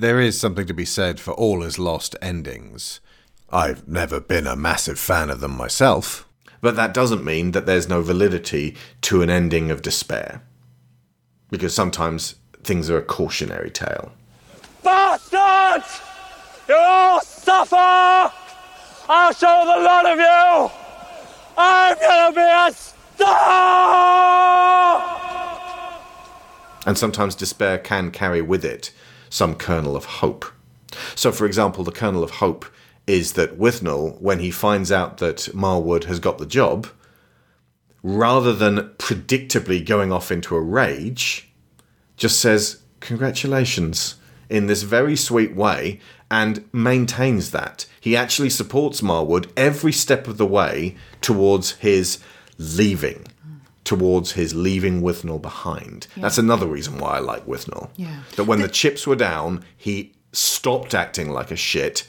There 0.00 0.18
is 0.18 0.40
something 0.40 0.66
to 0.66 0.72
be 0.72 0.86
said 0.86 1.20
for 1.20 1.32
all 1.32 1.60
his 1.60 1.78
lost 1.78 2.16
endings. 2.22 3.00
I've 3.50 3.86
never 3.86 4.18
been 4.18 4.46
a 4.46 4.56
massive 4.56 4.98
fan 4.98 5.28
of 5.28 5.40
them 5.40 5.54
myself. 5.54 6.26
But 6.62 6.74
that 6.76 6.94
doesn't 6.94 7.22
mean 7.22 7.50
that 7.50 7.66
there's 7.66 7.86
no 7.86 8.00
validity 8.00 8.78
to 9.02 9.20
an 9.20 9.28
ending 9.28 9.70
of 9.70 9.82
despair. 9.82 10.40
Because 11.50 11.74
sometimes 11.74 12.36
things 12.64 12.88
are 12.88 12.96
a 12.96 13.02
cautionary 13.02 13.70
tale. 13.70 14.12
Bastards! 14.82 16.00
You 16.66 16.76
all 16.78 17.20
suffer! 17.20 17.76
I'll 17.76 19.34
show 19.34 19.64
the 19.66 19.82
lot 19.84 20.06
of 20.06 20.18
you! 20.18 20.70
I'm 21.58 21.98
gonna 22.00 22.34
be 22.34 22.40
a 22.40 22.72
star! 22.72 23.60
And 26.86 26.96
sometimes 26.96 27.34
despair 27.34 27.76
can 27.76 28.10
carry 28.10 28.40
with 28.40 28.64
it 28.64 28.92
some 29.30 29.54
kernel 29.54 29.96
of 29.96 30.04
hope. 30.04 30.44
So, 31.14 31.32
for 31.32 31.46
example, 31.46 31.82
the 31.84 31.92
kernel 31.92 32.22
of 32.22 32.32
hope 32.32 32.66
is 33.06 33.32
that 33.32 33.58
Withnail, 33.58 34.20
when 34.20 34.40
he 34.40 34.50
finds 34.50 34.92
out 34.92 35.18
that 35.18 35.48
Marwood 35.54 36.04
has 36.04 36.20
got 36.20 36.38
the 36.38 36.46
job, 36.46 36.88
rather 38.02 38.52
than 38.52 38.90
predictably 38.98 39.84
going 39.84 40.12
off 40.12 40.30
into 40.30 40.54
a 40.54 40.60
rage, 40.60 41.50
just 42.16 42.38
says, 42.38 42.82
Congratulations, 43.00 44.16
in 44.50 44.66
this 44.66 44.82
very 44.82 45.16
sweet 45.16 45.54
way, 45.54 46.00
and 46.30 46.68
maintains 46.72 47.50
that. 47.50 47.86
He 48.00 48.16
actually 48.16 48.50
supports 48.50 49.00
Marwood 49.00 49.50
every 49.56 49.92
step 49.92 50.28
of 50.28 50.36
the 50.36 50.46
way 50.46 50.96
towards 51.20 51.72
his 51.72 52.18
leaving, 52.58 53.26
towards 53.90 54.32
his 54.32 54.54
leaving 54.54 55.02
Withnail 55.02 55.42
behind. 55.42 56.06
That's 56.16 56.38
another 56.38 56.66
reason 56.76 56.98
why 56.98 57.16
I 57.16 57.18
like 57.18 57.44
Withnail. 57.46 57.90
Yeah. 57.96 58.20
That 58.36 58.44
when 58.44 58.60
the 58.62 58.68
chips 58.68 59.04
were 59.04 59.16
down, 59.16 59.64
he 59.76 60.12
stopped 60.32 60.94
acting 60.94 61.28
like 61.30 61.50
a 61.50 61.56
shit 61.56 62.06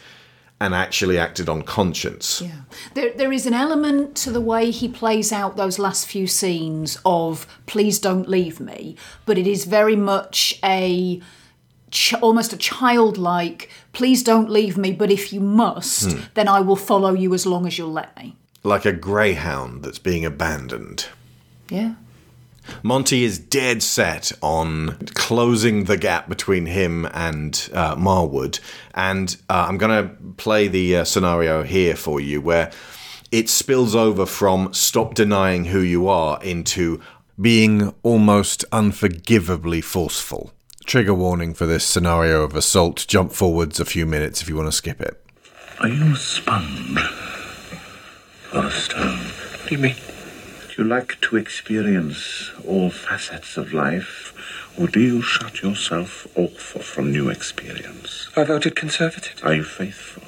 and 0.59 0.75
actually 0.75 1.17
acted 1.17 1.49
on 1.49 1.63
conscience. 1.63 2.39
Yeah. 2.39 2.61
There, 2.93 3.11
there 3.19 3.31
is 3.31 3.47
an 3.47 3.55
element 3.55 4.15
to 4.23 4.29
the 4.31 4.39
way 4.51 4.69
he 4.69 4.87
plays 4.87 5.31
out 5.31 5.57
those 5.57 5.79
last 5.79 6.05
few 6.05 6.27
scenes 6.27 6.99
of 7.03 7.47
"Please 7.65 7.97
don't 8.07 8.29
leave 8.29 8.59
me," 8.59 8.95
but 9.25 9.39
it 9.39 9.47
is 9.47 9.65
very 9.65 9.95
much 9.95 10.59
a 10.63 11.19
ch- 11.89 12.13
almost 12.21 12.53
a 12.53 12.57
childlike 12.57 13.71
"Please 13.91 14.21
don't 14.21 14.51
leave 14.51 14.77
me," 14.77 14.91
but 14.91 15.09
if 15.09 15.33
you 15.33 15.39
must, 15.41 16.11
Hmm. 16.11 16.19
then 16.35 16.47
I 16.47 16.59
will 16.61 16.75
follow 16.91 17.13
you 17.15 17.33
as 17.33 17.45
long 17.47 17.65
as 17.65 17.79
you'll 17.79 17.91
let 18.01 18.15
me. 18.17 18.35
Like 18.63 18.85
a 18.85 18.91
greyhound 19.09 19.81
that's 19.83 19.97
being 20.09 20.23
abandoned. 20.25 21.07
Yeah. 21.71 21.95
Monty 22.83 23.23
is 23.23 23.39
dead 23.39 23.81
set 23.81 24.31
on 24.43 24.97
closing 25.15 25.85
the 25.85 25.97
gap 25.97 26.29
between 26.29 26.67
him 26.67 27.07
and 27.13 27.69
uh, 27.73 27.95
Marwood, 27.95 28.59
and 28.93 29.35
uh, 29.49 29.65
I'm 29.67 29.77
going 29.77 30.07
to 30.07 30.15
play 30.33 30.67
the 30.67 30.97
uh, 30.97 31.03
scenario 31.05 31.63
here 31.63 31.95
for 31.95 32.19
you 32.19 32.39
where 32.39 32.71
it 33.31 33.49
spills 33.49 33.95
over 33.95 34.25
from 34.25 34.73
stop 34.73 35.15
denying 35.15 35.65
who 35.65 35.79
you 35.79 36.07
are 36.07 36.41
into 36.43 37.01
Being 37.39 37.95
almost 38.03 38.65
unforgivably 38.71 39.81
forceful. 39.81 40.51
Trigger 40.85 41.15
warning 41.15 41.55
for 41.55 41.65
this 41.65 41.83
scenario 41.83 42.43
of 42.43 42.55
assault. 42.55 43.05
Jump 43.07 43.31
forwards 43.31 43.79
a 43.79 43.85
few 43.85 44.05
minutes 44.05 44.41
if 44.41 44.49
you 44.49 44.55
want 44.55 44.67
to 44.67 44.71
skip 44.71 45.01
it. 45.01 45.23
Are 45.79 45.87
you 45.87 46.13
a 46.13 46.15
sponge 46.15 46.99
or 48.53 48.65
a 48.65 48.71
stone? 48.71 49.17
What 49.17 49.69
do 49.69 49.75
you 49.75 49.81
mean? 49.81 49.95
You 50.77 50.83
like 50.85 51.19
to 51.21 51.35
experience 51.37 52.51
all 52.65 52.89
facets 52.89 53.57
of 53.57 53.73
life, 53.73 54.33
or 54.79 54.87
do 54.87 54.99
you 54.99 55.21
shut 55.21 55.61
yourself 55.61 56.27
off 56.37 56.59
from 56.59 57.11
new 57.11 57.29
experience? 57.29 58.29
I 58.35 58.43
voted 58.43 58.75
Conservative. 58.75 59.43
Are 59.43 59.53
you 59.53 59.63
faithful? 59.63 60.23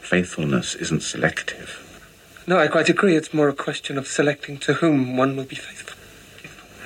Faithfulness 0.00 0.76
isn't 0.76 1.02
selective. 1.02 1.82
No, 2.46 2.58
I 2.58 2.68
quite 2.68 2.88
agree. 2.88 3.16
It's 3.16 3.34
more 3.34 3.48
a 3.48 3.52
question 3.52 3.98
of 3.98 4.06
selecting 4.06 4.56
to 4.58 4.74
whom 4.74 5.16
one 5.16 5.34
will 5.34 5.44
be 5.44 5.56
faithful. 5.56 5.96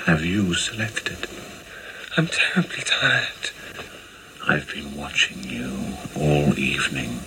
Have 0.07 0.25
you 0.25 0.55
selected? 0.55 1.29
I'm 2.17 2.29
terribly 2.29 2.83
tired. 2.83 3.51
I've 4.49 4.73
been 4.73 4.97
watching 4.97 5.45
you 5.45 5.99
all 6.17 6.59
evening. 6.59 7.21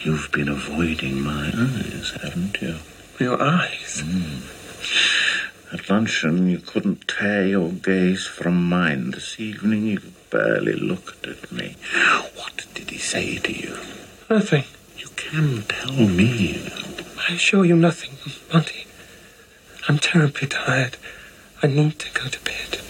You've 0.00 0.32
been 0.32 0.48
avoiding 0.48 1.20
my 1.22 1.52
eyes, 1.56 2.12
haven't 2.20 2.60
you? 2.60 2.78
Your 3.20 3.40
eyes? 3.40 4.02
At 5.72 5.88
luncheon, 5.88 6.48
you 6.48 6.58
couldn't 6.58 7.06
tear 7.06 7.46
your 7.46 7.70
gaze 7.70 8.26
from 8.26 8.68
mine. 8.68 9.12
This 9.12 9.38
evening, 9.38 9.86
you 9.86 10.00
barely 10.30 10.72
looked 10.72 11.24
at 11.26 11.52
me. 11.52 11.76
What 12.34 12.66
did 12.74 12.90
he 12.90 12.98
say 12.98 13.38
to 13.38 13.52
you? 13.52 13.78
Nothing. 14.28 14.64
You 14.98 15.06
can 15.14 15.62
tell 15.62 15.92
me. 15.92 16.60
I 17.28 17.34
assure 17.34 17.64
you 17.64 17.76
nothing, 17.76 18.16
Monty. 18.52 18.86
I'm 19.88 19.98
terribly 19.98 20.48
tired. 20.48 20.96
I 21.62 21.68
need 21.68 22.00
to 22.00 22.10
go 22.12 22.28
to 22.28 22.40
bed. 22.40 22.80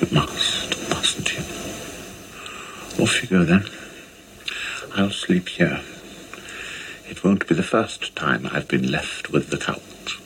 You 0.00 0.08
must, 0.14 0.88
mustn't 0.88 1.32
you? 1.34 1.40
Off 3.04 3.22
you 3.22 3.28
go 3.28 3.44
then. 3.44 3.64
I'll 4.96 5.10
sleep 5.10 5.48
here. 5.50 5.82
It 7.10 7.24
won't 7.24 7.46
be 7.48 7.54
the 7.56 7.62
first 7.62 8.14
time 8.14 8.48
I've 8.52 8.68
been 8.68 8.90
left 8.90 9.30
with 9.30 9.50
the 9.50 9.58
couch. 9.58 10.20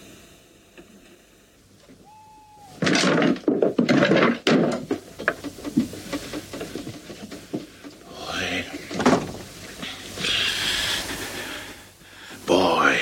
Boy. 8.06 8.64
Boy. 12.46 13.00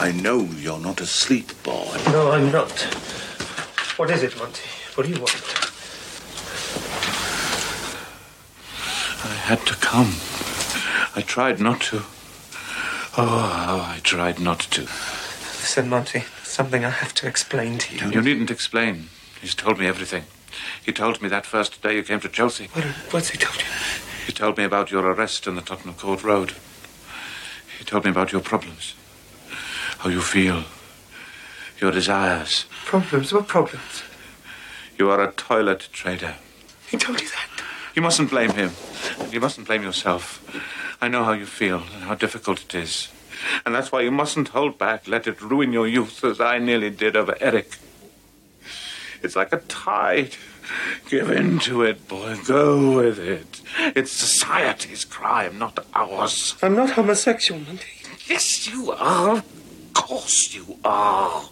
I 0.00 0.12
know 0.12 0.40
you're 0.58 0.80
not 0.80 1.00
asleep, 1.00 1.52
boy. 1.62 1.96
No, 2.08 2.32
I'm 2.32 2.50
not. 2.50 2.72
What 3.96 4.10
is 4.10 4.24
it, 4.24 4.36
Monty? 4.36 4.68
What 4.94 5.06
do 5.06 5.12
you 5.12 5.20
want? 5.20 5.44
I 9.24 9.34
had 9.48 9.64
to 9.64 9.74
come. 9.76 10.12
I 11.16 11.22
tried 11.22 11.58
not 11.58 11.80
to. 11.88 12.02
Oh, 13.16 13.50
how 13.66 13.78
I 13.78 13.98
tried 14.02 14.38
not 14.38 14.60
to. 14.72 14.82
Listen, 14.82 15.88
Monty, 15.88 16.24
something 16.42 16.84
I 16.84 16.90
have 16.90 17.14
to 17.14 17.26
explain 17.26 17.78
to 17.78 17.96
you. 17.96 18.10
You 18.10 18.20
needn't 18.20 18.50
explain. 18.50 19.08
He's 19.40 19.54
told 19.54 19.78
me 19.78 19.86
everything. 19.86 20.24
He 20.84 20.92
told 20.92 21.22
me 21.22 21.30
that 21.30 21.46
first 21.46 21.80
day 21.80 21.96
you 21.96 22.02
came 22.02 22.20
to 22.20 22.28
Chelsea. 22.28 22.68
What, 22.74 22.84
what's 23.10 23.30
he 23.30 23.38
told 23.38 23.56
you? 23.56 23.64
He 24.26 24.32
told 24.32 24.58
me 24.58 24.64
about 24.64 24.90
your 24.90 25.06
arrest 25.06 25.46
in 25.46 25.54
the 25.54 25.62
Tottenham 25.62 25.94
Court 25.94 26.22
Road. 26.22 26.52
He 27.78 27.84
told 27.86 28.04
me 28.04 28.10
about 28.10 28.32
your 28.32 28.42
problems. 28.42 28.96
How 30.00 30.10
you 30.10 30.20
feel. 30.20 30.64
Your 31.80 31.90
desires. 31.90 32.66
Problems? 32.84 33.32
What 33.32 33.48
problems? 33.48 34.02
You 34.98 35.08
are 35.08 35.22
a 35.22 35.32
toilet 35.32 35.88
trader. 35.90 36.34
He 36.90 36.98
told 36.98 37.22
you 37.22 37.28
that? 37.28 37.57
You 37.94 38.02
mustn't 38.02 38.30
blame 38.30 38.50
him. 38.50 38.72
You 39.30 39.40
mustn't 39.40 39.66
blame 39.66 39.82
yourself. 39.82 40.44
I 41.00 41.08
know 41.08 41.24
how 41.24 41.32
you 41.32 41.46
feel 41.46 41.82
and 41.94 42.04
how 42.04 42.14
difficult 42.14 42.62
it 42.62 42.74
is. 42.74 43.08
And 43.64 43.74
that's 43.74 43.92
why 43.92 44.00
you 44.00 44.10
mustn't 44.10 44.48
hold 44.48 44.78
back. 44.78 45.06
Let 45.06 45.26
it 45.26 45.40
ruin 45.40 45.72
your 45.72 45.86
youth 45.86 46.24
as 46.24 46.40
I 46.40 46.58
nearly 46.58 46.90
did 46.90 47.16
over 47.16 47.36
Eric. 47.40 47.78
It's 49.22 49.36
like 49.36 49.52
a 49.52 49.58
tide. 49.58 50.34
Give 51.08 51.30
in 51.30 51.58
to 51.60 51.82
it, 51.82 52.06
boy. 52.08 52.36
Go 52.46 52.96
with 52.96 53.18
it. 53.18 53.62
It's 53.96 54.12
society's 54.12 55.04
crime, 55.04 55.58
not 55.58 55.78
ours. 55.94 56.56
I'm 56.62 56.76
not 56.76 56.90
homosexual, 56.90 57.60
Monty. 57.60 57.86
Yes, 58.26 58.68
you 58.70 58.92
are. 58.92 59.42
Of 59.98 60.04
course 60.04 60.54
you 60.54 60.78
are. 60.84 61.42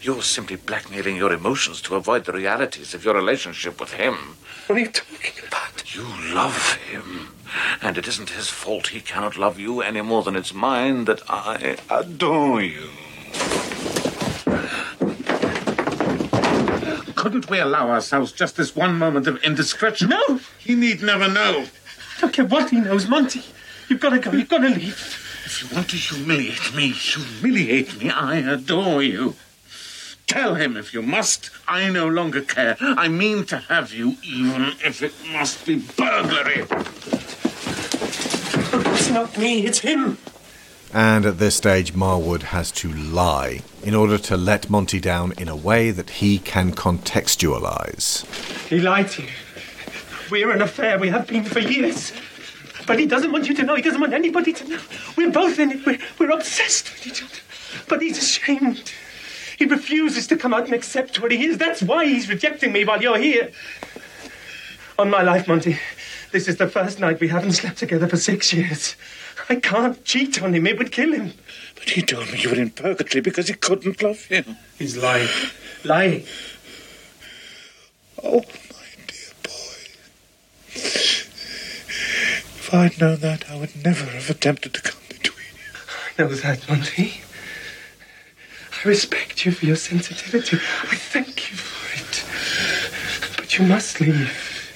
You're 0.00 0.22
simply 0.22 0.56
blackmailing 0.56 1.16
your 1.16 1.34
emotions 1.34 1.82
to 1.82 1.96
avoid 1.96 2.24
the 2.24 2.32
realities 2.32 2.94
of 2.94 3.04
your 3.04 3.14
relationship 3.14 3.78
with 3.78 3.92
him. 3.92 4.38
What 4.66 4.76
are 4.76 4.80
you 4.80 4.88
talking 4.88 5.44
about? 5.46 5.94
You 5.94 6.04
love 6.34 6.76
him. 6.76 7.34
And 7.82 7.98
it 7.98 8.08
isn't 8.08 8.30
his 8.30 8.48
fault 8.48 8.88
he 8.88 9.02
cannot 9.02 9.36
love 9.36 9.60
you 9.60 9.82
any 9.82 10.00
more 10.00 10.22
than 10.22 10.34
it's 10.34 10.54
mine 10.54 11.04
that 11.04 11.20
I 11.28 11.76
adore 11.90 12.62
you. 12.62 12.88
Couldn't 17.16 17.50
we 17.50 17.58
allow 17.58 17.90
ourselves 17.90 18.32
just 18.32 18.56
this 18.56 18.74
one 18.74 18.96
moment 18.96 19.26
of 19.26 19.44
indiscretion? 19.44 20.08
No! 20.08 20.40
He 20.58 20.74
need 20.74 21.02
never 21.02 21.28
know. 21.28 21.66
I 22.16 22.20
don't 22.20 22.32
care 22.32 22.46
what 22.46 22.70
he 22.70 22.80
knows, 22.80 23.06
Monty. 23.06 23.42
You've 23.90 24.00
got 24.00 24.10
to 24.10 24.18
go. 24.18 24.32
You've 24.32 24.48
got 24.48 24.58
to 24.62 24.70
leave. 24.70 25.26
If 25.50 25.68
you 25.68 25.74
want 25.76 25.90
to 25.90 25.96
humiliate 25.96 26.74
me, 26.76 26.90
humiliate 26.90 28.00
me. 28.00 28.08
I 28.08 28.36
adore 28.36 29.02
you. 29.02 29.34
Tell 30.28 30.54
him 30.54 30.76
if 30.76 30.94
you 30.94 31.02
must. 31.02 31.50
I 31.66 31.90
no 31.90 32.06
longer 32.06 32.40
care. 32.40 32.76
I 32.80 33.08
mean 33.08 33.44
to 33.46 33.58
have 33.58 33.92
you, 33.92 34.16
even 34.22 34.74
if 34.84 35.02
it 35.02 35.12
must 35.32 35.66
be 35.66 35.82
burglary. 35.96 36.66
It's 38.94 39.10
not 39.10 39.36
me, 39.36 39.66
it's 39.66 39.80
him. 39.80 40.18
And 40.94 41.26
at 41.26 41.38
this 41.38 41.56
stage, 41.56 41.94
Marwood 41.94 42.42
has 42.54 42.70
to 42.72 42.92
lie 42.92 43.62
in 43.82 43.92
order 43.92 44.18
to 44.18 44.36
let 44.36 44.70
Monty 44.70 45.00
down 45.00 45.32
in 45.32 45.48
a 45.48 45.56
way 45.56 45.90
that 45.90 46.10
he 46.10 46.38
can 46.38 46.70
contextualize. 46.70 48.24
He 48.68 48.78
lied 48.78 49.08
to 49.10 49.22
you. 49.22 49.28
We're 50.30 50.52
an 50.52 50.62
affair. 50.62 50.96
We 50.96 51.08
have 51.08 51.26
been 51.26 51.42
for 51.42 51.58
years. 51.58 52.12
But 52.86 52.98
he 52.98 53.06
doesn't 53.06 53.32
want 53.32 53.48
you 53.48 53.54
to 53.54 53.62
know. 53.62 53.74
He 53.74 53.82
doesn't 53.82 54.00
want 54.00 54.12
anybody 54.12 54.52
to 54.52 54.68
know. 54.68 54.80
We're 55.16 55.30
both 55.30 55.58
in 55.58 55.70
it. 55.72 55.86
We're, 55.86 55.98
we're 56.18 56.30
obsessed 56.30 56.92
with 56.92 57.06
each 57.06 57.22
other. 57.22 57.32
But 57.88 58.02
he's 58.02 58.18
ashamed. 58.18 58.92
He 59.58 59.66
refuses 59.66 60.26
to 60.28 60.36
come 60.36 60.54
out 60.54 60.64
and 60.64 60.74
accept 60.74 61.20
what 61.20 61.30
he 61.30 61.44
is. 61.44 61.58
That's 61.58 61.82
why 61.82 62.06
he's 62.06 62.28
rejecting 62.28 62.72
me 62.72 62.84
while 62.84 63.02
you're 63.02 63.18
here. 63.18 63.52
On 64.98 65.10
my 65.10 65.22
life, 65.22 65.46
Monty, 65.46 65.78
this 66.32 66.48
is 66.48 66.56
the 66.56 66.68
first 66.68 67.00
night 67.00 67.20
we 67.20 67.28
haven't 67.28 67.52
slept 67.52 67.78
together 67.78 68.08
for 68.08 68.16
six 68.16 68.52
years. 68.52 68.96
I 69.48 69.56
can't 69.56 70.02
cheat 70.04 70.42
on 70.42 70.54
him. 70.54 70.66
It 70.66 70.78
would 70.78 70.92
kill 70.92 71.12
him. 71.12 71.32
But 71.74 71.90
he 71.90 72.02
told 72.02 72.30
me 72.32 72.40
you 72.40 72.50
were 72.50 72.56
in 72.60 72.70
purgatory 72.70 73.20
because 73.20 73.48
he 73.48 73.54
couldn't 73.54 74.02
love 74.02 74.26
you. 74.30 74.44
He's 74.78 74.96
lying. 74.96 75.28
Lying. 75.84 76.24
Oh, 78.22 78.40
my 78.40 78.86
dear 79.08 79.32
boy. 79.42 79.76
If 82.70 82.74
I'd 82.74 83.00
known 83.00 83.16
that, 83.16 83.50
I 83.50 83.56
would 83.56 83.84
never 83.84 84.04
have 84.04 84.30
attempted 84.30 84.74
to 84.74 84.80
come 84.80 85.00
between 85.08 85.48
you. 85.56 85.72
I 86.06 86.22
know 86.22 86.28
that, 86.36 86.68
Monty. 86.68 87.20
I 88.72 88.88
respect 88.88 89.44
you 89.44 89.50
for 89.50 89.66
your 89.66 89.74
sensitivity. 89.74 90.56
I 90.56 90.94
thank 90.94 91.50
you 91.50 91.56
for 91.56 91.98
it. 91.98 93.36
But 93.36 93.58
you 93.58 93.66
must 93.66 94.00
leave. 94.00 94.72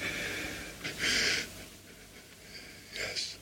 Yes. 2.95 3.37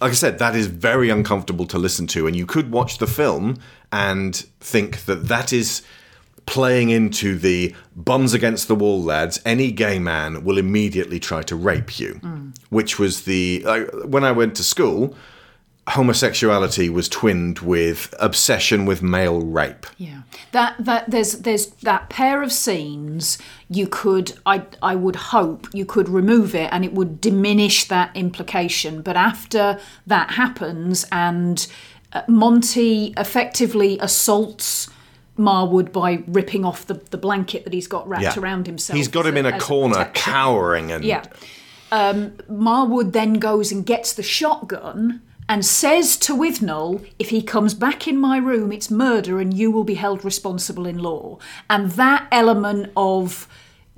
Like 0.00 0.12
I 0.12 0.14
said, 0.14 0.38
that 0.38 0.56
is 0.56 0.68
very 0.68 1.10
uncomfortable 1.10 1.66
to 1.66 1.76
listen 1.76 2.06
to, 2.06 2.26
and 2.26 2.34
you 2.34 2.46
could 2.46 2.70
watch 2.70 2.96
the 2.96 3.06
film 3.06 3.58
and 3.92 4.36
think 4.60 5.04
that 5.04 5.28
that 5.28 5.52
is 5.52 5.82
playing 6.46 6.90
into 6.90 7.38
the 7.38 7.74
bums 7.96 8.34
against 8.34 8.68
the 8.68 8.74
wall 8.74 9.02
lads 9.02 9.40
any 9.44 9.70
gay 9.70 9.98
man 9.98 10.44
will 10.44 10.58
immediately 10.58 11.18
try 11.20 11.42
to 11.42 11.54
rape 11.56 11.98
you 11.98 12.20
Mm. 12.22 12.54
which 12.70 12.98
was 12.98 13.22
the 13.22 13.62
uh, 13.66 13.80
when 14.06 14.24
i 14.24 14.32
went 14.32 14.54
to 14.56 14.64
school 14.64 15.14
homosexuality 15.88 16.88
was 16.88 17.08
twinned 17.08 17.58
with 17.58 18.14
obsession 18.20 18.86
with 18.86 19.02
male 19.02 19.40
rape 19.40 19.84
Yeah, 19.98 20.22
that 20.52 20.76
that 20.78 21.10
there's 21.10 21.32
there's 21.40 21.66
that 21.82 22.08
pair 22.08 22.42
of 22.42 22.52
scenes. 22.52 23.36
You 23.68 23.88
could, 23.88 24.32
I 24.46 24.62
I 24.80 24.94
would 24.94 25.16
hope 25.16 25.66
you 25.74 25.84
could 25.84 26.08
remove 26.08 26.54
it, 26.54 26.68
and 26.72 26.84
it 26.84 26.92
would 26.92 27.20
diminish 27.20 27.88
that 27.88 28.10
implication. 28.14 29.02
But 29.02 29.16
after 29.16 29.80
that 30.06 30.30
happens, 30.32 31.04
and 31.10 31.66
uh, 32.12 32.22
Monty 32.28 33.12
effectively 33.16 33.98
assaults. 34.00 34.88
Marwood 35.46 35.92
by 35.92 36.22
ripping 36.26 36.64
off 36.64 36.86
the, 36.86 36.94
the 37.10 37.18
blanket 37.18 37.64
that 37.64 37.72
he's 37.72 37.88
got 37.88 38.08
wrapped 38.08 38.22
Yeah. 38.36 38.38
around 38.42 38.66
himself. 38.66 38.96
he's 38.96 39.08
got 39.08 39.26
him 39.26 39.36
in 39.36 39.46
a 39.46 39.58
corner 39.58 39.94
protection. 39.96 40.32
cowering 40.32 40.92
and 40.92 41.04
Yeah. 41.04 41.24
Um, 41.90 42.30
Marwood 42.50 43.12
then 43.12 43.34
goes 43.34 43.70
and 43.72 43.84
gets 43.84 44.12
the 44.14 44.22
shotgun 44.22 45.20
and 45.48 45.64
says 45.64 46.16
to 46.18 46.34
Withnail, 46.34 47.04
if 47.18 47.28
he 47.30 47.42
comes 47.42 47.74
back 47.74 48.08
in 48.08 48.16
my 48.18 48.38
room, 48.38 48.72
it's 48.72 48.90
murder 48.90 49.40
and 49.40 49.52
you 49.52 49.70
will 49.70 49.84
be 49.84 49.94
held 49.96 50.24
responsible 50.24 50.86
in 50.86 50.98
law. 50.98 51.38
And 51.68 51.90
that 51.92 52.28
element 52.32 52.90
of 52.96 53.46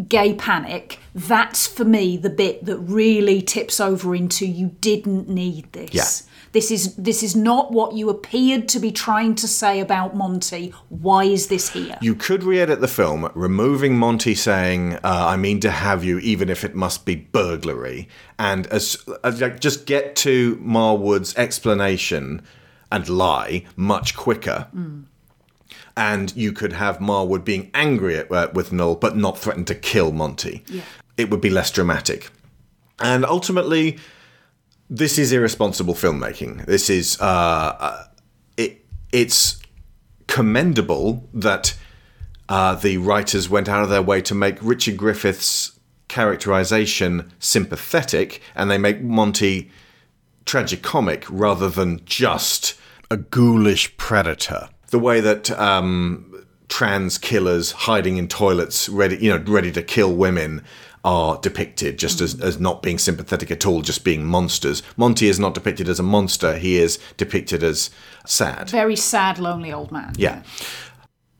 gay 0.08 0.34
panic, 0.34 0.98
that's 1.14 1.68
for 1.68 1.84
me 1.84 2.16
the 2.16 2.30
bit 2.30 2.64
that 2.64 2.78
really 2.78 3.40
tips 3.42 3.78
over 3.78 4.14
into 4.16 4.44
you 4.46 4.74
didn't 4.80 5.28
need 5.28 5.72
this. 5.72 5.90
Yeah. 5.92 6.33
This 6.54 6.70
is 6.70 6.94
this 6.94 7.24
is 7.24 7.34
not 7.34 7.72
what 7.72 7.94
you 7.94 8.08
appeared 8.08 8.68
to 8.68 8.78
be 8.78 8.92
trying 8.92 9.34
to 9.34 9.48
say 9.48 9.80
about 9.80 10.14
Monty. 10.14 10.72
Why 10.88 11.24
is 11.24 11.48
this 11.48 11.70
here? 11.70 11.98
You 12.00 12.14
could 12.14 12.44
re-edit 12.44 12.80
the 12.80 12.86
film, 12.86 13.28
removing 13.34 13.98
Monty 13.98 14.36
saying, 14.36 14.94
uh, 14.94 15.00
"I 15.04 15.36
mean 15.36 15.58
to 15.60 15.70
have 15.72 16.04
you, 16.04 16.20
even 16.20 16.48
if 16.48 16.62
it 16.62 16.76
must 16.76 17.04
be 17.04 17.16
burglary," 17.16 18.08
and 18.38 18.68
as, 18.68 18.96
as 19.24 19.40
like, 19.40 19.58
just 19.58 19.84
get 19.84 20.14
to 20.16 20.54
Marwood's 20.58 21.36
explanation 21.36 22.40
and 22.92 23.08
lie 23.08 23.64
much 23.74 24.14
quicker. 24.14 24.68
Mm. 24.72 25.06
And 25.96 26.32
you 26.36 26.52
could 26.52 26.74
have 26.74 26.98
Marwood 26.98 27.44
being 27.44 27.72
angry 27.74 28.16
at, 28.16 28.30
uh, 28.30 28.48
Withnail, 28.52 29.00
but 29.00 29.16
not 29.16 29.38
threaten 29.38 29.64
to 29.64 29.74
kill 29.74 30.12
Monty. 30.12 30.62
Yeah. 30.68 30.82
It 31.16 31.30
would 31.30 31.40
be 31.40 31.50
less 31.50 31.72
dramatic. 31.72 32.30
And 33.00 33.24
ultimately, 33.24 33.98
this 34.90 35.18
is 35.18 35.32
irresponsible 35.32 35.94
filmmaking. 35.94 36.66
This 36.66 36.90
is 36.90 37.20
uh, 37.20 37.24
uh, 37.24 38.04
it. 38.56 38.84
It's 39.12 39.60
commendable 40.26 41.28
that 41.32 41.76
uh, 42.48 42.74
the 42.74 42.98
writers 42.98 43.48
went 43.48 43.68
out 43.68 43.82
of 43.82 43.90
their 43.90 44.02
way 44.02 44.20
to 44.22 44.34
make 44.34 44.56
Richard 44.60 44.96
Griffiths' 44.96 45.78
characterization 46.08 47.32
sympathetic, 47.38 48.42
and 48.54 48.70
they 48.70 48.78
make 48.78 49.00
Monty 49.00 49.70
tragicomic 50.44 51.24
rather 51.28 51.68
than 51.68 52.04
just 52.04 52.74
a 53.10 53.16
ghoulish 53.16 53.96
predator. 53.96 54.68
The 54.90 54.98
way 54.98 55.20
that 55.20 55.50
um, 55.52 56.46
trans 56.68 57.18
killers 57.18 57.72
hiding 57.72 58.16
in 58.16 58.28
toilets, 58.28 58.88
ready 58.88 59.16
you 59.16 59.30
know, 59.30 59.42
ready 59.46 59.72
to 59.72 59.82
kill 59.82 60.14
women, 60.14 60.62
are 61.04 61.38
depicted 61.38 61.98
just 61.98 62.20
as, 62.20 62.40
as 62.40 62.58
not 62.58 62.82
being 62.82 62.98
sympathetic 62.98 63.50
at 63.50 63.66
all, 63.66 63.82
just 63.82 64.04
being 64.04 64.24
monsters. 64.24 64.82
Monty 64.96 65.28
is 65.28 65.38
not 65.38 65.54
depicted 65.54 65.88
as 65.88 66.00
a 66.00 66.02
monster; 66.02 66.56
he 66.56 66.76
is 66.76 66.98
depicted 67.16 67.62
as 67.62 67.90
sad. 68.26 68.70
Very 68.70 68.96
sad, 68.96 69.38
lonely 69.38 69.72
old 69.72 69.92
man. 69.92 70.14
Yeah. 70.16 70.42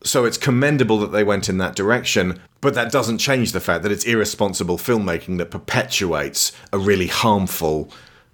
So 0.03 0.23
it's 0.25 0.37
commendable 0.37 0.99
that 0.99 1.11
they 1.11 1.23
went 1.23 1.49
in 1.49 1.57
that 1.57 1.75
direction, 1.75 2.39
but 2.61 2.75
that 2.75 2.91
doesn't 2.91 3.17
change 3.17 3.53
the 3.53 3.59
fact 3.59 3.81
that 3.81 3.91
it's 3.91 4.05
irresponsible 4.05 4.77
filmmaking 4.77 5.39
that 5.39 5.49
perpetuates 5.49 6.51
a 6.71 6.77
really 6.77 7.07
harmful 7.07 7.89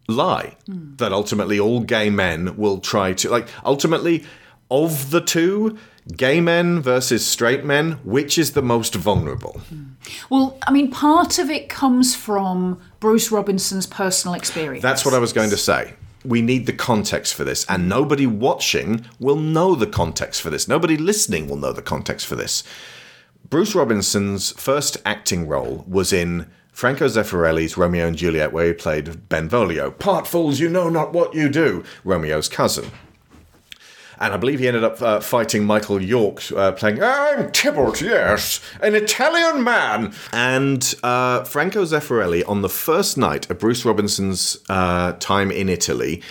lie. 0.08 0.58
That 0.68 1.14
ultimately 1.14 1.60
all 1.60 1.80
gay 1.80 2.10
men 2.10 2.58
will 2.58 2.80
try 2.80 3.14
to 3.14 3.30
like 3.30 3.48
ultimately 3.64 4.26
of 4.70 5.12
the 5.12 5.22
two, 5.22 5.78
gay 6.15 6.41
men 6.41 6.82
versus 6.82 7.26
straight 7.26 7.64
men, 7.64 7.94
which 8.03 8.38
is 8.38 8.53
the 8.53 8.61
most 8.61 8.95
vulnerable? 8.95 9.61
Well, 10.30 10.57
I 10.65 10.72
mean, 10.72 10.91
part 10.91 11.40
of 11.40 11.49
it 11.49 11.69
comes 11.69 12.15
from 12.15 12.82
Bruce 12.99 13.32
Robinson's 13.32 13.86
personal 13.86 14.34
experience. 14.34 14.82
That's 14.82 15.06
what 15.06 15.14
I 15.14 15.19
was 15.19 15.34
going 15.34 15.49
to 15.52 15.57
say. 15.57 15.94
We 16.23 16.41
need 16.41 16.65
the 16.68 16.73
context 16.73 17.34
for 17.34 17.44
this, 17.44 17.65
and 17.68 17.90
nobody 17.90 18.28
watching 18.28 19.06
will 19.19 19.38
know 19.38 19.73
the 19.73 19.88
context 19.88 20.41
for 20.41 20.49
this. 20.49 20.68
Nobody 20.68 20.98
listening 20.98 21.48
will 21.48 21.57
know 21.57 21.73
the 21.73 21.82
context 21.82 22.28
for 22.28 22.36
this. 22.36 22.64
Bruce 23.49 23.73
Robinson's 23.73 24.52
first 24.52 24.98
acting 25.03 25.48
role 25.48 25.84
was 25.88 26.14
in 26.14 26.48
Franco 26.72 27.07
Zeffirelli's 27.07 27.76
Romeo 27.76 28.07
and 28.07 28.15
Juliet, 28.15 28.53
where 28.53 28.68
he 28.68 28.73
played 28.73 29.28
Benvolio. 29.30 29.91
Part 29.91 30.28
fools, 30.28 30.60
you 30.60 30.69
know 30.69 30.90
not 30.90 31.11
what 31.11 31.34
you 31.34 31.49
do, 31.49 31.84
Romeo's 32.03 32.48
cousin. 32.48 32.91
And 34.22 34.35
I 34.35 34.38
believe 34.38 34.60
he 34.60 34.68
ended 34.68 34.84
up 34.84 35.02
uh, 35.02 35.19
fighting 35.19 35.65
Michael 35.65 35.99
York, 35.99 36.43
uh, 36.56 36.73
playing 36.73 37.02
I'm 37.02 37.52
Tybalt, 37.52 38.02
yes, 38.02 38.61
an 38.80 38.93
Italian 38.93 39.64
man. 39.64 40.14
And 40.31 40.93
uh, 41.02 41.43
Franco 41.43 41.84
Zeffirelli, 41.84 42.48
on 42.48 42.61
the 42.61 42.69
first 42.69 43.18
night 43.18 43.49
of 43.49 43.57
Bruce 43.57 43.84
Robinson's 43.84 44.60
uh, 44.69 45.14
time 45.14 45.49
in 45.49 45.69
Italy, 45.69 46.22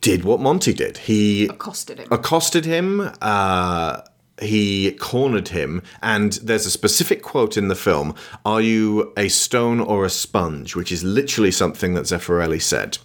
did 0.00 0.24
what 0.24 0.40
Monty 0.40 0.74
did. 0.74 0.98
He 0.98 1.46
accosted 1.46 2.00
him. 2.00 2.08
accosted 2.10 2.64
him. 2.64 3.08
Uh, 3.22 4.00
he 4.42 4.92
cornered 4.92 5.48
him, 5.48 5.80
and 6.02 6.32
there's 6.34 6.66
a 6.66 6.70
specific 6.70 7.22
quote 7.22 7.56
in 7.56 7.68
the 7.68 7.76
film: 7.76 8.16
"Are 8.44 8.60
you 8.60 9.12
a 9.16 9.28
stone 9.28 9.78
or 9.78 10.04
a 10.04 10.10
sponge?" 10.10 10.74
Which 10.74 10.90
is 10.90 11.04
literally 11.04 11.52
something 11.52 11.94
that 11.94 12.04
Zeffirelli 12.04 12.60
said 12.60 12.98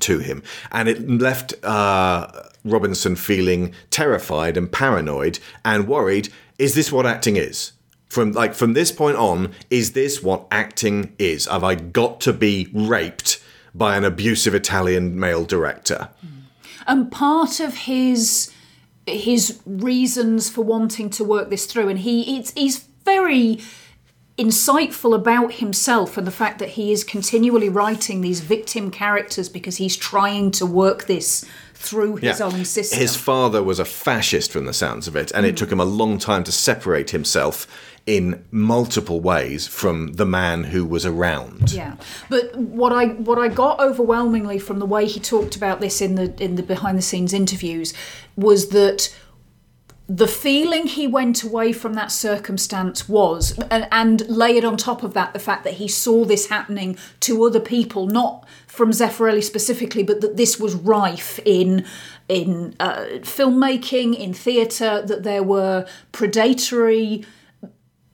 to 0.00 0.18
him, 0.18 0.42
and 0.72 0.88
it 0.88 1.08
left 1.08 1.54
uh, 1.64 2.30
Robinson 2.64 3.16
feeling 3.16 3.74
terrified 3.90 4.56
and 4.56 4.70
paranoid 4.70 5.38
and 5.64 5.88
worried. 5.88 6.28
Is 6.58 6.74
this 6.74 6.92
what 6.92 7.06
acting 7.06 7.36
is? 7.36 7.72
From 8.08 8.32
like 8.32 8.54
from 8.54 8.72
this 8.72 8.90
point 8.92 9.16
on, 9.16 9.52
is 9.70 9.92
this 9.92 10.22
what 10.22 10.46
acting 10.50 11.14
is? 11.18 11.46
Have 11.46 11.64
I 11.64 11.74
got 11.74 12.20
to 12.22 12.32
be 12.32 12.68
raped 12.72 13.42
by 13.74 13.96
an 13.96 14.04
abusive 14.04 14.54
Italian 14.54 15.18
male 15.18 15.44
director? 15.44 16.08
and 16.90 17.10
part 17.10 17.60
of 17.60 17.74
his 17.74 18.52
his 19.06 19.60
reasons 19.64 20.50
for 20.50 20.62
wanting 20.62 21.08
to 21.08 21.24
work 21.24 21.50
this 21.50 21.66
through 21.66 21.88
and 21.88 22.00
he 22.00 22.38
it's, 22.38 22.52
he's 22.52 22.84
very 23.04 23.60
insightful 24.44 25.14
about 25.14 25.54
himself 25.54 26.16
and 26.16 26.26
the 26.26 26.30
fact 26.30 26.58
that 26.60 26.70
he 26.70 26.92
is 26.92 27.04
continually 27.04 27.68
writing 27.68 28.20
these 28.22 28.40
victim 28.40 28.90
characters 28.90 29.48
because 29.48 29.76
he's 29.76 29.96
trying 29.96 30.50
to 30.52 30.64
work 30.64 31.06
this 31.06 31.44
through 31.74 32.16
his 32.16 32.40
own 32.42 32.64
system 32.64 32.98
His 32.98 33.16
father 33.16 33.62
was 33.62 33.78
a 33.78 33.84
fascist 33.86 34.52
from 34.52 34.66
the 34.66 34.72
sounds 34.74 35.08
of 35.08 35.16
it, 35.16 35.30
and 35.34 35.46
it 35.46 35.54
Mm. 35.54 35.58
took 35.58 35.72
him 35.72 35.80
a 35.80 35.84
long 35.84 36.18
time 36.18 36.44
to 36.44 36.52
separate 36.52 37.10
himself 37.10 37.66
in 38.06 38.44
multiple 38.50 39.20
ways 39.20 39.66
from 39.66 40.14
the 40.14 40.26
man 40.26 40.64
who 40.64 40.84
was 40.84 41.04
around. 41.06 41.72
Yeah, 41.72 41.94
but 42.28 42.54
what 42.56 42.92
I 42.92 43.06
what 43.28 43.38
I 43.38 43.48
got 43.48 43.80
overwhelmingly 43.80 44.58
from 44.58 44.78
the 44.78 44.86
way 44.86 45.06
he 45.06 45.20
talked 45.20 45.54
about 45.56 45.80
this 45.80 46.00
in 46.02 46.14
the 46.16 46.34
in 46.42 46.56
the 46.56 46.62
behind 46.62 46.98
the 46.98 47.02
scenes 47.02 47.32
interviews 47.32 47.92
was 48.36 48.68
that 48.70 49.14
the 50.12 50.26
feeling 50.26 50.88
he 50.88 51.06
went 51.06 51.44
away 51.44 51.72
from 51.72 51.94
that 51.94 52.10
circumstance 52.10 53.08
was, 53.08 53.56
and, 53.70 53.86
and 53.92 54.28
layered 54.28 54.64
on 54.64 54.76
top 54.76 55.04
of 55.04 55.14
that, 55.14 55.32
the 55.32 55.38
fact 55.38 55.62
that 55.62 55.74
he 55.74 55.86
saw 55.86 56.24
this 56.24 56.48
happening 56.48 56.98
to 57.20 57.44
other 57.44 57.60
people, 57.60 58.08
not 58.08 58.44
from 58.66 58.90
Zeffirelli 58.90 59.44
specifically, 59.44 60.02
but 60.02 60.20
that 60.20 60.36
this 60.36 60.58
was 60.58 60.74
rife 60.74 61.38
in 61.44 61.86
in 62.28 62.74
uh, 62.80 63.04
filmmaking, 63.20 64.18
in 64.18 64.34
theatre, 64.34 65.00
that 65.00 65.22
there 65.22 65.44
were 65.44 65.86
predatory 66.10 67.24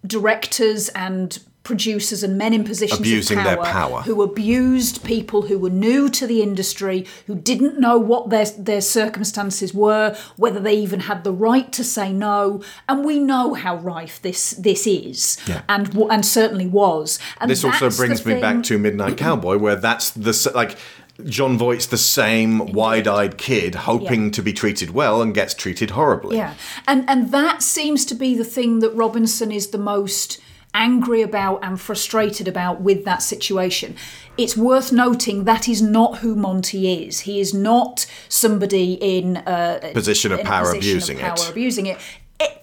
directors 0.06 0.90
and 0.90 1.38
producers 1.66 2.22
and 2.22 2.38
men 2.38 2.52
in 2.54 2.62
positions 2.64 3.00
Abusing 3.00 3.38
of 3.38 3.44
their 3.44 3.56
power, 3.56 3.64
power. 3.66 4.00
who 4.02 4.22
abused 4.22 5.02
people 5.04 5.42
who 5.42 5.58
were 5.58 5.68
new 5.88 6.08
to 6.10 6.26
the 6.26 6.40
industry, 6.40 7.04
who 7.26 7.34
didn't 7.34 7.78
know 7.80 7.98
what 7.98 8.30
their 8.30 8.46
their 8.70 8.80
circumstances 8.80 9.74
were, 9.74 10.16
whether 10.36 10.60
they 10.60 10.74
even 10.74 11.00
had 11.00 11.24
the 11.24 11.32
right 11.32 11.70
to 11.72 11.82
say 11.82 12.12
no. 12.12 12.62
And 12.88 13.04
we 13.04 13.18
know 13.18 13.54
how 13.54 13.76
rife 13.78 14.22
this 14.22 14.50
this 14.52 14.86
is, 14.86 15.36
Yeah. 15.46 15.62
and 15.68 15.94
and 16.10 16.24
certainly 16.24 16.66
was. 16.68 17.18
And 17.40 17.50
this 17.50 17.64
also 17.64 17.90
brings 17.90 18.24
me 18.24 18.34
thing- 18.34 18.40
back 18.40 18.62
to 18.64 18.78
Midnight 18.78 19.16
Cowboy, 19.26 19.56
where 19.58 19.76
that's 19.76 20.10
the 20.10 20.32
like 20.54 20.78
Jon 21.24 21.56
Voight's 21.58 21.86
the 21.86 21.96
same 21.96 22.72
wide-eyed 22.72 23.38
kid 23.38 23.74
hoping 23.74 24.24
Yeah. 24.26 24.30
to 24.32 24.42
be 24.42 24.52
treated 24.52 24.90
well 24.90 25.20
and 25.22 25.34
gets 25.34 25.54
treated 25.54 25.90
horribly. 25.90 26.36
Yeah, 26.36 26.54
and 26.86 27.04
and 27.10 27.32
that 27.32 27.62
seems 27.62 28.04
to 28.06 28.14
be 28.14 28.36
the 28.36 28.44
thing 28.56 28.78
that 28.80 28.94
Robinson 28.94 29.50
is 29.50 29.68
the 29.68 29.78
most 29.78 30.38
angry 30.74 31.22
about 31.22 31.60
and 31.62 31.80
frustrated 31.80 32.46
about 32.46 32.80
with 32.80 33.04
that 33.04 33.22
situation. 33.22 33.96
It's 34.36 34.56
worth 34.56 34.92
noting 34.92 35.44
that 35.44 35.68
is 35.68 35.80
not 35.80 36.18
who 36.18 36.34
Monty 36.36 37.04
is. 37.06 37.20
He 37.20 37.40
is 37.40 37.54
not 37.54 38.06
somebody 38.28 38.94
in 38.94 39.38
a 39.46 39.90
Position 39.94 40.32
of 40.32 40.40
power 40.42 40.74
position 40.74 40.78
abusing 40.90 41.16
of 41.16 41.22
power 41.22 41.34
it. 41.38 41.50
abusing 41.50 41.86
it. 41.86 41.98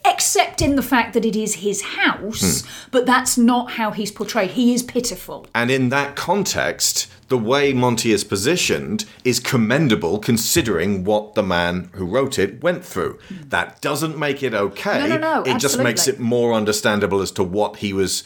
Except 0.05 0.61
in 0.61 0.75
the 0.75 0.83
fact 0.83 1.13
that 1.13 1.25
it 1.25 1.35
is 1.35 1.55
his 1.55 1.81
house, 1.81 2.61
Hmm. 2.61 2.67
but 2.91 3.05
that's 3.07 3.37
not 3.37 3.71
how 3.71 3.89
he's 3.91 4.11
portrayed. 4.11 4.51
He 4.51 4.73
is 4.73 4.83
pitiful. 4.83 5.47
And 5.55 5.71
in 5.71 5.89
that 5.89 6.15
context, 6.15 7.07
the 7.27 7.37
way 7.37 7.73
Monty 7.73 8.11
is 8.11 8.23
positioned 8.23 9.05
is 9.23 9.39
commendable 9.39 10.19
considering 10.19 11.03
what 11.03 11.35
the 11.35 11.43
man 11.43 11.89
who 11.93 12.05
wrote 12.05 12.37
it 12.37 12.61
went 12.61 12.83
through. 12.85 13.19
That 13.47 13.81
doesn't 13.81 14.17
make 14.17 14.43
it 14.43 14.53
okay. 14.53 14.99
No, 14.99 15.17
no, 15.17 15.17
no, 15.17 15.43
it 15.43 15.59
just 15.59 15.79
makes 15.79 16.07
it 16.07 16.19
more 16.19 16.53
understandable 16.53 17.21
as 17.21 17.31
to 17.31 17.43
what 17.43 17.77
he 17.77 17.93
was 17.93 18.23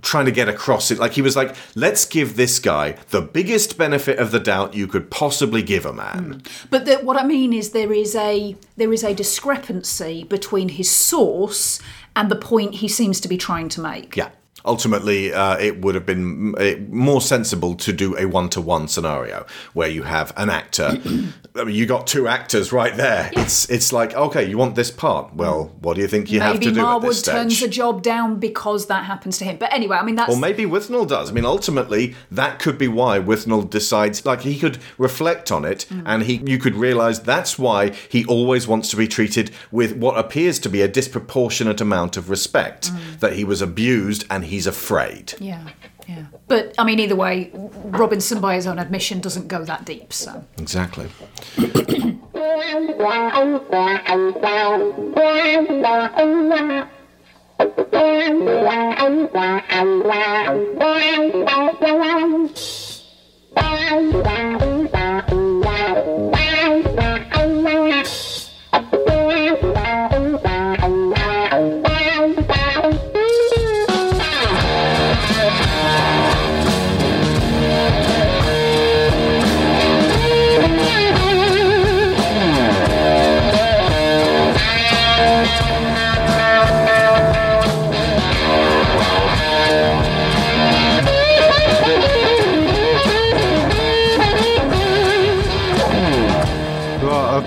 trying 0.00 0.24
to 0.24 0.32
get 0.32 0.48
across 0.48 0.90
it 0.90 0.98
like 0.98 1.12
he 1.12 1.22
was 1.22 1.36
like 1.36 1.54
let's 1.76 2.04
give 2.04 2.34
this 2.34 2.58
guy 2.58 2.92
the 3.10 3.20
biggest 3.20 3.78
benefit 3.78 4.18
of 4.18 4.32
the 4.32 4.40
doubt 4.40 4.74
you 4.74 4.86
could 4.86 5.10
possibly 5.10 5.62
give 5.62 5.86
a 5.86 5.92
man 5.92 6.24
hmm. 6.24 6.66
But 6.70 6.86
the, 6.86 6.96
what 6.96 7.16
I 7.16 7.24
mean 7.24 7.52
is 7.52 7.70
there 7.70 7.92
is 7.92 8.16
a 8.16 8.56
there 8.76 8.92
is 8.92 9.04
a 9.04 9.14
discrepancy 9.14 10.24
between 10.24 10.70
his 10.70 10.90
source 10.90 11.80
and 12.16 12.30
the 12.30 12.36
point 12.36 12.76
he 12.76 12.88
seems 12.88 13.20
to 13.20 13.28
be 13.28 13.36
trying 13.36 13.68
to 13.70 13.80
make. 13.80 14.16
yeah 14.16 14.30
ultimately 14.64 15.32
uh, 15.32 15.56
it 15.58 15.80
would 15.80 15.94
have 15.94 16.06
been 16.06 16.52
more 16.90 17.20
sensible 17.20 17.74
to 17.74 17.92
do 17.92 18.16
a 18.18 18.26
one-to-one 18.26 18.88
scenario 18.88 19.44
where 19.72 19.88
you 19.88 20.02
have 20.02 20.32
an 20.36 20.50
actor 20.50 20.98
I 21.54 21.64
mean, 21.64 21.74
you 21.74 21.86
got 21.86 22.06
two 22.06 22.28
actors 22.28 22.72
right 22.72 22.96
there 22.96 23.30
it's 23.34 23.68
it's 23.70 23.92
like 23.92 24.14
okay 24.14 24.48
you 24.48 24.56
want 24.58 24.74
this 24.74 24.90
part 24.90 25.34
well 25.34 25.72
what 25.80 25.94
do 25.94 26.02
you 26.02 26.08
think 26.08 26.30
you 26.30 26.40
have 26.40 26.60
to 26.60 26.70
do 26.72 26.80
Marwood 26.82 27.24
turns 27.24 27.62
a 27.62 27.68
job 27.68 28.02
down 28.02 28.38
because 28.38 28.86
that 28.86 29.04
happens 29.04 29.38
to 29.38 29.44
him. 29.44 29.56
But 29.56 29.72
anyway, 29.72 29.96
I 29.96 30.04
mean 30.04 30.16
that's 30.16 30.34
or 30.34 30.38
maybe 30.38 30.64
Withnail 30.64 31.08
does. 31.08 31.30
I 31.30 31.32
mean, 31.32 31.44
ultimately, 31.44 32.14
that 32.30 32.58
could 32.58 32.78
be 32.78 32.88
why 32.88 33.18
Withnail 33.18 33.68
decides. 33.68 34.24
Like, 34.24 34.42
he 34.42 34.58
could 34.58 34.78
reflect 34.98 35.50
on 35.50 35.64
it, 35.64 35.86
Mm. 35.92 36.02
and 36.06 36.22
he, 36.22 36.42
you 36.44 36.58
could 36.58 36.74
realize 36.74 37.20
that's 37.20 37.58
why 37.58 37.90
he 38.08 38.24
always 38.26 38.66
wants 38.68 38.88
to 38.90 38.96
be 38.96 39.08
treated 39.08 39.50
with 39.70 39.96
what 39.96 40.18
appears 40.18 40.58
to 40.60 40.68
be 40.68 40.80
a 40.82 40.88
disproportionate 40.88 41.80
amount 41.80 42.16
of 42.16 42.30
respect. 42.30 42.90
Mm. 42.90 43.20
That 43.20 43.32
he 43.34 43.44
was 43.44 43.60
abused, 43.62 44.24
and 44.30 44.44
he's 44.52 44.66
afraid. 44.66 45.32
yeah, 45.40 45.66
yeah. 46.06 46.26
But 46.46 46.74
I 46.78 46.84
mean, 46.84 47.00
either 47.00 47.16
way, 47.16 47.50
Robinson, 47.54 48.40
by 48.40 48.54
his 48.56 48.66
own 48.66 48.78
admission, 48.78 49.20
doesn't 49.20 49.48
go 49.48 49.64
that 49.64 49.86
deep. 49.86 50.12
So 50.12 50.44
Exactly. 50.58 51.08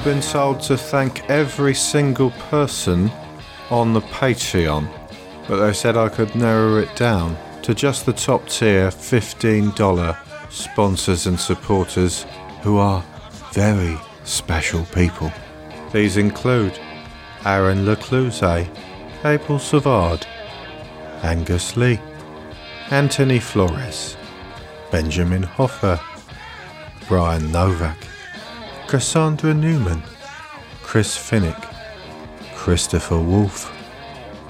been 0.05 0.21
told 0.21 0.59
to 0.59 0.77
thank 0.77 1.27
every 1.31 1.73
single 1.73 2.29
person 2.51 3.11
on 3.71 3.91
the 3.91 4.01
Patreon, 4.01 4.87
but 5.47 5.57
they 5.57 5.73
said 5.73 5.97
I 5.97 6.09
could 6.09 6.35
narrow 6.35 6.77
it 6.77 6.95
down 6.95 7.35
to 7.63 7.73
just 7.73 8.05
the 8.05 8.13
top 8.13 8.47
tier 8.47 8.89
$15 8.89 10.51
sponsors 10.51 11.25
and 11.25 11.39
supporters 11.39 12.27
who 12.61 12.77
are 12.77 13.03
very 13.51 13.97
special 14.25 14.85
people. 14.93 15.33
These 15.91 16.17
include 16.17 16.77
Aaron 17.43 17.83
Lecluse, 17.87 18.67
Abel 19.23 19.57
Savard, 19.57 20.27
Angus 21.23 21.75
Lee, 21.77 21.99
Anthony 22.91 23.39
Flores, 23.39 24.17
Benjamin 24.91 25.41
Hoffer, 25.41 25.99
Brian 27.07 27.51
Novak, 27.51 27.97
Cassandra 28.87 29.53
Newman, 29.53 30.03
Chris 30.83 31.17
Finnick, 31.17 31.59
Christopher 32.55 33.19
Wolfe, 33.19 33.71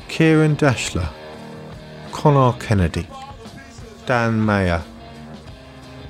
Kieran 0.10 0.58
Dashler, 0.58 1.10
Connor 2.12 2.54
Kennedy, 2.60 3.08
Dan 4.06 4.46
Mayer, 4.46 4.84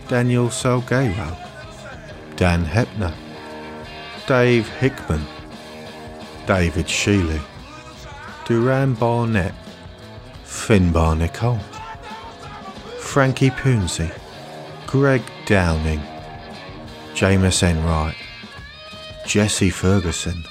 Daniel 0.08 0.48
Salgueiro, 0.48 1.38
Dan 2.36 2.66
Hepner, 2.66 3.14
Dave 4.28 4.68
Hickman, 4.80 5.26
David 6.48 6.88
Shealy, 6.88 7.42
Duran 8.46 8.96
Barnett, 8.96 9.54
Finbar 10.44 11.16
Nicole, 11.16 11.60
Frankie 13.00 13.52
Punzi, 13.52 14.12
Greg 14.88 15.22
Downing, 15.46 16.02
Jameis 17.16 17.64
Enright, 17.64 18.18
Jesse 19.26 19.70
Ferguson, 19.70 20.44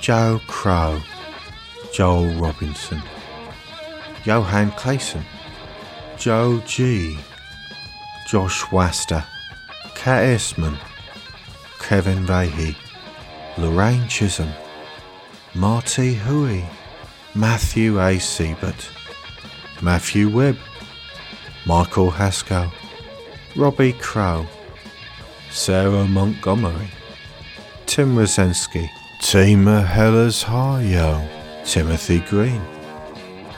Joe 0.00 0.40
Crow, 0.46 1.00
Joel 1.92 2.32
Robinson, 2.34 3.02
Johan 4.24 4.70
Clayson, 4.70 5.24
Joe 6.16 6.62
G, 6.64 7.18
Josh 8.28 8.70
Waster, 8.70 9.24
Kat 9.96 10.24
Eastman, 10.24 10.78
Kevin 11.80 12.24
Vahey, 12.24 12.76
Lorraine 13.58 14.06
Chisholm, 14.06 14.52
Marty 15.56 16.14
Huey, 16.14 16.64
Matthew 17.34 18.00
A. 18.00 18.20
Siebert, 18.20 18.88
Matthew 19.82 20.30
Webb, 20.30 20.56
Michael 21.66 22.12
Haskell, 22.12 22.72
Robbie 23.56 23.92
Crow, 23.94 24.46
Sarah 25.54 26.04
Montgomery, 26.08 26.90
Tim 27.86 28.16
Rosensky, 28.16 28.90
Tima 29.20 29.86
Hellas 29.86 30.42
Hayo, 30.42 31.24
Timothy 31.64 32.18
Green, 32.28 32.60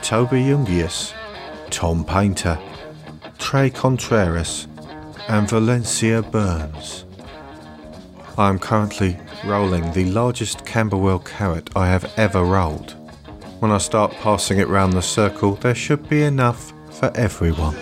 Toby 0.03 0.43
Jungius, 0.43 1.15
Tom 1.71 2.05
Painter, 2.05 2.59
Trey 3.39 3.71
Contreras, 3.71 4.67
and 5.27 5.49
Valencia 5.49 6.21
Burns. 6.21 7.03
I 8.37 8.47
am 8.47 8.59
currently 8.59 9.17
rolling 9.43 9.91
the 9.93 10.05
largest 10.05 10.67
Camberwell 10.67 11.19
carrot 11.19 11.71
I 11.75 11.87
have 11.87 12.13
ever 12.15 12.43
rolled. 12.45 12.91
When 13.59 13.71
I 13.71 13.79
start 13.79 14.11
passing 14.21 14.59
it 14.59 14.67
round 14.67 14.93
the 14.93 15.01
circle, 15.01 15.55
there 15.55 15.75
should 15.75 16.07
be 16.07 16.21
enough 16.21 16.73
for 16.91 17.11
everyone. 17.15 17.75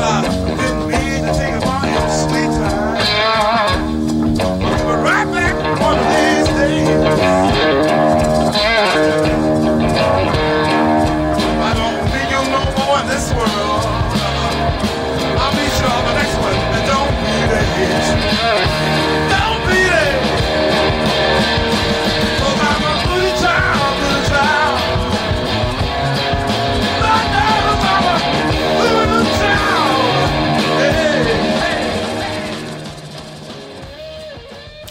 I 0.00 0.27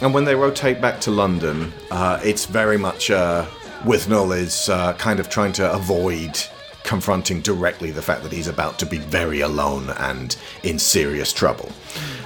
And 0.07 0.13
when 0.13 0.23
they 0.23 0.35
rotate 0.35 0.79
back 0.79 1.01
to 1.01 1.11
London, 1.11 1.73
uh, 1.91 2.17
it's 2.23 2.45
very 2.45 2.77
much 2.77 3.11
uh, 3.11 3.45
Withnail 3.81 4.37
is 4.37 4.69
uh, 4.69 4.93
kind 4.93 5.19
of 5.19 5.27
trying 5.27 5.51
to 5.51 5.69
avoid 5.69 6.41
confronting 6.85 7.41
directly 7.41 7.91
the 7.91 8.01
fact 8.01 8.23
that 8.23 8.31
he's 8.31 8.47
about 8.47 8.79
to 8.79 8.85
be 8.85 8.99
very 8.99 9.41
alone 9.41 9.89
and 9.97 10.37
in 10.63 10.79
serious 10.79 11.33
trouble. 11.33 11.69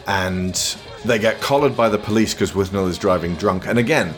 And 0.05 0.53
they 1.05 1.17
get 1.17 1.41
collared 1.41 1.75
by 1.75 1.89
the 1.89 1.97
police 1.97 2.35
because 2.35 2.51
Withnail 2.51 2.87
is 2.87 2.99
driving 2.99 3.33
drunk. 3.33 3.65
And 3.65 3.79
again, 3.79 4.13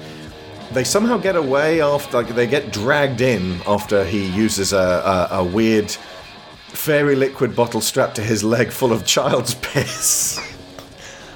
they 0.73 0.84
somehow 0.84 1.15
get 1.15 1.38
away 1.38 1.81
after, 1.81 2.18
like, 2.18 2.35
they 2.35 2.48
get 2.48 2.73
dragged 2.73 3.22
in 3.22 3.61
after 3.65 4.03
he 4.03 4.26
uses 4.26 4.73
a, 4.73 5.30
a, 5.31 5.38
a 5.38 5.44
weird 5.45 5.90
fairy 5.90 7.15
liquid 7.15 7.56
bottle 7.56 7.80
strapped 7.80 8.15
to 8.15 8.22
his 8.22 8.44
leg 8.44 8.72
full 8.72 8.91
of 8.91 9.06
child's 9.06 9.56
piss. 9.61 10.52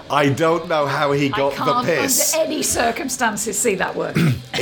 I 0.10 0.30
don't 0.30 0.68
know 0.68 0.86
how 0.86 1.12
he 1.12 1.30
got 1.30 1.52
the 1.52 1.58
Can't 1.58 1.86
piss. 1.86 2.34
under 2.34 2.46
any 2.46 2.64
circumstances 2.64 3.58
see 3.58 3.76
that 3.76 3.96
working. 3.96 4.34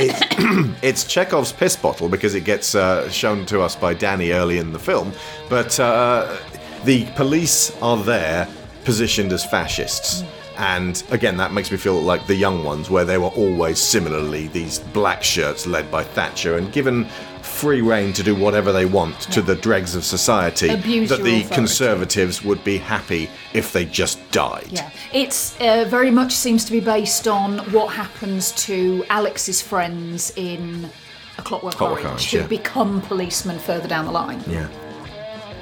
it's 0.82 1.04
Chekhov's 1.04 1.52
piss 1.52 1.76
bottle 1.76 2.08
because 2.08 2.34
it 2.34 2.44
gets 2.44 2.74
uh, 2.74 3.08
shown 3.10 3.46
to 3.46 3.60
us 3.60 3.76
by 3.76 3.94
Danny 3.94 4.32
early 4.32 4.58
in 4.58 4.72
the 4.72 4.78
film. 4.78 5.12
But 5.48 5.78
uh, 5.78 6.36
the 6.84 7.06
police 7.14 7.76
are 7.80 7.96
there 7.96 8.48
positioned 8.84 9.32
as 9.32 9.44
fascists. 9.44 10.24
And 10.56 11.02
again, 11.10 11.36
that 11.36 11.52
makes 11.52 11.70
me 11.70 11.76
feel 11.76 12.00
like 12.00 12.26
the 12.26 12.34
young 12.34 12.64
ones, 12.64 12.90
where 12.90 13.04
they 13.04 13.18
were 13.18 13.28
always 13.28 13.78
similarly 13.78 14.48
these 14.48 14.78
black 14.78 15.22
shirts 15.22 15.66
led 15.66 15.90
by 15.90 16.02
Thatcher 16.02 16.56
and 16.56 16.72
given 16.72 17.06
free 17.42 17.80
reign 17.80 18.12
to 18.12 18.22
do 18.22 18.34
whatever 18.34 18.72
they 18.72 18.84
want 18.86 19.18
to 19.20 19.40
the 19.40 19.54
dregs 19.54 19.94
of 19.94 20.04
society. 20.04 20.68
Abuse 20.68 21.08
that 21.08 21.22
the 21.22 21.36
authority. 21.36 21.54
Conservatives 21.54 22.42
would 22.42 22.62
be 22.64 22.76
happy 22.76 23.30
if 23.54 23.72
they 23.72 23.84
just 23.84 24.18
died. 24.30 24.66
Yeah, 24.70 24.90
it's 25.12 25.58
uh, 25.60 25.86
very 25.88 26.10
much 26.10 26.32
seems 26.32 26.64
to 26.66 26.72
be 26.72 26.80
based 26.80 27.28
on 27.28 27.58
what 27.70 27.94
happens 27.94 28.52
to 28.66 29.04
Alex's 29.08 29.62
friends 29.62 30.32
in 30.36 30.90
A 31.38 31.42
Clockwork, 31.42 31.74
Clockwork 31.74 32.04
Orange, 32.04 32.06
Orange, 32.06 32.30
who 32.30 32.38
yeah. 32.38 32.46
become 32.46 33.00
policemen 33.02 33.58
further 33.58 33.88
down 33.88 34.06
the 34.06 34.12
line. 34.12 34.42
Yeah. 34.48 34.68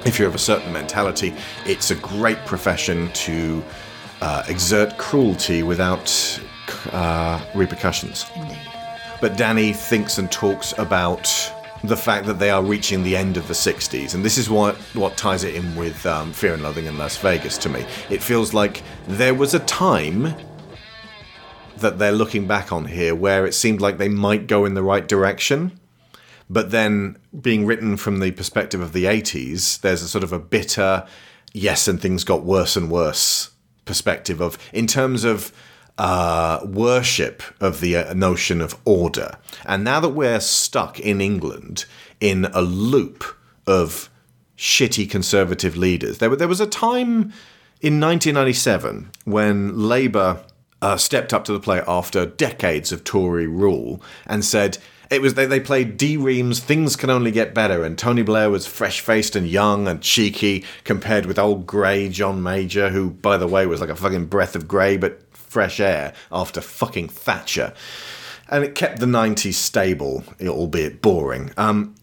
If 0.05 0.19
you're 0.19 0.27
of 0.27 0.35
a 0.35 0.39
certain 0.39 0.71
mentality, 0.71 1.33
it's 1.65 1.91
a 1.91 1.95
great 1.95 2.37
profession 2.45 3.11
to 3.13 3.63
uh, 4.25 4.43
exert 4.47 4.97
cruelty 4.97 5.61
without 5.61 6.09
uh, 6.91 7.39
repercussions. 7.53 8.25
Indeed. 8.35 8.57
But 9.21 9.37
Danny 9.37 9.71
thinks 9.71 10.17
and 10.17 10.31
talks 10.31 10.73
about 10.79 11.23
the 11.83 11.95
fact 11.95 12.25
that 12.25 12.39
they 12.39 12.49
are 12.49 12.63
reaching 12.63 13.03
the 13.03 13.15
end 13.15 13.37
of 13.37 13.47
the 13.47 13.53
60s, 13.53 14.15
and 14.15 14.25
this 14.25 14.39
is 14.39 14.49
what, 14.49 14.75
what 14.95 15.15
ties 15.15 15.43
it 15.43 15.53
in 15.53 15.75
with 15.75 16.03
um, 16.07 16.33
Fear 16.33 16.55
and 16.55 16.63
Loathing 16.63 16.85
in 16.85 16.97
Las 16.97 17.17
Vegas 17.17 17.55
to 17.59 17.69
me. 17.69 17.85
It 18.09 18.23
feels 18.23 18.51
like 18.51 18.81
there 19.07 19.35
was 19.35 19.53
a 19.53 19.59
time 19.59 20.33
that 21.77 21.99
they're 21.99 22.11
looking 22.11 22.47
back 22.47 22.71
on 22.71 22.85
here 22.85 23.13
where 23.13 23.45
it 23.45 23.53
seemed 23.53 23.79
like 23.79 23.99
they 23.99 24.09
might 24.09 24.47
go 24.47 24.65
in 24.65 24.73
the 24.73 24.83
right 24.83 25.07
direction 25.07 25.79
but 26.49 26.71
then 26.71 27.17
being 27.41 27.65
written 27.65 27.97
from 27.97 28.19
the 28.19 28.31
perspective 28.31 28.79
of 28.79 28.93
the 28.93 29.03
80s 29.03 29.81
there's 29.81 30.01
a 30.01 30.07
sort 30.07 30.23
of 30.23 30.31
a 30.31 30.39
bitter 30.39 31.05
yes 31.51 31.87
and 31.89 32.01
things 32.01 32.23
got 32.23 32.43
worse 32.43 32.77
and 32.77 32.89
worse 32.89 33.51
perspective 33.85 34.41
of 34.41 34.57
in 34.73 34.87
terms 34.87 35.23
of 35.23 35.51
uh, 35.97 36.59
worship 36.65 37.41
of 37.61 37.79
the 37.79 37.95
uh, 37.95 38.13
notion 38.13 38.61
of 38.61 38.75
order. 38.83 39.37
And 39.65 39.83
now 39.83 39.99
that 40.01 40.09
we're 40.09 40.41
stuck 40.41 40.99
in 40.99 41.21
england 41.21 41.85
in 42.19 42.45
a 42.53 42.61
loop 42.61 43.23
of 43.65 44.09
shitty 44.57 45.09
conservative 45.09 45.75
leaders 45.75 46.17
there, 46.17 46.33
there 46.35 46.47
was 46.47 46.61
a 46.61 46.67
time 46.67 47.33
in 47.81 47.99
1997 47.99 49.11
when 49.25 49.77
labour 49.77 50.41
uh, 50.81 50.97
stepped 50.97 51.33
up 51.33 51.45
to 51.45 51.53
the 51.53 51.59
plate 51.59 51.83
after 51.87 52.25
decades 52.25 52.91
of 52.91 53.03
Tory 53.03 53.47
rule 53.47 54.01
and 54.27 54.43
said 54.45 54.77
it 55.09 55.21
was 55.21 55.33
they, 55.35 55.45
they 55.45 55.59
played 55.59 55.97
D:Ream's, 55.97 56.59
things 56.59 56.95
can 56.95 57.09
only 57.09 57.31
get 57.31 57.53
better, 57.53 57.83
and 57.83 57.97
Tony 57.97 58.23
Blair 58.23 58.49
was 58.49 58.67
fresh 58.67 59.01
faced 59.01 59.35
and 59.35 59.47
young 59.47 59.87
and 59.87 60.01
cheeky 60.01 60.63
compared 60.83 61.25
with 61.25 61.39
old 61.39 61.65
grey 61.65 62.09
John 62.09 62.41
Major, 62.41 62.89
who, 62.89 63.11
by 63.11 63.37
the 63.37 63.47
way, 63.47 63.65
was 63.65 63.81
like 63.81 63.89
a 63.89 63.95
fucking 63.95 64.25
breath 64.25 64.55
of 64.55 64.67
grey 64.67 64.97
but 64.97 65.21
fresh 65.31 65.79
air 65.79 66.13
after 66.31 66.61
fucking 66.61 67.09
Thatcher. 67.09 67.73
And 68.49 68.63
it 68.63 68.75
kept 68.75 68.99
the 68.99 69.05
90s 69.05 69.53
stable, 69.53 70.23
albeit 70.41 71.01
boring. 71.01 71.51
Um, 71.57 71.95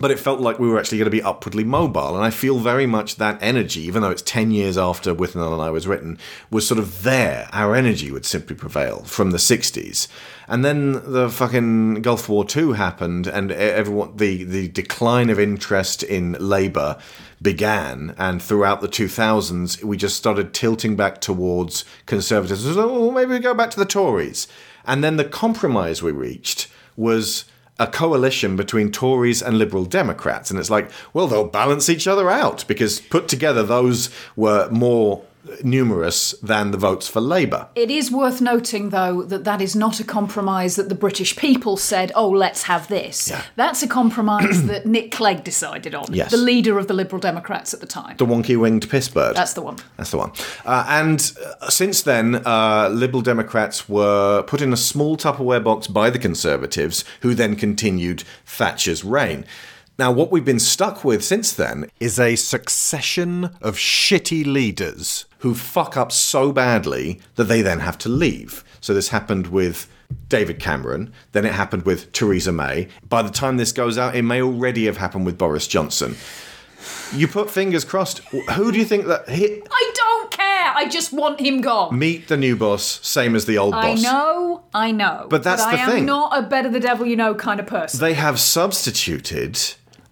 but 0.00 0.10
it 0.10 0.18
felt 0.18 0.40
like 0.40 0.58
we 0.58 0.68
were 0.68 0.78
actually 0.78 0.98
going 0.98 1.06
to 1.06 1.10
be 1.10 1.22
upwardly 1.22 1.64
mobile. 1.64 2.14
And 2.14 2.24
I 2.24 2.30
feel 2.30 2.58
very 2.58 2.86
much 2.86 3.16
that 3.16 3.38
energy, 3.40 3.80
even 3.82 4.02
though 4.02 4.10
it's 4.10 4.22
10 4.22 4.50
years 4.50 4.76
after 4.76 5.14
Withnail 5.14 5.52
and 5.52 5.62
I 5.62 5.70
was 5.70 5.86
written, 5.86 6.18
was 6.50 6.66
sort 6.66 6.78
of 6.78 7.02
there. 7.04 7.48
Our 7.52 7.74
energy 7.74 8.10
would 8.10 8.26
simply 8.26 8.56
prevail 8.56 9.04
from 9.04 9.30
the 9.30 9.38
60s. 9.38 10.08
And 10.46 10.64
then 10.64 10.92
the 11.10 11.30
fucking 11.30 12.02
Gulf 12.02 12.28
War 12.28 12.44
II 12.54 12.74
happened, 12.74 13.26
and 13.26 13.50
everyone, 13.50 14.16
the, 14.16 14.44
the 14.44 14.68
decline 14.68 15.30
of 15.30 15.40
interest 15.40 16.02
in 16.02 16.32
Labour 16.32 16.98
began. 17.40 18.14
And 18.18 18.42
throughout 18.42 18.80
the 18.80 18.88
2000s, 18.88 19.82
we 19.82 19.96
just 19.96 20.16
started 20.16 20.52
tilting 20.52 20.96
back 20.96 21.20
towards 21.20 21.84
conservatives. 22.06 22.66
Oh, 22.76 23.10
maybe 23.10 23.32
we 23.32 23.38
go 23.38 23.54
back 23.54 23.70
to 23.70 23.78
the 23.78 23.86
Tories. 23.86 24.46
And 24.86 25.02
then 25.02 25.16
the 25.16 25.24
compromise 25.24 26.02
we 26.02 26.12
reached 26.12 26.68
was 26.96 27.46
a 27.78 27.86
coalition 27.86 28.54
between 28.54 28.92
Tories 28.92 29.42
and 29.42 29.58
Liberal 29.58 29.84
Democrats. 29.84 30.50
And 30.50 30.60
it's 30.60 30.70
like, 30.70 30.90
well, 31.12 31.26
they'll 31.26 31.48
balance 31.48 31.88
each 31.88 32.06
other 32.06 32.30
out 32.30 32.64
because 32.68 33.00
put 33.00 33.28
together, 33.28 33.62
those 33.62 34.10
were 34.36 34.68
more 34.70 35.24
numerous 35.62 36.32
than 36.42 36.70
the 36.70 36.78
votes 36.78 37.06
for 37.08 37.20
Labour. 37.20 37.68
It 37.74 37.90
is 37.90 38.10
worth 38.10 38.40
noting, 38.40 38.90
though, 38.90 39.22
that 39.22 39.44
that 39.44 39.60
is 39.60 39.76
not 39.76 40.00
a 40.00 40.04
compromise 40.04 40.76
that 40.76 40.88
the 40.88 40.94
British 40.94 41.36
people 41.36 41.76
said, 41.76 42.10
oh, 42.14 42.28
let's 42.28 42.64
have 42.64 42.88
this. 42.88 43.32
That's 43.56 43.82
a 43.82 43.88
compromise 43.88 44.62
that 44.66 44.86
Nick 44.86 45.10
Clegg 45.12 45.44
decided 45.44 45.94
on, 45.94 46.06
Yes. 46.10 46.30
the 46.30 46.36
leader 46.36 46.78
of 46.78 46.86
the 46.88 46.94
Liberal 46.94 47.20
Democrats 47.20 47.74
at 47.74 47.80
the 47.80 47.86
time. 47.86 48.16
The 48.16 48.26
wonky 48.26 48.58
winged 48.58 48.88
pissbird. 48.88 49.34
That's 49.34 49.54
the 49.54 49.62
one. 49.62 49.76
That's 49.96 50.10
the 50.10 50.18
one. 50.18 50.32
Uh, 50.64 50.84
and 50.88 51.32
uh, 51.60 51.68
since 51.70 52.02
then, 52.02 52.36
uh, 52.46 52.88
Liberal 52.92 53.22
Democrats 53.22 53.88
were 53.88 54.42
put 54.42 54.60
in 54.60 54.72
a 54.72 54.76
small 54.76 55.16
Tupperware 55.16 55.62
box 55.62 55.86
by 55.86 56.10
the 56.10 56.18
Conservatives, 56.18 57.04
who 57.20 57.34
then 57.34 57.56
continued 57.56 58.24
Thatcher's 58.46 59.04
reign. 59.04 59.44
Now, 59.96 60.10
what 60.10 60.32
we've 60.32 60.44
been 60.44 60.58
stuck 60.58 61.04
with 61.04 61.24
since 61.24 61.52
then 61.52 61.88
is 62.00 62.18
a 62.18 62.34
succession 62.34 63.44
of 63.62 63.76
shitty 63.76 64.44
leaders 64.44 65.26
who 65.38 65.54
fuck 65.54 65.96
up 65.96 66.10
so 66.10 66.52
badly 66.52 67.20
that 67.36 67.44
they 67.44 67.62
then 67.62 67.78
have 67.78 67.96
to 67.98 68.08
leave. 68.08 68.64
So, 68.80 68.92
this 68.92 69.10
happened 69.10 69.48
with 69.48 69.88
David 70.28 70.58
Cameron, 70.58 71.12
then 71.32 71.44
it 71.44 71.52
happened 71.52 71.84
with 71.84 72.12
Theresa 72.12 72.52
May. 72.52 72.88
By 73.08 73.22
the 73.22 73.30
time 73.30 73.56
this 73.56 73.72
goes 73.72 73.96
out, 73.96 74.16
it 74.16 74.22
may 74.22 74.42
already 74.42 74.86
have 74.86 74.96
happened 74.96 75.26
with 75.26 75.38
Boris 75.38 75.68
Johnson. 75.68 76.16
You 77.14 77.28
put 77.28 77.50
fingers 77.50 77.84
crossed. 77.84 78.18
Who 78.18 78.72
do 78.72 78.78
you 78.78 78.84
think 78.84 79.06
that 79.06 79.28
he, 79.28 79.62
I 79.70 79.92
don't 79.94 80.30
care. 80.30 80.72
I 80.74 80.88
just 80.88 81.12
want 81.12 81.40
him 81.40 81.60
gone. 81.60 81.96
meet 81.98 82.28
the 82.28 82.36
new 82.36 82.56
boss, 82.56 83.00
same 83.06 83.34
as 83.34 83.46
the 83.46 83.58
old 83.58 83.74
I 83.74 83.92
boss? 83.92 84.04
I 84.04 84.12
know, 84.12 84.64
I 84.74 84.90
know. 84.90 85.26
But 85.30 85.42
that's 85.44 85.62
I 85.62 85.76
the 85.76 85.82
am 85.82 85.88
thing. 85.88 85.96
I 85.96 86.00
am 86.00 86.06
not 86.06 86.44
a 86.44 86.46
better 86.46 86.68
the 86.68 86.80
devil 86.80 87.06
you 87.06 87.16
know 87.16 87.34
kind 87.34 87.60
of 87.60 87.66
person. 87.66 88.00
They 88.00 88.14
have 88.14 88.38
substituted 88.40 89.58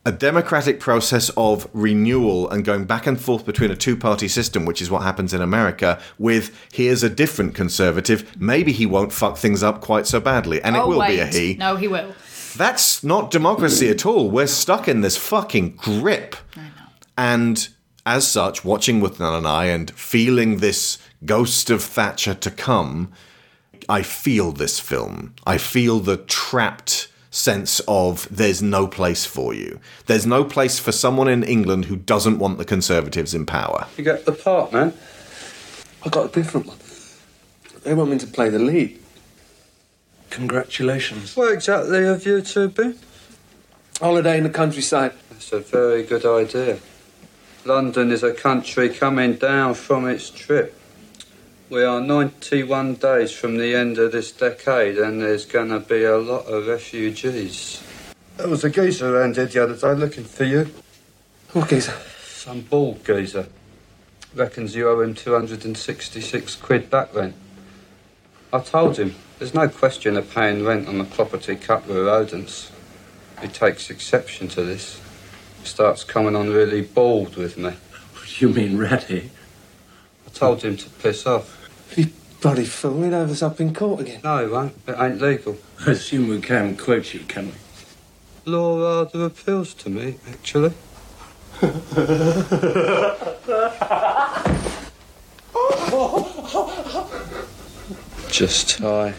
a 0.05 0.13
democratic 0.13 0.81
process 0.81 1.31
of 1.37 1.69
renewal 1.73 2.51
and 2.51 2.65
going 2.65 2.85
back 2.85 3.07
and 3.07 3.21
forth 3.21 3.47
between 3.47 3.71
a 3.71 3.77
two 3.77 3.97
party 3.97 4.27
system, 4.27 4.65
which 4.65 4.83
is 4.83 4.91
what 4.91 5.03
happens 5.03 5.33
in 5.33 5.41
America, 5.41 6.01
with 6.19 6.69
here's 6.73 7.03
a 7.03 7.11
different 7.11 7.55
conservative. 7.55 8.37
Maybe 8.41 8.73
he 8.73 8.85
won't 8.85 9.13
fuck 9.13 9.37
things 9.37 9.63
up 9.63 9.81
quite 9.81 10.07
so 10.07 10.19
badly. 10.21 10.61
And 10.61 10.75
it 10.75 10.81
oh, 10.81 10.89
will 10.89 10.99
wait. 10.99 11.17
be 11.17 11.21
a 11.21 11.27
he. 11.27 11.55
No, 11.55 11.77
he 11.77 11.87
will. 11.87 12.15
That's 12.57 13.03
not 13.05 13.31
democracy 13.31 13.89
at 13.89 14.05
all. 14.05 14.31
We're 14.31 14.47
stuck 14.47 14.89
in 14.89 15.01
this 15.01 15.17
fucking 15.17 15.77
grip. 15.77 16.37
And 17.17 17.69
as 18.05 18.27
such, 18.27 18.65
watching 18.65 19.01
Withnail 19.01 19.39
and 19.39 19.47
I 19.47 19.67
and 19.67 19.91
feeling 19.93 20.59
this 20.59 20.99
ghost 21.25 21.71
of 21.71 21.83
Thatcher 21.83 22.35
to 22.35 22.51
come, 22.51 23.13
I 23.89 24.03
feel 24.03 24.53
this 24.53 24.81
film. 24.81 25.35
I 25.47 25.59
feel 25.59 26.01
the 26.01 26.17
trapped 26.17 27.09
sense 27.33 27.81
of 27.89 28.29
there's 28.31 28.63
no 28.63 28.87
place 28.87 29.25
for 29.25 29.53
you. 29.53 29.81
There's 30.07 30.27
no 30.27 30.45
place 30.45 30.79
for 30.79 30.93
someone 30.93 31.27
in 31.29 31.43
England 31.43 31.87
who 31.87 31.97
doesn't 31.97 32.39
want 32.39 32.59
the 32.59 32.65
Conservatives 32.65 33.35
in 33.35 33.47
power. 33.47 33.89
You 33.97 34.05
get 34.05 34.25
the 34.27 34.33
part, 34.33 34.73
man. 34.73 34.93
I 36.05 36.09
got 36.11 36.27
a 36.27 36.33
different 36.33 36.67
one. 36.67 36.77
They 37.83 37.95
want 37.95 38.11
me 38.11 38.19
to 38.19 38.27
play 38.27 38.49
the 38.49 38.59
lead. 38.59 39.01
Congratulations. 40.31 41.37
Where 41.37 41.53
exactly 41.53 42.05
have 42.05 42.25
you 42.25 42.43
two 42.43 42.69
been? 42.69 42.99
Holiday 44.01 44.39
in 44.39 44.45
the 44.45 44.51
countryside. 44.51 45.13
That's 45.31 45.53
a 45.53 45.61
very 45.61 46.03
good 46.05 46.25
idea. 46.25 46.79
London 47.65 48.11
is 48.11 48.23
a 48.23 48.35
country 48.35 48.89
coming 48.89 49.35
down 49.35 49.75
from 49.75 50.07
its 50.09 50.31
trip. 50.31 50.79
We 51.73 51.85
are 51.85 52.03
91 52.03 52.97
days 52.97 53.33
from 53.33 53.57
the 53.57 53.75
end 53.75 53.97
of 53.97 54.13
this 54.13 54.31
decade, 54.31 54.99
and 54.99 55.23
there's 55.23 55.47
going 55.47 55.71
to 55.71 55.81
be 55.81 56.05
a 56.05 56.19
lot 56.19 56.45
of 56.45 56.67
refugees. 56.67 57.83
There 58.37 58.47
was 58.47 58.63
a 58.63 58.69
geezer 58.69 59.17
around 59.17 59.37
here 59.37 59.47
the 59.47 59.63
other 59.63 59.77
day 59.77 59.99
looking 59.99 60.25
for 60.25 60.45
you. 60.45 60.71
What 61.55 61.71
geezer? 61.71 61.97
Some 62.27 62.61
bald 62.61 63.03
geezer. 63.07 63.47
Reckons 64.35 64.77
you 64.77 64.87
owe 64.87 65.01
him 65.01 65.15
266 65.15 66.57
quid 66.57 66.91
back 66.91 67.15
rent. 67.15 67.37
I 68.53 68.61
told 68.61 68.99
him 68.99 69.15
there's 69.39 69.55
no 69.55 69.67
question 69.71 70.19
of 70.19 70.31
paying 70.31 70.67
rent 70.67 70.89
on 70.89 70.99
the 70.99 71.05
property 71.05 71.57
cut 71.57 71.87
with 71.87 71.97
rodents. 71.97 72.71
He 73.41 73.49
takes 73.49 73.89
exception 73.89 74.49
to 74.49 74.63
this. 74.63 75.01
Starts 75.65 76.05
coming 76.05 76.37
on 76.37 76.51
really 76.51 76.83
bald 76.83 77.37
with 77.37 77.57
me. 77.57 77.71
What 77.71 78.29
do 78.39 78.47
you 78.47 78.53
mean 78.53 78.77
ratty? 78.77 79.31
I 80.27 80.31
told 80.35 80.63
him 80.63 80.77
to 80.77 80.91
piss 80.91 81.27
off. 81.27 81.62
You 81.97 82.07
bloody 82.41 82.65
fool, 82.65 83.03
he'd 83.03 83.13
have 83.13 83.31
us 83.31 83.43
up 83.43 83.61
in 83.61 83.75
court 83.75 84.01
again. 84.01 84.21
No, 84.25 84.45
he 84.45 84.51
won't. 84.51 84.75
It 84.87 84.97
ain't 84.99 85.21
legal. 85.21 85.57
I 85.87 85.93
assume 85.93 86.29
we 86.29 86.41
can 86.41 86.77
quote 86.77 87.13
you, 87.15 87.21
can 87.21 87.47
we? 87.47 87.53
Law 88.53 89.05
rather 89.05 89.25
appeals 89.27 89.75
to 89.75 89.91
me, 89.91 90.17
actually. 90.29 90.73
Just 98.31 98.79
tie. 98.79 99.13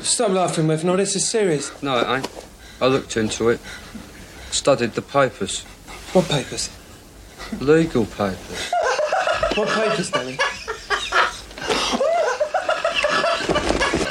Stop 0.00 0.30
laughing, 0.30 0.66
Withnail. 0.66 0.96
This 0.96 1.14
is 1.16 1.28
serious. 1.28 1.70
No, 1.82 1.98
it 1.98 2.06
ain't. 2.08 2.28
I 2.80 2.86
looked 2.88 3.16
into 3.16 3.48
it. 3.50 3.60
Studied 4.50 4.92
the 4.94 5.02
papers. 5.02 5.62
What 6.12 6.28
papers? 6.28 6.70
Legal 7.60 8.04
papers. 8.04 8.72
What 9.54 9.68
papers, 9.68 10.10
Danny? 10.10 10.38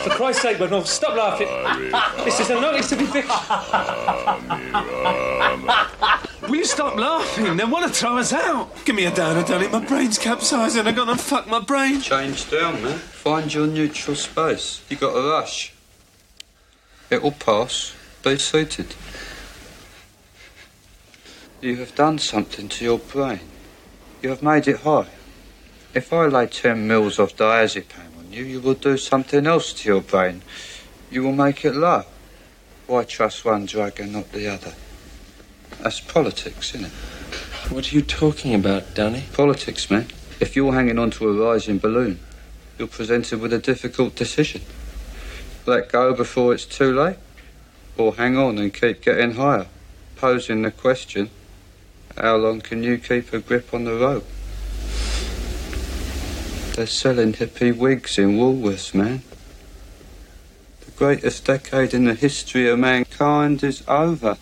For 0.04 0.10
Christ's 0.12 0.42
sake, 0.44 0.58
Withnail, 0.58 0.86
stop 0.86 1.16
laughing. 1.16 1.48
this 2.24 2.40
is 2.40 2.50
a 2.52 2.62
notice 2.62 2.90
to 2.90 2.96
be 2.96 3.06
fixed. 3.06 3.30
Will 6.44 6.56
you 6.56 6.66
stop 6.66 6.96
laughing? 6.96 7.58
They 7.58 7.66
want 7.66 7.88
to 7.88 7.94
throw 7.94 8.18
us 8.18 8.34
out. 8.34 8.86
Give 8.86 8.96
me 8.96 9.06
a 9.06 9.16
downer, 9.16 9.44
Danny. 9.44 9.68
My 9.68 9.84
brain's 9.84 10.20
capsizing. 10.20 10.86
I'm 10.86 10.94
gonna 10.94 11.18
fuck 11.18 11.48
my 11.48 11.60
brain. 11.60 12.02
Change 12.02 12.52
down, 12.52 12.84
man. 12.84 13.00
Find 13.00 13.52
your 13.54 13.66
neutral 13.68 14.16
space. 14.16 14.82
You 14.90 14.98
got 14.98 15.16
a 15.16 15.28
rush. 15.28 15.74
It'll 17.10 17.32
pass. 17.32 17.96
Be 18.24 18.38
seated. 18.38 18.94
You 21.62 21.78
have 21.78 21.96
done 21.96 22.20
something 22.20 22.70
to 22.70 22.84
your 22.86 23.00
brain. 23.00 23.40
You 24.22 24.30
have 24.30 24.44
made 24.44 24.68
it 24.68 24.82
high. 24.82 25.08
If 25.94 26.14
I 26.14 26.28
lay 26.28 26.48
10 26.48 26.88
mils 26.88 27.20
of 27.20 27.36
diazepam 27.36 28.18
on 28.18 28.32
you, 28.32 28.44
you 28.44 28.62
will 28.62 28.76
do 28.76 28.98
something 28.98 29.46
else 29.46 29.74
to 29.74 29.90
your 29.90 30.02
brain. 30.02 30.42
You 31.10 31.24
will 31.24 31.34
make 31.34 31.66
it 31.66 31.76
low. 31.76 32.06
Why 32.88 33.04
trust 33.04 33.44
one 33.44 33.66
drug 33.66 34.00
and 34.00 34.14
not 34.14 34.32
the 34.32 34.48
other? 34.48 34.74
That's 35.82 36.00
politics, 36.00 36.74
isn't 36.76 36.86
it? 36.86 36.92
What 37.72 37.92
are 37.92 37.96
you 37.96 38.02
talking 38.02 38.54
about, 38.56 38.94
Danny? 38.94 39.26
Politics, 39.34 39.90
man. 39.90 40.08
If 40.40 40.56
you're 40.56 40.74
hanging 40.74 40.98
onto 40.98 41.28
a 41.28 41.34
rising 41.34 41.78
balloon, 41.78 42.20
you're 42.78 42.88
presented 42.88 43.42
with 43.42 43.52
a 43.52 43.60
difficult 43.60 44.16
decision. 44.16 44.62
Let 45.66 45.92
go 45.92 46.14
before 46.14 46.54
it's 46.54 46.66
too 46.66 46.94
late, 46.94 47.18
or 47.98 48.16
hang 48.16 48.38
on 48.38 48.58
and 48.58 48.74
keep 48.74 49.02
getting 49.02 49.34
higher, 49.34 49.68
posing 50.16 50.62
the 50.62 50.72
question 50.72 51.30
how 52.18 52.36
long 52.36 52.62
can 52.62 52.84
you 52.84 52.98
keep 52.98 53.32
a 53.34 53.40
grip 53.40 53.74
on 53.74 53.86
the 53.86 53.96
rope? 53.96 54.28
They're 56.74 56.88
selling 56.88 57.34
hippie 57.34 57.76
wigs 57.76 58.18
in 58.18 58.38
Woolworths, 58.38 58.94
man. 58.94 59.24
The 60.86 60.92
greatest 60.92 61.44
decade 61.44 61.94
in 61.94 62.06
the 62.06 62.14
history 62.14 62.70
of 62.70 62.80
mankind 62.80 63.62
is 63.62 63.84
over. 63.90 64.38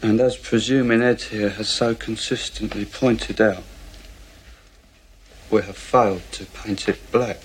And 0.00 0.20
as 0.20 0.36
presuming 0.36 1.02
Ed 1.02 1.20
here 1.22 1.50
has 1.50 1.68
so 1.68 1.96
consistently 1.96 2.84
pointed 2.84 3.40
out, 3.40 3.64
we 5.50 5.62
have 5.62 5.76
failed 5.76 6.22
to 6.32 6.46
paint 6.46 6.88
it 6.88 7.10
black. 7.10 7.40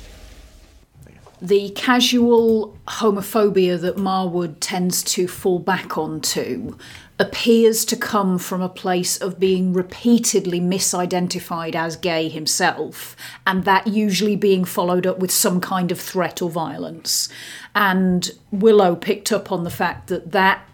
The 1.42 1.72
casual 1.72 2.78
homophobia 2.88 3.80
that 3.82 3.96
Marwood 3.98 4.58
tends 4.60 5.02
to 5.04 5.28
fall 5.28 5.58
back 5.58 5.98
onto 5.98 6.78
appears 7.18 7.86
to 7.86 7.96
come 7.96 8.38
from 8.38 8.62
a 8.62 8.70
place 8.70 9.18
of 9.18 9.40
being 9.40 9.74
repeatedly 9.74 10.60
misidentified 10.60 11.76
as 11.76 11.96
gay 11.96 12.30
himself, 12.30 13.16
and 13.46 13.64
that 13.66 13.88
usually 13.88 14.36
being 14.36 14.66
followed 14.66 15.06
up 15.08 15.20
with 15.20 15.32
some 15.32 15.60
kind 15.62 15.92
of 15.92 16.00
threat 16.00 16.42
or 16.42 16.50
violence. 16.50 17.30
And 17.76 18.32
Willow 18.52 18.96
picked 18.96 19.32
up 19.32 19.52
on 19.52 19.64
the 19.64 19.70
fact 19.70 20.08
that 20.08 20.32
that 20.32 20.68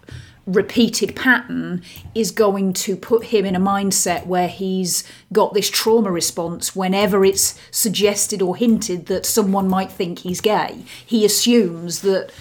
repeated 0.48 1.14
pattern 1.14 1.82
is 2.14 2.30
going 2.30 2.72
to 2.72 2.96
put 2.96 3.26
him 3.26 3.44
in 3.44 3.54
a 3.54 3.60
mindset 3.60 4.26
where 4.26 4.48
he's 4.48 5.04
got 5.32 5.52
this 5.52 5.68
trauma 5.68 6.10
response 6.10 6.74
whenever 6.74 7.24
it's 7.24 7.60
suggested 7.70 8.40
or 8.40 8.56
hinted 8.56 9.06
that 9.06 9.26
someone 9.26 9.68
might 9.68 9.92
think 9.92 10.20
he's 10.20 10.40
gay. 10.40 10.82
He 11.04 11.24
assumes 11.24 12.00
that 12.00 12.32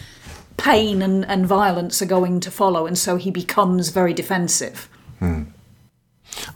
pain 0.56 1.02
and, 1.02 1.26
and 1.26 1.46
violence 1.46 2.02
are 2.02 2.08
going 2.08 2.40
to 2.40 2.50
follow, 2.50 2.88
and 2.88 2.98
so 2.98 3.18
he 3.18 3.30
becomes 3.30 3.90
very 3.90 4.14
defensive. 4.14 4.90
Hmm. 5.20 5.44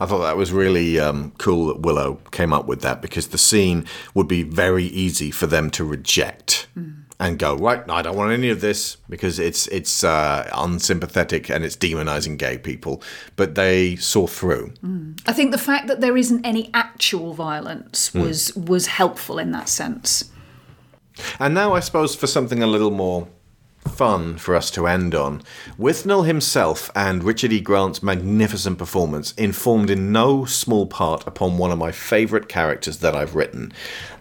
I 0.00 0.06
thought 0.06 0.22
that 0.22 0.36
was 0.36 0.52
really 0.52 0.98
um, 0.98 1.32
cool 1.38 1.66
that 1.66 1.80
Willow 1.80 2.20
came 2.30 2.52
up 2.52 2.66
with 2.66 2.82
that 2.82 3.02
because 3.02 3.28
the 3.28 3.38
scene 3.38 3.84
would 4.14 4.28
be 4.28 4.42
very 4.42 4.84
easy 4.84 5.30
for 5.30 5.46
them 5.46 5.70
to 5.70 5.84
reject 5.84 6.66
and 7.22 7.38
go 7.38 7.54
right. 7.56 7.86
No, 7.86 7.94
I 7.94 8.02
don't 8.02 8.16
want 8.16 8.32
any 8.32 8.50
of 8.50 8.60
this 8.60 8.96
because 9.08 9.38
it's 9.38 9.68
it's 9.68 10.02
uh, 10.02 10.50
unsympathetic 10.52 11.48
and 11.48 11.64
it's 11.64 11.76
demonizing 11.76 12.36
gay 12.36 12.58
people. 12.58 13.00
But 13.36 13.54
they 13.54 13.94
saw 13.96 14.26
through. 14.26 14.74
I 15.24 15.32
think 15.32 15.52
the 15.52 15.58
fact 15.58 15.86
that 15.86 16.00
there 16.00 16.16
isn't 16.16 16.44
any 16.44 16.70
actual 16.74 17.32
violence 17.32 18.10
Mm. 18.10 18.22
was 18.22 18.54
was 18.56 18.86
helpful 18.88 19.38
in 19.38 19.52
that 19.52 19.68
sense. 19.68 20.24
And 21.38 21.54
now, 21.54 21.74
I 21.74 21.80
suppose, 21.80 22.16
for 22.16 22.26
something 22.26 22.60
a 22.62 22.66
little 22.66 22.90
more 22.90 23.28
fun 23.86 24.36
for 24.38 24.54
us 24.56 24.70
to 24.72 24.86
end 24.86 25.14
on, 25.14 25.42
Withnail 25.78 26.26
himself 26.26 26.90
and 26.96 27.22
Richard 27.22 27.52
E. 27.52 27.60
Grant's 27.60 28.02
magnificent 28.02 28.78
performance 28.78 29.32
informed 29.32 29.90
in 29.90 30.10
no 30.10 30.44
small 30.44 30.86
part 30.86 31.24
upon 31.26 31.58
one 31.58 31.70
of 31.70 31.78
my 31.78 31.92
favourite 31.92 32.48
characters 32.48 32.98
that 32.98 33.14
I've 33.14 33.34
written. 33.36 33.72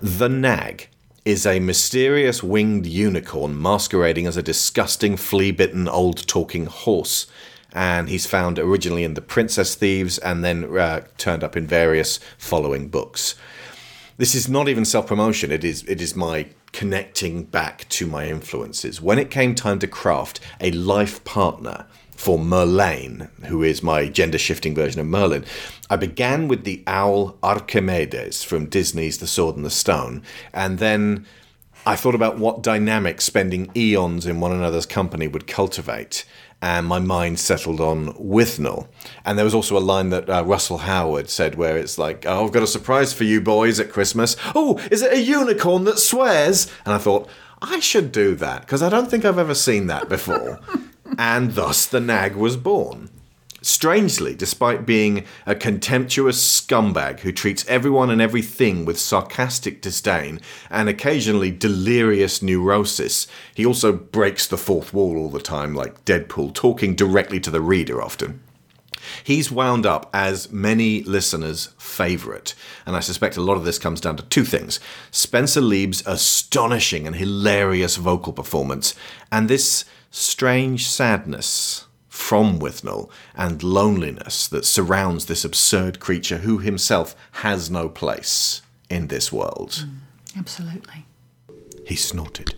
The 0.02 0.30
Nag 0.30 0.88
is 1.24 1.46
a 1.46 1.60
mysterious 1.60 2.42
winged 2.42 2.86
unicorn 2.86 3.60
masquerading 3.60 4.28
as 4.28 4.38
a 4.38 4.44
disgusting 4.44 5.18
flea 5.18 5.52
bitten 5.52 5.88
old 5.88 6.28
talking 6.28 6.66
horse. 6.66 7.28
And 7.74 8.10
he's 8.10 8.26
found 8.26 8.60
originally 8.60 9.04
in 9.04 9.14
The 9.14 9.22
Princess 9.22 9.76
Thieves 9.76 10.18
and 10.18 10.44
then 10.44 10.78
uh, 10.78 11.06
turned 11.18 11.44
up 11.44 11.56
in 11.56 11.66
various 11.68 12.20
following 12.38 12.90
books 12.90 13.36
this 14.22 14.36
is 14.36 14.48
not 14.48 14.70
even 14.70 14.86
self 14.86 15.08
promotion. 15.08 15.52
It 15.52 15.64
is 15.64 15.84
it 15.88 16.00
is 16.00 16.16
my 16.16 16.46
connecting 16.74 17.44
back 17.44 17.90
to 17.90 18.06
my 18.06 18.28
influences. 18.28 19.02
When 19.02 19.18
it 19.18 19.32
came 19.32 19.56
time 19.56 19.80
to 19.80 19.88
craft 19.88 20.40
a 20.60 20.70
life 20.70 21.24
partner 21.24 21.88
for 22.22 22.38
Merlane, 22.38 23.30
who 23.46 23.64
is 23.64 23.82
my 23.82 24.08
gender 24.08 24.38
shifting 24.38 24.76
version 24.76 25.02
of 25.02 25.08
Merlin, 25.08 25.44
I 25.90 25.96
began 25.96 26.48
with 26.48 26.66
the 26.66 26.84
owl 26.86 27.36
Archimedes 27.42 28.44
from 28.44 28.68
Disney's 28.68 29.18
The 29.18 29.26
Sword 29.26 29.56
and 29.56 29.66
the 29.66 29.72
Stone, 29.72 30.22
and 30.54 30.78
then 30.78 31.26
I 31.84 31.96
thought 31.96 32.14
about 32.14 32.38
what 32.38 32.62
dynamic 32.62 33.22
spending 33.22 33.72
eons 33.76 34.28
in 34.28 34.40
one 34.40 34.52
another's 34.52 34.86
company 34.86 35.28
would 35.28 35.48
cultivate, 35.48 36.24
and 36.62 36.86
my 36.86 37.00
mind 37.00 37.40
settled 37.40 37.82
on 37.82 38.14
Withnail. 38.14 38.88
And 39.26 39.36
there 39.36 39.46
was 39.46 39.56
also 39.56 39.76
a 39.76 39.80
line 39.80 40.12
that 40.12 40.30
uh, 40.30 40.44
Russell 40.46 40.78
Howard 40.78 41.28
said 41.28 41.56
where 41.56 41.76
it's 41.76 41.98
like, 41.98 42.24
Oh, 42.28 42.46
I've 42.46 42.52
got 42.52 42.62
a 42.62 42.68
surprise 42.68 43.14
for 43.14 43.24
you 43.24 43.42
boys 43.42 43.80
at 43.80 43.92
Christmas. 43.92 44.36
Oh, 44.54 44.78
is 44.92 45.02
it 45.02 45.12
a 45.12 45.20
unicorn 45.20 45.86
that 45.86 45.98
swears? 45.98 46.72
And 46.86 46.94
I 46.94 47.00
thought, 47.00 47.28
I 47.64 47.80
should 47.80 48.12
do 48.12 48.36
that, 48.36 48.62
because 48.62 48.84
I 48.84 48.90
don't 48.90 49.10
think 49.10 49.26
I've 49.26 49.40
ever 49.40 49.56
seen 49.56 49.88
that 49.88 50.08
before. 50.08 50.60
and 51.18 51.54
thus 51.56 51.86
the 51.86 52.00
nag 52.00 52.36
was 52.36 52.58
born. 52.58 53.10
Strangely, 53.64 54.34
despite 54.34 54.88
being 54.88 55.24
a 55.46 55.54
contemptuous 55.54 56.42
scumbag 56.42 57.20
who 57.20 57.32
treats 57.32 57.64
everyone 57.68 58.10
and 58.10 58.20
everything 58.20 58.86
with 58.86 59.00
sarcastic 59.00 59.84
disdain 59.84 60.42
and 60.72 60.90
occasionally 60.90 61.52
delirious 61.52 62.42
neurosis, 62.42 63.28
he 63.54 63.64
also 63.64 63.92
breaks 63.92 64.48
the 64.48 64.58
fourth 64.58 64.96
wall 64.96 65.16
all 65.16 65.30
the 65.30 65.40
time, 65.40 65.76
like 65.76 66.04
Deadpool, 66.06 66.56
talking 66.56 66.96
directly 66.96 67.40
to 67.40 67.52
the 67.52 67.62
reader 67.62 68.02
often. 68.02 68.42
He's 69.24 69.52
wound 69.52 69.86
up 69.86 70.10
as 70.12 70.52
many 70.52 71.04
listeners' 71.04 71.70
favourite, 71.78 72.56
and 72.88 72.96
I 72.96 73.00
suspect 73.00 73.38
a 73.38 73.42
lot 73.42 73.58
of 73.58 73.64
this 73.64 73.80
comes 73.80 74.02
down 74.02 74.18
to 74.18 74.24
two 74.24 74.44
things 74.44 74.80
Spencer 75.12 75.62
Lieb's 75.62 76.04
astonishing 76.08 77.06
and 77.06 77.16
hilarious 77.16 77.96
vocal 77.96 78.34
performance, 78.34 78.96
and 79.32 79.48
this 79.48 79.86
strange 80.12 80.88
sadness 80.88 81.88
from 82.10 82.60
Withnail 82.60 83.10
and 83.36 83.64
loneliness 83.64 84.48
that 84.50 84.66
surrounds 84.66 85.26
this 85.26 85.44
absurd 85.44 86.00
creature 86.00 86.40
who 86.40 86.60
himself 86.60 87.16
has 87.32 87.72
no 87.72 87.90
place 87.90 88.62
in 88.90 89.08
this 89.08 89.32
world. 89.32 89.86
Mm, 89.88 90.38
absolutely. 90.38 91.06
He 91.86 91.96
snorted. 91.96 92.54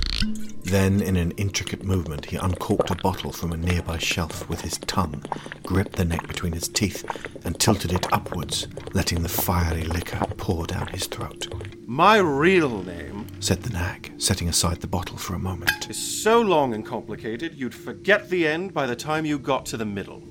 Then, 0.64 1.02
in 1.02 1.16
an 1.16 1.32
intricate 1.32 1.84
movement, 1.84 2.26
he 2.26 2.38
uncorked 2.38 2.90
a 2.90 2.96
bottle 2.96 3.32
from 3.32 3.52
a 3.52 3.58
nearby 3.58 3.98
shelf 3.98 4.48
with 4.50 4.62
his 4.62 4.78
tongue, 4.80 5.24
gripped 5.64 5.98
the 5.98 6.06
neck 6.06 6.28
between 6.28 6.54
his 6.54 6.68
teeth, 6.68 7.06
and 7.46 7.60
tilted 7.60 7.94
it 7.94 8.12
upwards, 8.12 8.68
letting 8.94 9.22
the 9.22 9.30
fiery 9.30 9.84
liquor 9.84 10.26
pour 10.38 10.66
down 10.66 10.88
his 10.88 11.08
throat. 11.08 11.48
My 11.86 12.18
real 12.18 12.84
name 12.84 13.23
Said 13.44 13.62
the 13.64 13.74
nag, 13.74 14.14
setting 14.20 14.48
aside 14.48 14.80
the 14.80 14.88
bottle 14.88 15.18
for 15.18 15.36
a 15.36 15.38
moment. 15.38 15.90
It's 15.90 16.00
so 16.00 16.40
long 16.40 16.74
and 16.74 16.86
complicated 16.86 17.56
you'd 17.56 17.76
forget 17.76 18.30
the 18.30 18.48
end 18.48 18.74
by 18.74 18.86
the 18.86 18.96
time 18.96 19.26
you 19.26 19.38
got 19.38 19.66
to 19.66 19.76
the 19.76 19.84
middle. 19.84 20.24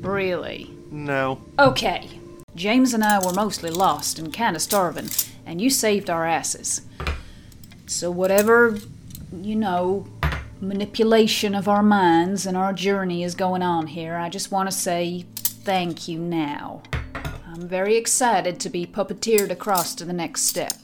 Really? 0.00 0.72
No. 0.88 1.42
Okay. 1.58 2.08
James 2.54 2.94
and 2.94 3.02
I 3.02 3.18
were 3.26 3.32
mostly 3.32 3.70
lost 3.70 4.20
and 4.20 4.32
kind 4.32 4.54
of 4.54 4.62
starving, 4.62 5.08
and 5.44 5.60
you 5.60 5.68
saved 5.68 6.08
our 6.08 6.24
asses. 6.24 6.82
So, 7.88 8.08
whatever, 8.08 8.78
you 9.32 9.56
know, 9.56 10.06
manipulation 10.60 11.56
of 11.56 11.66
our 11.66 11.82
minds 11.82 12.46
and 12.46 12.56
our 12.56 12.72
journey 12.72 13.24
is 13.24 13.34
going 13.34 13.62
on 13.62 13.88
here, 13.88 14.14
I 14.14 14.28
just 14.28 14.52
want 14.52 14.70
to 14.70 14.76
say 14.76 15.26
thank 15.34 16.06
you 16.06 16.20
now. 16.20 16.84
I'm 17.48 17.66
very 17.66 17.96
excited 17.96 18.60
to 18.60 18.70
be 18.70 18.86
puppeteered 18.86 19.50
across 19.50 19.96
to 19.96 20.04
the 20.04 20.12
next 20.12 20.42
step. 20.42 20.74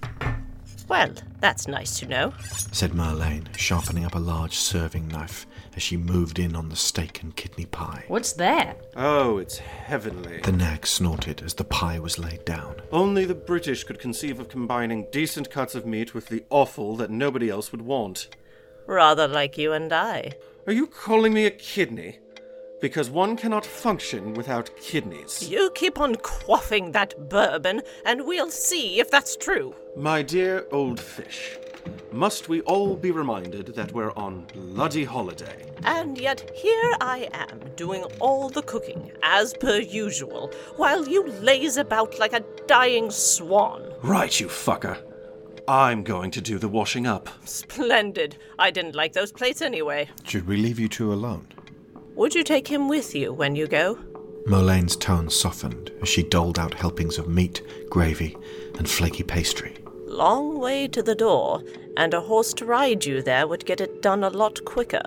Well, 0.89 1.11
that's 1.41 1.67
nice 1.67 1.99
to 1.99 2.07
know. 2.07 2.33
Said 2.73 2.93
Merlane, 2.93 3.57
sharpening 3.57 4.05
up 4.05 4.15
a 4.15 4.21
large 4.21 4.57
serving 4.57 5.09
knife 5.09 5.47
as 5.75 5.83
she 5.83 5.97
moved 5.97 6.39
in 6.39 6.55
on 6.55 6.69
the 6.69 6.77
steak 6.77 7.23
and 7.23 7.35
kidney 7.35 7.67
pie. 7.67 8.05
What's 8.09 8.33
that? 8.35 8.79
Oh, 8.97 9.39
it's 9.39 9.59
heavenly. 9.59 10.41
The 10.41 10.53
nag 10.53 10.87
snorted 10.87 11.43
as 11.43 11.55
the 11.55 11.65
pie 11.65 11.99
was 11.99 12.19
laid 12.19 12.45
down. 12.45 12.77
Only 12.93 13.25
the 13.25 13.35
British 13.35 13.85
could 13.85 13.99
conceive 13.99 14.39
of 14.39 14.49
combining 14.49 15.07
decent 15.11 15.51
cuts 15.51 15.75
of 15.75 15.87
meat 15.87 16.15
with 16.15 16.29
the 16.29 16.45
offal 16.51 16.97
that 16.97 17.11
nobody 17.11 17.51
else 17.51 17.73
would 17.73 17.83
want. 17.83 18.29
Rather 18.87 19.27
like 19.27 19.59
you 19.59 19.73
and 19.73 19.93
I. 19.93 20.33
Are 20.67 20.73
you 20.73 20.87
calling 20.87 21.35
me 21.35 21.47
a 21.47 21.51
kidney? 21.51 22.21
Because 22.79 23.09
one 23.09 23.37
cannot 23.37 23.65
function 23.65 24.35
without 24.35 24.71
kidneys. 24.77 25.49
You 25.49 25.71
keep 25.75 25.99
on 25.99 26.17
quaffing 26.17 26.93
that 26.93 27.29
bourbon, 27.29 27.83
and 28.05 28.27
we'll 28.27 28.51
see 28.51 29.01
if 29.01 29.11
that's 29.11 29.37
true. 29.37 29.75
My 29.97 30.21
dear 30.21 30.67
old 30.71 31.01
fish, 31.01 31.57
must 32.13 32.51
we 32.51 32.61
all 32.63 32.95
be 32.95 33.11
reminded 33.13 33.69
that 33.69 33.93
we're 33.93 34.13
on 34.13 34.47
bloody 34.53 35.05
holiday? 35.05 35.73
And 35.85 36.19
yet 36.19 36.51
here 36.55 36.93
I 37.01 37.29
am, 37.33 37.61
doing 37.77 38.05
all 38.21 38.51
the 38.51 38.63
cooking, 38.63 39.11
as 39.23 39.55
per 39.55 39.79
usual, 39.79 40.53
while 40.77 41.09
you 41.09 41.27
laze 41.41 41.79
about 41.79 42.19
like 42.19 42.35
a 42.35 42.45
dying 42.67 43.11
swan. 43.11 43.91
Right, 44.03 44.39
you 44.39 44.49
fucker. 44.49 44.99
I'm 45.67 46.05
going 46.05 46.31
to 46.33 46.41
do 46.41 46.59
the 46.59 46.69
washing 46.69 47.07
up. 47.07 47.29
Splendid. 47.45 48.37
I 48.59 48.71
didn't 48.71 48.95
like 48.95 49.15
those 49.15 49.33
plates 49.33 49.63
anyway. 49.63 50.09
Should 50.25 50.47
we 50.47 50.59
leave 50.59 50.79
you 50.79 50.89
two 50.89 51.13
alone? 51.13 51.49
Would 52.17 52.35
you 52.35 52.45
take 52.45 52.67
him 52.67 52.89
with 52.89 53.15
you 53.15 53.31
when 53.35 53.55
you 53.55 53.67
go? 53.67 53.99
Merlane's 54.47 54.97
tone 54.97 55.29
softened 55.29 55.93
as 56.01 56.09
she 56.09 56.23
doled 56.23 56.59
out 56.59 56.73
helpings 56.73 57.19
of 57.19 57.29
meat, 57.29 57.61
gravy, 57.91 58.35
and 58.79 58.89
flaky 58.89 59.23
pastry. 59.23 59.77
Long 60.07 60.59
way 60.59 60.89
to 60.89 61.03
the 61.03 61.15
door, 61.15 61.63
and 61.99 62.15
a 62.15 62.23
horse 62.23 62.55
to 62.55 62.65
ride 62.65 63.05
you 63.05 63.21
there 63.21 63.47
would 63.47 63.67
get 63.67 63.83
it 63.83 64.01
done 64.01 64.25
a 64.25 64.31
lot 64.31 64.65
quicker. 64.65 65.03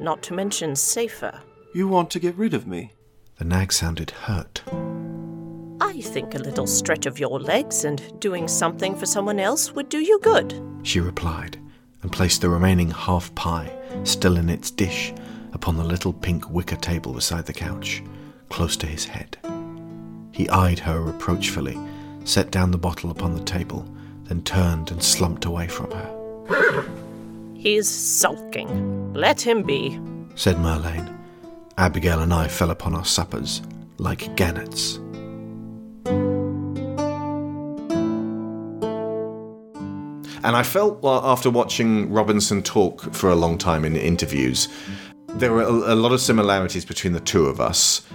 Not 0.00 0.22
to 0.22 0.32
mention 0.32 0.76
safer. 0.76 1.42
You 1.74 1.88
want 1.88 2.10
to 2.12 2.20
get 2.20 2.36
rid 2.36 2.54
of 2.54 2.66
me? 2.66 2.92
The 3.36 3.44
nag 3.44 3.70
sounded 3.70 4.10
hurt. 4.10 4.62
I 5.82 6.00
think 6.00 6.34
a 6.34 6.38
little 6.38 6.66
stretch 6.66 7.04
of 7.04 7.18
your 7.18 7.38
legs 7.38 7.84
and 7.84 8.18
doing 8.18 8.48
something 8.48 8.96
for 8.96 9.04
someone 9.04 9.40
else 9.40 9.72
would 9.72 9.90
do 9.90 9.98
you 9.98 10.18
good. 10.20 10.58
She 10.84 11.00
replied, 11.00 11.58
and 12.00 12.10
placed 12.10 12.40
the 12.40 12.48
remaining 12.48 12.90
half 12.92 13.34
pie, 13.34 13.76
still 14.04 14.38
in 14.38 14.48
its 14.48 14.70
dish, 14.70 15.12
upon 15.54 15.76
the 15.76 15.84
little 15.84 16.12
pink 16.12 16.50
wicker 16.50 16.76
table 16.76 17.14
beside 17.14 17.46
the 17.46 17.52
couch, 17.52 18.02
close 18.50 18.76
to 18.76 18.86
his 18.86 19.06
head. 19.06 19.38
He 20.32 20.48
eyed 20.50 20.80
her 20.80 21.00
reproachfully, 21.00 21.78
set 22.24 22.50
down 22.50 22.70
the 22.70 22.78
bottle 22.78 23.10
upon 23.10 23.34
the 23.34 23.44
table, 23.44 23.88
then 24.24 24.42
turned 24.42 24.90
and 24.90 25.02
slumped 25.02 25.44
away 25.46 25.68
from 25.68 25.90
her. 25.90 26.84
He's 27.54 27.88
sulking. 27.88 29.12
Let 29.14 29.40
him 29.40 29.62
be. 29.62 29.98
said 30.34 30.56
Merlane. 30.56 31.10
Abigail 31.78 32.20
and 32.20 32.34
I 32.34 32.46
fell 32.48 32.70
upon 32.70 32.94
our 32.94 33.04
suppers 33.04 33.62
like 33.98 34.36
gannets. 34.36 34.98
And 40.44 40.54
I 40.54 40.62
felt 40.62 41.02
well, 41.02 41.24
after 41.24 41.48
watching 41.48 42.12
Robinson 42.12 42.62
talk 42.62 43.14
for 43.14 43.30
a 43.30 43.34
long 43.34 43.56
time 43.56 43.84
in 43.84 43.96
interviews, 43.96 44.68
there 45.36 45.52
were 45.52 45.62
a, 45.62 45.94
a 45.94 45.96
lot 45.96 46.12
of 46.12 46.20
similarities 46.20 46.84
between 46.84 47.12
the 47.12 47.20
two 47.20 47.46
of 47.46 47.60
us. 47.60 48.06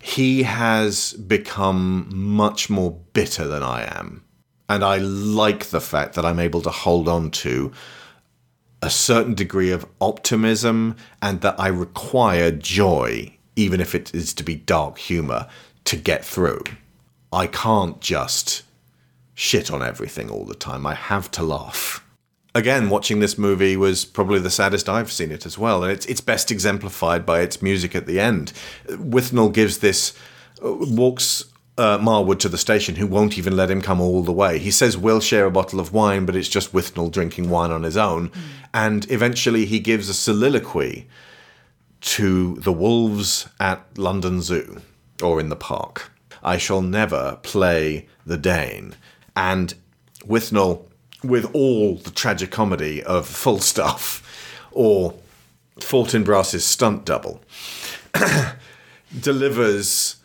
He 0.00 0.44
has 0.44 1.12
become 1.14 2.08
much 2.14 2.70
more 2.70 2.92
bitter 3.12 3.46
than 3.46 3.62
I 3.62 3.82
am. 3.98 4.24
And 4.68 4.84
I 4.84 4.98
like 4.98 5.66
the 5.66 5.80
fact 5.80 6.14
that 6.14 6.24
I'm 6.24 6.38
able 6.38 6.62
to 6.62 6.70
hold 6.70 7.08
on 7.08 7.32
to 7.32 7.72
a 8.82 8.88
certain 8.88 9.34
degree 9.34 9.72
of 9.72 9.84
optimism 10.00 10.96
and 11.20 11.40
that 11.40 11.58
I 11.58 11.68
require 11.68 12.50
joy, 12.50 13.36
even 13.56 13.80
if 13.80 13.94
it 13.94 14.14
is 14.14 14.32
to 14.34 14.44
be 14.44 14.54
dark 14.54 14.96
humor, 14.98 15.48
to 15.84 15.96
get 15.96 16.24
through. 16.24 16.62
I 17.32 17.46
can't 17.48 18.00
just 18.00 18.62
shit 19.34 19.70
on 19.70 19.82
everything 19.82 20.30
all 20.30 20.44
the 20.44 20.54
time. 20.54 20.86
I 20.86 20.94
have 20.94 21.30
to 21.32 21.42
laugh. 21.42 22.04
Again, 22.54 22.90
watching 22.90 23.20
this 23.20 23.38
movie 23.38 23.76
was 23.76 24.04
probably 24.04 24.40
the 24.40 24.50
saddest 24.50 24.88
I've 24.88 25.12
seen 25.12 25.30
it 25.30 25.46
as 25.46 25.56
well, 25.56 25.84
and 25.84 25.92
it's 25.92 26.06
it's 26.06 26.20
best 26.20 26.50
exemplified 26.50 27.24
by 27.24 27.40
its 27.40 27.62
music 27.62 27.94
at 27.94 28.06
the 28.06 28.18
end. 28.18 28.52
Withnail 28.88 29.52
gives 29.52 29.78
this 29.78 30.16
uh, 30.64 30.72
walks 30.72 31.44
uh, 31.78 31.98
Marwood 31.98 32.40
to 32.40 32.48
the 32.48 32.58
station, 32.58 32.96
who 32.96 33.06
won't 33.06 33.38
even 33.38 33.56
let 33.56 33.70
him 33.70 33.80
come 33.80 34.00
all 34.00 34.22
the 34.22 34.32
way. 34.32 34.58
He 34.58 34.70
says 34.70 34.98
we'll 34.98 35.20
share 35.20 35.46
a 35.46 35.50
bottle 35.50 35.80
of 35.80 35.92
wine, 35.92 36.26
but 36.26 36.36
it's 36.36 36.48
just 36.48 36.72
Withnail 36.72 37.12
drinking 37.12 37.48
wine 37.50 37.70
on 37.70 37.84
his 37.84 37.96
own, 37.96 38.32
and 38.74 39.10
eventually 39.10 39.64
he 39.64 39.78
gives 39.78 40.08
a 40.08 40.14
soliloquy 40.14 41.06
to 42.00 42.56
the 42.56 42.72
wolves 42.72 43.48
at 43.60 43.86
London 43.96 44.42
Zoo 44.42 44.80
or 45.22 45.38
in 45.38 45.50
the 45.50 45.56
park. 45.56 46.10
I 46.42 46.56
shall 46.56 46.80
never 46.82 47.38
play 47.42 48.08
the 48.24 48.38
Dane. 48.38 48.94
And 49.36 49.74
Withnail, 50.26 50.84
with 51.22 51.50
all 51.54 51.96
the 51.96 52.10
tragicomedy 52.10 53.02
of 53.02 53.26
Falstaff 53.26 54.26
or 54.70 55.14
Fortinbras's 55.78 56.64
stunt 56.64 57.04
double, 57.04 57.40
delivers 59.20 60.16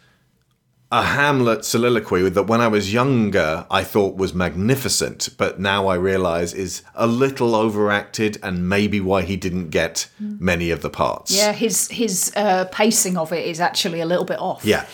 a 0.91 1.01
Hamlet 1.01 1.65
soliloquy 1.65 2.29
that 2.29 2.43
when 2.43 2.61
I 2.61 2.67
was 2.67 2.93
younger 2.93 3.65
I 3.71 3.83
thought 3.83 4.15
was 4.15 4.33
magnificent, 4.33 5.29
but 5.37 5.59
now 5.59 5.87
I 5.87 5.95
realize 5.95 6.53
is 6.53 6.83
a 6.93 7.07
little 7.07 7.55
overacted 7.55 8.37
and 8.43 8.69
maybe 8.69 9.01
why 9.01 9.23
he 9.23 9.35
didn't 9.35 9.71
get 9.71 10.07
many 10.19 10.71
of 10.71 10.81
the 10.81 10.89
parts. 10.89 11.35
Yeah, 11.35 11.53
his 11.53 11.89
his 11.89 12.31
uh, 12.35 12.65
pacing 12.71 13.17
of 13.17 13.33
it 13.33 13.45
is 13.45 13.59
actually 13.59 13.99
a 13.99 14.05
little 14.05 14.25
bit 14.25 14.39
off. 14.39 14.63
Yeah. 14.63 14.85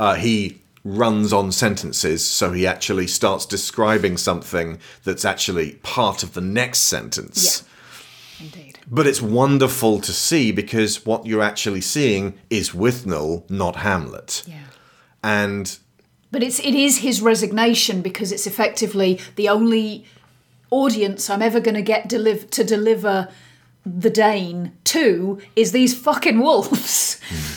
Uh, 0.00 0.14
he 0.14 0.60
runs 0.86 1.32
on 1.32 1.50
sentences, 1.50 2.24
so 2.24 2.52
he 2.52 2.66
actually 2.66 3.08
starts 3.08 3.44
describing 3.44 4.16
something 4.16 4.78
that's 5.02 5.24
actually 5.24 5.72
part 5.82 6.22
of 6.22 6.34
the 6.34 6.40
next 6.40 6.80
sentence. 6.80 7.64
Indeed. 8.38 8.78
But 8.88 9.06
it's 9.06 9.20
wonderful 9.20 10.00
to 10.00 10.12
see 10.12 10.52
because 10.52 11.04
what 11.04 11.26
you're 11.26 11.42
actually 11.42 11.80
seeing 11.80 12.38
is 12.50 12.70
Withnail, 12.70 13.48
not 13.50 13.76
Hamlet. 13.76 14.44
Yeah. 14.46 14.60
And 15.24 15.76
But 16.30 16.44
it's 16.44 16.60
it 16.60 16.74
is 16.74 16.98
his 16.98 17.20
resignation 17.20 18.00
because 18.00 18.30
it's 18.30 18.46
effectively 18.46 19.18
the 19.34 19.48
only 19.48 20.04
audience 20.70 21.28
I'm 21.28 21.42
ever 21.42 21.58
going 21.58 21.74
to 21.74 21.82
get 21.82 22.08
to 22.10 22.64
deliver 22.64 23.28
the 23.84 24.10
Dane 24.10 24.72
to 24.84 25.40
is 25.56 25.72
these 25.72 25.98
fucking 25.98 26.38
wolves. 26.38 27.20
Hmm. 27.28 27.54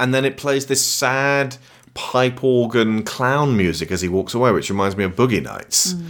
and 0.00 0.14
then 0.14 0.24
it 0.24 0.36
plays 0.36 0.66
this 0.66 0.84
sad 0.84 1.56
pipe 1.94 2.42
organ 2.42 3.02
clown 3.02 3.56
music 3.56 3.90
as 3.90 4.00
he 4.00 4.08
walks 4.08 4.34
away, 4.34 4.52
which 4.52 4.70
reminds 4.70 4.96
me 4.96 5.04
of 5.04 5.14
Boogie 5.16 5.42
Nights. 5.42 5.94
Mm. 5.94 6.06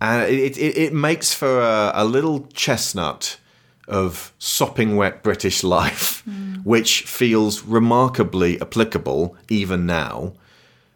And 0.00 0.32
it, 0.32 0.58
it, 0.58 0.76
it 0.76 0.92
makes 0.92 1.32
for 1.32 1.60
a, 1.60 1.92
a 1.94 2.04
little 2.04 2.46
chestnut 2.52 3.38
of 3.86 4.32
sopping 4.38 4.96
wet 4.96 5.22
British 5.22 5.62
life, 5.62 6.22
mm. 6.28 6.64
which 6.64 7.02
feels 7.02 7.62
remarkably 7.62 8.60
applicable 8.60 9.36
even 9.48 9.86
now. 9.86 10.32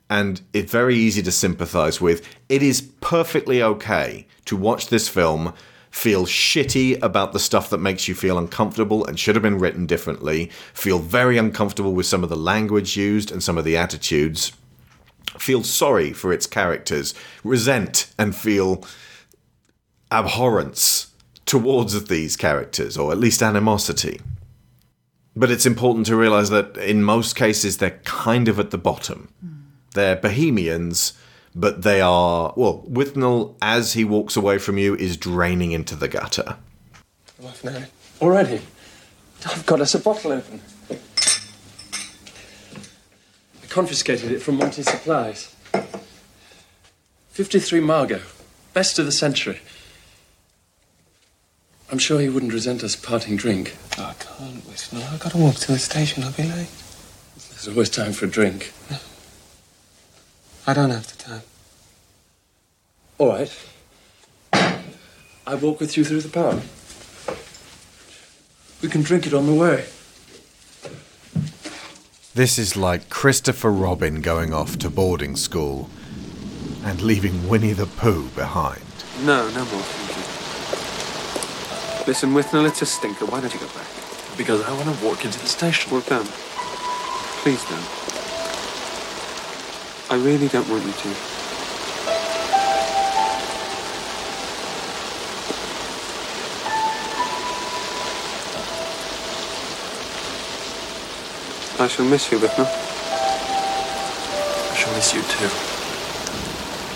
And 0.08 0.40
it's 0.52 0.70
very 0.70 0.96
easy 0.96 1.22
to 1.22 1.32
sympathize 1.32 2.00
with. 2.00 2.26
It 2.48 2.62
is 2.62 2.80
perfectly 3.00 3.62
okay 3.62 4.26
to 4.44 4.56
watch 4.56 4.88
this 4.88 5.08
film, 5.08 5.52
feel 5.96 6.26
shitty 6.26 7.02
about 7.02 7.32
the 7.32 7.38
stuff 7.38 7.70
that 7.70 7.78
makes 7.78 8.06
you 8.06 8.14
feel 8.14 8.36
uncomfortable 8.36 9.06
and 9.06 9.18
should 9.18 9.34
have 9.34 9.42
been 9.42 9.58
written 9.58 9.86
differently, 9.86 10.50
feel 10.74 10.98
very 10.98 11.38
uncomfortable 11.38 11.94
with 11.94 12.04
some 12.04 12.22
of 12.22 12.28
the 12.28 12.36
language 12.36 12.98
used 12.98 13.32
and 13.32 13.42
some 13.42 13.56
of 13.56 13.64
the 13.64 13.78
attitudes, 13.78 14.52
feel 15.38 15.62
sorry 15.62 16.12
for 16.12 16.34
its 16.34 16.46
characters, 16.46 17.14
resent 17.42 18.12
and 18.18 18.36
feel 18.36 18.84
abhorrence 20.10 21.12
towards 21.46 22.04
these 22.04 22.36
characters, 22.36 22.98
or 22.98 23.10
at 23.10 23.18
least 23.18 23.42
animosity. 23.42 24.20
But 25.34 25.50
it's 25.50 25.64
important 25.64 26.04
to 26.06 26.16
realize 26.16 26.50
that 26.50 26.76
in 26.76 27.04
most 27.04 27.36
cases 27.36 27.78
they're 27.78 28.00
kind 28.04 28.48
of 28.48 28.60
at 28.60 28.70
the 28.70 28.78
bottom. 28.78 29.32
They're 29.94 30.16
bohemians, 30.16 31.14
but 31.56 31.82
they 31.82 32.02
are, 32.02 32.52
well, 32.54 32.84
Withnail, 32.86 33.56
as 33.62 33.94
he 33.94 34.04
walks 34.04 34.36
away 34.36 34.58
from 34.58 34.76
you, 34.76 34.94
is 34.94 35.16
draining 35.16 35.72
into 35.72 35.96
the 35.96 36.06
gutter. 36.06 36.58
Wife 37.40 37.64
now. 37.64 37.84
Already? 38.20 38.60
I've 39.46 39.64
got 39.64 39.80
us 39.80 39.94
a 39.94 39.98
bottle 39.98 40.32
open. 40.32 40.60
I 40.90 40.96
confiscated 43.68 44.30
it 44.30 44.40
from 44.40 44.58
Monty 44.58 44.82
Supplies. 44.82 45.54
53 47.30 47.80
Margaux. 47.80 48.22
Best 48.74 48.98
of 48.98 49.06
the 49.06 49.12
century. 49.12 49.60
I'm 51.90 51.98
sure 51.98 52.20
he 52.20 52.28
wouldn't 52.28 52.52
resent 52.52 52.84
us 52.84 52.96
parting 52.96 53.36
drink. 53.36 53.76
I 53.92 54.14
can't, 54.18 54.66
Whistle. 54.66 54.98
I've 54.98 55.20
got 55.20 55.32
to 55.32 55.38
walk 55.38 55.54
to 55.56 55.72
the 55.72 55.78
station. 55.78 56.22
I'll 56.22 56.32
be 56.32 56.42
late. 56.42 56.68
There's 57.50 57.68
always 57.68 57.88
time 57.88 58.12
for 58.12 58.26
a 58.26 58.28
drink. 58.28 58.72
I 60.68 60.74
don't 60.74 60.90
have 60.90 61.06
the 61.06 61.22
time. 61.22 61.42
All 63.18 63.28
right. 63.28 63.66
I 65.46 65.54
walk 65.54 65.78
with 65.78 65.96
you 65.96 66.04
through 66.04 66.22
the 66.22 66.28
park. 66.28 66.60
We 68.82 68.88
can 68.88 69.02
drink 69.02 69.28
it 69.28 69.32
on 69.32 69.46
the 69.46 69.54
way. 69.54 69.86
This 72.34 72.58
is 72.58 72.76
like 72.76 73.08
Christopher 73.08 73.70
Robin 73.70 74.20
going 74.20 74.52
off 74.52 74.76
to 74.78 74.90
boarding 74.90 75.36
school 75.36 75.88
and 76.84 77.00
leaving 77.00 77.48
Winnie 77.48 77.72
the 77.72 77.86
Pooh 77.86 78.28
behind. 78.30 78.82
No, 79.24 79.48
no 79.50 79.64
more. 79.66 79.82
Thank 79.82 80.16
you. 82.00 82.06
Listen, 82.06 82.34
Withnail, 82.34 82.66
it's 82.68 82.82
a 82.82 82.86
stinker. 82.86 83.24
Why 83.24 83.40
don't 83.40 83.54
you 83.54 83.60
go 83.60 83.68
back? 83.68 83.86
Because 84.36 84.62
I 84.62 84.72
want 84.72 84.98
to 84.98 85.04
walk 85.04 85.24
into 85.24 85.38
the 85.38 85.46
station. 85.46 85.92
Well, 85.92 86.02
don't. 86.02 86.28
Please 87.42 87.64
don't. 87.70 87.95
I 90.08 90.14
really 90.14 90.46
don't 90.46 90.68
want 90.68 90.84
you 90.84 90.92
to. 90.92 91.08
I 101.78 101.88
shall 101.88 102.06
miss 102.06 102.30
you, 102.30 102.38
Withnail. 102.38 102.66
I 104.70 104.74
shall 104.76 104.94
miss 104.94 105.12
you 105.12 105.22
too. 105.22 105.50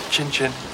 Chin 0.09 0.31
chin. 0.31 0.70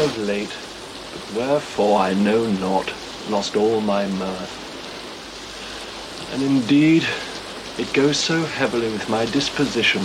Of 0.00 0.16
late, 0.16 0.56
but 1.12 1.36
wherefore 1.36 1.98
I 1.98 2.14
know 2.14 2.50
not, 2.52 2.90
lost 3.28 3.54
all 3.54 3.82
my 3.82 4.06
mirth. 4.06 4.56
And 6.32 6.42
indeed, 6.42 7.06
it 7.76 7.92
goes 7.92 8.16
so 8.16 8.42
heavily 8.42 8.90
with 8.90 9.10
my 9.10 9.26
disposition 9.26 10.00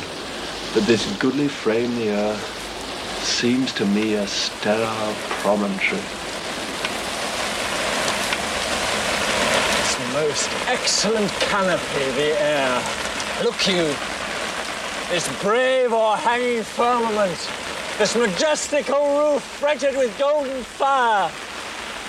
that 0.74 0.84
this 0.86 1.06
goodly 1.18 1.48
frame 1.48 1.96
the 1.96 2.10
earth 2.10 3.24
seems 3.24 3.72
to 3.76 3.86
me 3.86 4.16
a 4.16 4.28
sterile 4.28 5.16
promontory. 5.40 6.02
This 9.78 9.98
most 10.12 10.50
excellent 10.68 11.32
canopy, 11.40 12.12
the 12.18 12.36
air. 12.42 12.84
Look 13.46 13.66
you, 13.66 13.96
this 15.10 15.30
brave 15.42 15.94
o'erhanging 15.94 16.64
firmament, 16.66 17.65
this 17.98 18.16
majestical 18.16 19.18
roof 19.18 19.42
fretted 19.42 19.96
with 19.96 20.18
golden 20.20 20.64
fire. 20.64 21.30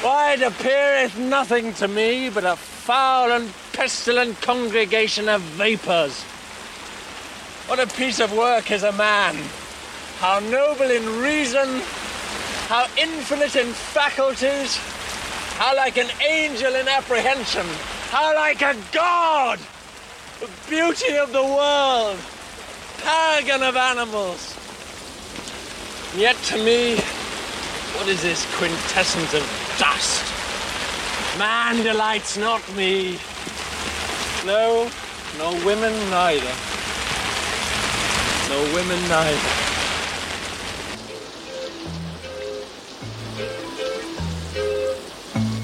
Why, 0.02 0.32
it 0.32 0.42
appeareth 0.42 1.16
nothing 1.16 1.72
to 1.74 1.86
me 1.86 2.28
but 2.28 2.44
a 2.44 2.56
foul 2.56 3.30
and 3.30 3.52
pestilent 3.72 4.40
congregation 4.42 5.28
of 5.28 5.40
vapors. 5.42 6.22
What 7.68 7.78
a 7.78 7.86
piece 7.86 8.20
of 8.20 8.36
work 8.36 8.70
is 8.70 8.82
a 8.82 8.92
man! 8.92 9.36
How 10.18 10.40
noble 10.40 10.90
in 10.90 11.20
reason, 11.20 11.80
how 12.68 12.86
infinite 12.98 13.54
in 13.54 13.68
faculties, 13.72 14.76
how 15.56 15.76
like 15.76 15.98
an 15.98 16.10
angel 16.26 16.74
in 16.74 16.88
apprehension, 16.88 17.66
how 18.10 18.34
like 18.34 18.62
a 18.62 18.76
god! 18.92 19.60
The 20.40 20.50
beauty 20.68 21.16
of 21.16 21.32
the 21.32 21.42
world, 21.42 22.18
paragon 23.02 23.62
of 23.62 23.76
animals. 23.76 24.65
And 26.16 26.22
yet 26.22 26.36
to 26.44 26.56
me, 26.64 26.96
what 27.92 28.08
is 28.08 28.22
this 28.22 28.46
quintessence 28.56 29.34
of 29.34 29.42
dust? 29.78 30.24
Man 31.38 31.84
delights 31.84 32.38
not 32.38 32.62
me. 32.74 33.18
No, 34.46 34.90
no 35.36 35.50
women 35.66 35.92
neither. 36.08 36.54
No 38.48 38.62
women 38.74 38.98
neither. 39.10 39.66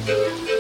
Where's 0.05 0.52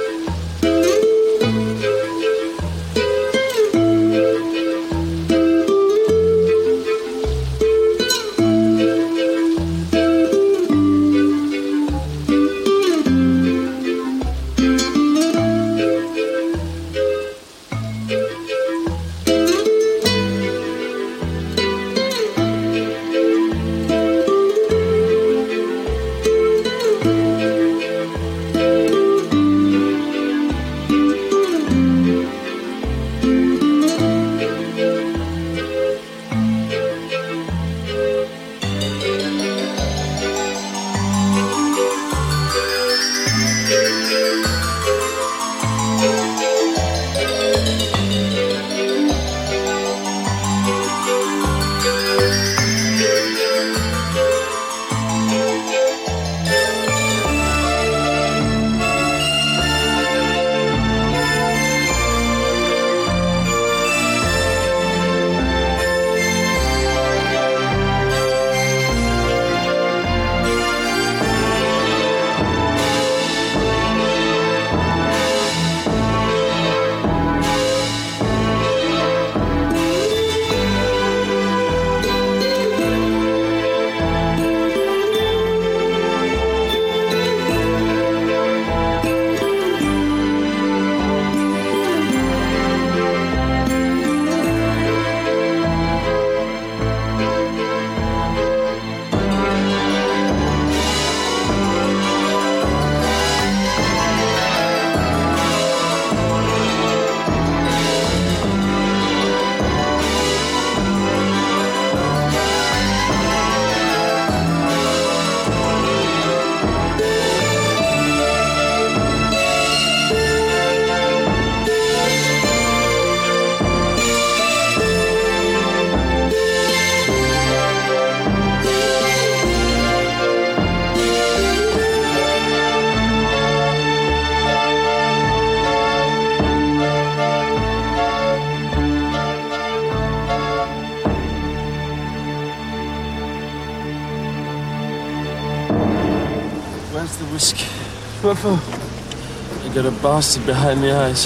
bastard 150.12 150.44
behind 150.44 150.82
the 150.82 150.94
eyes. 150.94 151.24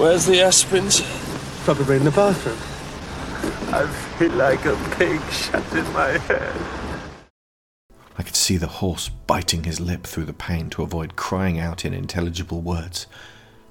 Where's 0.00 0.24
the 0.24 0.36
aspirins? 0.36 1.02
Probably 1.66 1.96
in 1.96 2.04
the 2.04 2.10
bathroom. 2.10 2.56
I 3.70 3.86
feel 4.16 4.32
like 4.32 4.64
a 4.64 4.74
pig 4.96 5.20
shut 5.30 5.70
in 5.74 5.92
my 5.92 6.16
head. 6.16 6.56
I 8.16 8.22
could 8.22 8.34
see 8.34 8.56
the 8.56 8.78
horse 8.80 9.10
biting 9.10 9.64
his 9.64 9.78
lip 9.78 10.04
through 10.04 10.24
the 10.24 10.32
pain 10.32 10.70
to 10.70 10.82
avoid 10.82 11.16
crying 11.16 11.60
out 11.60 11.84
in 11.84 11.92
intelligible 11.92 12.62
words. 12.62 13.06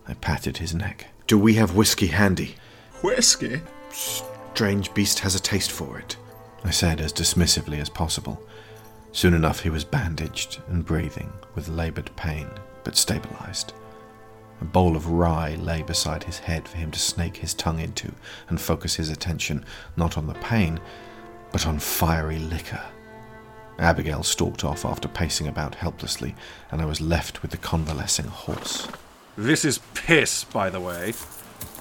I 0.08 0.14
patted 0.14 0.58
his 0.58 0.76
neck. 0.76 1.08
Do 1.26 1.40
we 1.40 1.56
have 1.56 1.76
whiskey 1.76 2.08
handy? 2.08 2.58
Whiskey? 3.02 3.62
Strange 3.90 4.94
beast 4.94 5.18
has 5.22 5.34
a 5.34 5.40
taste 5.40 5.72
for 5.72 5.98
it, 5.98 6.16
I 6.64 6.70
said 6.70 7.02
as 7.02 7.12
dismissively 7.12 7.82
as 7.82 7.90
possible. 7.90 8.40
Soon 9.14 9.34
enough, 9.34 9.62
he 9.62 9.72
was 9.72 9.84
bandaged 9.84 10.62
and 10.68 10.86
breathing 10.86 11.34
with 11.56 11.70
laboured 11.70 12.16
pain, 12.16 12.48
but 12.84 12.96
stabilized. 12.96 13.74
A 14.62 14.66
bowl 14.66 14.96
of 14.96 15.08
rye 15.08 15.56
lay 15.56 15.82
beside 15.82 16.24
his 16.24 16.38
head 16.40 16.68
for 16.68 16.78
him 16.78 16.92
to 16.92 17.00
snake 17.00 17.38
his 17.38 17.56
tongue 17.56 17.80
into 17.80 18.14
and 18.48 18.62
focus 18.62 18.96
his 18.96 19.10
attention 19.10 19.66
not 19.98 20.18
on 20.18 20.28
the 20.28 20.36
pain, 20.36 20.80
but 21.52 21.66
on 21.66 21.80
fiery 21.80 22.38
liquor. 22.38 22.82
Abigail 23.80 24.22
stalked 24.22 24.64
off 24.64 24.86
after 24.86 25.08
pacing 25.08 25.48
about 25.48 25.76
helplessly, 25.76 26.36
and 26.70 26.82
I 26.82 26.86
was 26.86 27.02
left 27.02 27.42
with 27.42 27.50
the 27.50 27.58
convalescing 27.58 28.28
horse. 28.28 28.88
This 29.36 29.66
is 29.66 29.80
piss, 29.96 30.44
by 30.44 30.70
the 30.70 30.80
way. 30.80 31.14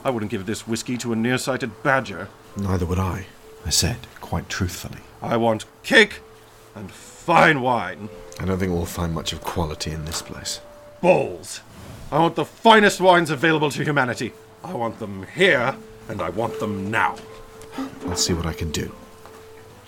I 0.02 0.08
wouldn't 0.08 0.30
give 0.30 0.46
this 0.46 0.66
whiskey 0.66 0.96
to 0.98 1.12
a 1.12 1.16
nearsighted 1.16 1.82
badger. 1.82 2.28
Neither 2.56 2.86
would 2.86 2.98
I, 2.98 3.26
I 3.66 3.70
said, 3.70 3.98
quite 4.22 4.48
truthfully. 4.48 5.00
I 5.20 5.36
want 5.36 5.66
cake 5.82 6.20
and 6.74 6.90
fine 6.90 7.60
wine. 7.60 8.08
I 8.38 8.46
don't 8.46 8.58
think 8.58 8.72
we'll 8.72 8.86
find 8.86 9.12
much 9.12 9.34
of 9.34 9.42
quality 9.42 9.90
in 9.90 10.06
this 10.06 10.22
place. 10.22 10.60
Balls. 11.02 11.60
I 12.12 12.18
want 12.18 12.34
the 12.34 12.44
finest 12.44 13.00
wines 13.00 13.30
available 13.30 13.70
to 13.70 13.84
humanity. 13.84 14.32
I 14.64 14.74
want 14.74 14.98
them 14.98 15.26
here, 15.34 15.76
and 16.08 16.20
I 16.20 16.30
want 16.30 16.58
them 16.58 16.90
now. 16.90 17.16
I'll 18.06 18.16
see 18.16 18.34
what 18.34 18.46
I 18.46 18.52
can 18.52 18.72
do. 18.72 18.94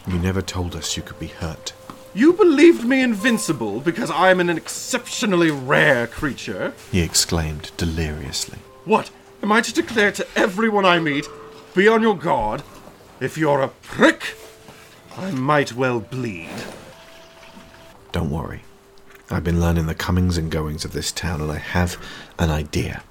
You 0.06 0.18
never 0.18 0.40
told 0.40 0.76
us 0.76 0.96
you 0.96 1.02
could 1.02 1.18
be 1.18 1.26
hurt. 1.26 1.72
You 2.14 2.32
believed 2.32 2.84
me 2.84 3.02
invincible 3.02 3.80
because 3.80 4.10
I 4.10 4.30
am 4.30 4.38
an 4.38 4.50
exceptionally 4.50 5.50
rare 5.50 6.06
creature. 6.06 6.74
He 6.92 7.00
exclaimed 7.00 7.72
deliriously. 7.76 8.58
What? 8.84 9.10
Am 9.42 9.50
I 9.50 9.60
to 9.60 9.72
declare 9.72 10.12
to 10.12 10.26
everyone 10.36 10.84
I 10.84 11.00
meet, 11.00 11.26
be 11.74 11.88
on 11.88 12.02
your 12.02 12.16
guard? 12.16 12.62
If 13.18 13.36
you're 13.36 13.62
a 13.62 13.68
prick, 13.68 14.36
I 15.16 15.30
might 15.32 15.72
well 15.72 16.00
bleed. 16.00 16.50
Don't 18.12 18.30
worry. 18.30 18.62
I've 19.32 19.44
been 19.44 19.60
learning 19.62 19.86
the 19.86 19.94
comings 19.94 20.36
and 20.36 20.50
goings 20.50 20.84
of 20.84 20.92
this 20.92 21.10
town, 21.10 21.40
and 21.40 21.50
I 21.50 21.56
have 21.56 21.96
an 22.38 22.50
idea. 22.50 23.02